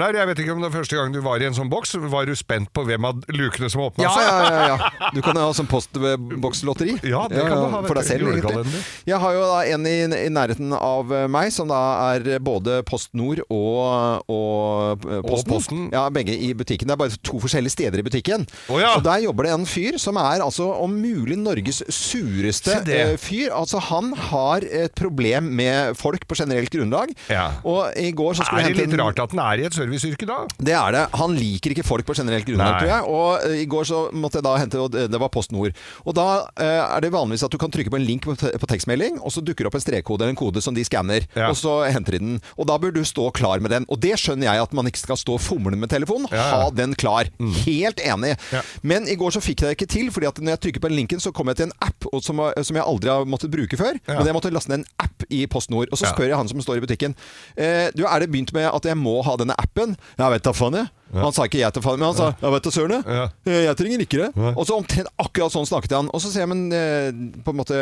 om 0.59 0.65
det 0.67 0.73
første 0.75 0.99
gang 0.99 1.15
du 1.15 1.21
var 1.25 1.41
i 1.43 1.47
en 1.49 1.57
sånn 1.57 1.71
boks, 1.73 1.95
var 2.11 2.27
du 2.29 2.35
spent 2.39 2.71
på 2.75 2.85
hvem 2.89 3.07
av 3.09 3.23
lukene 3.33 3.71
som 3.73 3.85
åpna 3.87 4.05
Ja, 4.05 4.13
seg? 4.15 4.27
ja, 4.29 4.49
ja, 4.51 4.67
ja. 4.75 5.11
Du 5.15 5.23
kan 5.25 5.39
jo 5.39 5.47
ha 5.47 5.55
sånn 5.57 5.71
postbokslotteri. 5.71 6.99
Ja, 7.09 7.25
det 7.31 7.41
kan 7.47 7.57
du 7.57 7.69
ha, 7.73 7.81
For 7.87 7.97
deg 7.99 8.07
selv, 8.09 8.29
egentlig. 8.35 8.83
Jeg 9.09 9.19
har 9.23 9.37
jo 9.37 9.45
da 9.49 9.61
en 9.73 9.87
i, 9.89 9.97
i 10.27 10.31
nærheten 10.33 10.75
av 10.77 11.13
meg, 11.31 11.51
som 11.55 11.71
da 11.71 11.79
er 12.13 12.27
både 12.45 12.81
Post 12.89 13.15
Nord 13.17 13.41
og, 13.47 14.27
og 14.29 15.07
eh, 15.09 15.23
Posten. 15.25 15.53
Posten. 15.55 15.85
Ja, 15.95 16.07
begge 16.13 16.35
i 16.37 16.51
butikken. 16.59 16.91
Det 16.91 16.97
er 16.97 17.01
bare 17.01 17.21
to 17.25 17.41
forskjellige 17.43 17.75
steder 17.77 18.03
i 18.03 18.07
butikken. 18.07 18.45
Oh, 18.69 18.79
ja. 18.83 18.93
Og 18.99 19.05
der 19.07 19.23
jobber 19.25 19.49
det 19.49 19.55
en 19.57 19.67
fyr 19.69 19.99
som 20.03 20.19
er 20.21 20.45
altså 20.45 20.69
om 20.83 20.99
mulig 21.01 21.39
Norges 21.41 21.81
sureste 21.95 22.79
eh, 22.85 23.15
fyr. 23.21 23.53
Altså 23.57 23.81
han 23.89 24.13
har 24.29 24.67
et 24.67 24.95
problem 24.99 25.53
med 25.59 25.97
folk 25.99 26.27
på 26.29 26.37
generelt 26.39 26.73
grunnlag. 26.75 27.15
Ja. 27.33 27.49
Og 27.69 27.95
i 27.99 28.11
går 28.17 28.37
så 28.39 28.47
skulle 28.49 28.67
Er 28.67 28.75
det 28.75 28.83
litt 28.85 28.97
en 28.97 29.03
rart 29.05 29.23
at 29.23 29.33
den 29.35 29.43
er 29.45 29.63
i 29.63 29.67
et 29.69 29.77
serviceyrke 29.77 30.29
da? 30.29 30.41
Det 30.59 30.75
er 30.75 30.95
det. 30.95 31.03
Han 31.21 31.35
liker 31.37 31.75
ikke 31.75 31.85
folk 31.87 32.07
på 32.09 32.15
generelt 32.19 32.47
grunnlag, 32.49 32.79
tror 32.81 32.91
jeg. 32.91 33.05
Og 33.09 33.45
uh, 33.45 33.57
i 33.63 33.67
går 33.71 33.85
så 33.89 33.99
måtte 34.17 34.41
jeg 34.41 34.47
da 34.49 34.55
hente, 34.59 34.81
og 34.81 34.91
det 34.97 35.21
var 35.21 35.31
PostNord. 35.35 35.77
Og 36.05 36.17
da 36.17 36.27
uh, 36.49 36.97
er 36.97 37.05
det 37.05 37.13
vanligvis 37.15 37.45
at 37.47 37.53
du 37.55 37.59
kan 37.61 37.71
trykke 37.75 37.93
på 37.93 37.99
en 38.01 38.07
link 38.09 38.25
på, 38.27 38.35
te- 38.39 38.55
på 38.59 38.69
tekstmelding, 38.71 39.21
og 39.23 39.33
så 39.35 39.43
dukker 39.45 39.67
det 39.67 39.71
opp 39.73 39.79
en 39.79 39.85
strekkode 39.85 40.25
eller 40.25 40.35
en 40.35 40.41
kode 40.41 40.63
som 40.65 40.75
de 40.77 40.85
skanner, 40.87 41.27
Ja. 41.37 41.51
og 41.53 41.57
så 41.59 41.77
henter 41.93 42.17
de 42.17 42.23
den. 42.25 42.41
Og 42.59 42.67
da 42.71 42.79
bør 42.81 42.93
du 42.97 43.03
stå 43.07 43.29
klar 43.37 43.61
med 43.65 43.71
den. 43.75 43.87
Og 43.93 44.01
det 44.03 44.15
skjønner 44.21 44.49
jeg 44.51 44.63
at 44.67 44.73
man 44.77 44.87
ikke 44.91 45.03
skal 45.05 45.19
stå 45.21 45.37
og 45.39 45.43
fomle 45.45 45.77
med 45.79 45.91
telefonen. 45.93 46.27
Ja. 46.33 46.47
Ha 46.55 46.71
den 46.75 46.95
klar. 46.99 47.29
Helt 47.67 48.01
enig. 48.03 48.35
Ja. 48.55 48.63
Men 48.83 49.09
i 49.11 49.17
går 49.19 49.35
så 49.37 49.43
fikk 49.45 49.63
jeg 49.63 49.71
det 49.73 49.77
ikke 49.79 49.91
til, 49.95 50.11
fordi 50.15 50.29
at 50.31 50.39
når 50.43 50.57
jeg 50.57 50.63
trykker 50.67 50.85
på 50.85 50.91
den 50.93 50.99
linken, 51.03 51.21
så 51.23 51.33
kommer 51.35 51.53
jeg 51.55 51.63
til 51.63 51.69
en 51.71 51.77
app 51.85 52.09
og 52.13 52.23
som, 52.25 52.41
som 52.65 52.77
jeg 52.79 52.85
aldri 52.85 53.11
har 53.13 53.27
måttet 53.29 53.53
bruke 53.53 53.79
før. 53.81 53.99
Men 54.09 54.27
jeg 54.29 54.37
måtte 54.37 54.53
laste 54.55 54.73
ned 54.73 54.83
en 54.83 54.89
app 55.05 55.25
i 55.35 55.45
PostNord. 55.51 55.91
Og 55.93 55.99
så 56.01 56.09
spør 56.13 56.31
jeg 56.31 56.39
han 56.39 56.49
som 56.51 56.61
står 56.65 56.79
i 56.81 56.85
butikken 56.85 57.15
eh, 57.59 57.89
Du, 57.97 58.05
er 58.09 58.23
det 58.23 58.31
begynt 58.33 58.53
med 58.57 58.69
at 58.71 58.87
jeg 58.89 58.97
må 58.99 59.19
ha 59.27 59.35
denne 59.41 59.57
appen? 59.59 59.97
Ja, 60.19 60.29
vet 60.33 60.38
da 60.45 60.53
faen 60.57 60.75
jeg. 60.75 60.89
Han 61.15 61.33
sa 61.33 61.45
ikke 61.49 61.61
jeg 61.63 61.73
til 61.73 61.83
faen, 61.83 61.99
men 61.99 62.09
han 62.11 62.17
sa 62.19 62.29
ja, 62.43 62.51
vet 62.53 62.63
da 62.67 62.71
søren 62.75 62.95
jeg. 62.99 63.05
Ja. 63.07 63.25
Eh, 63.49 63.63
Jeg 63.69 63.77
trenger 63.81 64.03
ikke 64.05 64.19
det. 64.23 64.31
Ja. 64.37 64.53
Og 64.57 64.67
så 64.69 64.77
omtrent 64.77 65.09
akkurat 65.19 65.53
sånn 65.55 65.67
snakket 65.69 65.95
han. 65.97 66.11
Og 66.13 66.21
så 66.21 66.29
sier 66.33 66.45
jeg, 66.45 66.51
men 66.53 66.73
eh, 66.73 67.09
på 67.45 67.55
en 67.55 67.59
måte 67.61 67.77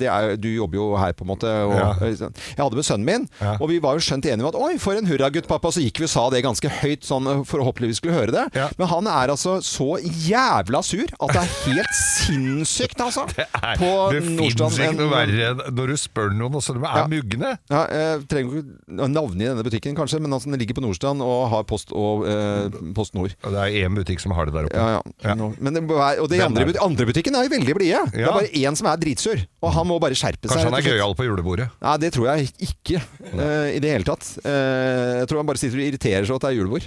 det 0.00 0.08
er, 0.08 0.36
Du 0.40 0.48
jobber 0.48 0.76
jo 0.80 0.86
her, 0.96 1.12
på 1.12 1.24
en 1.26 1.30
måte. 1.34 1.50
Og, 1.66 1.74
Ja. 1.76 1.90
Jeg 2.00 2.58
hadde 2.64 2.76
med 2.78 2.84
sønnen 2.86 3.04
min, 3.06 3.28
Ja. 3.40 3.56
og 3.60 3.68
vi 3.68 3.78
var 3.80 3.94
jo 3.98 4.04
skjønt 4.04 4.24
enige 4.26 4.44
om 4.44 4.50
at 4.52 4.58
oi, 4.60 4.78
for 4.78 4.94
en 4.96 5.06
hurragutt, 5.06 5.46
pappa. 5.48 5.68
Så 5.72 5.82
gikk 5.84 5.98
vi 6.00 6.04
og 6.08 6.12
sa 6.12 6.28
det 6.30 6.42
ganske 6.44 6.68
høyt, 6.80 7.02
sånn 7.06 7.28
forhåpentligvis 7.46 8.00
skulle 8.00 8.14
høre 8.16 8.32
det. 8.34 8.46
Ja. 8.56 8.68
Men 8.78 8.88
han 8.88 9.06
er 9.06 9.28
altså 9.34 9.58
så 9.64 9.98
jævla 10.00 10.82
sur 10.84 11.04
at 11.20 11.34
det 11.34 11.42
er 11.42 11.52
helt 11.66 11.94
sinnssykt, 12.20 13.00
altså. 13.00 13.26
Nei, 13.36 13.74
På 13.80 13.90
det 14.14 14.22
fins 14.24 14.54
ikke 14.56 14.90
noe 14.96 15.10
verre 15.12 15.70
når 15.70 15.92
du 15.92 15.96
spør 16.00 16.32
noen, 16.36 16.54
og 16.58 16.62
så 16.64 16.74
er 16.76 16.82
Ja. 17.00 17.06
mugne. 17.10 17.52
Ja, 17.70 17.82
jeg 17.90 18.26
trenger 18.30 18.62
ikke 18.62 19.08
navnet 19.10 19.42
i 19.44 19.48
denne 19.50 19.64
butikken, 19.66 19.94
kanskje, 19.98 20.20
men 20.20 20.32
altså, 20.32 20.50
den 20.50 20.58
ligger 20.60 20.74
på 20.80 20.84
Nordstrand 20.84 21.22
og 21.24 21.48
har 21.52 21.64
Post 21.70 21.92
og 21.92 22.24
eh, 22.28 22.69
Post 22.96 23.14
Nord. 23.14 23.34
Og 23.44 23.52
det 23.54 23.60
er 23.66 23.88
én 23.88 23.94
butikk 23.98 24.20
som 24.22 24.32
har 24.36 24.46
det 24.48 24.54
der 24.56 24.68
oppe. 24.68 24.76
Ja, 24.76 24.98
ja. 24.98 25.34
Ja. 25.34 25.34
Men 25.58 25.74
det, 25.76 25.82
og 25.90 26.28
de 26.32 26.40
andre, 26.44 26.66
but- 26.70 26.80
andre 26.84 27.06
butikken 27.10 27.34
er 27.38 27.46
jo 27.48 27.52
veldig 27.56 27.74
blide. 27.78 28.02
Det 28.14 28.24
er 28.24 28.32
bare 28.32 28.50
én 28.62 28.76
som 28.78 28.86
er 28.90 28.96
dritsur, 29.02 29.42
og 29.62 29.72
han 29.76 29.86
må 29.90 29.98
bare 30.02 30.16
skjerpe 30.18 30.48
seg. 30.48 30.56
Kanskje 30.56 30.70
han 30.70 30.78
er 30.80 30.86
gøyal 30.88 31.14
på 31.18 31.26
julebordet. 31.28 31.68
Nei, 31.82 31.96
det 32.06 32.12
tror 32.16 32.30
jeg 32.34 32.50
ikke 32.70 33.00
Uh, 33.30 33.68
i 33.70 33.78
det 33.78 33.92
hele 33.92 34.02
tatt. 34.04 34.24
Uh, 34.42 35.20
jeg 35.20 35.28
tror 35.30 35.38
han 35.40 35.46
bare 35.46 35.60
sitter 35.60 35.78
og 35.78 35.84
irriterer 35.86 36.24
seg 36.26 36.32
over 36.34 36.40
at 36.40 36.46
det 36.46 36.50
er 36.50 36.56
julebord. 36.58 36.86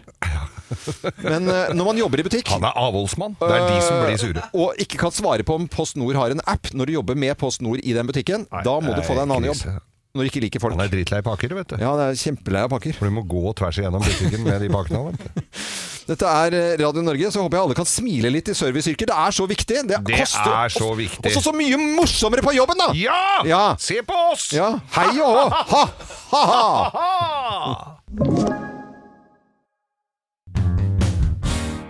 Men 1.24 1.48
uh, 1.48 1.72
når 1.78 1.86
man 1.88 1.98
jobber 2.02 2.20
i 2.20 2.26
butikk 2.28 2.50
Han 2.52 2.66
er 2.68 2.76
avholdsmann. 2.80 3.38
Det 3.40 3.50
er 3.54 3.64
de 3.70 3.78
som 3.86 4.02
blir 4.04 4.20
sure. 4.20 4.44
eh, 4.44 4.58
Og 4.60 4.76
ikke 4.84 5.00
kan 5.06 5.14
svare 5.16 5.46
på 5.48 5.56
om 5.56 5.68
Post 5.72 5.96
Nord 6.02 6.18
har 6.20 6.34
en 6.36 6.44
app 6.50 6.68
når 6.74 6.90
du 6.92 6.96
jobber 6.98 7.16
med 7.20 7.38
Post 7.40 7.64
Nord 7.64 7.80
i 7.84 7.96
den 7.96 8.10
butikken, 8.10 8.46
Nei, 8.52 8.64
da 8.68 8.76
må 8.84 8.96
du 8.98 9.02
få 9.06 9.16
deg 9.18 9.24
en 9.28 9.36
annen 9.38 9.52
jobb. 9.54 9.80
Når 10.14 10.22
du 10.22 10.30
ikke 10.30 10.42
liker 10.44 10.62
folk. 10.62 10.76
Han 10.78 10.84
er 10.86 10.92
drittlei 10.94 11.24
pakker, 11.26 11.56
vet 11.58 11.72
du. 11.72 11.80
Ja, 11.82 11.90
det 11.98 12.04
er 12.12 12.18
kjempelei 12.22 12.62
av 12.62 12.70
pakker. 12.70 12.94
For 12.94 13.10
du 13.10 13.14
må 13.16 13.24
gå 13.26 13.50
tvers 13.58 13.80
igjennom 13.82 14.04
butikken 14.06 14.44
med 14.46 14.62
de 14.62 14.68
pakkene. 14.70 15.10
Dette 16.12 16.28
er 16.30 16.54
eh, 16.54 16.76
Radio 16.84 17.02
Norge, 17.02 17.32
så 17.34 17.42
håper 17.42 17.58
jeg 17.58 17.66
alle 17.66 17.78
kan 17.80 17.90
smile 17.90 18.30
litt 18.30 18.46
i 18.52 18.54
serviceyrker. 18.60 19.10
Det 19.10 19.16
er 19.24 19.34
så 19.34 19.48
viktig. 19.50 19.80
Det, 19.90 19.98
Det 20.06 20.20
koster 20.22 20.54
er 20.54 20.70
så 20.76 20.92
viktig. 21.00 21.32
Og 21.32 21.34
så 21.34 21.42
så 21.48 21.54
mye 21.58 21.80
morsommere 21.98 22.46
på 22.46 22.54
jobben, 22.54 22.78
da! 22.84 22.92
Ja! 22.94 23.42
Ja. 23.50 23.64
Se 23.82 23.98
på 24.06 24.14
oss! 24.36 24.52
Ja, 24.54 24.70
hei 25.00 25.16
og 25.18 25.34
hå! 25.34 25.50
Ha! 25.74 25.82
Ha-ha! 26.36 28.63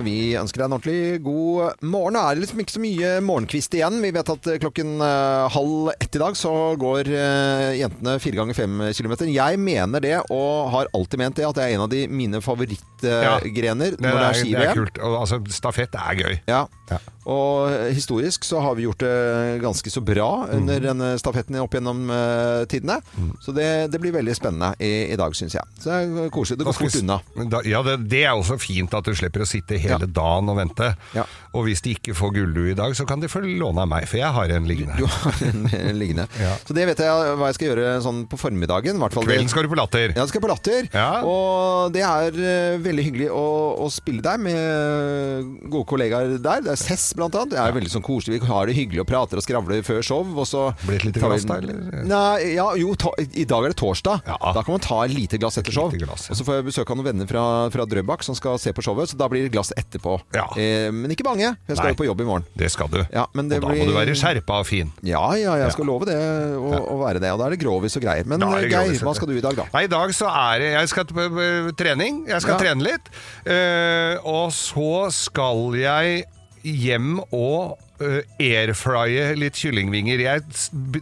Vi 0.03 0.33
ønsker 0.39 0.59
deg 0.63 0.67
en 0.69 0.75
ordentlig 0.77 1.21
god 1.23 1.83
morgen. 1.87 2.17
Det 2.17 2.23
er 2.23 2.41
liksom 2.43 2.61
ikke 2.63 2.75
så 2.75 2.81
mye 2.83 3.11
morgenkvist 3.23 3.77
igjen. 3.77 3.99
Vi 4.03 4.11
vet 4.15 4.31
at 4.33 4.49
eh, 4.51 4.59
klokken 4.61 4.93
eh, 5.01 5.45
halv 5.55 5.91
ett 5.95 6.17
i 6.17 6.21
dag 6.21 6.35
så 6.39 6.51
går 6.81 7.09
eh, 7.13 7.69
jentene 7.79 8.17
fire 8.23 8.39
ganger 8.41 8.57
fem 8.57 8.83
kilometer. 8.95 9.31
Jeg 9.31 9.59
mener 9.63 10.03
det, 10.03 10.17
og 10.33 10.69
har 10.73 10.91
alltid 10.93 11.23
ment 11.23 11.39
det, 11.39 11.47
at 11.47 11.57
det 11.57 11.65
er 11.69 11.75
en 11.77 11.85
av 11.87 11.91
de 11.93 12.03
mine 12.11 12.41
favorittgrener 12.43 13.95
ja, 13.95 14.01
når 14.03 14.19
det 14.19 14.27
er 14.27 14.39
er, 14.43 14.59
det 14.59 14.67
er 14.69 14.77
kult. 14.77 14.99
Og, 15.03 15.17
altså, 15.23 15.39
stafett 15.53 15.95
er 15.99 16.19
gøy. 16.19 16.37
Ja. 16.49 16.65
Ja. 16.91 16.99
Og 17.31 17.71
historisk 17.95 18.43
så 18.43 18.59
har 18.59 18.75
vi 18.75 18.83
gjort 18.83 18.99
det 18.99 19.61
ganske 19.63 19.89
så 19.93 20.01
bra 20.03 20.29
under 20.51 20.81
Mm. 20.83 20.85
denne 20.89 21.07
stafetten 21.21 21.55
opp 21.61 21.75
gjennom 21.77 22.01
uh, 22.11 22.65
tidene. 22.67 22.97
Så 23.41 23.53
det, 23.55 23.67
det 23.93 23.99
blir 24.01 24.11
veldig 24.11 24.33
spennende 24.35 24.73
i, 24.83 25.11
i 25.13 25.15
dag, 25.19 25.31
syns 25.37 25.55
jeg. 25.55 25.63
Så 25.79 25.87
det 25.87 26.25
er 26.25 26.31
koselig. 26.33 26.59
Det 26.59 26.67
går 26.67 26.75
fort 26.75 26.97
unna. 26.99 27.17
Da, 27.53 27.61
ja, 27.69 27.79
det, 27.85 27.95
det 28.11 28.23
er 28.25 28.33
også 28.35 28.57
fint 28.59 28.91
at 28.97 29.07
du 29.07 29.13
slipper 29.15 29.45
å 29.45 29.47
sitte 29.47 29.77
hele 29.97 30.11
dagen 30.21 30.53
og 30.53 30.59
vente. 30.59 30.93
Ja. 31.17 31.27
Og 31.53 31.67
hvis 31.67 31.83
de 31.85 31.93
ikke 31.97 32.15
får 32.17 32.33
gullue 32.39 32.71
i 32.73 32.77
dag, 32.77 32.95
så 32.97 33.05
kan 33.09 33.21
de 33.21 33.29
få 33.29 33.43
låne 33.45 33.83
av 33.83 33.89
meg, 33.89 34.07
for 34.09 34.17
jeg 34.21 34.33
har 34.33 34.55
en 34.57 34.69
liggende. 34.69 34.97
Du 34.97 35.05
har 35.05 35.43
en 35.49 35.93
en 35.93 35.99
liggende. 35.99 36.25
Så 36.65 36.75
det 36.75 36.85
vet 36.89 37.01
jeg 37.03 37.35
hva 37.37 37.49
jeg 37.49 37.57
skal 37.57 37.69
gjøre 37.71 37.93
sånn 38.03 38.23
på 38.29 38.39
formiddagen. 38.39 38.99
Kvelden 39.13 39.51
skal 39.51 39.65
du 39.65 39.71
på 39.71 39.77
Latter. 39.77 40.13
Ja, 40.17 40.25
skal 40.29 40.43
på 40.43 40.49
Latter. 40.51 40.89
Og 41.27 41.93
det 41.95 42.03
er 42.05 42.37
eh, 42.37 42.77
veldig 42.83 43.05
hyggelig 43.07 43.29
å, 43.33 43.45
å 43.83 43.89
spille 43.93 44.23
der 44.25 44.41
med 44.41 45.53
gode 45.71 45.87
kollegaer 45.89 46.35
der. 46.37 46.63
Det 46.65 46.73
er 46.73 46.81
Cess 46.83 47.11
blant 47.17 47.35
annet. 47.39 47.55
Det 47.55 47.61
er 47.61 47.75
veldig 47.77 47.93
sånn 47.93 48.05
koselig. 48.05 48.41
Vi 48.43 48.49
har 48.49 48.69
det 48.69 48.77
hyggelig 48.77 49.03
og 49.03 49.09
prater 49.09 49.39
og 49.39 49.45
skravler 49.45 49.83
før 49.85 50.01
show. 50.05 50.33
Og 50.33 50.47
så 50.49 50.65
Blir 50.83 50.97
det 50.97 51.01
et 51.01 51.07
lite 51.11 51.23
glass 51.23 51.47
da, 51.49 51.59
eller? 51.61 52.03
Nei, 52.09 52.53
ja, 52.57 52.67
jo, 52.79 52.93
ta, 52.99 53.13
i 53.21 53.47
dag 53.49 53.67
er 53.67 53.73
det 53.75 53.79
torsdag. 53.81 54.23
Ja. 54.29 54.39
Da 54.57 54.63
kan 54.65 54.77
man 54.77 54.83
ta 54.83 55.03
et 55.05 55.15
lite 55.15 55.39
glass 55.41 55.59
etter 55.61 55.75
show. 55.75 55.91
glass, 55.93 56.29
ja. 56.29 56.33
Og 56.35 56.39
så 56.41 56.47
får 56.47 56.59
jeg 56.59 56.69
besøk 56.71 56.93
av 56.93 56.99
noen 56.99 57.11
venner 57.11 57.29
fra, 57.29 57.45
fra 57.73 57.87
Drøbak 57.89 58.25
som 58.25 58.37
skal 58.37 58.59
se 58.61 58.73
på 58.75 58.85
showet, 58.85 59.13
så 59.13 59.19
da 59.19 59.29
blir 59.31 59.45
det 59.47 59.53
glass 59.53 59.73
etterpå. 59.83 60.15
Ja. 60.35 60.47
Eh, 60.57 60.89
men 60.95 61.13
ikke 61.13 61.25
mange. 61.27 61.51
Jeg 61.67 61.77
skal 61.77 61.89
Nei. 61.89 61.93
jo 61.93 61.99
på 62.01 62.07
jobb 62.07 62.23
i 62.23 62.27
morgen. 62.27 62.47
Det 62.57 62.71
skal 62.73 62.89
du. 62.91 62.99
Ja, 63.13 63.27
men 63.35 63.49
det 63.51 63.59
og 63.59 63.67
da 63.67 63.73
blir- 63.73 63.83
må 63.83 63.91
du 63.91 63.95
være 63.97 64.15
skjerpa 64.17 64.59
og 64.63 64.67
fin. 64.67 64.91
Ja, 65.03 65.23
ja, 65.39 65.55
jeg 65.61 65.71
skal 65.75 65.85
love 65.85 66.07
det 66.09 66.17
å, 66.17 66.73
å 66.95 66.97
være 67.03 67.21
det. 67.23 67.31
Og 67.35 67.39
da 67.39 67.47
er 67.47 67.55
det 67.57 67.61
grovis 67.63 67.97
og 67.99 68.05
greier. 68.07 68.25
Men 68.25 68.39
det 68.39 68.71
Geir, 68.71 68.97
hva 69.03 69.15
skal 69.15 69.27
du 69.29 69.37
i 69.37 69.43
dag, 69.43 69.55
da? 69.59 69.67
Nei, 69.73 69.85
I 69.85 69.91
dag 69.91 70.13
så 70.15 70.29
er 70.31 70.59
det 70.63 70.71
Jeg 70.73 70.89
skal 70.93 71.05
på 71.05 71.29
på 71.33 71.75
trening. 71.77 72.23
Jeg 72.27 72.41
skal 72.43 72.59
trene 72.59 72.83
litt. 72.83 73.09
Eh, 73.45 74.17
og 74.23 74.51
så 74.55 75.11
skal 75.13 75.75
jeg 75.77 76.23
hjem 76.63 77.17
og 77.35 77.75
uh, 77.99 78.21
airfrye 78.39 79.33
litt 79.35 79.57
kyllingvinger. 79.59 80.21
Jeg 80.23 80.43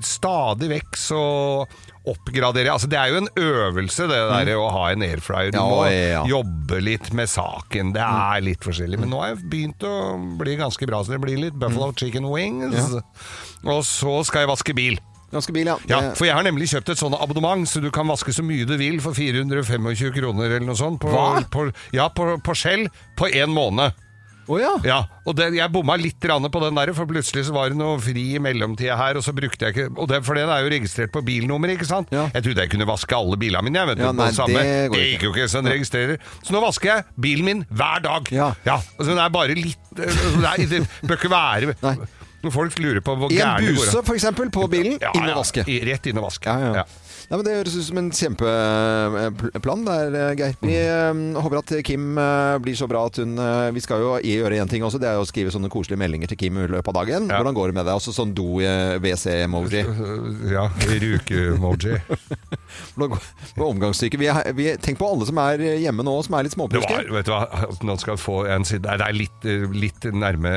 stadig 0.02 0.70
vekk 0.72 0.98
så 0.98 1.22
oppgraderer 2.08 2.66
jeg. 2.66 2.74
Altså, 2.74 2.90
det 2.90 2.98
er 2.98 3.12
jo 3.14 3.20
en 3.22 3.30
øvelse, 3.38 4.08
det 4.10 4.20
der 4.32 4.52
å 4.58 4.70
ha 4.74 4.88
en 4.92 5.04
airfryer. 5.06 5.52
Du 5.54 5.60
Ja, 5.60 5.66
må 5.70 5.84
ja. 5.92 6.24
jobbe 6.30 6.80
litt 6.82 7.12
med 7.14 7.30
saken. 7.30 7.94
Det 7.94 8.02
er 8.02 8.42
litt 8.42 8.66
forskjellig. 8.66 9.00
Men 9.04 9.12
nå 9.14 9.20
har 9.22 9.36
jeg 9.36 9.44
begynt 9.52 9.86
å 9.86 9.94
bli 10.40 10.56
ganske 10.58 10.88
bra, 10.90 11.04
så 11.06 11.14
det 11.14 11.22
blir 11.22 11.38
litt 11.38 11.60
Buffalo 11.62 11.92
chicken 11.94 12.26
wings. 12.32 12.96
Og 13.64 13.84
så 13.86 14.18
skal 14.26 14.46
jeg 14.48 14.52
vaske 14.56 14.74
bil. 14.78 14.98
Ganske 15.32 15.54
bil, 15.56 15.70
ja. 15.70 15.78
Ja, 15.88 16.00
for 16.18 16.28
jeg 16.28 16.36
har 16.36 16.44
nemlig 16.44 16.68
kjøpt 16.74 16.90
et 16.92 17.00
sånt 17.00 17.16
abonnement, 17.16 17.64
så 17.70 17.80
du 17.80 17.88
kan 17.94 18.10
vaske 18.10 18.34
så 18.36 18.44
mye 18.44 18.66
du 18.68 18.74
vil 18.82 18.98
for 19.00 19.16
425 19.16 20.12
kroner 20.18 20.50
eller 20.58 20.66
noe 20.68 20.76
sånt. 20.76 21.00
På, 21.00 21.08
Hva? 21.14 21.40
På, 21.54 21.70
ja, 21.96 22.10
på, 22.12 22.34
på 22.44 22.56
Shell 22.58 22.90
på 23.16 23.30
én 23.32 23.54
måned. 23.56 23.96
Å 24.50 24.58
ja. 24.60 24.72
Ja, 24.84 24.98
og 25.28 25.36
det, 25.38 25.52
Jeg 25.54 25.70
bomma 25.72 25.96
litt 26.02 26.18
på 26.22 26.62
den 26.64 26.76
der, 26.76 26.92
for 26.98 27.06
plutselig 27.06 27.46
så 27.48 27.54
var 27.54 27.70
det 27.70 27.78
noe 27.78 28.00
fri 28.02 28.24
i 28.36 28.40
mellomtida 28.42 28.98
her, 28.98 29.20
og 29.20 29.24
så 29.24 29.34
brukte 29.38 29.68
jeg 29.70 29.76
ikke 29.76 30.08
det, 30.10 30.22
For 30.26 30.34
den 30.36 30.50
er 30.50 30.64
jo 30.66 30.72
registrert 30.74 31.12
på 31.14 31.22
bilnummeret, 31.26 31.78
ikke 31.78 31.88
sant? 31.90 32.10
Ja. 32.12 32.28
Jeg 32.34 32.44
trodde 32.48 32.66
jeg 32.66 32.72
kunne 32.74 32.88
vaske 32.90 33.16
alle 33.16 33.38
bilene 33.38 33.64
mine, 33.68 33.80
jeg, 33.84 33.92
vet. 33.92 34.02
Ja, 34.06 34.12
nei, 34.12 34.30
det 34.32 34.36
samme. 34.40 34.64
det 34.66 34.92
det 34.96 35.04
gikk 35.12 35.28
jo 35.28 35.34
ikke, 35.36 35.48
så 35.52 35.62
den 35.62 35.72
registrerer. 35.76 36.18
Så 36.42 36.56
nå 36.56 36.64
vasker 36.64 36.94
jeg 36.96 37.06
bilen 37.28 37.46
min 37.46 37.66
hver 37.70 38.02
dag. 38.02 38.32
Ja. 38.34 38.52
altså 38.98 39.12
Den 39.12 39.22
er 39.22 39.30
bare 39.30 39.56
litt 39.58 39.78
Nei, 40.42 40.58
det 40.72 40.86
bør 41.04 41.18
ikke 41.20 41.32
være 41.32 41.76
Nei. 41.84 41.96
Når 42.42 42.54
folk 42.56 42.78
lurer 42.82 43.04
på 43.06 43.14
hvor 43.22 43.30
I 43.34 43.38
en 43.46 43.68
buse, 43.76 44.02
eksempel, 44.18 44.50
på 44.50 44.66
bilen. 44.72 44.96
Ja, 45.02 45.12
inn 45.14 45.28
og 45.30 45.44
vaske. 45.44 45.62
i- 45.70 45.82
Rett 45.86 46.08
inn 46.10 46.18
og 46.18 46.26
vaske. 46.26 46.50
Ja, 46.50 46.82
ja. 46.82 46.86
Ja. 47.32 47.38
Men 47.40 47.46
Det 47.48 47.54
høres 47.56 47.76
ut 47.80 47.86
som 47.88 47.98
en 48.02 48.10
kjempeplan 48.12 49.86
der, 49.88 50.16
eh, 50.20 50.34
Geir. 50.36 50.56
Vi 50.60 50.74
eh, 50.76 51.40
håper 51.40 51.62
at 51.62 51.72
Kim 51.88 52.18
eh, 52.20 52.58
blir 52.60 52.76
så 52.76 52.90
bra 52.92 53.06
at 53.08 53.22
hun 53.22 53.40
Vi 53.72 53.80
skal 53.84 54.04
jo 54.04 54.10
gjøre 54.20 54.58
én 54.60 54.68
ting 54.70 54.84
også, 54.84 55.00
det 55.00 55.08
er 55.08 55.20
å 55.22 55.24
skrive 55.28 55.54
sånne 55.54 55.70
koselige 55.72 56.02
meldinger 56.02 56.28
til 56.28 56.40
Kim 56.42 56.60
i 56.60 56.66
løpet 56.68 56.92
av 56.92 56.98
dagen. 57.00 57.30
Ja. 57.32 57.40
Hvordan 57.40 57.56
går 57.56 57.72
det 57.72 57.78
med 57.80 57.88
deg? 57.88 57.96
Også 58.02 58.12
sånn 58.16 58.34
do-WC-emoji. 58.36 59.86
Ja, 60.52 60.66
ruke-emoji. 60.76 61.96
Omgangssyke? 63.62 64.20
Vi, 64.20 64.28
er- 64.32 64.52
vi, 64.58 64.68
tenk 64.84 65.00
på 65.00 65.08
alle 65.08 65.28
som 65.30 65.40
er 65.40 65.62
hjemme 65.80 66.04
nå, 66.04 66.18
som 66.26 66.36
er 66.36 66.48
litt 66.48 66.56
småpjuske. 66.58 67.00
vet 67.16 67.30
du 67.30 67.32
hva, 67.32 67.46
nå 67.88 67.96
skal 68.02 68.16
jeg 68.18 68.24
få 68.26 68.38
en 68.52 68.68
side 68.68 68.84
Nei, 68.92 68.98
Det 69.00 69.08
er 69.08 69.16
litt, 69.16 69.48
litt 69.78 70.08
nærme 70.12 70.52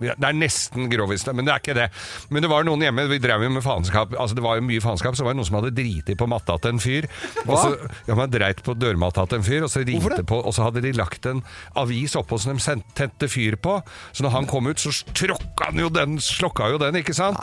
Det 0.00 0.14
er 0.16 0.36
nesten 0.36 0.88
grovis, 0.92 1.26
men 1.28 1.44
det 1.44 1.52
er 1.52 1.60
ikke 1.64 1.76
det. 1.76 1.88
Men 2.32 2.44
det 2.46 2.50
var 2.52 2.64
noen 2.64 2.86
hjemme, 2.86 3.04
vi 3.10 3.20
drev 3.20 3.44
jo 3.44 3.52
med 3.52 3.64
faenskap. 3.66 4.14
Altså, 4.16 4.38
det 4.38 4.44
var 4.46 4.56
jo 4.60 4.64
mye 4.64 4.80
faenskap. 4.84 5.18
Så 5.18 5.26
var 5.26 5.34
det 5.34 5.40
noen 5.42 5.50
som 5.50 5.58
hadde 5.60 5.74
driti 5.76 5.89
på 6.20 6.28
matta 6.30 6.56
til 6.60 6.74
en 6.74 6.82
fyr. 6.82 7.08
Og 7.46 7.54
så, 7.58 7.70
ja, 8.08 8.16
man 8.18 8.32
dreit 8.32 8.62
på 8.66 8.74
dørmatta 8.78 9.26
til 9.30 9.40
en 9.40 9.46
fyr, 9.46 9.66
og 9.66 9.72
så 9.72 9.84
ringte 9.86 10.22
på, 10.26 10.40
og 10.40 10.54
så 10.56 10.68
hadde 10.68 10.82
de 10.84 10.92
lagt 10.96 11.26
en 11.30 11.42
avis 11.80 12.16
oppå 12.18 12.38
som 12.40 12.56
de 12.56 12.76
tente 12.96 13.28
fyr 13.30 13.56
på. 13.60 13.78
Så 14.12 14.24
når 14.26 14.34
han 14.36 14.48
kom 14.50 14.70
ut, 14.70 14.80
så 14.80 14.92
tråkka 15.16 15.70
han 15.70 15.82
jo 15.82 15.90
den, 15.92 16.18
slokka 16.22 16.70
jo 16.72 16.80
den, 16.82 17.00
ikke 17.02 17.16
sant? 17.16 17.40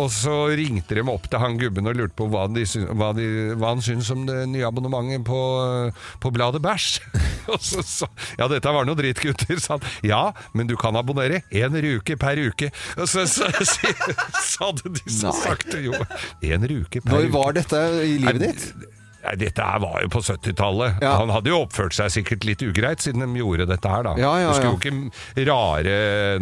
Og 0.00 0.08
så 0.14 0.36
ringte 0.56 0.96
de 0.96 1.04
opp 1.12 1.28
til 1.30 1.42
han 1.42 1.58
gubben 1.60 1.88
og 1.90 1.98
lurte 1.98 2.16
på 2.16 2.28
hva, 2.32 2.46
de, 2.52 2.64
hva, 2.96 3.12
de, 3.16 3.26
hva 3.60 3.74
han 3.74 3.84
syntes 3.84 4.10
om 4.14 4.24
det 4.28 4.38
nye 4.52 4.66
abonnementet 4.68 5.26
på, 5.28 5.40
på 6.22 6.32
bladet 6.34 6.62
Bæsj. 6.64 7.00
og 7.52 7.60
så 7.62 7.82
sa 7.84 8.08
Ja, 8.38 8.46
dette 8.50 8.70
var 8.72 8.86
noe 8.88 8.96
dritt, 8.98 9.20
gutter, 9.22 9.58
sa 9.60 9.76
han. 9.76 9.86
Ja, 10.06 10.22
men 10.56 10.70
du 10.70 10.76
kan 10.80 10.96
abonnere 10.98 11.42
én 11.52 11.76
ruke 11.84 12.16
per 12.20 12.40
uke. 12.40 12.70
Og 12.96 13.08
så, 13.10 13.26
sa 13.28 14.70
de 14.78 15.02
så 15.10 15.32
sakte 15.36 15.80
jo. 15.84 15.96
Én 16.44 16.64
ruke 16.68 17.02
per 17.02 17.12
Når 17.12 17.28
uke. 17.28 17.32
var 17.34 17.56
dette 17.58 17.71
i 17.76 18.18
livet 18.18 18.40
ditt? 18.48 18.72
Nei, 19.22 19.36
dette 19.38 19.62
her 19.62 19.78
var 19.78 20.00
jo 20.02 20.08
på 20.10 20.18
70-tallet. 20.18 20.96
Ja. 21.00 21.12
Han 21.20 21.30
hadde 21.30 21.46
jo 21.52 21.60
oppført 21.62 21.94
seg 21.94 22.08
sikkert 22.10 22.42
litt 22.42 22.62
ugreit 22.66 22.98
siden 23.04 23.22
de 23.22 23.38
gjorde 23.38 23.68
dette 23.70 23.86
her, 23.86 24.02
da. 24.02 24.16
Ja, 24.18 24.32
ja, 24.42 24.48
du 24.50 24.56
skulle 24.58 24.72
ja. 24.72 24.74
jo 24.74 24.80
ikke 24.82 25.44
rare 25.46 25.92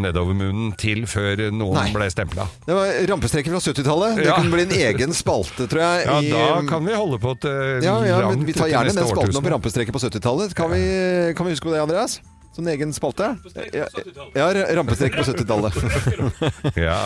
nedovermunnen 0.01 0.70
til 0.81 1.03
før 1.05 1.43
noen 1.53 1.76
Nei. 1.76 1.91
ble 1.93 2.09
stempla. 2.09 2.47
Det 2.64 2.72
var 2.78 2.95
rampestreker 3.12 3.53
fra 3.53 3.61
70-tallet. 3.61 4.16
Det 4.16 4.24
Ja. 4.31 4.39
kunne 4.41 4.55
bli 4.57 4.64
en 4.64 4.72
egen 4.95 5.12
spalte, 5.12 5.68
tror 5.68 5.83
jeg. 5.85 6.07
Ja, 6.09 6.18
i- 6.24 6.33
da 6.33 6.62
kan 6.72 6.87
vi 6.89 6.95
holde 6.97 7.18
på 7.20 7.37
til 7.45 7.85
ja, 7.85 7.99
ja, 8.09 8.18
langt 8.24 8.47
Vi 8.49 8.53
tar 8.57 8.72
gjerne 8.72 8.95
den 8.95 8.97
spalten 8.97 9.28
om 9.28 9.45
årtusen. 9.45 9.53
rampestreker 9.53 9.93
på 9.93 10.01
70-tallet. 10.01 10.55
Kan, 10.57 10.70
vi- 10.72 11.35
kan 11.37 11.45
vi 11.47 11.53
huske 11.53 11.68
på 11.68 11.76
det, 11.76 11.83
Andreas? 11.85 12.20
Som 12.57 12.66
en 12.66 12.72
egen 12.72 12.93
spalte? 12.97 13.37
Ja, 13.76 13.87
ja, 14.35 14.49
rampestreker 14.74 15.20
på 15.20 15.28
70-tallet. 15.37 15.76
Ja. 16.89 17.05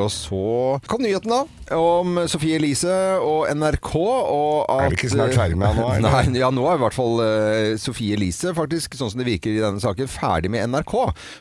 Og 0.00 0.10
så 0.12 0.44
kom 0.90 1.04
nyheten 1.04 1.32
da 1.32 1.44
om 1.74 2.18
Sofie 2.28 2.58
Elise 2.58 2.92
og 3.24 3.48
NRK. 3.56 3.92
Og 3.96 4.64
at, 4.68 4.84
Er 4.84 4.92
vi 4.92 4.98
ikke 4.98 5.12
snart 5.14 5.36
ferdig 5.36 5.58
med 5.60 5.72
henne 5.72 6.00
nå. 6.04 6.10
Nei, 6.10 6.40
ja, 6.40 6.50
nå 6.54 6.66
er 6.68 6.78
i 6.78 6.82
hvert 6.82 6.96
fall 6.96 7.22
uh, 7.22 7.74
Sofie 7.80 8.18
Elise 8.18 8.52
faktisk, 8.56 8.96
sånn 8.98 9.12
som 9.12 9.22
det 9.22 9.28
virker 9.28 9.54
i 9.54 9.62
denne 9.62 9.82
saken, 9.82 10.10
ferdig 10.10 10.52
med 10.52 10.68
NRK. 10.72 10.94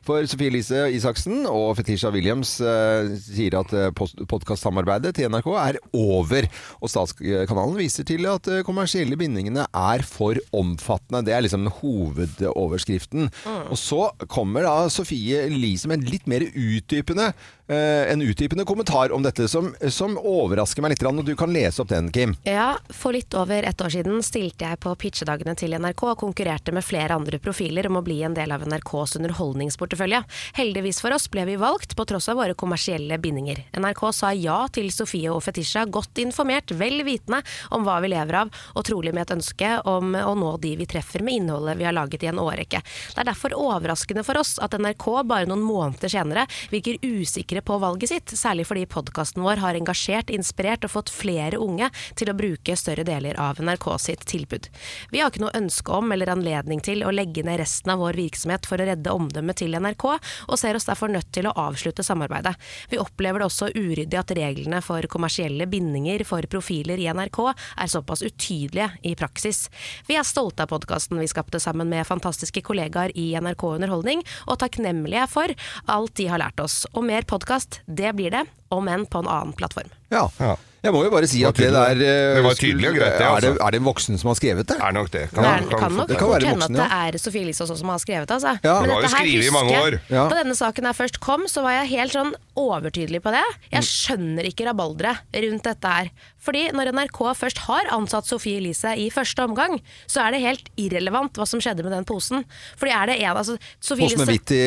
For 0.07 0.29
Sofie 0.29 0.51
Elise 0.53 0.85
Isaksen 0.95 1.43
og 1.49 1.73
Fetisha 1.79 2.11
Williams 2.13 2.55
uh, 2.63 3.11
sier 3.19 3.59
at 3.59 3.73
uh, 3.75 3.89
podkastsamarbeidet 4.29 5.15
til 5.19 5.31
NRK 5.33 5.49
er 5.59 5.81
over. 5.97 6.47
Og 6.79 6.93
Statskanalen 6.93 7.77
viser 7.79 8.07
til 8.07 8.27
at 8.31 8.47
uh, 8.51 8.61
kommersielle 8.67 9.17
bindingene 9.19 9.67
er 9.67 10.05
for 10.07 10.39
omfattende. 10.55 11.23
Det 11.27 11.35
er 11.35 11.45
liksom 11.45 11.67
hovedoverskriften. 11.81 13.29
Og 13.69 13.77
så 13.79 14.07
kommer 14.31 14.65
da 14.67 14.75
Sofie 14.93 15.45
Elise 15.47 15.89
med 15.89 16.01
en 16.01 16.09
litt 16.09 16.27
mer 16.29 16.45
utdypende 16.47 17.29
eh, 17.31 17.33
en 17.67 18.21
utdypende 18.21 18.65
kommentar 18.65 19.11
om 19.11 19.23
dette 19.23 19.47
som, 19.47 19.69
som 19.89 20.17
overrasker 20.17 20.83
meg 20.83 20.93
litt. 20.93 21.03
Og 21.03 21.23
du 21.25 21.35
kan 21.39 21.53
lese 21.53 21.81
opp 21.81 21.89
den, 21.89 22.09
Kim. 22.11 22.35
Ja, 22.47 22.75
For 22.89 23.15
litt 23.15 23.33
over 23.37 23.63
ett 23.63 23.81
år 23.81 23.91
siden 23.93 24.23
stilte 24.25 24.67
jeg 24.67 24.79
på 24.83 24.93
pitchedagene 24.99 25.55
til 25.59 25.75
NRK 25.77 26.03
og 26.11 26.19
konkurrerte 26.23 26.73
med 26.75 26.85
flere 26.85 27.15
andre 27.15 27.39
profiler 27.43 27.87
om 27.87 27.99
å 27.99 28.03
bli 28.05 28.21
en 28.25 28.35
del 28.35 28.51
av 28.51 28.65
NRKs 28.67 29.17
underholdningsportefølje. 29.19 30.23
Heldigvis 30.59 31.01
for 31.03 31.15
oss 31.15 31.29
ble 31.31 31.45
vi 31.47 31.57
valgt, 31.59 31.95
på 31.95 32.05
tross 32.09 32.29
av 32.31 32.39
våre 32.39 32.55
kommersielle 32.57 33.17
bindinger. 33.21 33.63
NRK 33.77 34.03
sa 34.15 34.31
ja 34.35 34.57
til 34.73 34.89
Sofie 34.93 35.31
og 35.31 35.43
Fetisha, 35.45 35.85
godt 35.85 36.19
informert, 36.23 36.73
vel 36.79 37.03
vitende 37.07 37.43
om 37.73 37.85
hva 37.87 37.99
vi 38.03 38.11
lever 38.13 38.39
av, 38.43 38.53
og 38.73 38.87
trolig 38.87 39.13
med 39.13 39.27
et 39.27 39.35
ønske 39.37 39.75
om 39.89 40.15
å 40.17 40.33
nå 40.39 40.55
de 40.63 40.73
vi 40.79 40.87
treffer 40.89 41.23
med 41.23 41.41
innholdet 41.41 41.77
vi 41.79 41.87
har 41.87 41.95
laget 41.95 42.25
i 42.25 42.31
en 42.31 42.41
årrekke. 42.41 42.81
Det 43.13 43.21
er 43.21 43.29
derfor 43.29 43.55
overraskende 43.59 44.25
for 44.25 44.39
oss 44.41 44.55
at 44.63 44.75
NRK 44.79 45.07
bare 45.29 45.49
noen 45.49 45.63
måneder 45.63 46.11
senere 46.11 46.47
virker 46.71 46.99
usikre 47.03 47.52
på 47.61 47.77
valget 47.77 48.09
sitt, 48.09 48.33
særlig 48.37 48.65
fordi 48.65 48.85
podkasten 48.89 49.43
vår 49.45 49.61
har 49.61 49.77
engasjert, 49.77 50.31
inspirert 50.33 50.85
og 50.87 50.93
fått 50.95 51.11
flere 51.13 51.59
unge 51.61 51.89
til 52.17 52.31
å 52.31 52.35
bruke 52.37 52.75
større 52.79 53.05
deler 53.05 53.37
av 53.37 53.61
NRK 53.61 53.87
sitt 54.01 54.25
tilbud. 54.29 54.69
Vi 55.11 55.21
har 55.21 55.29
ikke 55.29 55.43
noe 55.43 55.53
ønske 55.57 55.93
om 55.93 56.11
eller 56.15 56.31
anledning 56.33 56.81
til 56.83 57.03
å 57.05 57.13
legge 57.13 57.43
ned 57.45 57.59
resten 57.61 57.93
av 57.93 58.01
vår 58.01 58.17
virksomhet 58.17 58.65
for 58.69 58.81
å 58.81 58.87
redde 58.89 59.13
omdømmet 59.13 59.59
til 59.61 59.77
NRK, 59.77 60.05
og 60.47 60.59
ser 60.59 60.79
oss 60.79 60.87
derfor 60.89 61.11
nødt 61.13 61.29
til 61.35 61.47
å 61.49 61.55
avslutte 61.67 62.05
samarbeidet. 62.05 62.55
Vi 62.89 63.01
opplever 63.01 63.43
det 63.43 63.49
også 63.49 63.71
uryddig 63.75 64.19
at 64.19 64.33
reglene 64.37 64.81
for 64.85 65.05
kommersielle 65.11 65.67
bindinger 65.69 66.25
for 66.27 66.45
profiler 66.49 67.01
i 67.01 67.09
NRK 67.13 67.39
er 67.51 67.91
såpass 67.91 68.23
utydelige 68.25 68.89
i 69.03 69.15
praksis. 69.19 69.67
Vi 70.07 70.17
er 70.17 70.27
stolte 70.27 70.65
av 70.65 70.71
podkasten 70.73 71.19
vi 71.21 71.29
skapte 71.29 71.61
sammen 71.61 71.89
med 71.91 72.07
fantastiske 72.07 72.63
kollegaer 72.65 73.13
i 73.19 73.31
NRK 73.37 73.67
Underholdning, 73.75 74.23
og 74.47 74.59
takknemlige 74.63 75.27
for 75.31 75.53
alt 75.91 76.15
de 76.19 76.27
har 76.31 76.41
lært 76.41 76.61
oss. 76.63 76.83
Og 76.93 77.05
mer 77.07 77.21
podkast, 77.27 77.42
det 77.87 78.13
blir 78.15 78.31
det, 78.31 78.45
om 78.73 78.87
enn 78.87 79.05
på 79.05 79.19
en 79.23 79.27
annen 79.27 79.53
plattform. 79.57 79.89
Ja. 80.13 80.29
Ja. 80.39 80.55
Jeg 80.83 80.91
må 80.91 80.99
jo 81.05 81.11
bare 81.13 81.27
si 81.31 81.39
at 81.47 81.55
det 81.55 81.69
der 81.71 81.95
eh, 81.95 82.33
Det 82.35 82.41
var 82.43 82.57
tydelig 82.59 82.89
og 82.89 82.95
greit, 82.97 83.13
det, 83.15 83.23
er, 83.23 83.37
det, 83.39 83.49
altså. 83.53 83.63
er 83.63 83.71
det 83.71 83.79
en 83.79 83.85
voksen 83.85 84.17
som 84.19 84.27
har 84.33 84.35
skrevet 84.35 84.67
det? 84.67 84.75
Er 84.83 84.91
nok 84.91 85.07
det. 85.13 85.21
Det 85.31 85.39
er, 85.39 85.61
kan 85.79 85.93
nok 85.95 86.09
det 86.09 86.17
kan 86.19 86.31
være 86.33 86.49
hende 86.49 86.67
at 86.67 86.73
det 86.75 86.87
er 86.97 87.17
Sofie 87.23 87.45
Elise 87.45 87.63
også 87.63 87.77
som 87.79 87.91
har 87.93 88.01
skrevet 88.03 88.27
det. 88.27 88.35
Altså. 88.35 88.51
Ja. 88.67 88.73
Det 88.83 88.89
var 88.91 88.91
jo 88.91 88.97
dette 89.05 89.13
her 89.13 89.23
skrevet 89.23 89.47
i 89.47 89.53
mange 89.55 89.71
husker 89.71 89.79
jeg- 89.79 89.93
år. 89.93 90.11
Ja. 90.17 90.25
Da 90.27 90.39
denne 90.41 90.57
saken 90.59 90.89
her 90.89 90.97
først 90.97 91.19
kom, 91.23 91.45
så 91.47 91.63
var 91.63 91.77
jeg 91.77 91.87
helt 91.93 92.17
sånn 92.17 92.33
overtydelig 92.59 93.21
på 93.23 93.31
det. 93.31 93.45
Jeg 93.71 93.87
skjønner 93.87 94.49
ikke 94.51 94.67
rabalderet 94.67 95.39
rundt 95.47 95.63
dette 95.71 95.93
her. 95.95 96.11
Fordi 96.43 96.65
når 96.75 96.91
NRK 96.95 97.19
først 97.39 97.61
har 97.67 97.89
ansatt 97.95 98.27
Sofie 98.27 98.59
Elise 98.59 98.93
i 98.99 99.07
første 99.13 99.45
omgang, 99.47 99.77
så 100.11 100.25
er 100.25 100.35
det 100.35 100.41
helt 100.43 100.69
irrelevant 100.79 101.37
hva 101.39 101.47
som 101.47 101.61
skjedde 101.63 101.85
med 101.85 101.93
den 101.95 102.07
posen. 102.07 102.43
Fordi 102.79 102.91
er 102.95 103.11
det 103.11 103.17
en 103.23 103.37
altså, 103.39 103.55
Sofie 103.79 104.09
Posen 104.09 104.23
med 104.23 104.31
hvitt 104.33 104.53
i 104.55 104.61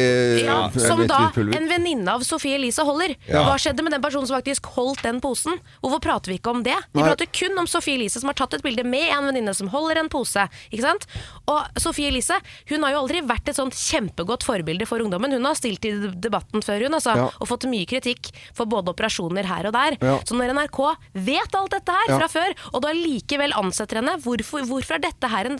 ja, 0.46 0.56
ja, 0.72 0.82
Som 0.86 1.04
da 1.08 1.26
en 1.36 1.68
venninne 1.70 2.14
av 2.16 2.24
Sofie 2.26 2.56
Elise 2.58 2.84
holder. 2.86 3.14
Hva 3.28 3.56
skjedde 3.60 3.84
med 3.84 3.92
den 3.96 4.04
personen 4.04 4.28
som 4.28 4.38
faktisk 4.38 4.70
holdt 4.76 5.04
den 5.06 5.20
posen? 5.24 5.60
Hvorfor 5.82 6.02
prater 6.04 6.32
vi 6.32 6.38
ikke 6.40 6.54
om 6.54 6.62
det? 6.66 6.76
Vi 6.94 7.00
Nei. 7.02 7.08
prater 7.10 7.28
kun 7.30 7.58
om 7.60 7.68
Sofie 7.70 7.98
Elise 8.00 8.22
som 8.22 8.32
har 8.32 8.38
tatt 8.38 8.56
et 8.56 8.64
bilde 8.64 8.84
med 8.86 9.10
en 9.12 9.28
venninne 9.28 9.54
som 9.56 9.68
holder 9.72 10.00
en 10.00 10.10
pose. 10.12 10.46
Ikke 10.70 10.84
sant? 10.86 11.06
Og 11.50 11.80
Sofie 11.82 12.08
Elise 12.10 12.38
hun 12.70 12.84
har 12.86 12.96
jo 12.96 13.02
aldri 13.04 13.20
vært 13.26 13.50
et 13.52 13.58
sånt 13.58 13.76
kjempegodt 13.76 14.46
forbilde 14.46 14.86
for 14.88 15.02
ungdommen. 15.04 15.34
Hun 15.36 15.44
har 15.48 15.58
stilt 15.58 15.84
i 15.88 15.92
debatten 16.14 16.64
før, 16.64 16.86
hun, 16.86 16.96
altså, 16.98 17.16
Ja. 17.16 17.28
og 17.40 17.48
fått 17.48 17.68
mye 17.70 17.86
kritikk 17.88 18.30
for 18.54 18.66
både 18.66 18.92
operasjoner 18.92 19.44
her 19.48 19.66
og 19.68 19.72
der. 19.76 19.96
Ja. 20.00 20.18
Så 20.24 20.36
når 20.36 20.52
NRK 20.56 20.80
vet 21.26 21.54
alt 21.54 21.65
dette 21.70 21.92
her 21.92 22.08
Ja. 22.08 22.18
fra 22.18 22.28
før, 22.28 22.54
og 22.74 22.82
du 22.82 22.88
likevel 22.92 23.52
ansetter 23.56 23.96
henne, 24.00 24.16
hvorfor, 24.22 24.64
hvorfor 24.68 24.94
er 24.94 24.98
dette 25.06 25.28
her 25.28 25.46
en 25.50 25.58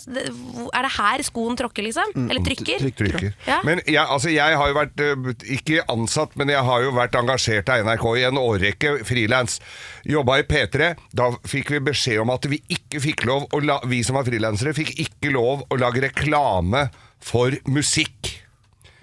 Er 0.72 0.82
det 0.82 0.92
her 0.96 1.22
skoen 1.22 1.56
tråkker, 1.56 1.82
liksom? 1.82 2.12
Mm, 2.14 2.30
Eller 2.30 2.42
trykker? 2.42 2.78
Trykker. 2.96 3.34
Ja. 3.46 3.60
Men 3.64 3.80
jeg, 3.86 4.04
altså, 4.06 4.30
jeg 4.32 4.56
har 4.56 4.68
jo 4.68 4.74
vært, 4.74 5.00
eh, 5.00 5.56
ikke 5.56 5.82
ansatt, 5.88 6.36
men 6.36 6.48
jeg 6.48 6.62
har 6.62 6.82
jo 6.82 6.90
vært 6.92 7.14
engasjert 7.18 7.68
av 7.68 7.84
NRK 7.86 8.06
i 8.18 8.24
en 8.28 8.36
årrekke 8.40 9.04
frilans. 9.04 9.60
Jobba 10.06 10.38
i 10.38 10.42
P3. 10.42 10.94
Da 11.14 11.30
fikk 11.46 11.70
vi 11.70 11.80
beskjed 11.80 12.20
om 12.20 12.30
at 12.30 12.44
vi 12.46 12.60
ikke 12.70 13.00
fikk 13.00 13.24
lov 13.26 13.46
la, 13.62 13.80
Vi 13.86 14.02
som 14.02 14.16
var 14.16 14.24
frilansere, 14.24 14.74
fikk 14.74 14.94
ikke 14.98 15.32
lov 15.32 15.64
å 15.70 15.78
lage 15.78 16.02
reklame 16.02 16.90
for 17.20 17.50
musikk. 17.66 18.45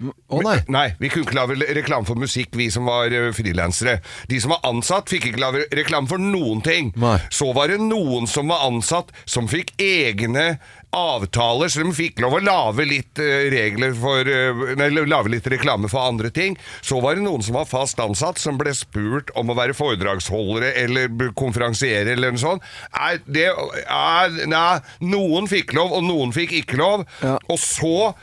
Å 0.02 0.40
nei. 0.42 0.56
Nei, 0.74 0.86
vi 0.98 1.10
kunne 1.12 1.28
ikke 1.28 1.38
lage 1.38 1.74
reklame 1.76 2.08
for 2.08 2.18
musikk, 2.18 2.54
vi 2.58 2.68
som 2.72 2.88
var 2.90 3.12
uh, 3.14 3.30
frilansere. 3.36 4.00
De 4.30 4.40
som 4.42 4.54
var 4.54 4.64
ansatt, 4.66 5.10
fikk 5.12 5.30
ikke 5.30 5.42
lage 5.42 5.66
reklame 5.76 6.10
for 6.10 6.22
noen 6.22 6.62
ting. 6.64 6.90
Nei. 7.00 7.18
Så 7.32 7.52
var 7.56 7.70
det 7.70 7.80
noen 7.82 8.28
som 8.30 8.50
var 8.50 8.66
ansatt, 8.66 9.14
som 9.24 9.50
fikk 9.50 9.74
egne 9.80 10.54
avtaler, 10.94 11.68
så 11.68 11.82
de 11.82 11.90
fikk 11.94 12.20
lov 12.22 12.36
å 12.36 12.42
lage 12.44 12.84
litt 12.86 13.18
regler 13.18 13.96
for 13.98 14.28
lage 15.10 15.32
litt 15.32 15.48
reklame 15.50 15.90
for 15.90 16.06
andre 16.06 16.30
ting. 16.34 16.54
Så 16.86 17.00
var 17.02 17.18
det 17.18 17.24
noen 17.24 17.42
som 17.42 17.58
var 17.58 17.66
fast 17.66 17.98
ansatt, 18.02 18.38
som 18.38 18.60
ble 18.60 18.70
spurt 18.78 19.32
om 19.38 19.50
å 19.50 19.56
være 19.58 19.74
foredragsholdere 19.74 20.70
eller 20.84 21.32
konferansiere 21.34 22.14
eller 22.14 22.34
noe 22.34 22.44
sånt. 22.44 22.68
Nei, 22.94 23.16
det, 23.26 23.48
nei, 24.50 24.78
noen 25.02 25.50
fikk 25.50 25.74
lov, 25.74 25.96
og 25.98 26.06
noen 26.06 26.34
fikk 26.36 26.54
ikke 26.62 26.78
lov. 26.78 27.06
Ja. 27.24 27.40
Og 27.50 27.58
så 27.58 28.14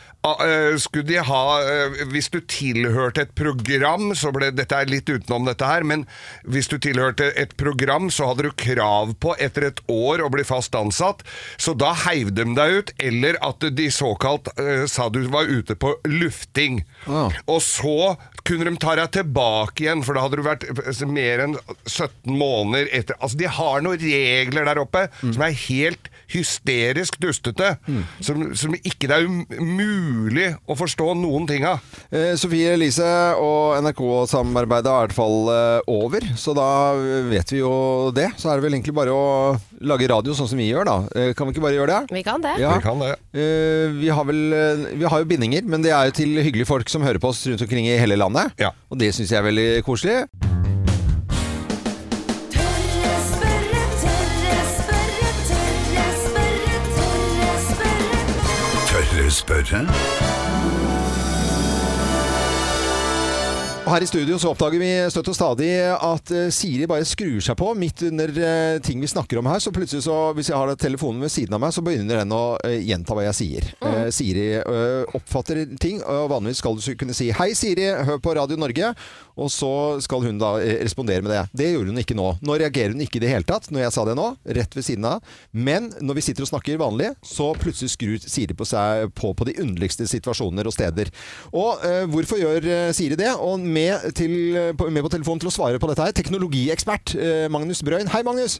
skulle 0.78 1.07
de 1.07 1.17
ha 1.26 1.43
eh, 1.65 2.01
Hvis 2.11 2.30
du 2.30 2.39
tilhørte 2.45 3.26
et 3.26 3.34
program 3.38 4.11
så 4.17 4.30
ble, 4.34 4.51
Dette 4.53 4.78
er 4.78 4.89
litt 4.91 5.09
utenom 5.09 5.47
dette 5.47 5.65
her, 5.65 5.86
men 5.88 6.03
hvis 6.45 6.69
du 6.69 6.78
tilhørte 6.82 7.32
et 7.39 7.55
program, 7.57 8.09
så 8.13 8.30
hadde 8.30 8.45
du 8.45 8.51
krav 8.57 9.15
på 9.22 9.34
etter 9.41 9.69
et 9.72 9.82
år 9.91 10.22
å 10.22 10.30
bli 10.34 10.43
fast 10.45 10.76
ansatt. 10.78 11.24
Så 11.61 11.74
da 11.78 11.91
heiv 12.05 12.34
de 12.38 12.45
deg 12.57 12.78
ut, 12.78 12.93
eller 13.01 13.39
at 13.45 13.65
de 13.78 13.88
såkalt 13.93 14.51
eh, 14.61 14.86
sa 14.89 15.07
du 15.09 15.22
var 15.34 15.49
ute 15.49 15.76
på 15.80 15.95
lufting. 16.09 16.82
Ja. 17.07 17.28
Og 17.49 17.61
så 17.65 18.13
kunne 18.47 18.69
de 18.69 18.76
ta 18.82 18.95
deg 18.99 19.11
tilbake 19.17 19.86
igjen, 19.86 20.05
for 20.05 20.17
da 20.17 20.26
hadde 20.26 20.41
du 20.41 20.45
vært 20.45 20.67
eh, 20.69 21.03
mer 21.09 21.45
enn 21.47 21.57
17 21.88 22.11
måneder 22.30 22.91
etter 22.91 23.17
Altså, 23.22 23.38
de 23.38 23.49
har 23.53 23.84
noen 23.86 24.01
regler 24.01 24.65
der 24.65 24.80
oppe 24.82 25.05
som 25.22 25.43
er 25.45 25.57
helt 25.67 26.09
hysterisk 26.34 27.17
dustete. 27.21 27.75
Som, 28.23 28.51
som 28.57 28.75
ikke 28.77 29.09
det 29.09 29.17
er 29.17 29.27
umulig 29.59 30.47
å 30.69 30.77
forstå 30.77 31.13
noen 31.19 31.47
ting 31.49 31.65
av. 31.67 31.82
Eh, 32.11 32.34
Sofie 32.39 32.73
Elise 32.75 33.07
og 33.41 33.77
NRK-samarbeidet 33.84 34.91
er 34.91 34.95
i 34.95 35.07
hvert 35.07 35.17
fall 35.17 35.51
eh, 35.53 35.91
over, 35.91 36.25
så 36.39 36.55
da 36.57 36.69
vet 37.32 37.53
vi 37.53 37.61
jo 37.61 37.73
det. 38.15 38.29
Så 38.39 38.51
er 38.51 38.59
det 38.59 38.67
vel 38.67 38.77
egentlig 38.77 38.95
bare 38.97 39.15
å 39.15 39.57
lage 39.82 40.09
radio 40.11 40.36
sånn 40.38 40.49
som 40.51 40.61
vi 40.61 40.69
gjør, 40.69 40.88
da. 40.88 40.97
Eh, 41.15 41.34
kan 41.38 41.49
vi 41.49 41.55
ikke 41.55 41.65
bare 41.65 41.77
gjøre 41.79 41.99
det? 41.99 42.17
Vi 42.19 42.25
kan 42.27 42.43
det. 42.43 42.55
Ja. 42.61 42.75
Vi 42.77 42.86
kan 42.86 43.01
det. 43.03 43.13
Eh, 43.34 43.99
vi 44.01 44.09
har 44.11 44.27
vel 44.27 44.41
eh, 44.55 44.88
Vi 45.01 45.07
har 45.09 45.23
jo 45.23 45.29
bindinger, 45.29 45.67
men 45.67 45.86
det 45.86 45.93
er 45.95 46.09
jo 46.09 46.17
til 46.21 46.41
hyggelige 46.41 46.69
folk 46.69 46.91
som 46.91 47.05
hører 47.05 47.21
på 47.21 47.32
oss 47.32 47.45
rundt 47.49 47.65
omkring 47.65 47.89
i 47.89 47.99
hele 48.01 48.19
landet. 48.19 48.55
Ja. 48.61 48.73
Og 48.91 48.99
det 49.01 49.13
syns 49.15 49.34
jeg 49.34 49.41
er 49.41 49.49
veldig 49.49 49.69
koselig. 49.88 50.19
Spørre. 59.32 59.86
Her 63.91 64.03
i 64.05 64.07
studio 64.07 64.38
så 64.39 64.53
oppdager 64.53 64.79
vi 64.79 64.89
støtt 65.11 65.29
og 65.34 65.36
stadig 65.36 65.67
at 65.91 66.32
eh, 66.32 66.51
Siri 66.53 66.86
bare 66.88 67.03
skrur 67.03 67.41
seg 67.43 67.57
på 67.59 67.73
midt 67.75 68.05
under 68.07 68.32
eh, 68.32 68.77
ting 68.79 69.01
vi 69.03 69.09
snakker 69.09 69.41
om 69.41 69.49
her. 69.51 69.59
Så 69.59 69.73
plutselig 69.75 70.05
så, 70.05 70.15
hvis 70.38 70.47
jeg 70.47 70.55
har 70.55 70.71
telefonen 70.79 71.19
ved 71.25 71.34
siden 71.34 71.57
av 71.57 71.59
meg, 71.59 71.73
så 71.75 71.84
begynner 71.84 72.21
den 72.21 72.32
å 72.32 72.55
eh, 72.63 72.77
gjenta 72.88 73.17
hva 73.17 73.25
jeg 73.25 73.36
sier. 73.41 73.67
Eh, 73.89 74.07
Siri 74.15 74.45
oppfatter 75.17 75.65
ting, 75.82 75.99
og 76.05 76.29
vanligvis 76.32 76.61
skal 76.63 76.79
du 76.79 76.88
kunne 77.01 77.17
si 77.17 77.34
'Hei, 77.36 77.51
Siri, 77.57 77.89
hør 78.07 78.21
på 78.23 78.38
Radio 78.38 78.55
Norge', 78.61 78.93
og 79.39 79.51
så 79.53 79.71
skal 80.03 80.25
hun 80.25 80.39
da 80.41 80.55
eh, 80.61 80.79
respondere 80.84 81.23
med 81.23 81.34
det. 81.34 81.41
Det 81.61 81.69
gjorde 81.71 81.93
hun 81.93 82.01
ikke 82.01 82.17
nå. 82.17 82.27
Nå 82.43 82.57
reagerer 82.61 82.95
hun 82.95 83.03
ikke 83.05 83.19
i 83.19 83.23
det 83.23 83.32
hele 83.32 83.47
tatt 83.47 83.69
når 83.71 83.86
jeg 83.86 83.95
sa 83.95 84.05
det 84.07 84.17
nå, 84.19 84.27
rett 84.57 84.77
ved 84.77 84.88
siden 84.88 85.07
av. 85.07 85.36
Men 85.51 85.91
når 86.01 86.19
vi 86.19 86.25
sitter 86.27 86.45
og 86.45 86.51
snakker 86.51 86.82
vanlig, 86.82 87.11
så 87.25 87.51
plutselig 87.59 87.93
skrur 87.95 88.17
Siri 88.21 88.57
på 88.57 88.67
seg 88.67 89.11
på 89.17 89.34
på 89.38 89.47
de 89.47 89.57
underligste 89.63 90.07
situasjoner 90.09 90.67
og 90.67 90.75
steder. 90.75 91.11
Og 91.55 91.86
eh, 91.88 92.03
hvorfor 92.11 92.41
gjør 92.41 92.67
eh, 92.67 92.89
Siri 92.95 93.17
det? 93.19 93.32
Og 93.39 93.61
med, 93.61 94.11
til, 94.17 94.34
med 94.75 95.05
på 95.05 95.13
telefonen 95.13 95.43
til 95.43 95.51
å 95.51 95.55
svare 95.55 95.82
på 95.82 95.89
dette 95.91 96.05
her, 96.05 96.15
teknologiekspert 96.17 97.15
eh, 97.17 97.47
Magnus 97.53 97.84
Brøyn. 97.86 98.11
Hei, 98.11 98.23
Magnus! 98.27 98.59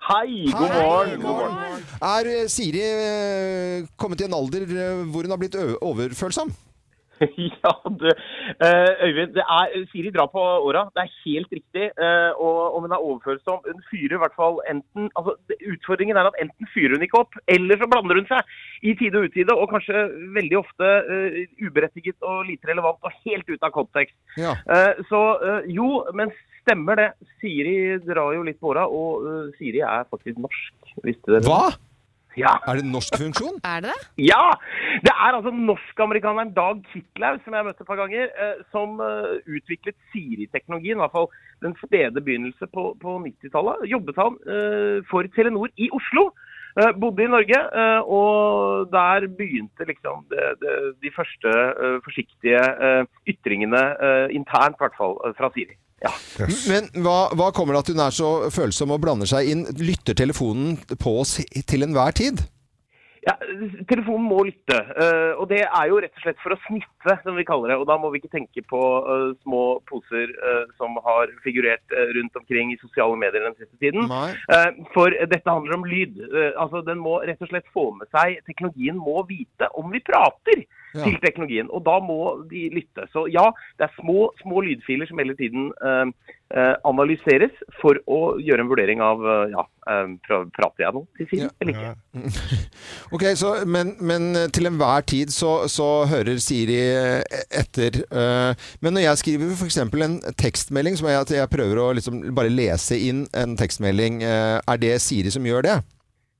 Hei, 0.00 0.48
god 0.48 0.72
morgen. 0.72 1.20
God 1.20 1.36
morgen. 1.42 1.84
Er 2.00 2.30
eh, 2.30 2.48
Siri 2.50 2.84
kommet 4.00 4.22
i 4.22 4.26
en 4.28 4.36
alder 4.36 4.66
hvor 5.12 5.26
hun 5.26 5.34
har 5.34 5.40
blitt 5.40 5.58
overfølsom? 5.60 6.52
Ja, 7.62 7.72
du, 8.00 8.08
eh, 8.64 8.92
Øyvind, 9.06 9.34
det 9.36 9.44
er, 9.44 9.74
Siri 9.92 10.10
drar 10.14 10.30
på 10.32 10.40
åra. 10.40 10.86
Det 10.94 11.02
er 11.04 11.16
helt 11.24 11.50
riktig. 11.52 11.86
eh, 12.04 12.30
og 12.46 12.76
om 12.76 12.82
hun 12.86 12.94
er 12.96 13.06
overfølsom 13.08 13.60
Hun 13.66 13.82
fyrer 13.90 14.16
i 14.16 14.20
hvert 14.22 14.36
fall 14.36 14.60
enten 14.72 15.10
altså, 15.18 15.36
Utfordringen 15.72 16.16
er 16.16 16.30
at 16.30 16.38
enten 16.42 16.70
fyrer 16.74 16.96
hun 16.96 17.04
ikke 17.06 17.20
opp, 17.24 17.36
eller 17.48 17.80
så 17.80 17.88
blander 17.90 18.20
hun 18.20 18.28
seg 18.30 18.40
i 18.82 18.94
tide 18.96 19.20
og 19.20 19.28
utide, 19.28 19.54
og 19.54 19.68
kanskje 19.72 20.06
veldig 20.36 20.56
ofte 20.60 20.86
uh, 21.10 21.36
uberettiget 21.66 22.16
og 22.24 22.46
lite 22.48 22.70
relevant 22.70 23.04
og 23.04 23.18
helt 23.26 23.48
ute 23.50 23.66
av 23.66 23.74
kontekst. 23.74 24.16
Ja. 24.40 24.54
Uh, 24.64 25.02
så 25.10 25.20
uh, 25.42 25.68
jo, 25.68 25.90
men 26.16 26.32
stemmer 26.62 26.96
det. 27.00 27.10
Siri 27.42 27.98
drar 28.06 28.32
jo 28.36 28.46
litt 28.46 28.60
på 28.60 28.72
åra, 28.72 28.86
og 28.88 29.52
Siri 29.58 29.84
er 29.84 30.08
faktisk 30.08 30.40
norsk. 30.40 30.92
Visste 31.04 31.34
dere 31.34 31.44
det? 31.44 31.48
Hva? 31.50 31.89
Ja. 32.38 32.54
Er 32.66 32.78
det 32.78 32.84
en 32.84 32.92
norsk 32.94 33.16
funksjon? 33.18 33.58
Er 33.72 33.82
det 33.84 33.92
det? 33.92 34.00
Ja! 34.30 34.44
Det 35.06 35.12
er 35.14 35.36
altså 35.36 35.52
norsk-amerikaneren 35.54 36.52
Dag 36.54 36.82
Kitlaug, 36.92 37.40
som 37.42 37.54
jeg 37.54 37.62
har 37.62 37.68
møtt 37.68 37.80
et 37.82 37.88
par 37.88 37.98
ganger, 38.00 38.30
eh, 38.44 38.60
som 38.74 39.00
eh, 39.04 39.40
utviklet 39.56 39.96
Siri-teknologien. 40.12 40.98
I 40.98 41.02
hvert 41.04 41.16
fall 41.16 41.28
den 41.64 41.74
spede 41.82 42.20
begynnelse 42.20 42.70
på, 42.74 42.92
på 43.02 43.16
90-tallet. 43.24 43.88
Jobbet 43.90 44.20
han 44.20 44.38
eh, 44.46 45.00
for 45.10 45.26
Telenor 45.36 45.72
i 45.76 45.90
Oslo. 45.96 46.30
Bodde 47.02 47.24
i 47.24 47.26
Norge, 47.26 47.56
og 48.06 48.92
der 48.92 49.24
begynte 49.26 49.82
liksom 49.88 50.20
det, 50.30 50.44
det, 50.60 50.74
de 51.02 51.10
første 51.16 51.50
forsiktige 52.04 52.60
ytringene, 53.26 53.80
internt 54.30 54.78
i 54.78 54.84
hvert 54.84 54.94
fall, 54.94 55.18
fra 55.34 55.50
Siri. 55.50 55.74
Ja. 56.00 56.12
Men 56.70 56.88
hva, 57.04 57.28
hva 57.36 57.50
kommer 57.52 57.76
det 57.76 57.84
at 57.84 57.90
hun 57.92 58.00
er 58.06 58.14
så 58.14 58.30
følsom 58.54 58.94
og 58.94 59.02
blander 59.04 59.28
seg 59.28 59.50
inn? 59.52 59.66
Lytter 59.76 60.16
telefonen 60.16 60.78
på 60.96 61.18
oss 61.20 61.36
til 61.68 61.84
enhver 61.84 62.16
tid? 62.16 62.40
Ja, 63.20 63.34
Telefonen 63.88 64.24
må 64.30 64.38
lytte, 64.48 64.78
eh, 64.96 65.32
og 65.36 65.50
det 65.50 65.60
er 65.66 65.88
jo 65.90 65.98
rett 66.00 66.14
og 66.16 66.22
slett 66.24 66.38
for 66.40 66.54
å 66.54 66.60
snitte, 66.64 67.16
som 67.20 67.36
vi 67.36 67.44
kaller 67.44 67.72
det. 67.72 67.76
Og 67.82 67.84
da 67.90 67.98
må 68.00 68.08
vi 68.12 68.20
ikke 68.22 68.32
tenke 68.32 68.64
på 68.64 68.80
eh, 68.80 69.26
små 69.44 69.64
poser 69.90 70.32
eh, 70.32 70.72
som 70.80 70.96
har 71.04 71.32
figurert 71.44 71.96
rundt 72.16 72.38
omkring 72.40 72.72
i 72.72 72.78
sosiale 72.80 73.18
medier 73.20 73.44
den 73.44 73.58
siste 73.58 73.76
tiden. 73.82 74.08
Nei. 74.08 74.32
Eh, 74.56 74.80
for 74.94 75.12
dette 75.12 75.44
handler 75.44 75.76
om 75.76 75.84
lyd. 75.88 76.16
Altså, 76.54 76.80
Den 76.86 77.02
må 77.04 77.18
rett 77.28 77.44
og 77.44 77.52
slett 77.52 77.68
få 77.74 77.90
med 77.98 78.08
seg 78.14 78.40
Teknologien 78.48 78.96
må 78.96 79.20
vite 79.28 79.68
om 79.76 79.92
vi 79.92 80.00
prater 80.04 80.64
Ja. 80.94 81.04
til 81.06 81.16
teknologien, 81.22 81.68
og 81.70 81.84
da 81.86 81.98
må 82.02 82.18
de 82.50 82.64
lytte. 82.74 83.04
Så 83.12 83.26
ja, 83.30 83.44
det 83.78 83.86
er 83.86 83.92
små, 84.00 84.30
små 84.42 84.62
lydfiler 84.66 85.06
som 85.06 85.20
hele 85.22 85.36
tiden 85.38 85.68
eh, 85.86 86.10
eh, 86.56 86.72
analyseres 86.88 87.54
for 87.80 88.00
å 88.10 88.18
gjøre 88.42 88.64
en 88.64 88.70
vurdering 88.72 89.02
av 89.04 89.22
eh, 89.22 89.52
ja, 89.54 89.62
eh, 89.86 90.10
prater 90.26 90.82
jeg 90.86 90.96
nå 90.96 91.04
til 91.20 91.28
siden 91.30 91.46
Ja. 91.46 91.52
eller 91.60 91.76
ikke. 91.76 91.92
Ok, 93.14 93.24
så, 93.38 93.52
men, 93.66 93.92
men 94.00 94.34
til 94.54 94.66
enhver 94.70 95.06
tid 95.06 95.30
så, 95.34 95.52
så 95.70 95.86
hører 96.10 96.38
Siri 96.42 96.80
etter. 97.62 98.02
eh, 98.10 98.66
Men 98.82 98.94
når 98.98 99.06
jeg 99.06 99.22
skriver 99.22 99.54
f.eks. 99.54 99.78
en 99.86 100.18
tekstmelding, 100.38 100.98
som 100.98 101.08
er 101.10 101.20
at 101.22 101.30
jeg 101.34 101.50
prøver 101.54 101.78
å 101.84 101.92
liksom 101.98 102.22
bare 102.34 102.50
lese 102.50 102.98
inn 102.98 103.24
en 103.36 103.54
tekstmelding, 103.58 104.22
eh, 104.26 104.58
er 104.58 104.82
det 104.82 104.96
Siri 105.06 105.30
som 105.30 105.46
gjør 105.46 105.66
det? 105.70 105.78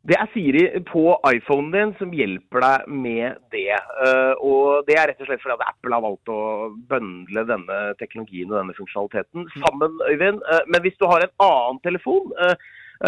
Det 0.09 0.17
er 0.17 0.29
Siri 0.33 0.63
på 0.89 1.03
iPhonen 1.29 1.73
din 1.75 1.91
som 1.99 2.13
hjelper 2.17 2.65
deg 2.65 2.93
med 3.05 3.41
det. 3.53 3.77
Eh, 3.77 4.33
og 4.41 4.87
det 4.89 4.97
er 4.97 5.11
rett 5.11 5.21
og 5.21 5.29
slett 5.29 5.43
fordi 5.45 5.67
Apple 5.67 5.93
har 5.93 6.05
valgt 6.07 6.33
å 6.33 6.41
bøndle 6.89 7.45
denne 7.51 7.81
teknologien 8.01 8.49
og 8.49 8.63
denne 8.63 8.77
funksjonaliteten 8.79 9.51
sammen, 9.61 9.99
Øyvind. 10.09 10.41
Eh, 10.41 10.63
men 10.73 10.85
hvis 10.87 10.97
du 10.97 11.05
har 11.11 11.27
en 11.27 11.35
annen 11.45 11.83
telefon, 11.85 12.33
eh, 12.41 12.57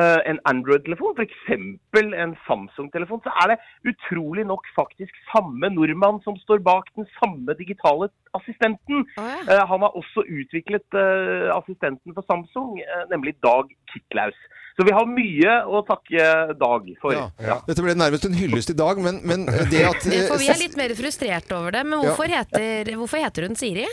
en 0.00 0.38
Android-telefon, 0.48 1.12
f.eks. 1.18 1.40
en 2.24 2.32
Samsung-telefon, 2.46 3.20
så 3.26 3.32
er 3.42 3.52
det 3.52 3.58
utrolig 3.92 4.46
nok 4.48 4.64
faktisk 4.76 5.12
samme 5.28 5.68
nordmann 5.74 6.22
som 6.24 6.38
står 6.40 6.62
bak 6.64 6.88
den 6.96 7.04
samme 7.18 7.52
digitale 7.58 8.08
assistenten. 8.38 9.04
Oh, 9.20 9.28
ja. 9.28 9.40
Eh, 9.52 9.64
han 9.68 9.84
har 9.84 9.96
også 9.98 10.24
utviklet 10.24 10.96
eh, 10.96 11.48
assistenten 11.54 12.14
for 12.16 12.24
Samsung, 12.28 12.78
eh, 12.80 13.04
nemlig 13.12 13.36
Dag 13.44 13.68
Kitlaus. 13.92 14.38
Så 14.76 14.86
vi 14.88 14.94
har 14.96 15.04
mye 15.04 15.56
å 15.68 15.82
takke 15.84 16.28
Dag 16.56 16.86
for. 17.02 17.12
Ja. 17.12 17.58
Dette 17.66 17.84
ble 17.84 17.92
nærmest 17.98 18.24
en 18.24 18.38
hyllest 18.38 18.72
i 18.72 18.78
dag, 18.78 19.00
men, 19.04 19.20
men 19.28 19.44
det 19.68 19.84
at 19.90 20.06
For 20.30 20.40
vi 20.40 20.48
er 20.48 20.62
litt 20.62 20.78
mer 20.80 20.94
frustrert 20.96 21.52
over 21.52 21.76
det. 21.76 21.84
Men 21.84 21.98
Ja. 22.00 22.06
hvorfor, 22.08 22.32
heter, 22.32 22.94
hvorfor 22.96 23.20
heter 23.20 23.48
hun 23.50 23.58
Siri? 23.60 23.84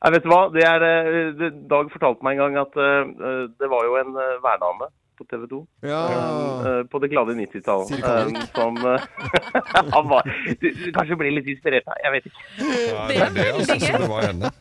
Jeg 0.00 0.14
vet 0.16 0.28
hva, 0.30 0.40
det 0.54 0.64
er, 0.66 0.86
eh, 0.86 1.44
Dag 1.70 1.92
fortalte 1.92 2.26
meg 2.26 2.38
en 2.38 2.42
gang 2.42 2.58
at 2.64 2.80
eh, 2.80 3.12
det 3.60 3.70
var 3.70 3.86
jo 3.86 3.98
en 4.00 4.16
værdame 4.44 4.90
på 5.20 5.26
TV 5.28 5.46
2 5.52 5.60
Ja. 5.90 6.00
um, 6.80 6.88
på 6.90 7.00
det 7.04 7.10
glade 7.12 7.36
90-tall. 7.38 7.86
Siri 7.90 8.02
Kalvik. 8.02 8.40
eh, 8.40 8.50
som 8.56 8.76
eh, 8.88 9.08
han 9.94 10.08
var 10.10 10.28
du, 10.60 10.68
du 10.72 10.86
kanskje 10.96 11.18
ble 11.20 11.34
litt 11.38 11.50
inspirert 11.54 11.88
av, 11.92 12.00
jeg 12.04 12.14
vet 12.16 12.30
ikke. 12.30 12.46
Ja, 12.60 13.04
det 13.10 13.18
er 13.20 13.34
det, 13.36 13.48
altså. 13.58 13.78
Så 13.84 14.00
det 14.04 14.10
var 14.14 14.26
henne. 14.30 14.52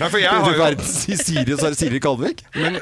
Nei, 0.00 0.08
for 0.08 0.18
jeg 0.20 0.30
har 0.32 0.58
jo 0.58 0.68
I 0.72 1.16
Siri, 1.20 1.56
så 1.56 1.68
er 1.68 1.74
det 1.74 1.80
Siri 1.80 2.00
Kalvik? 2.04 2.44
Men 2.56 2.78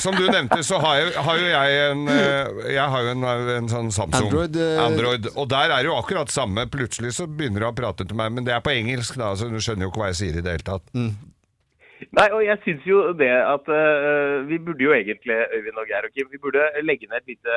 som 0.00 0.14
du 0.14 0.22
nevnte, 0.30 0.60
så 0.66 0.78
har, 0.82 1.00
jeg, 1.00 1.14
har 1.26 1.40
jo 1.40 1.48
jeg 1.50 1.78
en 1.90 2.04
eh, 2.12 2.60
Jeg 2.76 2.86
har 2.92 3.06
jo 3.06 3.14
en, 3.16 3.24
en 3.56 3.70
sånn 3.70 3.90
Samsung 3.94 4.28
Android, 4.28 4.56
eh, 4.62 4.78
Android, 4.84 5.26
Og 5.34 5.48
der 5.50 5.74
er 5.74 5.82
det 5.82 5.90
jo 5.90 5.96
akkurat 5.98 6.30
samme. 6.32 6.66
Plutselig 6.70 7.14
så 7.18 7.26
begynner 7.26 7.64
du 7.64 7.68
å 7.70 7.74
prate 7.76 8.06
til 8.06 8.18
meg, 8.18 8.30
men 8.36 8.46
det 8.46 8.54
er 8.54 8.62
på 8.64 8.72
engelsk, 8.74 9.18
da, 9.20 9.32
så 9.38 9.50
du 9.50 9.58
skjønner 9.62 9.86
jo 9.88 9.92
ikke 9.92 10.04
hva 10.04 10.10
jeg 10.12 10.20
sier 10.22 10.38
i 10.40 10.44
det 10.46 10.56
hele 10.58 10.66
tatt. 10.66 10.86
Nei, 12.16 12.28
og 12.34 12.42
jeg 12.44 12.58
syns 12.64 12.86
jo 12.88 13.12
det 13.18 13.30
at 13.30 13.68
uh, 13.68 14.48
vi 14.48 14.58
burde 14.58 14.82
jo 14.88 14.92
egentlig, 14.96 15.36
Øyvind 15.56 15.78
og 15.82 15.86
Geir 15.90 16.08
og 16.08 16.12
Kim, 16.16 16.26
vi 16.32 16.38
burde 16.42 16.62
legge 16.82 17.06
ned 17.10 17.22
lite, 17.28 17.56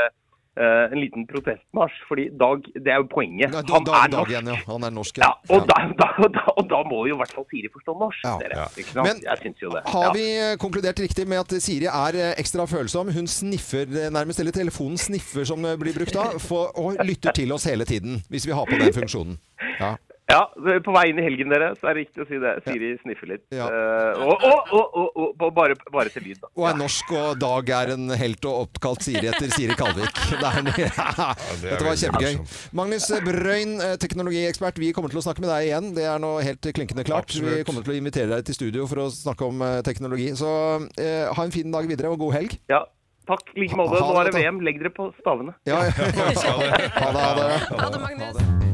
uh, 0.60 0.86
en 0.94 1.00
liten 1.02 1.24
protestmarsj. 1.32 1.96
Fordi 2.10 2.26
Dag, 2.42 2.62
det 2.86 2.92
er 2.94 3.00
jo 3.02 3.08
poenget. 3.14 3.50
Nei, 3.56 3.64
Han 3.74 3.88
Dag, 3.88 3.96
er 3.98 4.12
Dag 4.12 4.20
norsk. 4.20 4.32
igjen, 4.34 4.50
ja. 4.54 4.58
Han 4.68 4.84
er 4.88 4.94
norsk. 5.00 5.18
Ja, 5.24 5.32
og, 5.50 5.66
Da, 5.72 5.78
da, 6.02 6.08
da, 6.38 6.44
og 6.58 6.70
da 6.70 6.82
må 6.92 7.00
jo 7.10 7.16
i 7.16 7.20
hvert 7.24 7.34
fall 7.34 7.48
Siri 7.50 7.72
forstå 7.74 7.96
norsk, 8.04 8.22
Ja. 8.28 8.36
dere. 8.44 8.68
Ja. 8.96 9.04
Men 9.10 9.24
jeg 9.26 9.38
syns 9.44 9.64
jo 9.66 9.70
det. 9.74 9.82
Har 9.96 10.06
Ja. 10.10 10.14
vi 10.20 10.26
eh, 10.38 10.56
konkludert 10.62 11.00
riktig 11.00 11.28
med 11.28 11.40
at 11.46 11.58
Siri 11.64 11.88
er 11.90 12.36
ekstra 12.38 12.68
følsom? 12.70 13.10
Hun 13.16 13.28
sniffer 13.28 13.86
nærmest, 14.12 14.40
eller 14.40 14.52
telefonen 14.52 14.98
sniffer 14.98 15.44
som 15.46 15.62
blir 15.82 15.96
brukt 15.98 16.14
da, 16.14 16.30
for, 16.38 16.70
og 16.78 17.00
lytter 17.06 17.32
til 17.34 17.52
oss 17.52 17.66
hele 17.66 17.86
tiden, 17.86 18.22
hvis 18.30 18.46
vi 18.48 18.54
har 18.54 18.66
på 18.70 18.78
den 18.80 18.94
funksjonen. 18.94 19.38
Ja. 19.80 19.96
Ja, 20.32 20.40
på 20.56 20.94
vei 20.96 21.10
inn 21.12 21.20
i 21.20 21.24
helgen, 21.26 21.52
dere, 21.52 21.74
så 21.76 21.90
er 21.90 21.98
det 21.98 22.06
riktig 22.06 22.24
å 22.24 22.28
si 22.30 22.40
det. 22.40 22.54
Siri 22.64 22.94
sniffer 23.02 23.30
litt. 23.34 23.44
Ja. 23.54 23.68
Uh, 23.68 24.24
og, 24.24 24.46
og, 24.48 24.96
og, 24.96 25.18
og, 25.36 25.50
bare, 25.56 25.76
bare 25.92 26.14
til 26.14 26.24
lyd, 26.30 26.40
da. 26.40 26.50
Og 26.56 26.68
er 26.70 26.80
norsk, 26.80 27.12
og 27.20 27.42
Dag 27.44 27.72
er 27.76 27.94
en 27.98 28.14
helt 28.18 28.48
og 28.48 28.70
oppkalt 28.70 29.04
Siri 29.04 29.28
etter 29.34 29.52
Siri 29.52 29.76
Kalvik. 29.80 30.22
Det 30.34 30.50
er, 30.50 30.64
det 30.68 30.88
er 30.88 31.62
Dette 31.64 31.86
var 31.86 32.00
kjempegøy. 32.00 32.40
Magnus 32.76 33.06
Brøyn, 33.24 33.76
eh, 33.84 33.94
teknologiekspert, 34.02 34.80
vi 34.82 34.92
kommer 34.96 35.14
til 35.14 35.22
å 35.22 35.26
snakke 35.26 35.44
med 35.44 35.52
deg 35.52 35.70
igjen. 35.70 35.92
Det 35.96 36.08
er 36.10 36.20
nå 36.24 36.34
helt 36.44 36.72
klinkende 36.76 37.06
klart. 37.08 37.30
Absolutt. 37.30 37.60
Vi 37.62 37.68
kommer 37.68 37.86
til 37.86 37.96
å 37.96 38.00
invitere 38.00 38.32
deg 38.34 38.48
til 38.48 38.58
studio 38.58 38.88
for 38.90 39.06
å 39.06 39.08
snakke 39.14 39.48
om 39.48 39.62
eh, 39.64 39.80
teknologi. 39.86 40.32
Så 40.40 40.50
uh, 40.50 41.32
ha 41.38 41.46
en 41.46 41.54
fin 41.54 41.72
dag 41.74 41.88
videre, 41.90 42.12
og 42.12 42.22
god 42.24 42.38
helg. 42.40 42.58
Ja, 42.72 42.84
takk 43.30 43.54
i 43.54 43.66
like 43.66 43.80
måte. 43.80 44.02
Nå 44.02 44.20
er 44.20 44.32
det. 44.32 44.36
VM. 44.40 44.62
Legg 44.66 44.82
dere 44.82 44.94
på 44.96 45.12
stavene. 45.22 45.56
Ja, 45.70 45.86
ja. 45.88 46.12
Skal 46.42 46.64
det. 46.66 46.86
Ha 47.00 47.10
det. 47.10 47.26
Ha 47.26 47.34
det. 47.40 47.50
Ha 47.72 47.90
det, 47.90 48.06
Magnus. 48.08 48.73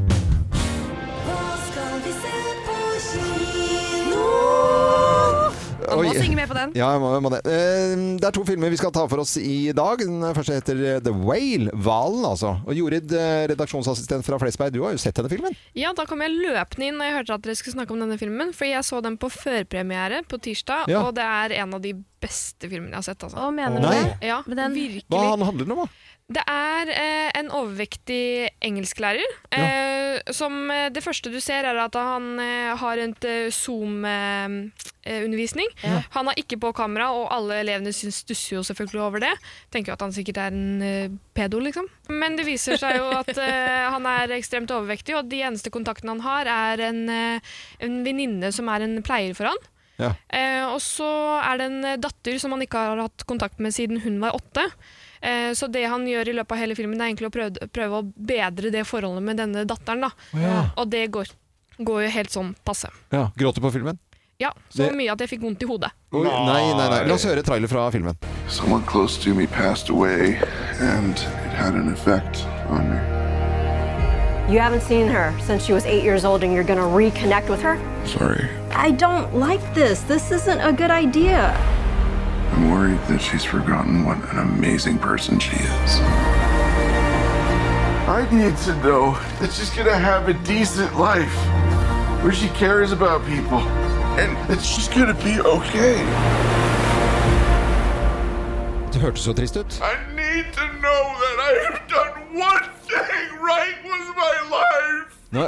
Han 5.89 6.05
må 6.05 6.13
synge 6.13 6.35
med 6.39 6.47
på 6.51 6.57
den. 6.57 6.73
Ja, 6.77 6.91
jeg 6.95 7.01
må, 7.03 7.09
jeg 7.15 7.23
må 7.25 7.31
det. 7.33 7.39
Eh, 7.45 7.95
Det 8.19 8.27
er 8.29 8.35
to 8.35 8.43
filmer 8.47 8.69
vi 8.69 8.77
skal 8.79 8.91
ta 8.95 9.05
for 9.11 9.19
oss 9.23 9.35
i 9.37 9.71
dag. 9.75 9.97
Den 10.03 10.21
første 10.37 10.57
heter 10.59 10.83
eh, 10.95 10.99
The 11.05 11.11
Whale. 11.13 11.71
Hvalen, 11.73 12.25
altså. 12.29 12.53
Og 12.65 12.73
Jorid, 12.77 13.11
eh, 13.11 13.47
redaksjonsassistent 13.53 14.25
fra 14.27 14.39
Flesberg, 14.41 14.73
du 14.73 14.83
har 14.85 14.91
jo 14.95 15.01
sett 15.01 15.15
denne 15.19 15.29
filmen? 15.31 15.55
Ja, 15.77 15.93
da 15.97 16.05
kom 16.09 16.21
jeg 16.25 16.31
løpende 16.37 16.87
inn 16.91 16.97
når 16.99 17.09
jeg 17.09 17.17
hørte 17.19 17.33
at 17.39 17.47
dere 17.47 17.55
skulle 17.59 17.77
snakke 17.77 17.95
om 17.95 17.99
denne 18.05 18.19
filmen. 18.21 18.53
For 18.53 18.65
jeg 18.69 18.83
så 18.87 19.01
den 19.05 19.17
på 19.21 19.29
førpremiere 19.33 20.23
på 20.29 20.39
tirsdag, 20.41 20.87
Ja. 20.91 21.01
og 21.07 21.15
det 21.15 21.23
er 21.25 21.57
en 21.63 21.73
av 21.73 21.81
de 21.81 21.93
beste 22.19 22.67
filmene 22.67 22.91
jeg 22.91 22.99
har 22.99 23.07
sett. 23.13 23.23
Altså. 23.23 23.37
Å, 23.39 23.51
mener 23.55 23.79
du 23.79 23.87
det? 23.87 24.17
Ja, 24.27 24.41
Men 24.45 24.57
den- 24.57 24.73
virkelig. 24.75 25.05
Hva 25.09 25.37
handler 25.45 25.63
den 25.65 25.71
om, 25.71 25.85
da? 25.85 25.87
Det 26.30 26.43
er 26.45 26.86
eh, 26.93 27.32
en 27.39 27.47
overvektig 27.57 28.51
engelsklærer 28.61 29.25
eh, 29.49 29.63
ja. 29.63 30.21
som 30.36 30.69
eh, 30.69 30.91
Det 30.93 31.01
første 31.01 31.32
du 31.34 31.39
ser, 31.41 31.65
er 31.65 31.73
at 31.82 31.95
han 31.97 32.38
eh, 32.43 32.75
har 32.77 32.97
en 33.01 33.15
Zoom-undervisning. 33.55 35.65
Han 36.13 36.27
har 36.30 36.38
ikke 36.38 36.59
på 36.61 36.69
kamera, 36.77 37.09
og 37.17 37.34
alle 37.34 37.57
elevene 37.63 37.89
syns 37.95 38.19
stusser 38.21 38.59
jo 38.59 38.63
selvfølgelig 38.67 39.01
over 39.01 39.19
det. 39.25 39.34
Tenker 39.73 39.89
jo 39.89 39.97
at 39.97 40.05
han 40.05 40.13
sikkert 40.13 40.38
er 40.43 40.53
en 40.53 40.82
eh, 40.86 41.09
pedo, 41.34 41.57
liksom. 41.65 41.89
Men 42.13 42.38
det 42.38 42.45
viser 42.45 42.77
seg 42.77 42.93
jo 42.99 43.09
at 43.17 43.34
eh, 43.34 43.89
han 43.89 44.05
er 44.13 44.30
ekstremt 44.38 44.69
overvektig, 44.75 45.17
og 45.17 45.25
de 45.34 45.41
eneste 45.49 45.73
kontaktene 45.73 46.13
han 46.13 46.21
har, 46.27 46.45
er 46.45 46.77
en, 46.91 47.09
eh, 47.09 47.41
en 47.82 48.05
venninne 48.05 48.53
som 48.53 48.69
er 48.69 48.86
en 48.86 49.01
pleier 49.05 49.34
for 49.38 49.45
han. 49.49 49.57
Ja. 49.99 50.13
Eh, 50.32 50.63
og 50.69 50.80
så 50.84 51.09
er 51.41 51.57
det 51.59 51.65
en 51.73 51.84
eh, 51.95 51.99
datter 51.99 52.38
som 52.39 52.53
han 52.55 52.63
ikke 52.63 52.80
har 52.91 53.01
hatt 53.03 53.25
kontakt 53.27 53.59
med 53.59 53.73
siden 53.75 53.99
hun 54.05 54.21
var 54.21 54.38
åtte. 54.38 54.69
Eh, 55.22 55.51
så 55.53 55.67
det 55.72 55.86
han 55.89 56.05
gjør 56.07 56.30
i 56.32 56.34
løpet 56.34 56.51
av 56.51 56.57
hele 56.63 56.76
filmen, 56.76 56.99
er 57.01 57.11
egentlig 57.11 57.28
å 57.30 57.34
prøve, 57.36 57.70
prøve 57.76 58.01
å 58.01 58.03
bedre 58.15 58.72
det 58.72 58.86
forholdet 58.88 59.24
med 59.24 59.38
denne 59.38 59.65
datteren. 59.67 60.01
Da. 60.07 60.11
Ja. 60.39 60.59
Og 60.78 60.89
det 60.89 61.07
går, 61.11 61.28
går 61.80 62.03
jo 62.05 62.09
helt 62.09 62.32
sånn 62.32 62.53
passe. 62.65 62.89
Ja, 63.11 63.30
Gråter 63.38 63.61
på 63.61 63.72
filmen? 63.72 63.99
Ja, 64.39 64.53
så 64.70 64.88
Det- 64.88 64.95
mye 64.95 65.11
at 65.11 65.20
jeg 65.20 65.30
fikk 65.30 65.41
vondt 65.41 65.61
i 65.63 65.65
hodet. 65.67 65.91
Oi, 66.13 66.24
nei, 66.24 66.74
nei, 66.74 66.89
nei. 66.89 67.03
La 67.07 67.13
oss 67.13 67.26
høre 67.26 67.43
trailer 67.43 67.67
fra 67.67 67.89
filmen. 67.91 68.15
Someone 68.47 68.84
close 68.84 69.17
to 69.17 69.34
me 69.36 69.45
passed 69.47 69.89
away, 69.89 70.39
and 70.80 71.15
it 71.20 71.53
had 71.53 71.74
an 71.74 71.91
effect 71.91 72.45
on 72.70 72.89
me. 72.89 72.99
You 74.49 74.59
haven't 74.59 74.82
seen 74.82 75.07
her 75.09 75.32
since 75.45 75.65
she 75.65 75.74
was 75.74 75.86
eight 75.86 76.03
years 76.03 76.24
old 76.26 76.41
and 76.43 76.53
you're 76.53 76.63
gonna 76.63 76.88
reconnect 76.88 77.49
with 77.49 77.61
her? 77.61 77.78
Sorry. 78.05 78.47
I 78.74 78.91
don't 78.91 79.36
like 79.36 79.61
this. 79.76 79.99
This 80.07 80.32
isn't 80.32 80.59
a 80.61 80.72
good 80.72 80.89
idea. 80.89 81.53
I'm 82.54 82.72
worried 82.72 83.00
that 83.08 83.22
she's 83.22 83.43
forgotten 83.43 84.06
what 84.06 84.18
an 84.34 84.39
amazing 84.39 84.97
person 85.00 85.39
she 85.39 85.56
is. 85.56 85.91
I 88.08 88.28
need 88.32 88.58
to 88.66 88.76
know 88.84 89.18
that 89.39 89.52
she's 89.54 89.70
gonna 89.70 89.95
have 89.95 90.28
a 90.30 90.34
decent 90.34 90.97
life 90.97 91.38
where 92.24 92.34
she 92.34 92.50
cares 92.50 92.91
about 92.91 93.26
people 93.26 93.60
and 94.20 94.36
that 94.50 94.62
she's 94.62 94.88
gonna 94.88 95.14
be 95.14 95.39
okay. 95.39 95.97
Det 98.93 99.00
hørtes 99.02 99.22
så 99.22 99.34
trist 99.34 99.58
ut. 99.58 99.82
I 99.82 99.95
need 100.16 100.45
to 100.54 100.66
know 100.86 101.02
that 101.24 101.38
I 101.50 101.54
have 101.66 101.82
done 101.88 102.14
one 102.34 102.66
thing 102.89 103.28
right 103.50 103.78
with 103.84 104.08
my 104.24 104.36
life. 104.58 105.18
Nå, 105.30 105.43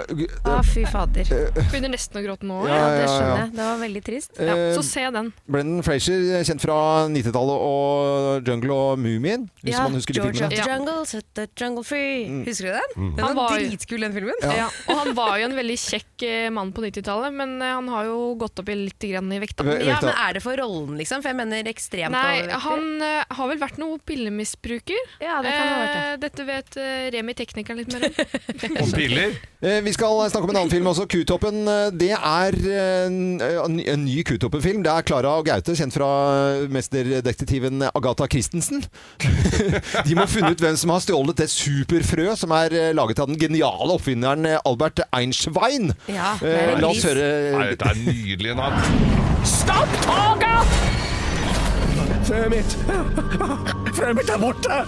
ah, 0.45 0.59
fy 0.61 0.84
fader. 0.86 1.25
Begynner 1.71 1.89
nesten 1.95 2.19
å 2.19 2.21
gråte 2.21 2.45
nå. 2.45 2.59
Ja, 2.69 2.75
Ja, 2.75 2.82
det 2.82 2.91
ja, 2.91 2.97
det 3.01 3.07
skjønner 3.09 3.39
jeg. 3.41 3.51
Det 3.55 3.65
var 3.65 3.79
veldig 3.82 4.01
trist. 4.05 4.32
Ja, 4.38 4.55
Eh, 4.61 4.73
så 4.75 4.84
se 4.86 5.03
den. 5.15 5.32
Brendan 5.49 5.82
Frazier, 5.86 6.43
kjent 6.45 6.61
fra 6.61 6.75
90-tallet 7.09 7.63
og 7.65 8.45
Jungle 8.47 8.75
og 8.75 8.99
Mumien, 9.01 9.47
hvis 9.63 9.73
Ja, 9.73 9.84
man 9.88 9.95
husker 9.97 10.13
de 10.13 10.19
George 10.19 10.38
of 10.45 10.51
filmene. 10.51 10.63
the 10.63 10.69
Jungle, 10.69 11.05
set 11.09 11.25
the 11.34 11.47
jungle 11.57 11.84
free. 11.88 12.27
Husker 12.45 12.67
du 12.67 12.71
den? 12.77 12.91
Mm. 12.97 13.15
Den 13.15 13.25
Han 13.25 13.36
var 13.39 13.49
var 13.49 13.57
dritkul, 13.57 13.99
den 14.05 14.13
filmen. 14.13 14.36
Ja. 14.43 14.67
og 14.88 14.95
han 15.01 15.15
var 15.17 15.38
jo 15.41 15.45
en 15.49 15.55
veldig 15.57 15.77
kjekk 15.82 16.25
eh, 16.29 16.49
mann 16.53 16.71
på 16.77 16.82
90-tallet, 16.86 17.34
men 17.34 17.57
eh, 17.61 17.73
han 17.79 17.88
har 17.89 18.05
jo 18.05 18.19
gått 18.36 18.59
opp 18.61 18.69
i 18.69 18.75
litt 18.75 18.99
grann 19.01 19.32
i 19.34 19.39
vekta. 19.41 19.65
Ja, 19.82 19.97
men 20.03 20.13
Er 20.13 20.34
det 20.38 20.43
for 20.45 20.55
rollen, 20.61 20.97
liksom? 21.01 21.23
For 21.23 21.32
jeg 21.34 21.39
mener 21.41 21.63
ekstremt 21.71 22.11
Nei, 22.13 22.45
han 22.51 22.86
uh, 23.01 23.23
har 23.34 23.47
vel 23.49 23.57
vært 23.61 23.77
noe 23.82 23.97
pillemisbruker. 24.05 25.01
Ja, 25.23 25.41
det 25.41 25.51
kan 25.57 25.67
ha 25.67 25.79
vært 25.82 25.97
Eh, 26.01 26.17
Dette 26.21 26.43
vet 26.45 26.77
uh, 26.77 27.09
Remi 27.13 27.34
teknikeren 27.34 27.77
litt 27.82 27.91
mer 27.93 28.05
om. 28.05 28.77
Om 28.86 28.91
piller? 28.93 29.34
Eh, 29.72 29.82
Vi 29.86 29.93
skal 29.93 30.17
snakke 30.32 30.43
om 30.47 30.51
en 30.53 30.59
annen 30.61 30.72
film 30.74 30.88
også. 30.89 31.05
Kutoppen. 31.11 31.61
eh, 31.67 31.89
Det 32.01 32.09
er 32.17 32.57
eh, 32.57 33.05
en, 33.07 33.41
en 33.41 33.76
ny- 33.78 33.86
en 33.93 34.03
ny 34.05 34.24
Kutoppen-film. 34.28 34.82
Det 34.84 34.91
er 34.91 35.05
Klara 35.07 35.36
og 35.39 35.45
Gaute, 35.47 35.76
kjent 35.78 35.93
fra 35.95 36.09
mesterdetektiven 36.72 37.84
Agatha 37.93 38.28
Christensen. 38.32 38.84
De 40.07 40.15
må 40.17 40.26
ha 40.26 40.30
funnet 40.32 40.57
ut 40.57 40.63
hvem 40.65 40.78
som 40.82 40.93
har 40.95 41.03
stjålet 41.05 41.38
det 41.41 41.49
superfrø 41.53 42.32
som 42.39 42.51
er 42.57 42.76
laget 42.97 43.19
av 43.22 43.30
den 43.32 43.39
geniale 43.41 43.95
oppfinneren 43.95 44.47
Albert 44.65 45.03
Einschwein. 45.15 45.93
Ja, 46.11 46.34
La 46.82 46.89
oss 46.89 47.05
høre 47.07 47.28
Nei, 47.57 47.67
dette 47.74 47.91
er 47.91 48.01
nydelig 48.01 48.55
navn. 48.57 48.78
Stopp 49.47 49.93
toget! 50.05 50.80
Frøet 52.28 52.51
mitt! 52.53 52.76
Frøet 53.95 54.15
mitt 54.19 54.30
er 54.32 54.41
borte! 54.41 54.82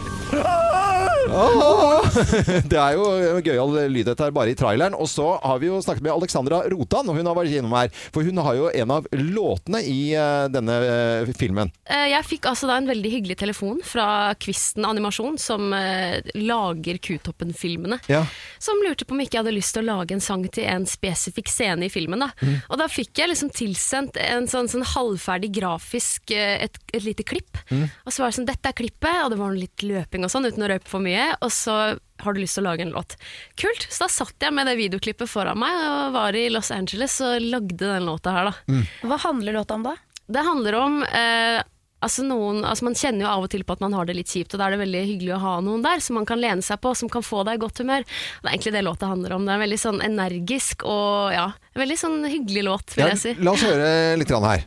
Ah! 0.43 1.02
Det 2.71 2.77
er 2.79 2.95
jo 2.97 3.05
gøyal 3.43 3.73
lyd 3.91 4.07
dette 4.09 4.25
her, 4.25 4.34
bare 4.36 4.53
i 4.53 4.57
traileren. 4.57 4.95
Og 4.97 5.07
så 5.09 5.25
har 5.41 5.59
vi 5.61 5.69
jo 5.69 5.79
snakket 5.84 6.05
med 6.05 6.13
Alexandra 6.13 6.61
Rotan, 6.71 7.09
og 7.09 7.17
hun 7.17 7.29
har 7.29 7.38
vært 7.38 7.53
innom 7.57 7.73
her. 7.77 7.91
For 8.13 8.25
hun 8.25 8.39
har 8.45 8.57
jo 8.57 8.69
en 8.69 8.93
av 8.95 9.07
låtene 9.17 9.81
i 9.89 9.99
eh, 10.17 10.45
denne 10.53 10.75
eh, 10.88 11.31
filmen. 11.39 11.71
Eh, 11.89 12.09
Jeg 12.13 12.27
fikk 12.29 12.47
altså 12.51 12.69
da 12.69 12.77
en 12.79 12.89
veldig 12.89 13.11
hyggelig 13.15 13.38
telefon 13.41 13.81
fra 13.86 14.07
Kvisten 14.41 14.86
Animasjon, 14.88 15.39
som 15.41 15.73
eh, 15.77 16.19
lager 16.38 16.99
Kutoppen-filmene. 17.03 17.99
Ja. 18.11 18.23
Som 18.61 18.81
lurte 18.86 19.07
på 19.09 19.15
om 19.17 19.23
ikke 19.23 19.38
jeg 19.39 19.43
hadde 19.45 19.55
lyst 19.57 19.75
til 19.77 19.84
å 19.86 19.97
lage 19.97 20.15
en 20.17 20.23
sang 20.23 20.45
til 20.53 20.67
en 20.69 20.86
spesifikk 20.89 21.49
scene 21.51 21.88
i 21.88 21.91
filmen. 21.93 22.23
Da. 22.27 22.29
Mm. 22.43 22.59
Og 22.69 22.79
da 22.81 22.89
fikk 22.91 23.23
jeg 23.23 23.31
liksom 23.34 23.51
tilsendt 23.55 24.19
en 24.21 24.47
sånn, 24.51 24.69
sånn 24.71 24.86
halvferdig 24.93 25.51
grafisk 25.57 26.34
et, 26.36 26.77
et 26.93 27.05
lite 27.05 27.25
klipp. 27.27 27.57
Mm. 27.71 27.88
Og 28.05 28.13
så 28.13 28.23
var 28.23 28.31
det 28.31 28.38
sånn, 28.39 28.49
dette 28.49 28.69
er 28.71 28.77
klippet, 28.77 29.19
og 29.25 29.34
det 29.34 29.39
var 29.41 29.57
litt 29.57 29.86
løping 29.88 30.25
og 30.27 30.31
sånn, 30.34 30.47
uten 30.49 30.65
å 30.65 30.71
røpe 30.73 30.89
for 30.89 31.03
mye. 31.03 31.22
Og 31.41 31.51
så 31.53 31.76
har 32.24 32.34
du 32.36 32.39
lyst 32.39 32.55
til 32.59 32.63
å 32.63 32.69
lage 32.69 32.86
en 32.86 32.93
låt. 32.95 33.17
Kult! 33.59 33.88
Så 33.91 34.05
da 34.05 34.09
satt 34.11 34.45
jeg 34.45 34.55
med 34.55 34.69
det 34.69 34.78
videoklippet 34.80 35.30
foran 35.32 35.59
meg 35.59 35.76
og 35.89 36.13
var 36.15 36.38
i 36.39 36.45
Los 36.53 36.71
Angeles 36.76 37.17
og 37.26 37.43
lagde 37.43 37.84
den 37.84 38.07
låta 38.07 38.32
her, 38.36 38.51
da. 38.51 38.82
Hva 39.03 39.19
handler 39.26 39.57
låta 39.59 39.78
om 39.80 39.86
da? 39.89 39.95
Det 40.34 40.39
handler 40.47 40.78
om 40.80 41.01
eh, 41.03 41.59
altså 42.03 42.24
noen, 42.28 42.61
altså 42.67 42.86
Man 42.88 42.95
kjenner 42.99 43.26
jo 43.26 43.32
av 43.32 43.43
og 43.45 43.51
til 43.51 43.63
på 43.67 43.76
at 43.76 43.82
man 43.84 43.93
har 43.95 44.07
det 44.07 44.15
litt 44.17 44.32
kjipt, 44.32 44.55
og 44.55 44.59
da 44.61 44.67
er 44.69 44.76
det 44.76 44.82
veldig 44.84 45.01
hyggelig 45.09 45.34
å 45.36 45.41
ha 45.43 45.53
noen 45.63 45.84
der 45.84 46.03
som 46.03 46.17
man 46.19 46.28
kan 46.28 46.39
lene 46.41 46.63
seg 46.65 46.80
på, 46.84 46.93
som 46.99 47.11
kan 47.11 47.24
få 47.26 47.43
deg 47.47 47.59
i 47.59 47.63
godt 47.63 47.84
humør. 47.84 48.03
Det 48.07 48.47
er 48.47 48.53
egentlig 48.55 48.74
det 48.78 48.86
låta 48.88 49.11
handler 49.11 49.36
om. 49.36 49.45
Det 49.47 49.53
er 49.53 49.59
en 49.59 49.65
veldig 49.65 49.82
sånn 49.84 50.01
energisk 50.03 50.86
og 50.88 51.34
ja, 51.36 51.49
en 51.76 51.84
veldig 51.84 51.99
sånn 51.99 52.19
hyggelig 52.28 52.65
låt, 52.69 52.95
vil 52.95 53.05
Ja, 53.05 53.11
jeg 53.15 53.21
si. 53.24 53.36
la 53.43 53.55
oss 53.55 53.63
høre 53.67 53.91
litt 54.19 54.32
her. 54.47 54.65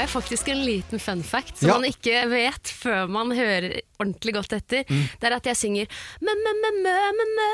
Har 0.00 0.06
jeg 0.06 0.14
faktisk 0.14 0.48
en 0.48 0.62
liten 0.64 0.98
fun 1.02 1.22
fact 1.22 1.58
som 1.58 1.68
Ja. 1.68 1.74
man 1.76 1.84
ikke 1.84 2.22
vet 2.30 2.64
før 2.72 3.08
man 3.08 3.30
hører 3.36 3.80
ordentlig 4.00 4.32
godt 4.34 4.52
etter. 4.56 4.84
Mm. 4.88 5.08
Det 5.20 5.28
er 5.28 5.36
at 5.36 5.44
jeg 5.50 5.56
synger 5.60 5.86
mø-mø-mø-mø-mø. 6.24 7.50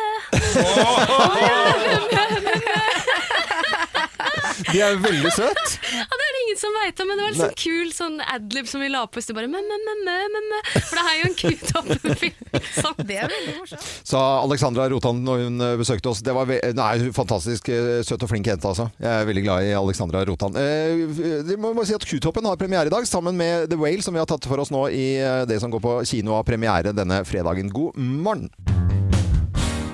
De 4.72 4.80
er 4.80 4.97
veldig 5.01 5.30
søt. 5.34 5.74
Ja, 5.92 6.05
det 6.07 6.24
er 6.26 6.32
det 6.34 6.40
ingen 6.44 6.59
som 6.61 6.72
veit 6.76 7.01
om, 7.03 7.09
men 7.11 7.18
det 7.18 7.24
var 7.26 7.32
en 7.34 7.40
sånn 7.40 7.57
kul 7.61 7.90
sånn 7.94 8.16
adlib 8.24 8.68
som 8.70 8.80
vi 8.82 8.88
la 8.92 9.03
på. 9.11 9.20
Så 9.22 9.34
bare 9.36 9.51
mø-mø-mø-mø. 9.53 10.16
mø. 10.51 10.61
For 10.88 10.97
det 10.97 11.03
er 11.03 11.16
jo 11.18 11.24
en 11.28 11.36
Kutoppen-film. 11.42 12.42
Det 13.07 13.16
er 13.20 13.28
veldig 13.30 13.55
morsomt. 13.59 13.84
Sa 14.09 14.20
Alexandra 14.40 14.86
Rotan 14.90 15.18
når 15.26 15.42
hun 15.44 15.61
eh, 15.62 15.74
besøkte 15.78 16.09
oss. 16.11 16.22
Det 16.24 16.32
var 16.34 16.47
ve 16.49 16.57
nei, 16.76 17.11
fantastisk 17.14 17.68
eh, 17.72 18.01
søt 18.07 18.22
og 18.24 18.30
flink 18.30 18.49
jente, 18.49 18.66
altså. 18.70 18.88
Jeg 19.03 19.11
er 19.12 19.28
veldig 19.28 19.44
glad 19.44 19.66
i 19.68 19.74
Alexandra 19.76 20.22
Rotan. 20.28 20.57
Eh, 20.57 21.42
det 21.47 21.59
må 21.61 21.72
må 21.76 21.84
si 21.86 21.94
at 21.97 22.07
Kutoppen 22.37 22.51
har 22.51 22.57
premiere 22.57 22.87
i 22.87 22.91
dag, 22.91 23.07
sammen 23.09 23.37
med 23.37 23.70
The 23.70 23.76
Whale, 23.76 24.03
som 24.03 24.14
vi 24.14 24.20
har 24.20 24.26
tatt 24.28 24.45
for 24.45 24.61
oss 24.61 24.68
nå 24.68 24.82
i 24.93 25.16
eh, 25.16 25.47
det 25.49 25.57
som 25.62 25.72
går 25.72 25.80
på 25.80 25.93
kino, 26.05 26.34
av 26.37 26.45
premiere 26.45 26.93
denne 26.93 27.22
fredagen. 27.24 27.72
God 27.72 27.97
morgen! 27.97 28.51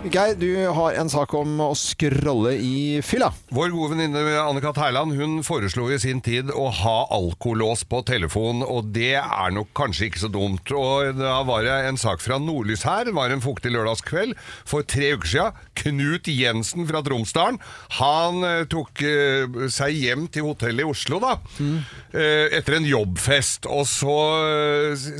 Geir, 0.02 0.34
du 0.34 0.66
har 0.74 0.96
en 0.98 1.06
sak 1.06 1.30
om 1.38 1.60
å 1.62 1.68
skrolle 1.78 2.56
i 2.58 2.98
fylla. 3.06 3.28
Vår 3.54 3.70
gode 3.70 3.92
venninne 3.92 4.22
Anne-Kat. 4.42 4.80
Heiland 4.82 5.14
hun 5.14 5.36
foreslo 5.46 5.84
i 5.94 5.98
sin 6.02 6.18
tid 6.24 6.50
å 6.50 6.64
ha 6.74 6.94
alkolås 7.14 7.84
på 7.86 8.00
telefon, 8.08 8.64
og 8.66 8.88
det 8.96 9.14
er 9.20 9.54
nok 9.54 9.70
kanskje 9.78 10.08
ikke 10.08 10.24
så 10.24 10.30
dumt. 10.32 10.72
Og 10.74 11.14
Da 11.20 11.36
var 11.46 11.62
det 11.62 11.76
en 11.86 12.00
sak 12.00 12.18
fra 12.24 12.40
Nordlys 12.42 12.82
her. 12.88 13.04
Det 13.06 13.14
var 13.14 13.30
en 13.30 13.44
fuktig 13.44 13.70
lørdagskveld 13.76 14.34
for 14.66 14.82
tre 14.82 15.12
uker 15.14 15.30
siden. 15.36 15.60
Knut 15.82 16.26
Jensen 16.26 16.88
fra 16.90 17.04
Tromsdalen. 17.06 17.60
Han 18.00 18.42
eh, 18.48 18.64
tok 18.70 19.04
eh, 19.06 19.70
seg 19.70 19.94
hjem 20.02 20.26
til 20.34 20.48
hotellet 20.50 20.82
i 20.82 20.90
Oslo 20.90 21.22
da, 21.22 21.36
eh, 21.62 22.50
etter 22.58 22.80
en 22.80 22.90
jobbfest. 22.90 23.70
Og 23.70 23.86
så, 23.86 24.18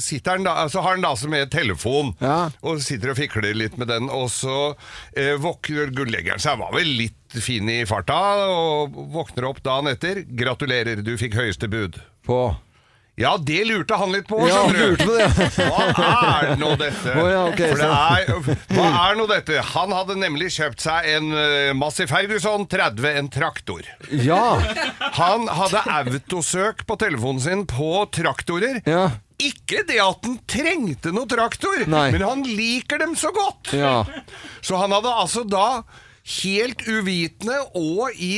sitter 0.02 0.40
han 0.40 0.50
da, 0.50 0.58
så 0.66 0.82
har 0.82 0.98
han 0.98 1.06
da 1.06 1.14
som 1.18 1.30
med 1.30 1.54
telefon, 1.54 2.16
og 2.18 2.82
sitter 2.82 3.14
og 3.14 3.20
fikler 3.22 3.54
litt 3.54 3.78
med 3.78 3.88
den. 3.94 4.10
Og 4.10 4.26
så 4.34 4.71
eh, 5.16 5.34
våkner 5.40 5.92
legger 6.08 6.42
seg, 6.42 6.60
var 6.60 6.74
vel 6.76 6.90
litt 6.98 7.38
fin 7.42 7.68
i 7.72 7.82
farta, 7.88 8.18
og 8.52 8.98
våkner 9.14 9.48
opp 9.48 9.62
dagen 9.64 9.90
etter. 9.92 10.24
Gratulerer, 10.28 11.02
du 11.04 11.14
fikk 11.20 11.38
høyeste 11.38 11.70
bud. 11.72 12.00
På? 12.26 12.44
Ja, 13.22 13.36
det 13.38 13.60
lurte 13.68 13.96
han 14.00 14.12
litt 14.14 14.26
på, 14.28 14.40
Ja, 14.48 14.60
skjønner 14.66 14.78
du. 14.78 14.84
lurte 14.90 15.06
på 15.06 15.16
det. 15.16 15.56
Hva 15.96 16.12
er 16.42 16.52
nå 16.60 16.70
dette? 16.80 17.14
Å 17.14 17.24
ja, 17.30 17.40
ok, 17.48 17.62
For 17.62 17.82
det 17.82 17.88
er, 17.88 18.60
hva 18.74 18.86
er 19.06 19.18
nå 19.20 19.26
dette? 19.30 19.58
Han 19.72 19.94
hadde 19.96 20.18
nemlig 20.20 20.50
kjøpt 20.58 20.82
seg 20.84 21.08
en 21.14 21.30
uh, 21.32 21.72
Massey 21.78 22.08
Ferguson 22.10 22.66
30, 22.70 23.08
en 23.22 23.30
traktor. 23.32 23.86
Ja. 24.26 24.42
Han 25.20 25.46
hadde 25.50 25.84
autosøk 25.98 26.82
på 26.88 26.98
telefonen 27.00 27.40
sin 27.44 27.66
på 27.70 27.92
traktorer. 28.14 28.82
Ikke 29.42 29.80
det 29.88 29.96
at 30.02 30.22
han 30.28 30.36
trengte 30.46 31.10
noe 31.14 31.26
traktor, 31.30 31.86
Nei. 31.90 32.08
men 32.14 32.22
han 32.26 32.44
liker 32.46 33.00
dem 33.02 33.16
så 33.18 33.32
godt. 33.34 33.72
Ja. 33.74 34.02
Så 34.62 34.78
han 34.78 34.94
hadde 34.94 35.10
altså 35.24 35.42
da 35.48 35.82
Helt 36.22 36.84
uvitende 36.86 37.56
og 37.74 38.12
i 38.22 38.36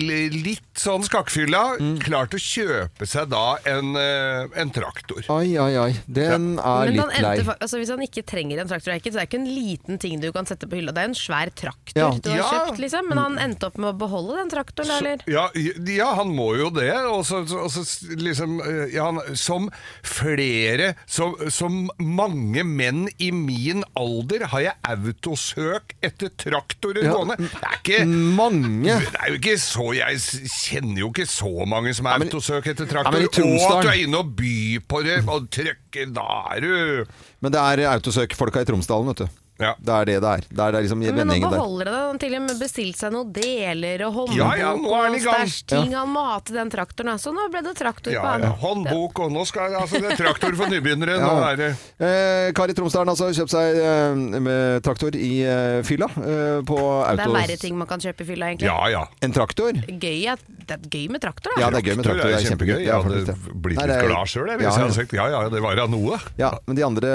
l- 0.00 0.32
litt 0.32 0.67
sånn 0.80 1.04
skakkfylla 1.06 1.62
klart 2.04 2.34
å 2.36 2.40
kjøpe 2.40 3.06
seg 3.08 3.28
da 3.32 3.56
en, 3.68 3.94
eh, 3.96 4.46
en 4.60 4.70
traktor. 4.74 5.22
Oi, 5.34 5.56
oi, 5.58 5.76
oi. 5.78 5.92
Den 6.06 6.58
er 6.58 6.88
Men 6.88 6.98
han 6.98 7.08
litt 7.08 7.20
lei. 7.22 7.32
endte, 7.38 7.44
fa- 7.46 7.56
altså 7.60 7.78
hvis 7.80 7.90
han 7.90 8.00
ikke 8.06 8.24
trenger 8.26 8.60
en 8.62 8.68
traktor, 8.68 8.92
det 8.92 8.96
er 8.96 9.00
ikke- 9.02 9.12
så 9.12 9.18
det 9.18 9.22
er 9.22 9.30
ikke 9.30 9.40
en 9.42 9.54
liten 9.54 9.98
ting 9.98 10.20
du 10.20 10.30
kan 10.32 10.46
sette 10.46 10.66
på 10.68 10.76
hylla. 10.78 10.92
Det 10.94 11.02
er 11.02 11.08
en 11.10 11.14
svær 11.14 11.50
traktor 11.54 11.96
Ja. 11.98 12.10
du 12.10 12.30
har 12.30 12.38
Ja. 12.38 12.50
kjøpt, 12.66 12.78
liksom. 12.78 13.08
Men 13.08 13.18
han 13.18 13.38
endte 13.38 13.64
opp 13.66 13.78
med 13.78 13.94
å 13.94 13.98
beholde 13.98 14.36
den 14.36 14.50
traktoren, 14.50 14.90
eller? 14.98 15.18
Ja, 15.26 15.48
ja, 15.54 16.14
han 16.14 16.28
må 16.34 16.56
jo 16.56 16.70
det. 16.70 16.94
Og 16.94 17.24
så, 17.24 17.46
så, 17.48 17.64
og 17.64 17.70
så 17.70 18.16
liksom 18.16 18.60
eh, 18.60 18.94
ja, 18.94 19.04
han, 19.10 19.20
Som 19.36 19.70
flere 20.02 20.94
som, 21.06 21.34
som 21.50 21.90
mange 21.98 22.62
menn 22.64 23.08
i 23.18 23.30
min 23.30 23.84
alder 23.96 24.46
har 24.46 24.60
jeg 24.60 24.74
autosøk 24.84 25.94
etter 26.02 26.30
traktorer 26.40 27.04
Ja, 27.04 27.12
gående. 27.14 27.36
Det 27.38 27.62
er 27.62 27.78
ikke 27.82 28.06
Mange. 28.08 28.98
Det 29.00 29.20
er 29.20 29.28
jo 29.32 29.38
ikke 29.38 29.56
så 29.58 29.94
Jeg 29.96 30.16
s- 30.20 30.67
kjenner 30.68 31.00
jo 31.02 31.08
ikke 31.12 31.26
så 31.30 31.50
mange 31.68 31.94
som 31.96 32.06
er 32.10 32.18
men- 32.22 32.28
autosøk 32.28 32.66
etter 32.72 32.86
Ja, 32.86 32.92
traktor. 33.02 33.18
i 33.20 33.58
og 33.58 33.76
at 33.78 33.82
du 33.84 33.88
er 33.92 34.00
inne 34.04 34.20
og 34.22 34.32
byr 34.38 34.84
på 34.88 35.02
det 35.06 35.18
og 35.28 35.50
trykker 35.50 36.12
Da 36.14 36.28
er 36.54 36.60
du 36.64 37.04
Men 37.42 37.52
det 37.54 37.60
er 37.60 37.84
autosøk-folka 37.94 38.60
i 38.64 38.68
Tromsdalen, 38.68 39.06
vet 39.12 39.24
du. 39.24 39.28
Ja. 39.58 39.72
Det 39.82 39.90
er 39.94 40.04
det 40.06 40.16
det 40.22 40.30
er. 40.30 40.42
Det 40.48 40.60
er 40.64 40.72
det 40.76 40.80
liksom 40.86 41.00
Men 41.02 41.26
nå 41.28 41.50
beholder 41.50 41.88
det. 41.90 41.94
Han 42.08 42.18
til 42.22 42.34
og 42.38 42.42
med 42.46 42.58
bestilt 42.60 42.96
seg 43.00 43.10
noen 43.12 43.32
deler 43.34 44.04
og 44.06 44.12
håndbok 44.14 44.36
Ja, 44.38 44.50
ja, 44.60 44.68
nå 44.78 44.92
er 44.94 45.02
han 45.08 45.16
i 45.16 45.18
og 45.18 45.34
stæsj 45.34 45.56
ting 45.72 45.94
han 45.98 46.12
må 46.14 46.22
ha 46.28 46.36
til 46.46 46.54
den 46.60 46.70
traktoren. 46.70 47.18
Så 47.18 47.32
nå 47.34 47.48
ble 47.50 47.62
det 47.66 47.74
traktor 47.78 48.12
ja, 48.14 48.22
på 48.22 48.32
han. 48.36 48.46
ja, 48.46 48.52
håndbok, 48.62 49.18
og 49.24 49.32
nå 49.34 49.42
skal 49.50 49.74
altså, 49.80 49.98
det 50.04 50.12
er 50.14 50.20
traktor 50.22 50.54
for 50.60 50.70
nybegynnere. 50.70 51.18
Nå 51.18 51.32
Ja. 51.38 51.50
er 51.52 51.56
det 51.56 51.70
Eh, 51.98 52.52
Kari 52.54 52.72
Tromsdalen 52.78 53.10
altså 53.10 53.32
kjøpt 53.34 53.50
seg 53.50 53.76
eh, 53.82 54.14
med 54.40 54.82
traktor 54.86 55.16
i 55.18 55.42
eh, 55.42 55.82
fylla 55.82 56.06
eh, 56.06 56.60
på 56.68 56.78
Det 56.78 57.24
er 57.26 57.32
verre 57.34 57.56
ting 57.58 57.74
man 57.76 57.88
kan 57.90 57.98
kjøpe 58.00 58.22
i 58.22 58.28
fylla, 58.30 58.52
egentlig. 58.52 58.68
Ja, 58.70 58.78
ja. 58.92 59.02
En 59.20 59.32
traktor? 59.34 59.72
Gøy, 59.88 60.26
at- 60.30 60.44
det 60.68 60.76
er 60.76 60.88
gøy 60.92 61.08
med 61.10 61.20
traktor, 61.24 61.50
da. 61.56 61.62
Ja, 61.64 61.70
det 61.72 61.78
er 61.80 61.86
gøy 61.90 61.96
med 61.96 62.04
traktor. 62.04 62.28
Det 62.28 62.38
er 62.38 62.46
kjempegøy. 62.52 62.74
Jeg 62.78 62.86
Ja, 62.86 63.00
hadde 63.02 63.08
faktisk 63.08 63.26
det. 63.26 63.60
blitt 63.62 63.78
Nei, 63.78 63.86
litt 63.88 63.94
det 63.96 64.04
er- 64.04 64.08
glad 64.12 64.26
sjøl 64.28 64.48
hvis 64.52 64.62
Ja, 64.62 64.70
jeg 64.70 64.82
hadde 64.84 64.96
sagt 64.98 65.12
ja, 65.16 65.26
ja, 65.32 65.48
det 65.48 65.62
var 65.64 65.74
da 65.80 65.86
noe. 65.88 66.18
Ja, 66.38 66.50
men 66.66 66.76
de 66.76 66.82
andre 66.84 67.12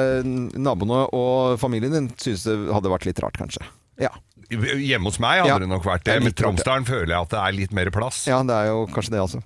naboene 0.57 1.03
og 1.13 1.59
familien 1.61 1.91
din 1.93 2.09
synes 2.38 2.67
det 2.67 2.73
hadde 2.77 2.93
vært 2.93 3.05
litt 3.09 3.19
rart, 3.23 3.38
kanskje. 3.39 3.63
Ja. 4.01 4.09
Hjemme 4.53 5.07
hos 5.09 5.19
meg 5.23 5.41
hadde 5.41 5.49
Ja. 5.53 5.59
det 5.59 5.69
nok 5.71 5.86
vært 5.88 6.03
Det 6.05 6.19
men. 6.21 6.34
Tromsdalen 6.34 6.86
føler 6.86 7.13
jeg 7.15 7.21
at 7.21 7.29
det 7.29 7.39
er 7.39 7.51
litt 7.57 7.71
mer 7.73 7.89
plass. 7.89 8.25
ja, 8.27 8.41
det 8.43 8.53
er 8.53 8.67
jo 8.73 8.86
kanskje 8.91 9.15
det, 9.15 9.21
altså. 9.23 9.41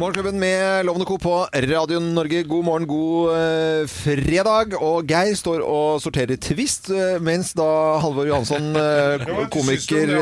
Morgenklubben 0.00 0.38
med 0.40 0.86
Lovende 0.86 1.04
Co. 1.06 1.18
på 1.20 1.34
Radio 1.52 2.00
Norge. 2.00 2.42
God 2.48 2.64
morgen, 2.64 2.86
god 2.88 3.34
eh, 3.36 3.86
fredag. 3.86 4.72
Og 4.80 5.04
Geir 5.06 5.34
står 5.36 5.60
og 5.62 6.00
sorterer 6.02 6.40
Twist, 6.42 6.88
eh, 6.90 7.18
mens 7.22 7.52
da 7.54 8.00
Halvor 8.02 8.26
Johansson, 8.26 8.72
eh, 8.74 9.22
komiker, 9.52 10.14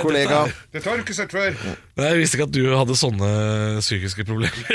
kollega 0.00 0.46
Det 0.72 0.82
tar 0.82 0.96
du 0.96 1.04
ikke 1.04 1.14
sett 1.14 1.30
før. 1.36 1.54
Nei, 1.96 2.10
Jeg 2.10 2.20
visste 2.20 2.36
ikke 2.36 2.44
at 2.50 2.52
du 2.52 2.64
hadde 2.76 2.94
sånne 3.00 3.28
psykiske 3.80 4.26
problemer. 4.28 4.66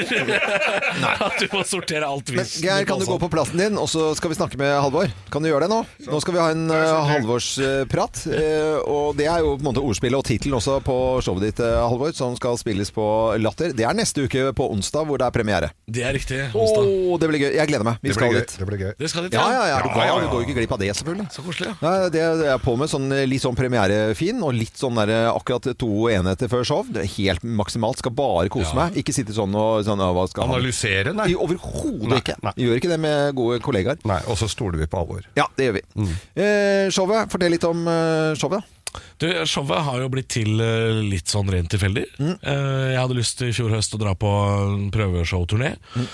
at 1.28 1.36
du 1.38 1.52
må 1.54 1.62
sortere 1.70 2.08
alt 2.08 2.32
Men 2.34 2.48
Geir, 2.50 2.86
kan 2.90 2.98
du 2.98 3.06
gå 3.06 3.18
på 3.22 3.30
plassen 3.30 3.62
din, 3.62 3.78
og 3.78 3.86
så 3.92 4.08
skal 4.18 4.32
vi 4.32 4.38
snakke 4.40 4.58
med 4.58 4.72
Halvor? 4.74 5.12
Kan 5.30 5.46
du 5.46 5.52
gjøre 5.52 5.68
det 5.68 5.70
nå? 5.70 5.84
Nå 6.10 6.22
skal 6.24 6.34
vi 6.34 6.42
ha 6.42 6.48
en 6.56 6.64
uh, 6.74 7.04
Halvorsprat. 7.12 8.24
Uh, 8.26 8.80
og 8.90 9.20
det 9.20 9.28
er 9.30 9.46
jo 9.46 9.52
på 9.54 9.62
en 9.62 9.68
måte 9.70 9.84
ordspillet 9.86 10.18
og 10.18 10.26
tittelen 10.26 10.58
også 10.58 10.80
på 10.82 10.96
showet 11.22 11.46
ditt, 11.46 11.62
uh, 11.62 11.84
Halvor, 11.92 12.10
som 12.18 12.34
skal 12.40 12.58
spilles 12.58 12.90
på 12.96 13.06
Latter. 13.38 13.76
Det 13.78 13.86
er 13.86 14.00
neste 14.02 14.26
uke 14.26 14.48
på 14.58 14.72
onsdag, 14.74 15.06
hvor 15.06 15.22
det 15.22 15.30
er 15.30 15.38
premiere. 15.38 15.72
Det 15.86 16.08
er 16.10 16.18
riktig. 16.18 16.42
Onsdag. 16.58 16.90
Oh, 16.90 17.22
det 17.22 17.30
blir 17.30 17.46
gøy. 17.46 17.52
Jeg 17.60 17.70
gleder 17.70 17.86
meg. 17.86 18.02
Vi 18.02 18.18
skal 18.18 18.34
gøy. 18.34 18.40
dit. 18.42 18.58
Det 18.64 18.70
blir 18.72 18.82
gøy. 18.82 18.92
Det 18.98 19.14
skal 19.14 19.30
dit, 19.30 19.38
Ja, 19.38 19.46
ja, 19.60 19.62
ja. 19.76 19.78
Du, 19.86 19.92
Ja, 19.92 19.94
går, 19.94 20.08
ja, 20.10 20.18
du 20.26 20.34
går 20.34 20.42
jo 20.42 20.50
ikke 20.50 20.58
glipp 20.58 20.74
av 20.74 20.82
det, 20.82 20.90
selvfølgelig. 20.98 21.30
Så 21.38 21.46
koselig. 21.46 21.70
Ja. 21.70 21.78
Nei, 21.86 22.10
det 22.18 22.26
er 22.26 22.44
er 22.56 22.66
på 22.66 22.74
med 22.82 22.90
sånn, 22.90 23.10
litt 23.30 23.46
sånn 23.46 23.62
premierefin, 23.62 24.42
og 24.42 24.58
litt 24.58 24.82
sånn 24.82 24.98
der, 25.04 25.30
akkurat 25.30 25.70
to 25.78 26.10
enheter 26.10 26.50
før 26.50 26.66
show. 26.66 26.86
Det 26.90 27.06
er 27.06 27.11
helt 27.18 27.44
maksimalt. 27.44 27.98
Skal 28.02 28.12
bare 28.18 28.50
kose 28.54 28.74
meg. 28.78 28.96
Ikke 29.02 29.14
sitte 29.16 29.34
sånn 29.36 29.54
og 29.56 29.86
sånn, 29.88 30.00
hva 30.02 30.26
skal 30.30 30.48
han?» 30.48 30.56
Analysere, 30.58 31.14
nei. 31.18 31.30
I- 31.32 31.40
Overhodet 31.40 32.20
ikke. 32.22 32.36
nei. 32.44 32.54
Gjør 32.58 32.78
ikke 32.82 32.92
det 32.94 33.00
med 33.00 33.36
gode 33.36 33.60
kollegaer. 33.64 33.98
Nei, 34.06 34.20
Og 34.28 34.38
så 34.38 34.50
stoler 34.50 34.78
vi 34.82 34.88
på 34.92 35.00
alvor. 35.02 35.24
Ja, 35.38 35.46
det 35.58 35.70
gjør 35.70 35.78
vi. 35.80 35.84
Mm. 35.96 36.14
Eh, 36.36 36.90
showet, 36.94 37.32
fortell 37.32 37.52
litt 37.56 37.64
om 37.68 37.88
eh, 37.88 38.34
showet. 38.36 38.62
da. 38.62 39.02
Du, 39.24 39.28
showet 39.48 39.86
har 39.88 40.02
jo 40.02 40.10
blitt 40.12 40.28
til 40.34 40.60
eh, 40.60 41.00
litt 41.08 41.28
sånn 41.32 41.48
rent 41.50 41.70
tilfeldig. 41.72 42.06
Mm. 42.20 42.34
Eh, 42.42 42.92
Jeg 42.92 43.00
hadde 43.00 43.16
lyst 43.16 43.38
til 43.40 43.48
i 43.48 43.56
fjor 43.56 43.72
høst 43.72 43.96
å 43.96 44.00
dra 44.02 44.14
på 44.20 44.28
en 44.28 44.90
prøveshowturné. 44.92 45.76
Mm. 45.96 46.08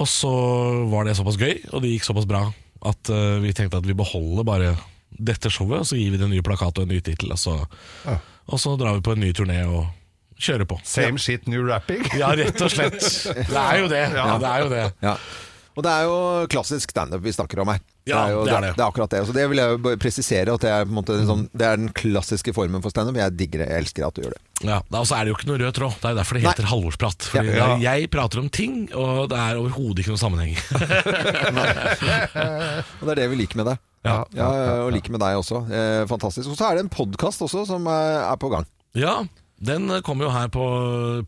Og 0.00 0.06
så 0.06 0.30
var 0.92 1.04
det 1.08 1.16
såpass 1.18 1.36
gøy, 1.40 1.56
og 1.74 1.82
det 1.82 1.90
gikk 1.96 2.04
såpass 2.06 2.28
bra, 2.30 2.44
at 2.86 3.10
eh, 3.10 3.40
vi 3.42 3.50
tenkte 3.52 3.80
at 3.82 3.86
vi 3.88 3.96
beholder 3.98 4.46
bare 4.46 4.76
dette 5.10 5.50
showet, 5.50 5.82
og 5.82 5.88
så 5.90 5.98
gir 5.98 6.12
vi 6.14 6.20
det 6.20 6.28
en 6.28 6.30
ny 6.32 6.38
plakat 6.46 6.78
og 6.78 6.86
en 6.86 6.92
ny 6.94 7.00
tittel, 7.02 7.32
og, 7.34 7.40
så- 7.42 7.66
og 8.46 8.58
så 8.62 8.76
drar 8.78 8.94
vi 8.94 9.02
på 9.04 9.12
en 9.16 9.20
ny 9.20 9.32
turné 9.36 9.58
og 9.66 9.88
kjører 10.40 10.66
på. 10.70 10.80
Same 10.88 11.18
shit, 11.20 11.46
new 11.50 11.62
rapping. 11.68 12.02
Ja, 12.18 12.32
rett 12.38 12.60
og 12.64 12.72
slett. 12.72 12.98
Det 13.00 13.60
er 13.60 13.78
jo 13.84 13.88
det. 13.92 14.02
Ja, 14.16 14.26
det 14.40 14.50
er 14.54 14.64
jo 14.66 14.68
det. 14.72 14.84
Ja. 15.04 15.14
Og 15.78 15.84
det 15.86 15.90
er 15.94 16.02
jo 16.08 16.14
klassisk 16.50 16.90
standup 16.90 17.22
vi 17.22 17.30
snakker 17.32 17.60
om 17.62 17.68
her. 17.70 17.78
Ja, 18.10 18.24
jo, 18.32 18.40
det 18.44 18.52
er 18.56 18.64
det. 18.64 18.70
det 18.74 18.82
er 18.82 18.88
akkurat 18.90 19.12
det. 19.14 19.20
Så 19.28 19.32
det 19.36 19.44
vil 19.48 19.60
jeg 19.60 19.70
jo 19.76 19.92
presisere 20.02 20.52
at 20.56 20.64
det 20.64 20.70
er, 20.74 20.82
på 20.84 20.90
en 20.90 20.96
måte, 20.98 21.14
en 21.14 21.28
sånn, 21.28 21.44
det 21.56 21.66
er 21.68 21.76
den 21.78 21.92
klassiske 21.94 22.52
formen 22.56 22.82
for 22.82 22.90
standup. 22.92 23.16
Jeg 23.20 23.36
digger 23.38 23.62
det. 23.62 23.68
Jeg 23.70 23.84
elsker 23.84 24.06
at 24.08 24.16
du 24.18 24.24
gjør 24.24 24.34
det. 24.34 24.40
Ja, 24.66 24.80
Og 24.98 25.06
så 25.08 25.14
er 25.16 25.24
det 25.24 25.30
jo 25.30 25.36
ikke 25.38 25.48
noe 25.52 25.60
rød 25.62 25.76
tråd. 25.78 25.94
Det 26.02 26.08
er 26.10 26.16
jo 26.16 26.18
derfor 26.18 26.36
det 26.36 26.42
heter 26.48 26.68
halvårsprat. 26.72 27.28
Fordi 27.30 27.46
Ja. 27.46 27.52
det 27.54 27.62
er- 27.62 27.84
Jeg 27.86 28.10
prater 28.10 28.42
om 28.42 28.48
ting, 28.50 28.74
og 28.98 29.28
det 29.30 29.38
er 29.38 29.60
overhodet 29.62 30.02
ikke 30.02 30.12
noe 30.16 30.20
sammenheng. 30.24 30.58
Og 33.00 33.06
det 33.06 33.12
er 33.14 33.20
det 33.22 33.28
vi 33.32 33.38
liker 33.40 33.60
med 33.62 33.70
deg. 33.70 33.80
Ja. 34.06 34.16
Ja, 34.34 34.48
og 34.86 34.92
liker 34.94 35.12
med 35.12 35.20
deg 35.22 35.36
også. 35.38 35.62
Eh, 35.70 36.02
fantastisk. 36.10 36.48
Og 36.50 36.56
så 36.58 36.70
er 36.70 36.78
det 36.80 36.86
en 36.86 36.92
podkast 36.92 37.42
også 37.44 37.66
som 37.68 37.86
er, 37.90 38.24
er 38.30 38.36
på 38.40 38.50
gang. 38.52 38.66
Ja, 38.98 39.20
den 39.60 39.90
kommer 40.06 40.24
jo 40.28 40.32
her 40.32 40.48
på 40.48 40.64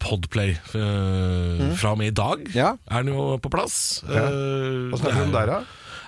Podplay 0.01 0.55
eh, 0.57 1.63
fra 1.77 1.93
og 1.93 1.99
med 2.01 2.13
i 2.13 2.17
dag. 2.17 2.47
Ja. 2.57 2.73
Er 2.91 3.05
den 3.05 3.13
jo 3.15 3.37
på 3.43 3.51
plass. 3.53 4.03
Ja. 4.09 4.27
Eh, 4.29 4.91
Hva 4.93 5.01
snakker 5.03 5.21
du 5.21 5.25
om 5.29 5.35
er- 5.35 5.39
der, 5.39 5.53
da? 5.53 5.61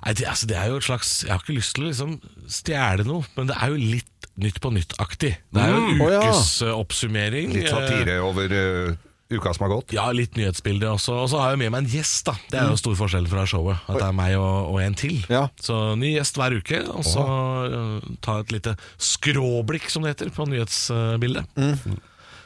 Nei, 0.04 0.12
det, 0.18 0.26
altså, 0.28 0.46
det 0.50 0.56
er 0.60 0.66
jo 0.68 0.76
et 0.76 0.84
slags 0.84 1.10
Jeg 1.24 1.30
har 1.32 1.38
ikke 1.40 1.54
lyst 1.56 1.74
til 1.78 1.84
å 1.86 1.88
liksom 1.88 2.10
stjele 2.52 3.06
noe, 3.08 3.24
men 3.38 3.46
det 3.48 3.56
er 3.56 3.72
jo 3.72 3.78
litt 3.80 4.10
Nytt 4.34 4.56
på 4.58 4.66
nytt-aktig. 4.74 5.28
Det 5.54 5.60
er 5.62 5.68
jo 5.70 5.76
en 5.78 5.92
Mm. 5.94 6.00
Å, 6.02 6.06
ja. 6.10 6.20
eh. 6.26 7.52
Litt 7.54 7.68
satire 7.70 8.16
over 8.26 8.50
uh, 8.50 8.96
uka 9.30 9.52
som 9.54 9.68
har 9.68 9.70
gått? 9.76 9.92
Ja, 9.94 10.08
litt 10.10 10.34
nyhetsbilde 10.34 10.88
også. 10.90 11.14
Og 11.22 11.28
så 11.30 11.38
har 11.38 11.52
jeg 11.54 11.60
med 11.60 11.70
meg 11.70 11.84
en 11.84 11.90
gjest, 11.92 12.24
da. 12.26 12.34
Det 12.50 12.58
er 12.58 12.72
jo 12.72 12.80
stor 12.82 12.96
forskjell 12.98 13.28
fra 13.30 13.44
showet. 13.46 13.78
At 13.86 14.00
det 14.00 14.08
er 14.08 14.16
meg 14.18 14.34
og, 14.34 14.72
og 14.74 14.80
en 14.82 14.96
til. 14.98 15.22
Så 15.62 15.78
ny 16.02 16.16
gjest 16.16 16.34
hver 16.42 16.56
uke, 16.58 16.80
og 16.90 17.06
så 17.06 17.22
uh, 17.22 18.10
ta 18.26 18.40
et 18.42 18.50
lite 18.56 18.74
skråblikk, 18.98 19.86
som 19.94 20.02
det 20.02 20.16
heter, 20.16 20.34
på 20.34 20.48
nyhetsbildet. 20.50 21.46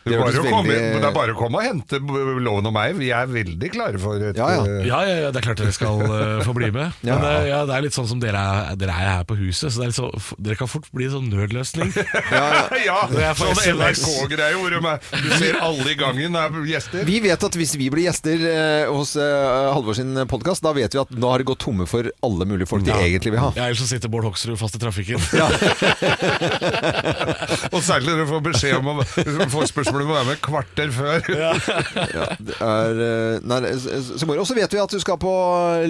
Det 0.08 0.16
er, 0.16 0.22
bare 0.24 0.42
komme, 0.48 0.72
veldig- 0.72 1.00
det 1.02 1.08
er 1.08 1.14
bare 1.16 1.34
å 1.34 1.38
komme 1.38 1.60
og 1.60 1.64
hente 1.68 2.00
loven 2.44 2.68
og 2.70 2.74
meg. 2.74 2.96
Vi 2.98 3.10
er 3.14 3.26
veldig 3.30 3.70
klare 3.74 3.98
for 4.02 4.16
et 4.30 4.36
Ja, 4.38 4.48
ja. 4.56 4.62
eh, 4.64 4.86
Ja, 4.88 5.00
ja, 5.08 5.16
ja, 5.24 5.30
det 5.34 5.40
er 5.42 5.46
klart 5.48 5.60
dere 5.62 5.72
skal 5.76 6.00
uh, 6.04 6.42
få 6.46 6.54
bli 6.56 6.70
med. 6.74 6.92
Ja. 7.08 7.16
Men 7.18 7.24
uh, 7.24 7.46
ja, 7.48 7.60
det 7.68 7.74
er 7.78 7.84
litt 7.86 7.96
sånn 7.96 8.08
som 8.10 8.20
dere 8.22 8.40
er, 8.40 8.74
dere 8.80 8.92
er 8.96 9.10
her 9.18 9.24
på 9.28 9.36
huset, 9.38 9.70
så 9.72 9.80
det 9.80 9.86
er 9.86 9.90
litt 9.92 9.98
så, 10.00 10.08
f- 10.18 10.32
dere 10.38 10.58
kan 10.60 10.68
fort 10.70 10.88
bli 10.94 11.06
en 11.08 11.14
sånn 11.16 11.28
nødløsning. 11.32 11.92
ja, 12.88 12.98
Det 13.14 13.24
er 13.24 13.38
sånn 13.38 13.54
NRK-greie 13.78 14.58
hvor 14.58 14.74
du 14.74 15.30
ser 15.38 15.58
alle 15.64 15.88
i 15.92 15.96
gangen 15.98 16.36
er 16.38 16.58
gjester. 16.68 17.04
Vi 17.08 17.18
vet 17.24 17.44
at 17.48 17.58
hvis 17.58 17.74
vi 17.80 17.88
blir 17.92 18.06
gjester 18.08 18.42
uh, 18.48 18.92
hos 18.96 19.14
Halvor 19.18 19.96
sin 19.98 20.14
podkast, 20.30 20.62
da 20.64 20.72
vet 20.76 20.94
vi 20.94 21.00
at 21.00 21.10
nå 21.14 21.30
har 21.32 21.42
det 21.42 21.48
gått 21.48 21.62
tomme 21.64 21.86
for 21.88 22.06
alle 22.24 22.46
mulige 22.48 22.68
folk 22.70 22.84
de 22.86 22.92
egentlig 22.94 23.32
vil 23.34 23.42
ha. 23.42 23.50
Ja, 23.56 23.68
Ellers 23.68 23.80
så 23.82 23.88
sitter 23.90 24.10
Bård 24.12 24.24
Hoksrud 24.28 24.58
fast 24.60 24.76
i 24.78 24.80
trafikken. 24.82 25.20
Og 27.72 27.80
særlig 27.84 28.12
når 28.12 28.22
du 28.22 28.26
får 28.30 28.42
beskjed 28.48 28.76
om 28.78 28.90
å 28.92 29.48
få 29.52 29.64
spørsmål 29.70 29.97
om 30.04 30.10
må 30.10 30.16
være 30.16 30.28
med 30.30 30.40
kvarter 30.44 30.92
før. 30.94 31.28
Ja, 31.34 31.52
det 32.48 32.56
er, 32.60 33.02
eh, 33.08 33.46
nei, 33.48 33.72
så, 33.80 34.00
så 34.20 34.28
moro. 34.28 34.44
Og 34.44 34.48
så 34.48 34.56
vet 34.58 34.72
vi 34.74 34.80
at 34.82 34.94
du 34.94 34.98
skal 35.02 35.18
på 35.20 35.32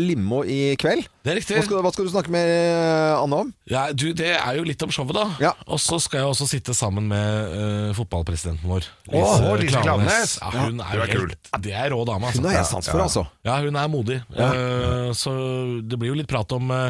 Limo 0.00 0.42
i 0.48 0.74
kveld. 0.80 1.06
Det 1.22 1.34
er 1.34 1.38
riktig. 1.40 1.56
Hva 1.58 1.64
skal, 1.66 1.82
hva 1.84 1.92
skal 1.92 2.06
du 2.08 2.12
snakke 2.12 2.32
med 2.32 2.48
eh, 2.48 3.18
Anne 3.18 3.40
om? 3.44 3.52
Ja, 3.68 3.88
du, 3.92 4.06
Det 4.16 4.30
er 4.38 4.58
jo 4.58 4.64
litt 4.64 4.82
om 4.86 4.92
showet, 4.94 5.16
da. 5.18 5.52
Og 5.68 5.80
så 5.82 5.98
skal 6.00 6.22
jeg 6.22 6.30
også 6.32 6.46
sitte 6.48 6.74
sammen 6.76 7.10
med 7.10 7.52
uh, 7.52 7.90
fotballpresidenten 7.96 8.64
vår. 8.70 8.86
Åh, 9.12 9.44
Lise 9.60 9.82
Klaveness. 9.84 10.38
Ja, 10.40 10.52
hun 10.64 10.80
er 10.80 10.94
du 10.94 11.00
jo 11.00 11.04
er 11.04 11.12
helt, 11.12 11.50
Det 11.64 11.74
er 11.76 11.92
rå 11.92 12.00
dame, 12.08 12.30
altså. 12.30 12.40
Hun 12.40 12.48
har 12.50 12.58
jeg 12.60 12.70
sans 12.70 12.88
for, 12.88 13.00
Ja. 13.02 13.08
altså. 13.08 13.24
Ja, 13.44 13.58
hun 13.64 13.76
er 13.76 13.90
modig. 13.92 14.20
Uh, 14.32 15.10
så 15.16 15.34
det 15.84 15.98
blir 16.00 16.14
jo 16.14 16.18
litt 16.18 16.30
prat 16.30 16.52
om 16.56 16.72
uh, 16.72 16.88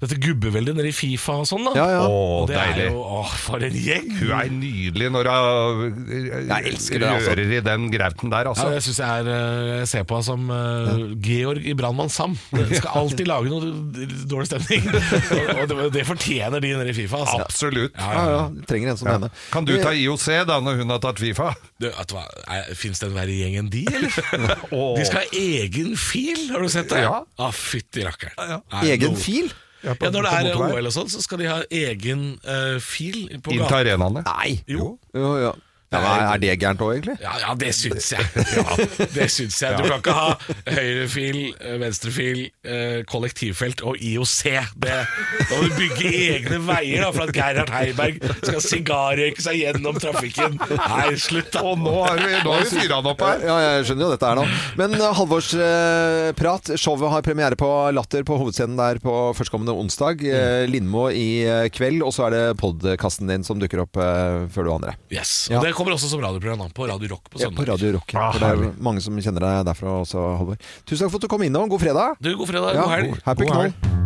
dette 0.00 0.16
gubbeveldet 0.22 0.78
nede 0.78 0.90
i 0.90 0.96
Fifa 0.96 1.36
og 1.42 1.48
sånn, 1.50 1.68
da. 1.68 1.74
Ja, 1.76 1.86
ja. 1.98 2.02
Og 2.08 2.44
Åh, 2.44 2.48
det 2.48 2.56
deilig. 2.58 2.88
er 2.88 2.96
jo 2.96 3.04
Åh, 3.20 3.36
for 3.44 3.68
en 3.68 3.78
gjeng! 3.84 4.08
Hun 4.22 4.32
er 4.38 4.50
nydelig 4.54 5.10
når 5.14 5.30
hun 5.34 6.43
Jeg 6.48 6.66
elsker 6.72 6.98
det, 7.02 7.08
altså. 7.08 7.30
rører 7.34 7.52
i 7.56 7.60
den 7.64 7.86
grauten 7.92 8.30
der, 8.32 8.48
altså. 8.50 8.66
Ja, 8.68 8.74
jeg 8.78 8.82
synes 8.86 8.98
jeg, 9.00 9.24
er, 9.24 9.30
eh, 9.34 9.70
jeg 9.80 9.88
ser 9.92 10.04
på 10.10 10.18
han 10.18 10.26
som 10.26 10.50
eh, 10.50 11.14
Georg 11.24 11.64
i 11.66 11.74
Brannmann 11.78 12.10
Sam. 12.12 12.36
Jeg 12.52 12.80
skal 12.80 12.98
alltid 13.02 13.26
lage 13.30 13.50
noe 13.52 14.08
dårlig 14.30 14.48
stemning. 14.50 14.88
og 14.90 15.64
og 15.64 15.68
det, 15.72 15.88
det 15.98 16.04
fortjener 16.08 16.60
de 16.64 16.72
nede 16.76 16.90
i 16.92 16.96
Fifa. 16.96 17.22
Altså. 17.24 17.40
Absolutt. 17.46 17.96
Ja, 17.98 18.12
Ja, 18.14 18.24
ja, 18.34 18.66
trenger 18.68 18.92
en 18.94 19.00
som 19.00 19.08
henne. 19.12 19.30
Kan 19.54 19.64
du 19.68 19.74
ta 19.82 19.92
IOC 19.96 20.26
da, 20.48 20.60
når 20.64 20.80
hun 20.82 20.94
har 20.94 21.02
tatt 21.04 21.18
Fifa? 21.22 21.50
Du, 21.80 21.88
vet 21.90 22.08
du 22.10 22.16
hva, 22.18 22.24
er- 22.58 22.72
Finnes 22.78 23.00
det 23.00 23.08
en 23.10 23.16
verre 23.16 23.34
gjeng 23.40 23.58
enn 23.62 23.70
de, 23.72 23.84
eller? 23.90 24.10
De 24.98 25.04
skal 25.08 25.22
ha 25.22 25.26
egen 25.40 25.94
fil, 26.00 26.48
har 26.52 26.60
du 26.64 26.68
sett 26.72 26.88
det? 26.92 27.02
Ja. 27.06 27.20
Ah, 27.40 27.52
Fytti 27.54 28.04
rakkeren. 28.06 28.36
Nei, 28.72 28.82
Egen 28.94 29.14
nå- 29.14 29.20
fil? 29.20 29.52
Ja, 29.84 29.92
på- 30.00 30.08
Når 30.08 30.22
det 30.24 30.30
på 30.32 30.36
er 30.38 30.46
motorvei. 30.48 30.68
OL 30.80 30.86
og 30.88 30.92
sånn, 30.94 31.08
så 31.12 31.20
skal 31.20 31.40
de 31.42 31.48
ha 31.50 31.58
egen 31.68 32.20
eh, 32.48 32.78
fil 32.80 33.18
på 33.44 33.52
Inn 33.52 33.66
til 33.68 33.74
arenaene? 33.82 34.22
Nei. 34.24 34.54
Jo. 34.70 34.94
Jo, 35.12 35.32
ja. 35.42 35.50
Ja, 35.94 36.02
men 36.04 36.24
er 36.26 36.42
det 36.42 36.56
gærent 36.62 36.84
òg, 36.84 36.92
egentlig? 36.96 37.16
Ja, 37.22 37.34
ja, 37.42 37.54
det 37.58 37.72
syns 37.76 38.10
jeg. 38.14 38.26
Ja, 38.54 38.76
det 39.16 39.28
syns 39.32 39.60
jeg. 39.62 39.78
Du 39.78 39.88
kan 39.88 40.02
ikke 40.02 40.16
ha 40.16 40.28
høyrefil, 40.68 41.40
eh, 41.58 41.78
venstrefil, 41.82 42.42
eh, 42.66 42.98
kollektivfelt 43.10 43.84
og 43.86 44.00
IOC. 44.02 44.42
Det, 44.84 44.98
da 45.04 45.58
må 45.58 45.68
du 45.68 45.76
bygge 45.78 46.12
egne 46.34 46.60
veier 46.66 47.06
da, 47.06 47.10
for 47.14 47.28
at 47.28 47.34
Gerhard 47.36 47.72
Heiberg 47.74 48.20
skal 48.42 48.60
sigarrøyke 48.64 49.44
seg 49.44 49.60
gjennom 49.62 49.98
trafikken. 50.02 50.58
Nei, 50.60 51.14
slutt, 51.20 51.52
da. 51.54 51.64
Og 51.64 51.80
nå 51.80 51.94
har 52.02 52.20
vi, 52.20 52.30
nå 52.44 52.56
har 52.56 52.64
vi 52.64 52.82
fyra 52.82 53.00
han 53.00 53.12
opp 53.14 53.24
her. 53.24 53.44
Ja, 53.46 53.58
jeg 53.68 53.88
skjønner 53.88 54.08
jo 54.08 54.12
dette 54.14 54.30
her 54.32 54.40
nå. 54.40 54.46
Men 54.80 54.98
halvårsprat. 55.04 55.54
Halvorsprat, 56.34 56.80
showet 56.80 57.10
har 57.10 57.22
premiere 57.22 57.56
på 57.58 57.68
Latter 57.94 58.24
på 58.26 58.36
hovedscenen 58.38 58.76
der 58.78 58.98
på 59.02 59.12
førstkommende 59.36 59.74
onsdag. 59.76 60.22
Uh, 60.22 60.64
Lindmo 60.70 61.08
i 61.10 61.44
eh, 61.44 61.66
kveld, 61.72 62.02
og 62.04 62.12
så 62.14 62.26
er 62.26 62.34
det 62.34 62.42
podkasten 62.60 63.28
din 63.28 63.44
som 63.46 63.58
dukker 63.60 63.82
opp 63.84 63.98
eh, 64.00 64.44
før 64.52 64.66
du 64.66 64.70
andre. 64.74 64.94
Yes. 65.12 65.48
Ja. 65.50 65.58
Og 65.58 65.66
det 65.66 65.74
kommer 65.76 65.83
også 65.92 66.08
som 66.08 66.20
radioprogram 66.24 66.58
da, 66.64 66.68
på 66.72 66.88
Radio 66.88 67.08
Rock 67.12 67.28
på 67.30 67.38
søndag. 67.38 67.52
Ja, 67.52 67.58
på 67.60 67.68
Radio 67.72 67.92
Rock. 67.98 68.14
Ah, 68.16 68.32
for 68.32 68.40
det 68.40 68.48
er 68.54 68.82
mange 68.82 69.00
som 69.04 69.18
kjenner 69.20 69.40
deg 69.44 69.66
derfra 69.68 70.00
også, 70.00 70.24
Halvor. 70.40 70.56
Tusen 70.88 71.04
takk 71.04 71.12
for 71.12 71.20
at 71.20 71.28
du 71.28 71.28
kom 71.28 71.42
innom. 71.42 71.68
God 71.68 71.80
fredag. 71.84 72.16
Du, 72.20 72.32
god 72.36 72.48
fredag, 72.48 72.74
Ja, 72.74 72.82
god 72.88 72.96
helg. 72.96 73.20
Happy 73.28 73.44
God 73.44 73.52
knoll. 73.52 73.62
helg. 73.68 74.02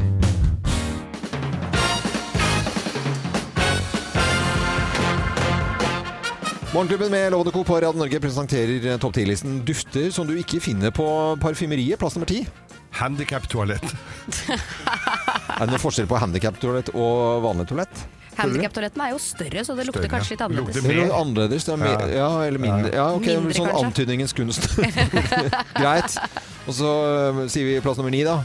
Morgenklubben 6.75 7.11
med 7.11 7.31
Lovende 7.33 7.53
Co. 7.53 7.65
på 7.65 7.75
Radio 7.81 7.93
Norge 7.99 8.21
presenterer 8.21 8.85
eh, 8.93 8.99
topp 9.01 9.17
10-listen 9.17 9.63
dufter 9.67 10.11
som 10.13 10.29
du 10.29 10.35
ikke 10.37 10.61
finner 10.61 10.93
på 10.95 11.07
parfymeriet. 11.41 11.97
Plass 11.99 12.15
nummer 12.19 12.29
ti. 12.29 12.43
Handikap-toalett. 12.99 13.85
Er 15.59 15.65
det 15.65 15.73
noen 15.73 15.81
forskjell 15.83 16.07
på 16.11 16.19
handikap-toalett 16.21 16.93
og 16.95 17.41
vanlig 17.43 17.65
toalett? 17.71 18.05
Handikaptoaletten 18.39 19.03
er 19.05 19.11
jo 19.13 19.19
større, 19.19 19.65
så 19.67 19.75
det 19.77 19.87
lukter 19.89 20.05
Større. 20.05 20.13
kanskje 20.15 20.31
litt 20.37 20.45
annerledes. 20.47 20.77
Lukter 20.79 20.91
er 20.91 21.01
mer. 21.07 21.15
annerledes. 21.21 21.65
Det 21.69 21.73
er 21.75 21.81
mer, 21.83 22.05
Ja. 22.15 22.29
eller 22.47 22.59
mindre. 22.63 22.93
Ja, 22.95 23.07
ok, 23.15 23.27
Mindre, 23.27 23.55
sånn 23.59 23.69
kanskje. 23.69 23.87
antydningens 23.91 24.33
kunst. 24.39 24.69
Greit. 25.83 26.19
Og 26.69 26.75
så 26.77 26.93
uh, 27.33 27.43
sier 27.49 27.65
vi 27.65 27.77
plass 27.85 27.97
nummer 28.01 28.13
ni, 28.13 28.23
da. 28.27 28.39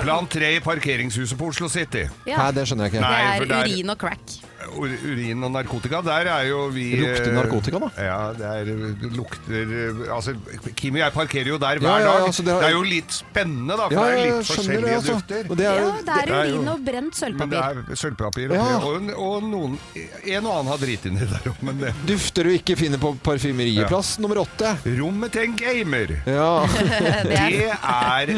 Plan 0.00 0.26
tre 0.30 0.54
i 0.56 0.60
parkeringshuset 0.64 1.38
på 1.38 1.48
Oslo 1.52 1.68
City. 1.72 2.04
Ja. 2.26 2.36
Hæ, 2.42 2.50
det 2.56 2.66
skjønner 2.68 2.88
jeg 2.88 2.94
ikke. 2.96 3.04
Nei, 3.06 3.38
det 3.44 3.50
er- 3.50 3.68
urin 3.74 3.90
og 3.94 3.98
crack. 4.00 4.38
Ur- 4.76 4.98
Urin 5.10 5.42
og 5.44 5.50
narkotika, 5.52 6.00
der 6.06 6.28
er 6.30 6.44
jo 6.48 6.66
vi 6.72 6.84
lukter 7.00 7.32
narkotika, 7.34 7.78
da. 7.82 7.88
Ja, 7.98 8.18
det, 8.36 8.46
er, 8.46 9.10
lukter 9.16 10.12
Altså, 10.14 10.34
Kim 10.76 10.94
og 10.94 11.00
jeg 11.00 11.12
parkerer 11.12 11.48
jo 11.52 11.58
der 11.58 11.78
hver 11.82 11.88
ja, 11.90 11.98
ja, 11.98 12.04
dag. 12.18 12.26
Altså, 12.28 12.42
det 12.46 12.52
har- 12.54 12.60
Det 12.60 12.68
er 12.70 12.74
jo 12.76 12.82
litt 12.82 13.12
spennende, 13.12 13.76
da, 13.76 13.88
for 13.88 13.94
Ja, 13.94 14.04
det 14.06 14.20
er 14.20 14.36
litt 14.38 14.46
forskjellige 14.50 14.84
det, 14.86 14.94
altså. 14.96 15.12
dufter. 15.18 15.50
Og 15.50 15.56
det 15.58 15.66
er 15.66 15.74
Ja, 15.80 15.90
det 16.06 16.18
er 16.30 16.54
urin 16.54 16.68
og 16.68 16.84
brent 16.84 17.20
Men 17.40 17.50
det 17.50 17.58
er 17.58 17.96
sølvpapir 17.96 18.54
Ja. 18.54 18.66
og, 18.78 19.10
og 19.16 19.42
noen 19.42 19.78
En 20.24 20.46
og 20.46 20.52
annen 20.58 20.70
har 20.70 20.78
driti 20.78 21.10
nedi 21.10 21.26
der 21.30 21.50
òg, 21.50 21.62
men 21.62 21.78
det 21.78 21.94
Dufter 22.06 22.44
du 22.44 22.50
ikke 22.50 22.76
finner 22.76 22.98
på 22.98 23.14
parfymeriplass 23.22 24.16
Ja. 24.18 24.22
Nummer 24.22 24.40
åtte. 24.44 24.76
Rommet 25.00 25.32
til 25.32 25.42
en 25.48 25.56
gamer. 25.56 26.14
Ja. 26.26 26.66
Det 27.30 27.70
er 27.70 28.30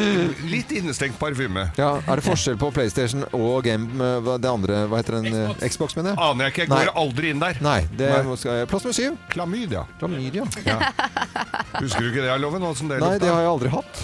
litt 0.49 0.71
innestengt 0.71 1.17
parfyme. 1.19 1.69
ja. 1.77 1.91
Er 2.07 2.15
det 2.19 2.23
forskjell 2.25 2.57
på 2.57 2.71
PlayStation 2.73 3.23
og 3.33 3.63
game 3.63 3.87
eh, 4.01 4.37
Det 4.39 4.49
andre, 4.49 4.83
hva 4.87 4.99
heter 5.01 5.19
den? 5.21 5.27
Xbox, 5.59 5.73
Xbox, 5.73 5.95
mener 5.97 6.13
jeg? 6.13 6.17
Aner 6.23 6.47
jeg 6.47 6.53
ikke. 6.53 6.63
Jeg 6.63 6.71
Nei. 6.71 6.81
går 6.87 6.97
aldri 7.03 7.29
inn 7.33 7.39
der. 7.43 7.57
Nei. 7.65 7.79
Det 7.99 8.09
Nei. 8.13 8.35
skal 8.39 8.59
jeg. 8.61 8.67
Plass 8.71 8.83
nummer 8.87 8.97
syv. 8.97 9.17
Klamydia. 9.33 9.85
Klamydia. 9.99 10.43
Husker 11.83 12.01
du 12.05 12.09
ikke 12.11 12.23
det, 12.25 12.35
Loven? 12.43 12.63
Åssen 12.69 12.91
det 12.91 12.99
Nei, 13.03 13.15
det 13.21 13.29
har 13.31 13.41
jeg 13.43 13.51
aldri 13.53 13.71
hatt. 13.73 14.03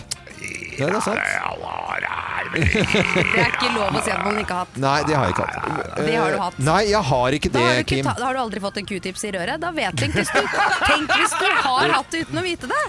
Det 0.80 0.88
er 0.88 1.00
sant. 1.04 1.20
Det 2.50 2.64
er 2.64 3.52
ikke 3.52 3.68
lov 3.76 3.94
å 3.94 4.02
si 4.02 4.10
at 4.10 4.22
man 4.26 4.38
ikke 4.42 4.56
har 4.56 4.64
hatt. 4.66 4.78
Nei, 4.82 4.96
det 5.06 5.14
har 5.18 5.28
jeg 5.28 5.34
ikke 5.36 5.46
hatt. 5.46 5.98
Det 6.00 6.16
har 6.16 6.32
du 6.32 6.38
Eh, 6.38 6.42
hatt. 6.42 6.60
Nei, 6.66 6.80
jeg 6.90 7.02
har 7.10 7.36
ikke 7.38 7.50
Da 7.52 7.60
det, 7.60 7.66
har, 7.66 7.74
du 7.76 7.82
ikke 7.84 7.96
Kim. 8.00 8.06
ta, 8.08 8.14
da 8.18 8.26
har 8.30 8.34
du 8.34 8.42
aldri 8.42 8.62
fått 8.64 8.78
en 8.82 8.88
q-tips 8.90 9.26
i 9.28 9.32
røret. 9.36 9.60
Da 9.62 9.70
vet 9.76 9.94
hvis 10.08 10.32
du, 10.34 10.40
tenk 10.90 11.12
hvis 11.14 11.36
du 11.36 11.46
har 11.68 11.94
hatt 11.94 12.10
det 12.16 12.24
uten 12.26 12.40
å 12.42 12.46
vite 12.48 12.72
det! 12.72 12.82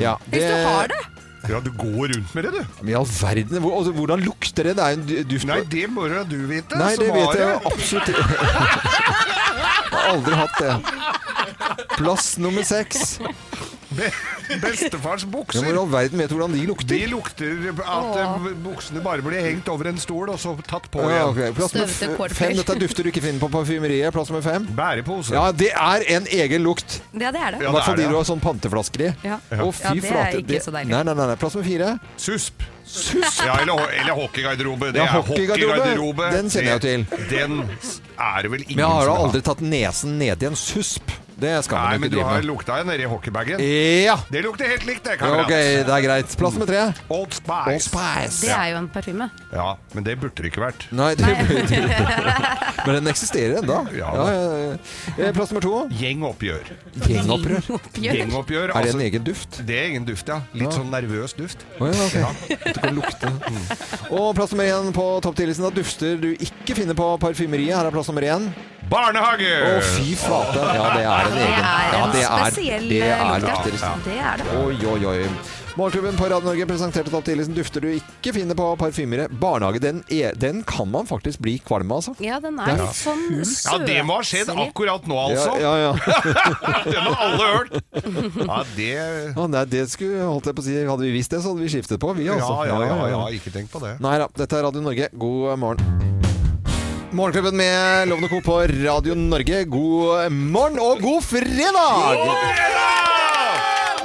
Ja, 0.00 0.14
Hvis 0.32 0.46
du 0.48 0.54
har 0.64 0.88
det. 0.88 1.00
Ja, 1.50 1.58
du 1.60 1.70
går 1.74 2.12
rundt 2.12 2.34
med 2.36 2.44
det, 2.46 2.52
du. 2.54 2.76
Men 2.80 2.90
i 2.92 2.94
all 2.94 3.06
verden, 3.08 3.62
hvor, 3.64 3.78
altså, 3.80 3.92
hvordan 3.96 4.20
lukter 4.22 4.68
det? 4.68 4.76
Det 4.78 4.84
er 4.84 4.96
en 4.98 5.06
du- 5.06 5.22
duft 5.32 5.48
Nei, 5.50 5.60
det 5.72 5.88
må 5.90 6.06
jo 6.06 6.22
du 6.30 6.36
vite. 6.46 6.78
Nei, 6.78 6.94
som 6.94 7.04
det 7.04 7.14
vet 7.16 7.26
har 7.26 7.36
jeg 7.40 7.48
jo 7.50 7.72
absolutt. 7.72 8.08
Jeg 9.92 9.98
har 9.98 10.14
aldri 10.14 10.34
hatt 10.34 10.56
det. 10.58 10.72
Plass 11.98 12.38
nummer 12.38 12.64
seks. 12.66 13.18
Be 13.96 14.08
bestefars 14.62 15.24
bukser. 15.28 15.62
Hvor 15.62 15.72
i 15.74 15.78
all 15.82 15.88
verden 15.92 16.18
vet 16.22 16.30
du 16.32 16.36
hvordan 16.36 16.52
de 16.54 16.60
De 16.60 16.66
lukter? 16.66 17.06
lukter 17.10 17.70
at 17.82 17.86
Åh. 17.86 18.46
buksene 18.64 19.02
bare 19.04 19.22
blir 19.24 19.40
hengt 19.44 19.68
over 19.72 19.88
en 19.90 19.98
stol 20.02 20.30
og 20.32 20.38
så 20.42 20.54
tatt 20.66 20.88
på 20.92 21.04
Ja, 21.08 21.26
okay. 21.28 21.52
Plass 21.56 21.74
nummer 21.74 22.28
fem. 22.32 22.56
Dette 22.56 22.72
er 22.76 22.80
dufter 22.82 23.02
du 23.06 23.10
ikke 23.12 23.22
finner 23.24 23.40
på 23.42 23.50
parfymeriet. 23.52 24.12
Plass 24.12 24.30
nummer 24.32 24.42
fem. 24.44 24.66
Bærepose. 24.76 25.34
Ja, 25.36 25.50
det 25.52 25.70
er 25.72 26.04
en 26.16 26.26
egen 26.26 26.62
lukt. 26.66 27.00
Ja, 27.12 27.30
det 27.34 27.40
er 27.40 27.56
det. 27.58 27.62
I 27.62 27.72
hvert 27.72 27.84
fall 27.88 27.96
de 28.00 28.08
du 28.08 28.16
har 28.16 28.24
sånn 28.28 28.40
panteflasker 28.42 29.06
i. 29.08 29.10
Ja. 29.26 29.38
Å, 29.52 29.70
fy 29.72 29.82
Ja, 29.82 29.94
det 29.94 30.04
er 30.04 30.08
flate. 30.12 30.42
ikke 30.44 30.62
så 30.64 30.74
deilig. 30.74 30.92
Nei, 30.94 31.02
nei, 31.08 31.14
nei, 31.14 31.26
nei. 31.32 31.36
Plass 31.36 31.54
nummer 31.58 31.68
fire. 31.68 31.92
Susp. 32.16 32.62
Ja, 33.46 33.54
eller, 33.62 33.86
eller 34.02 34.12
hockeygarderobe. 34.18 34.92
Det 34.92 35.00
Ja, 35.00 35.04
er 35.06 35.22
hockeygarderobe. 35.22 35.78
hockeygarderobe. 35.78 36.30
Den 36.34 36.50
kjenner 36.50 36.72
jeg 36.72 36.72
jo 36.72 36.84
til. 36.86 37.28
Den 37.30 37.60
er 38.18 38.42
det 38.42 38.50
vel 38.52 38.64
ingen 38.66 38.78
som 38.78 38.82
har. 38.82 38.82
Men 38.82 38.82
jeg 38.82 38.90
har 38.92 39.06
da 39.06 39.14
aldri 39.26 39.40
tatt 39.46 39.60
nesen 39.64 40.18
ned 40.18 40.42
i 40.42 40.46
en 40.50 40.56
susp. 40.58 41.14
Det 41.42 41.52
skal 41.66 41.76
Nei, 41.78 41.84
man 41.84 41.92
jo 41.92 42.00
men 42.02 42.08
ikke 42.08 42.16
du 42.16 42.22
har 42.28 42.36
med. 42.38 42.46
lukta 42.48 42.78
jo 42.78 42.84
nedi 42.86 43.06
hockeybagen. 43.10 43.62
Ja! 44.06 44.16
Det 44.30 44.42
lukter 44.46 44.68
helt 44.70 44.84
likt, 44.86 45.02
det, 45.08 45.16
kamerat. 45.18 45.44
Ok, 45.44 45.54
det 45.88 45.94
er 45.96 46.04
greit. 46.06 46.36
Plass 46.38 46.54
nummer 46.54 46.70
tre. 46.70 46.82
Old 47.10 47.34
Spice. 47.34 47.72
Old 47.72 47.82
Spice. 47.88 48.40
Det 48.46 48.52
er 48.54 48.68
jo 48.72 48.76
en 48.82 48.88
parfyme. 48.94 49.26
Ja, 49.52 49.66
men 49.96 50.06
det 50.06 50.14
burde 50.22 50.38
det 50.44 50.52
ikke 50.52 50.62
vært. 50.62 50.86
Nei, 50.94 51.12
det 51.18 51.26
Men 52.86 52.96
den 52.98 53.10
eksisterer 53.12 53.58
ennå. 53.60 53.76
Ja, 53.94 54.08
Ja, 54.16 54.24
ja, 54.32 54.56
ja. 54.58 54.72
Eh, 55.18 55.32
Plass 55.36 55.52
nummer 55.52 55.62
to. 55.66 55.74
Gjengoppgjør. 55.98 56.70
Gjengoppgjør. 57.06 57.68
Gjengoppgjør. 58.02 58.64
Er 58.64 58.72
det 58.72 58.76
altså- 58.80 58.96
en 58.98 59.04
egen 59.06 59.24
duft? 59.26 59.60
Det 59.66 59.76
er 59.78 59.84
egen 59.90 60.04
duft, 60.08 60.28
ja. 60.28 60.40
Litt 60.54 60.70
Ja. 60.70 60.78
sånn 60.78 60.90
nervøs 60.90 61.34
duft. 61.38 61.64
Å 61.78 61.90
ja, 61.90 62.06
ok. 62.06 62.16
At 62.52 62.64
det 62.64 62.74
kan 62.82 62.94
lukte. 62.94 63.30
Og 64.10 64.34
plass 64.36 64.50
nummer 64.52 64.64
én 64.66 64.92
på 64.92 65.06
topp 65.22 65.36
10-listen 65.36 65.64
av 65.66 65.74
dufter 65.74 66.20
du 66.20 66.32
ikke 66.34 66.74
finner 66.74 66.94
på 66.94 67.18
parfymeriet. 67.22 67.76
Her 67.76 67.86
er 67.86 67.90
plass 67.94 68.08
nummer 68.08 68.22
én. 68.22 68.52
Barnehage! 68.90 69.52
Å, 69.62 69.80
fy 69.94 70.12
flate. 70.18 70.60
Ja, 70.76 70.90
det 70.92 71.06
er 71.06 71.30
en 71.30 71.40
egen. 71.40 71.64
Ja, 71.94 72.04
det 72.12 72.22
er, 72.26 72.52
spesiell 72.52 72.86
det 72.90 73.02
er 73.08 73.42
lukt. 73.42 73.66
lukter. 73.70 73.98
Det 74.04 74.20
er 74.20 74.42
det. 74.42 74.54
Oi, 74.62 74.76
oi, 74.92 75.02
oi. 75.14 75.26
Morgenklubben 75.72 76.18
på 76.18 76.26
Radio 76.28 76.44
Norge 76.50 76.66
presenterte 76.68 77.08
topp 77.08 77.24
10-listen 77.30 77.54
dufter 77.56 77.80
du 77.80 77.86
ikke 77.94 78.34
finner 78.36 78.58
på 78.58 78.66
parfymere. 78.76 79.24
Barnehage, 79.40 79.80
den, 79.80 80.02
er, 80.12 80.34
den 80.36 80.60
kan 80.68 80.90
man 80.92 81.08
faktisk 81.08 81.40
bli 81.40 81.54
kvalm 81.64 81.94
av, 81.94 82.02
altså. 82.02 82.12
Ja, 82.20 82.36
den 82.44 82.58
er 82.60 82.74
er 82.74 82.82
litt 82.82 82.98
sånn 82.98 83.22
Ja, 83.40 83.78
det 83.80 83.96
må 84.04 84.18
ha 84.18 84.26
skjedd 84.28 84.50
søtselig. 84.50 84.68
akkurat 84.68 85.08
nå, 85.08 85.16
altså. 85.30 85.56
Ja, 85.62 85.72
ja, 85.80 85.94
ja. 85.94 86.82
Den 86.92 87.08
har 87.08 87.24
alle 87.24 87.48
hørt. 87.54 87.80
Ja, 88.42 88.60
det 88.76 88.90
Ja, 88.92 89.48
nei, 89.56 89.64
det 89.72 89.86
skulle, 89.94 90.26
holdt 90.28 90.50
jeg 90.52 90.58
på 90.60 90.66
å 90.66 90.68
si, 90.68 90.76
Hadde 90.92 91.08
vi 91.08 91.14
visst 91.16 91.32
det, 91.32 91.40
så 91.40 91.54
hadde 91.54 91.64
vi 91.64 91.72
skiftet 91.72 92.02
på, 92.04 92.12
vi 92.20 92.28
Ja, 92.28 92.36
altså. 92.36 92.68
ja, 92.68 92.78
ja, 92.92 93.10
ja, 93.16 93.24
ikke 93.32 93.54
tenk 93.56 93.72
på 93.72 93.80
det. 93.86 93.96
Nei 94.04 94.18
da, 94.20 94.28
dette 94.44 94.60
er 94.60 94.68
Radio 94.68 94.84
Norge. 94.84 95.08
God 95.16 95.56
morgen. 95.62 96.10
Morgenklubben 97.12 97.56
med 97.56 98.08
Lovende 98.08 98.28
Co. 98.28 98.40
på 98.40 98.60
Radio 98.62 99.14
Norge. 99.14 99.64
God 99.64 100.30
morgen 100.32 100.78
og 100.80 101.00
god 101.00 101.22
fredag! 101.22 103.11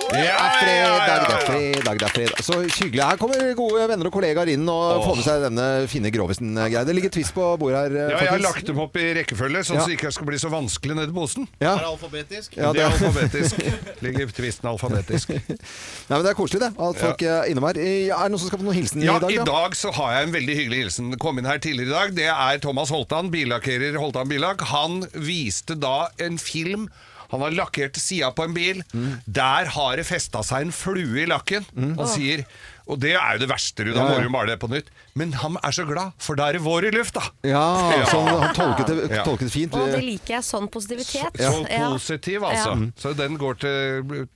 Det 0.08 0.24
er 0.24 0.54
fredag, 0.58 1.24
det 1.28 1.34
er 1.36 1.42
fredag, 1.48 1.98
det 2.00 2.06
er 2.08 2.14
fredag. 2.14 2.40
Så 2.46 2.56
hyggelig. 2.80 3.02
Her 3.04 3.18
kommer 3.20 3.42
gode 3.58 3.88
venner 3.92 4.08
og 4.10 4.14
kollegaer 4.16 4.50
inn 4.54 4.64
og 4.72 5.02
får 5.04 5.18
med 5.20 5.26
seg 5.26 5.42
denne 5.44 5.66
fine 5.92 6.12
grovisen-greia. 6.16 6.84
Det 6.88 6.96
ligger 6.96 7.12
twist 7.14 7.34
på 7.36 7.48
bordet 7.60 7.82
her, 7.82 7.96
Ja, 7.98 8.06
jeg 8.08 8.18
har 8.18 8.28
faktisk. 8.38 8.46
lagt 8.48 8.70
dem 8.72 8.80
opp 8.86 8.96
i 9.02 9.06
rekkefølge, 9.18 9.64
sånn 9.68 9.78
Ja. 9.78 9.82
at 9.84 9.88
det 9.92 9.98
ikke 9.98 10.12
skal 10.16 10.30
bli 10.30 10.40
så 10.40 10.52
vanskelig 10.54 10.96
nedi 10.96 11.14
posen. 11.16 11.48
Ja. 11.60 11.74
Er 11.76 11.84
det 11.84 11.92
alfabetisk? 11.92 12.56
Ja, 12.58 12.72
det 12.74 12.82
er 12.86 12.92
alfabetisk. 12.92 13.60
Ligger 14.06 14.32
tvisten 14.38 14.70
alfabetisk. 14.72 15.30
Nei, 15.30 16.16
men 16.16 16.24
Det 16.24 16.32
er 16.32 16.40
koselig, 16.40 16.62
det. 16.64 16.72
At 16.80 17.02
folk 17.04 17.22
er 17.28 17.44
innom 17.52 17.68
her. 17.68 17.78
Eh, 17.78 18.08
Er 18.08 18.24
det 18.24 18.32
noen 18.32 18.40
som 18.40 18.48
skal 18.48 18.60
få 18.64 18.68
noen 18.70 18.78
hilsen 18.80 19.04
Ja, 19.04 19.18
i 19.18 19.20
dag? 19.20 19.32
i 19.32 19.44
dag 19.52 19.76
så 19.76 19.92
har 19.94 20.14
jeg 20.18 20.28
en 20.30 20.34
veldig 20.34 20.56
hyggelig 20.62 20.80
hilsen. 20.86 21.12
Kom 21.20 21.38
inn 21.40 21.46
her 21.46 21.60
tidligere 21.60 21.92
i 21.92 21.98
dag. 22.00 22.16
Det 22.16 22.30
er 22.32 22.58
Thomas 22.64 22.90
Holtan, 22.90 23.30
billakkerer 23.32 23.98
Holtan 24.00 24.28
Billak. 24.32 24.62
Han 24.72 25.02
viste 25.14 25.76
da 25.80 26.08
en 26.20 26.38
film. 26.40 26.88
Han 27.32 27.42
har 27.44 27.52
lakkert 27.58 27.98
sida 28.00 28.30
på 28.32 28.46
en 28.48 28.54
bil. 28.56 28.84
Mm. 28.94 29.18
Der 29.26 29.72
har 29.76 29.98
det 30.00 30.06
festa 30.08 30.44
seg 30.48 30.68
en 30.68 30.72
flue 30.76 31.24
i 31.24 31.28
lakken. 31.30 31.66
Han 31.76 32.08
sier 32.08 32.46
Og 32.88 33.02
det 33.04 33.16
er 33.20 33.34
jo 33.36 33.42
det 33.44 33.50
verste, 33.52 33.84
du. 33.84 33.92
Da 33.92 34.06
Ja, 34.06 34.14
må 34.14 34.24
jo 34.24 34.30
male 34.32 34.54
det 34.54 34.62
på 34.62 34.70
nytt. 34.72 34.88
Men 35.18 35.34
han 35.42 35.58
er 35.66 35.74
så 35.76 35.84
glad, 35.90 36.14
for 36.22 36.38
da 36.40 36.50
er 36.52 36.58
det 36.60 36.64
vår 36.66 36.88
i 36.90 36.92
lufta. 36.94 37.24
Ja, 37.48 37.64
så 38.12 38.20
han, 38.22 38.42
han 38.44 38.54
tolket, 38.58 38.88
det, 38.92 39.08
Ja. 39.18 39.24
tolket 39.26 39.48
det 39.50 39.54
fint. 39.56 39.74
Og 39.78 39.90
det 39.92 40.02
liker 40.06 40.36
jeg. 40.38 40.46
Sånn 40.48 40.68
positivitet. 40.72 41.34
Så 41.42 41.64
Ja. 41.72 41.90
positiv, 41.92 42.44
altså. 42.46 42.76
Ja. 42.78 42.92
Så 43.02 43.14
den 43.18 43.38
går 43.42 43.58
til, 43.64 44.28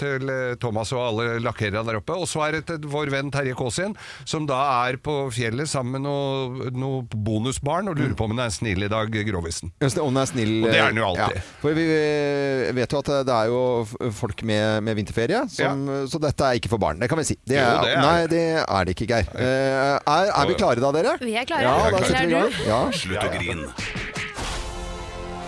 til 0.00 0.30
eh, 0.32 0.54
Thomas 0.60 0.92
og 0.96 1.02
alle 1.04 1.38
lakkerene 1.44 1.84
der 1.86 1.98
oppe. 2.00 2.16
Og 2.16 2.26
så 2.30 2.42
er 2.48 2.56
det 2.58 2.62
til 2.70 2.88
vår 2.90 3.10
venn 3.12 3.30
Terje 3.34 3.54
Kåsien, 3.58 3.94
som 4.24 4.46
da 4.48 4.60
er 4.88 4.96
på 5.04 5.14
fjellet 5.34 5.68
sammen 5.70 5.98
med 5.98 6.06
noe, 6.08 6.70
noe 6.74 7.02
bonusbarn 7.14 7.88
og 7.92 7.98
lurer 8.00 8.14
på 8.18 8.24
om 8.28 8.34
han 8.36 8.46
er 8.46 8.54
snill 8.54 8.82
i 8.86 8.88
dag, 8.90 9.10
Grovisen. 9.14 9.72
Hvis 9.80 9.94
det- 9.94 10.02
Om 10.04 10.14
den 10.14 10.22
er 10.22 10.26
snill 10.26 10.64
Og 10.64 10.70
det 10.72 10.80
er 10.80 10.88
den 10.92 10.96
jo 10.96 11.04
eh, 11.04 11.24
alltid. 11.24 11.42
For 11.62 11.74
vi 11.74 11.84
eh, 11.90 12.72
vet 12.76 12.92
jo 12.92 12.98
at 12.98 13.12
det 13.26 13.34
er 13.34 13.46
jo 13.52 13.60
f- 13.84 14.12
folk 14.14 14.42
med, 14.42 14.82
med 14.82 14.96
vinterferie, 14.96 15.44
som, 15.50 15.86
så 16.08 16.20
dette 16.20 16.40
er 16.44 16.58
ikke 16.60 16.68
for 16.72 16.78
barn. 16.78 16.98
Det 17.00 17.08
kan 17.08 17.18
vi 17.18 17.24
si. 17.24 17.36
Det 17.46 17.56
Jo, 17.56 17.62
er, 17.64 17.82
det 17.84 17.92
er 17.94 18.00
nei, 18.02 18.20
det. 18.26 18.30
det 18.30 18.64
er 18.68 18.84
det 18.84 18.94
ikke, 18.96 19.08
Geir. 19.08 19.26
Eh, 19.34 19.98
er, 20.14 20.30
er 20.34 20.48
vi 20.50 20.56
klare 20.58 20.82
da, 20.82 20.90
dere? 20.94 21.16
Vi 21.20 21.34
er 21.34 21.48
klare. 21.48 21.62
Ja, 21.66 21.90
da 21.90 22.00
setter 22.04 22.20
er 22.20 22.26
vi 22.26 22.32
i 22.32 22.38
gang. 22.38 22.56
Ja. 22.68 22.80
Slutt 22.94 23.24
å 23.24 23.30
grine. 23.34 23.68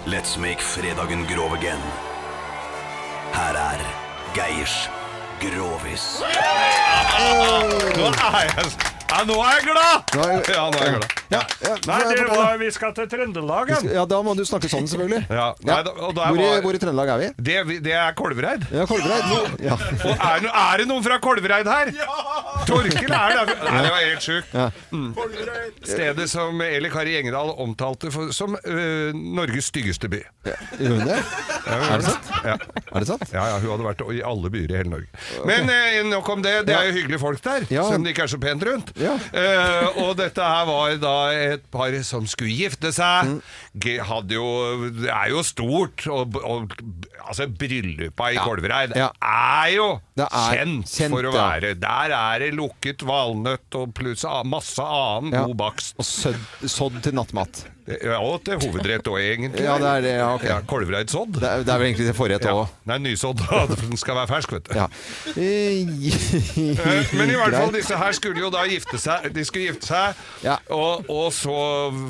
Let's 0.07 0.37
make 0.39 0.63
fredagen 0.63 1.27
grov 1.27 1.57
again. 1.57 1.83
Her 3.35 3.59
er 3.59 3.83
Geirs 4.37 4.77
Grovis. 5.41 6.05
Nå 7.97 8.11
er 8.13 8.47
jeg, 8.47 8.71
ja, 9.11 9.19
nå 9.29 9.37
er 9.43 9.57
jeg 9.59 9.67
glad! 9.67 10.15
Ja, 10.15 10.69
nå 10.71 10.79
er 10.81 10.87
jeg 10.87 10.95
glad. 10.97 11.26
Ja, 11.33 11.41
ja, 11.65 11.75
Nei, 11.89 11.99
det 12.15 12.25
var, 12.31 12.57
vi 12.61 12.69
skal 12.75 12.93
til 12.95 13.09
Trøndelag. 13.11 13.71
Ja, 13.91 14.05
da 14.07 14.21
må 14.23 14.35
du 14.39 14.45
snakke 14.47 14.69
sånn, 14.71 14.87
selvfølgelig. 14.91 15.25
Ja, 15.33 15.49
nei, 15.67 15.79
da, 15.87 15.93
der 15.97 16.31
Hvor, 16.31 16.39
i, 16.43 16.61
hvor 16.63 16.79
i 16.79 16.81
Trøndelag 16.83 17.11
er 17.17 17.23
vi? 17.23 17.29
det, 17.49 17.57
det 17.87 17.95
er 17.99 18.15
Kolvereid. 18.19 18.67
Ja, 18.75 18.85
Kolvereid. 18.87 19.59
Ja. 19.67 19.75
Og 20.07 20.13
er, 20.15 20.47
er 20.51 20.83
det 20.83 20.87
noen 20.91 21.03
fra 21.07 21.19
Kolvereid 21.25 21.67
her? 21.71 21.91
Torkel 22.69 23.11
er 23.11 23.35
der. 23.41 23.53
Nei, 23.67 23.83
det 23.87 23.91
var 23.95 24.01
helt 24.05 24.27
sjukt. 24.27 24.55
Ja. 24.55 24.69
Mm. 24.95 25.11
Stedet 25.87 26.29
som 26.31 26.61
Eli 26.65 26.91
Kari 26.93 27.17
Engedal 27.21 27.51
omtalte 27.63 28.11
for, 28.15 28.31
som 28.37 28.55
øh, 28.63 29.11
Norges 29.15 29.71
styggeste 29.73 30.11
by. 30.13 30.23
Gjorde 30.47 30.95
hun 31.01 31.11
det? 31.11 31.19
Ja, 31.67 31.77
Er 31.77 31.99
det 32.03 32.07
sant? 32.07 32.31
Ja. 32.47 32.57
Er 32.87 33.03
det 33.03 33.09
sant? 33.11 33.27
Ja, 33.35 33.45
ja, 33.51 33.59
hun 33.63 33.73
hadde 33.75 33.87
vært 33.89 34.05
i 34.15 34.23
alle 34.27 34.51
byer 34.55 34.73
i 34.75 34.79
hele 34.81 34.93
Norge. 34.93 35.11
Men 35.49 35.71
eh, 35.73 35.99
nok 36.07 36.29
om 36.37 36.43
det. 36.45 36.55
Det 36.69 36.75
er 36.77 36.89
jo 36.91 36.97
hyggelige 37.01 37.23
folk 37.23 37.43
der, 37.45 37.67
Ja. 37.75 37.85
selv 37.89 38.01
om 38.01 38.07
det 38.07 38.15
ikke 38.15 38.27
er 38.29 38.33
så 38.37 38.41
pent 38.43 38.63
rundt. 38.67 38.93
Ja. 39.03 39.17
Eh, 39.35 40.01
og 40.07 40.15
dette 40.21 40.47
her 40.47 40.67
var 40.71 40.95
da 41.03 41.16
et 41.35 41.65
par 41.73 41.95
som 42.07 42.27
skulle 42.31 42.55
gifte 42.57 42.93
seg. 42.95 43.31
Mm. 43.37 44.01
Hadde 44.09 44.37
jo, 44.39 44.47
det 44.97 45.11
er 45.13 45.31
jo 45.35 45.43
stort. 45.47 46.07
Og, 46.13 46.37
og 46.43 46.73
altså, 47.27 47.47
bryllupa 47.49 48.31
i. 48.33 48.41
Kolvereid 48.41 48.97
Ja. 48.97 49.11
er 49.23 49.71
jo 49.77 49.89
Det 50.17 50.27
er 50.31 50.57
kjent, 50.57 50.87
kjent, 50.91 51.15
for 51.15 51.29
å 51.31 51.33
ja. 51.35 51.47
være 51.51 51.75
Der 51.81 52.15
er 52.17 52.39
det 52.45 52.53
lukket 52.55 53.03
valnøtt 53.07 53.75
og 53.81 53.95
pluss 53.95 54.25
a- 54.25 54.43
masse 54.45 54.83
annen 54.83 55.33
Ja. 55.33 55.45
god 55.47 55.57
bakst. 55.57 55.95
Og 55.99 56.05
sådd, 56.05 56.39
sådd 56.69 57.03
til 57.03 57.13
nattmat. 57.19 57.65
Ja, 57.87 58.19
til 58.43 58.59
hovedrett 58.65 59.07
òg, 59.07 59.19
egentlig. 59.23 59.63
Ja, 59.63 59.77
det 59.79 59.87
er 59.93 60.01
det. 60.03 60.15
Ja, 60.19 60.29
ok. 60.35 60.45
Ja, 60.49 60.57
Kolvereid 60.67 61.11
sodd. 61.13 61.37
Det 61.39 61.47
er, 61.47 61.61
det 61.63 61.71
er 61.71 61.79
vel 61.79 61.87
egentlig 61.93 62.07
til 62.09 62.17
forrett 62.19 62.47
òg. 62.51 62.65
Nei, 62.91 62.97
nysådd. 63.05 63.45
Den 63.77 64.01
skal 64.01 64.19
være 64.19 64.31
fersk, 64.33 64.55
vet 64.57 64.67
du. 64.67 64.75
Ja. 64.75 64.87
Eh, 65.39 67.07
Men 67.17 67.31
i 67.31 67.37
hvert 67.39 67.55
fall, 67.55 67.73
disse 67.79 67.97
her 68.01 68.17
skulle 68.17 68.43
jo 68.43 68.51
da 68.51 68.65
gifte 68.69 68.99
seg. 69.01 69.29
De 69.37 69.45
skulle 69.47 69.69
gifte 69.71 69.87
seg, 69.91 70.19
Ja. 70.47 70.57
og, 70.75 71.07
og 71.13 71.29
så 71.37 71.55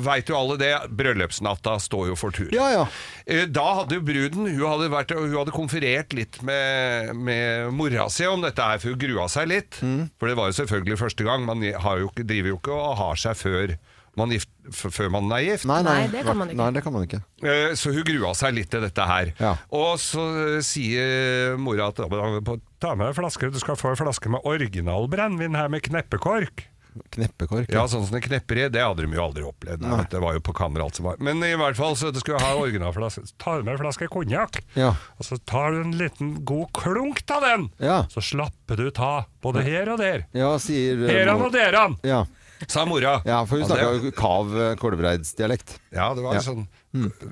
veit 0.05 0.31
jo 0.31 0.37
alle 0.39 0.57
det. 0.61 0.71
Bryllupsnatta 0.97 1.77
står 1.83 2.09
jo 2.11 2.17
for 2.19 2.33
tur. 2.35 2.49
Ja, 2.55 2.69
ja. 2.73 2.85
Eh, 3.27 3.45
Da 3.51 3.65
hadde 3.81 3.99
jo 3.99 4.05
bruden 4.07 4.47
hun 4.47 4.63
hadde, 4.67 4.89
vært, 4.93 5.13
hun 5.17 5.35
hadde 5.37 5.53
konferert 5.55 6.13
litt 6.17 6.39
med, 6.47 7.13
med 7.17 7.69
mora 7.75 8.07
si 8.13 8.25
om 8.29 8.41
dette 8.43 8.63
her, 8.63 8.81
for 8.81 8.93
hun 8.95 9.01
grua 9.01 9.27
seg 9.31 9.49
litt. 9.51 9.77
Mm. 9.83 10.07
For 10.17 10.31
det 10.31 10.37
var 10.39 10.49
jo 10.51 10.57
selvfølgelig 10.61 10.99
første 11.05 11.27
gang. 11.27 11.45
Man 11.47 11.61
har 11.63 12.01
jo 12.01 12.09
ikke, 12.11 12.25
driver 12.27 12.53
jo 12.55 12.59
ikke 12.61 12.77
og 12.81 12.97
har 13.01 13.21
seg 13.27 13.37
før 13.39 13.77
man, 14.17 14.33
gift, 14.35 14.49
før 14.73 15.09
man 15.13 15.31
er 15.37 15.43
gift. 15.45 15.65
Nei, 15.69 15.79
nei, 15.85 15.97
det 16.11 16.23
kan 16.27 16.37
man 16.39 16.49
ikke. 16.51 16.59
Nei, 16.61 16.69
det 16.75 16.83
kan 16.85 16.93
man 16.97 17.05
ikke. 17.07 17.21
Eh, 17.43 17.73
Så 17.79 17.93
hun 17.95 18.03
grua 18.07 18.33
seg 18.37 18.55
litt 18.57 18.71
til 18.73 18.81
dette 18.83 19.07
her. 19.09 19.33
Ja. 19.39 19.55
Og 19.71 19.97
så 20.03 20.23
eh, 20.57 20.61
sier 20.65 21.57
mora 21.61 21.89
at 21.93 22.01
ta 22.01 22.95
med 22.95 23.07
deg 23.07 23.15
flaske, 23.17 23.51
du 23.53 23.59
skal 23.61 23.77
få 23.79 23.93
en 23.93 24.01
flaske 24.03 24.29
med 24.33 24.43
original 24.45 25.07
brennevin 25.11 25.55
her 25.57 25.69
med 25.69 25.85
kneppekork. 25.87 26.67
Kneppekork. 27.13 27.67
Ja, 27.69 27.83
sånn 27.85 28.07
som 28.07 28.15
det 28.17 28.23
knepper 28.25 28.57
i. 28.57 28.63
Det 28.73 28.81
hadde 28.81 29.03
de 29.05 29.13
jo 29.13 29.21
aldri 29.21 29.43
opplevd. 29.45 29.83
Nei, 29.85 29.99
Det 30.09 30.17
var 30.23 30.33
jo 30.33 30.41
på 30.41 30.53
kamera 30.57 30.87
alt 30.87 30.97
som 30.97 31.05
var. 31.05 31.19
Men 31.21 31.43
i 31.45 31.51
hvert 31.53 31.77
fall 31.77 31.93
så 31.99 32.09
du 32.09 32.17
skulle 32.23 32.39
ha 32.41 32.55
originalflaske. 32.57 33.21
Ta 33.37 33.59
med 33.61 33.75
en 33.75 33.81
flaske 33.83 34.07
konjakk, 34.09 34.57
Ja. 34.73 34.95
og 35.19 35.27
så 35.27 35.37
tar 35.45 35.75
du 35.75 35.81
en 35.83 35.91
liten 35.99 36.43
god 36.43 36.71
klunk 36.73 37.21
av 37.29 37.45
den. 37.45 37.67
Ja. 37.77 37.99
Så 38.09 38.23
slapper 38.25 38.77
du 38.81 38.89
ta, 38.89 39.27
både 39.45 39.61
her 39.61 39.89
og 39.93 39.99
der. 40.01 40.25
Ja, 40.33 40.55
sier 40.57 41.05
eh, 41.05 41.13
Heran 41.19 41.45
og 41.45 41.53
deran, 41.53 41.99
Ja. 42.03 42.23
Sa 42.67 42.85
mora. 42.89 43.19
ja, 43.25 43.43
for 43.45 43.61
hun 43.61 43.67
snakka 43.69 43.93
jo 44.07 44.11
kav 44.17 44.55
eh, 44.57 44.73
kolvereidsdialekt. 44.81 45.77
Ja, 45.93 46.13
det 46.17 46.23
var 46.25 46.35
Ja. 46.39 46.41
sånn 46.45 46.67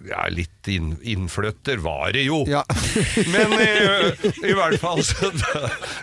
Ja, 0.05 0.27
litt 0.29 0.67
inn, 0.69 0.91
innflytter 1.01 1.79
var 1.81 2.11
det 2.13 2.25
jo. 2.27 2.43
Ja. 2.45 2.61
Men 3.33 3.53
i, 3.57 3.69
i 4.45 4.53
hvert 4.53 4.77
fall 4.81 4.99
så, 5.01 5.31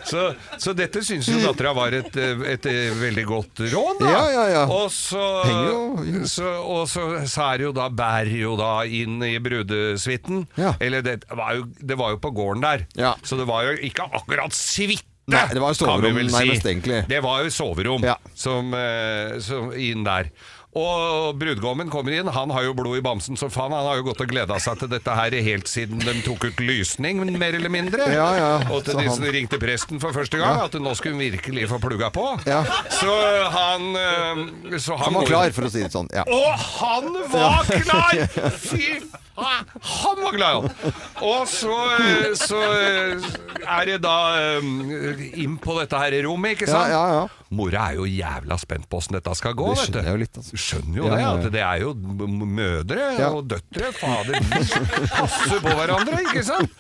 så, 0.08 0.22
så 0.58 0.72
dette 0.74 1.02
syns 1.06 1.28
jo 1.30 1.38
dattera 1.44 1.70
var 1.76 1.94
et, 1.94 2.16
et, 2.16 2.66
veldig 2.98 3.24
godt 3.28 3.62
råd, 3.70 4.00
da. 4.02 4.10
Ja, 4.10 4.24
ja, 4.34 4.44
ja. 4.56 4.64
Og 4.72 4.88
så, 4.90 5.22
jo- 5.68 6.24
så, 6.26 6.48
og 6.64 6.88
så, 6.90 7.06
så 7.30 7.52
det 7.60 7.68
jo 7.68 7.74
da 7.76 7.86
bærer 7.92 8.34
jo 8.40 8.56
da 8.58 8.72
inn 8.88 9.20
i 9.28 9.36
brudesuiten. 9.42 10.46
Ja. 10.58 10.74
Eller 10.82 11.04
det 11.06 11.20
var, 11.30 11.54
jo, 11.60 11.68
det 11.78 12.00
var 12.00 12.16
jo 12.16 12.22
på 12.24 12.34
gården 12.34 12.66
der, 12.66 12.86
Ja. 12.98 13.14
så 13.22 13.38
det 13.38 13.46
var 13.52 13.68
jo 13.68 13.78
ikke 13.78 14.08
akkurat 14.10 14.56
suite. 14.58 15.06
Nei, 15.32 15.46
det 15.52 15.60
var 15.62 15.74
kan 15.74 15.78
vi 15.78 15.84
soverom 15.84 16.16
vel 16.20 16.30
nærmest, 16.32 16.66
egentlig. 16.66 17.00
Det 17.08 17.20
var 17.24 17.42
jo 17.44 17.50
soverom 17.50 18.02
Ja. 18.06 18.16
som, 18.34 18.72
eh, 18.74 19.38
som 19.40 19.72
inn 19.72 20.04
der. 20.04 20.30
Og 20.72 21.34
brudgommen 21.36 21.90
kommer 21.92 22.14
inn, 22.16 22.28
han 22.32 22.52
har 22.54 22.64
jo 22.64 22.72
blod 22.72 22.96
i 22.96 23.02
bamsen 23.04 23.36
som 23.36 23.50
faen. 23.52 23.74
Han 23.76 23.84
har 23.90 23.98
jo 23.98 24.06
gått 24.06 24.22
og 24.24 24.30
gleda 24.30 24.56
seg 24.62 24.78
til 24.80 24.88
dette 24.88 25.16
her 25.18 25.34
helt 25.44 25.68
siden 25.68 26.00
de 26.00 26.14
tok 26.24 26.46
ut 26.48 26.62
lysning, 26.64 27.20
mer 27.36 27.58
eller 27.58 27.72
mindre. 27.72 28.06
Ja, 28.08 28.28
ja. 28.38 28.52
Og 28.72 28.80
til 28.86 28.96
de 28.96 29.02
de 29.02 29.08
han- 29.10 29.16
som 29.18 29.28
ringte 29.36 29.60
presten 29.60 30.00
for 30.00 30.16
første 30.16 30.40
gang, 30.40 30.62
at 30.64 30.72
nå 30.80 30.94
skulle 30.96 31.18
hun 31.18 31.26
virkelig 31.36 31.68
få 31.68 31.78
plugga 31.82 32.08
på. 32.10 32.24
Ja. 32.48 32.62
Så 32.88 33.12
han 33.52 33.96
eh, 33.96 34.78
så 34.78 34.96
Han 34.96 35.12
var 35.20 35.26
klar, 35.28 35.50
for 35.52 35.68
å 35.68 35.70
si 35.70 35.82
det 35.84 35.92
sånn. 35.92 36.08
Ja. 36.14 36.24
og 36.24 36.56
han 36.56 37.12
var 37.28 37.68
klar! 37.68 38.24
Fy 38.72 39.02
faen! 39.36 39.68
Han 39.82 40.18
var 40.24 40.32
glad, 40.36 40.56
han! 40.72 40.96
Og 41.20 41.46
så, 41.48 41.76
eh, 42.00 42.32
så 42.36 42.62
eh, 42.80 43.30
er 43.68 43.86
det 43.92 44.00
da 44.04 44.16
inn 44.60 45.56
på 45.60 45.76
dette 45.80 46.00
her 46.00 46.16
rommet, 46.24 46.56
ikke 46.56 46.68
sant? 46.72 46.88
ja, 46.92 47.04
ja. 47.20 47.22
Mora 47.52 47.90
er 47.90 47.98
jo 48.00 48.06
jævla 48.08 48.56
spent 48.56 48.86
på 48.88 48.96
åssen 48.96 49.12
dette 49.18 49.34
skal 49.36 49.52
gå. 49.52 49.66
Det 49.76 49.90
vet 49.92 49.96
du. 49.98 50.06
jo 50.08 50.20
litt, 50.22 50.38
altså. 50.40 50.56
Skjønner 50.62 50.96
jo 51.00 51.08
Ja, 51.08 51.16
det, 51.16 51.46
at 51.46 51.52
det 51.54 51.62
er 51.66 51.80
jo 51.82 51.92
mødre 52.28 52.98
Ja. 53.18 53.28
og 53.34 53.48
døtre. 53.50 53.90
Fader, 53.98 54.38
de 54.38 55.06
passer 55.10 55.60
på 55.64 55.74
hverandre, 55.80 56.20
ikke 56.28 56.44
sant? 56.46 56.70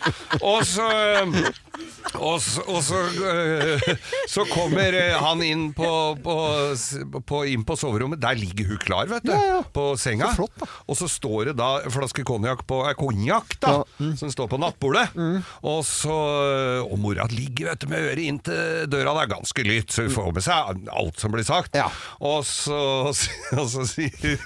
Og 0.40 0.62
så 0.68 0.86
og 2.18 2.36
så, 2.42 2.62
og 2.68 2.82
så, 2.84 2.98
øh, 3.24 3.80
så 4.28 4.44
kommer 4.50 4.94
øh, 4.98 5.14
han 5.22 5.42
inn 5.46 5.64
på, 5.76 5.88
på, 6.22 6.36
på, 7.26 7.42
inn 7.48 7.64
på 7.66 7.76
soverommet. 7.78 8.20
Der 8.22 8.36
ligger 8.38 8.72
hun 8.72 8.80
klar, 8.82 9.08
vet 9.10 9.24
du. 9.26 9.32
Ja, 9.32 9.56
ja. 9.56 9.60
På 9.72 9.92
senga. 10.00 10.30
Så 10.32 10.42
flott. 10.42 10.66
Og 10.86 10.98
så 10.98 11.08
står 11.10 11.50
det 11.50 11.56
da 11.60 11.70
en 11.82 11.94
flaske 11.94 12.24
konjakk 12.28 12.64
på 12.68 12.82
eh, 12.88 12.96
konjakk, 12.98 13.56
da. 13.62 13.78
Ja, 13.78 14.04
mm. 14.04 14.14
Som 14.20 14.32
står 14.34 14.50
på 14.52 14.60
nattbordet. 14.60 15.08
Og 15.62 15.80
så 15.86 16.14
Og 16.82 16.98
mora 17.00 17.24
ligger 17.30 17.70
vet 17.70 17.84
du, 17.84 17.88
med 17.90 18.10
øret 18.10 18.26
inntil 18.26 18.90
døra. 18.92 19.14
Det 19.16 19.24
er 19.24 19.32
ganske 19.32 19.66
lytt, 19.66 19.94
så 19.94 20.06
hun 20.06 20.14
får 20.14 20.30
med 20.36 20.46
seg 20.46 20.86
alt 20.92 21.22
som 21.22 21.34
blir 21.34 21.46
sagt. 21.46 21.78
Ja. 21.78 21.88
Og 22.20 22.44
så, 22.48 22.78
og 23.08 23.68
så 23.72 23.86
sier 23.88 24.36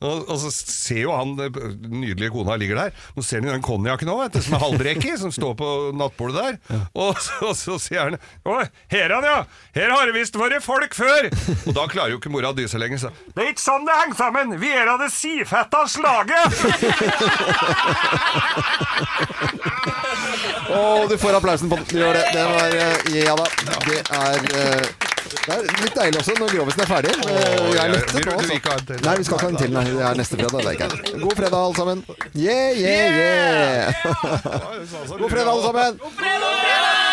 og, 0.00 0.28
og 0.30 0.36
så 0.40 0.50
ser 0.54 1.02
jo 1.04 1.14
han 1.14 1.36
den 1.38 2.00
nydelige 2.00 2.32
kona 2.34 2.56
ligger 2.60 2.84
der. 2.84 2.96
Nå 3.16 3.24
ser 3.26 3.40
han 3.40 3.50
jo 3.50 3.54
den 3.56 3.64
konjakken 3.64 4.10
òg, 4.12 4.38
som 4.40 4.56
er 4.56 4.64
halvdrekket, 4.64 5.20
som 5.20 5.34
står 5.34 5.56
på 5.58 5.70
nattbordet 5.98 6.29
der. 6.36 6.58
Og 6.94 7.18
så, 7.22 7.36
og 7.50 7.54
så 7.58 7.76
sier 7.82 8.00
han 8.08 8.16
Å, 8.46 8.60
her 8.92 9.14
han, 9.14 9.26
ja! 9.26 9.38
Her 9.76 9.92
har 9.94 10.08
det 10.08 10.14
visst 10.16 10.36
vært 10.38 10.64
folk 10.64 10.94
før! 10.96 11.28
Og 11.66 11.74
da 11.76 11.86
klarer 11.90 12.14
jo 12.14 12.20
ikke 12.20 12.32
mora 12.32 12.52
dy 12.56 12.66
seg 12.70 12.82
lenger. 12.82 12.98
Så. 13.04 13.12
Det 13.34 13.44
er 13.44 13.52
ikke 13.52 13.64
sånn 13.64 13.86
det 13.88 13.96
henger 14.02 14.18
sammen! 14.18 14.56
Vi 14.62 14.70
er 14.74 14.90
av 14.92 15.00
det 15.02 15.10
sifetta 15.14 15.84
slaget! 15.90 16.48
Å, 20.70 20.80
du 21.10 21.16
får 21.18 21.38
applausen 21.40 21.70
på 21.70 21.78
den. 21.80 21.86
Du 21.90 21.98
gjør 21.98 22.14
det. 22.18 22.24
Det 22.34 22.44
var 22.46 22.76
eh, 22.78 22.96
Ja 23.20 23.34
da. 23.38 23.46
Det 23.86 24.00
er 24.20 24.38
eh, 24.60 24.99
det 25.30 25.54
er 25.54 25.60
litt 25.84 25.94
deilig 25.96 26.20
også 26.20 26.34
når 26.38 26.54
Grovisen 26.56 26.82
er 26.84 26.88
ferdig. 26.90 27.12
Eh, 27.26 27.70
Jeg 27.70 27.82
er 27.84 27.92
lettet 27.94 28.26
nå, 28.26 28.32
altså. 28.38 28.54
Nei, 29.06 29.14
vi 29.20 29.24
skal 29.24 29.36
ikke 29.36 29.46
ha 29.46 29.50
en 29.54 29.60
til. 29.62 29.70
Nei. 29.76 29.84
Det 29.90 30.04
er 30.10 30.14
neste 30.20 30.40
fredag. 30.40 30.60
Det 30.66 30.80
er. 30.80 31.20
God 31.24 31.34
fredag, 31.38 31.58
alle 31.60 31.76
sammen. 31.80 32.04
Yeah, 32.34 32.70
yeah, 32.78 33.06
yeah! 33.20 33.92
God 35.20 35.30
fredag, 35.30 35.50
alle 35.54 35.64
sammen. 35.68 37.09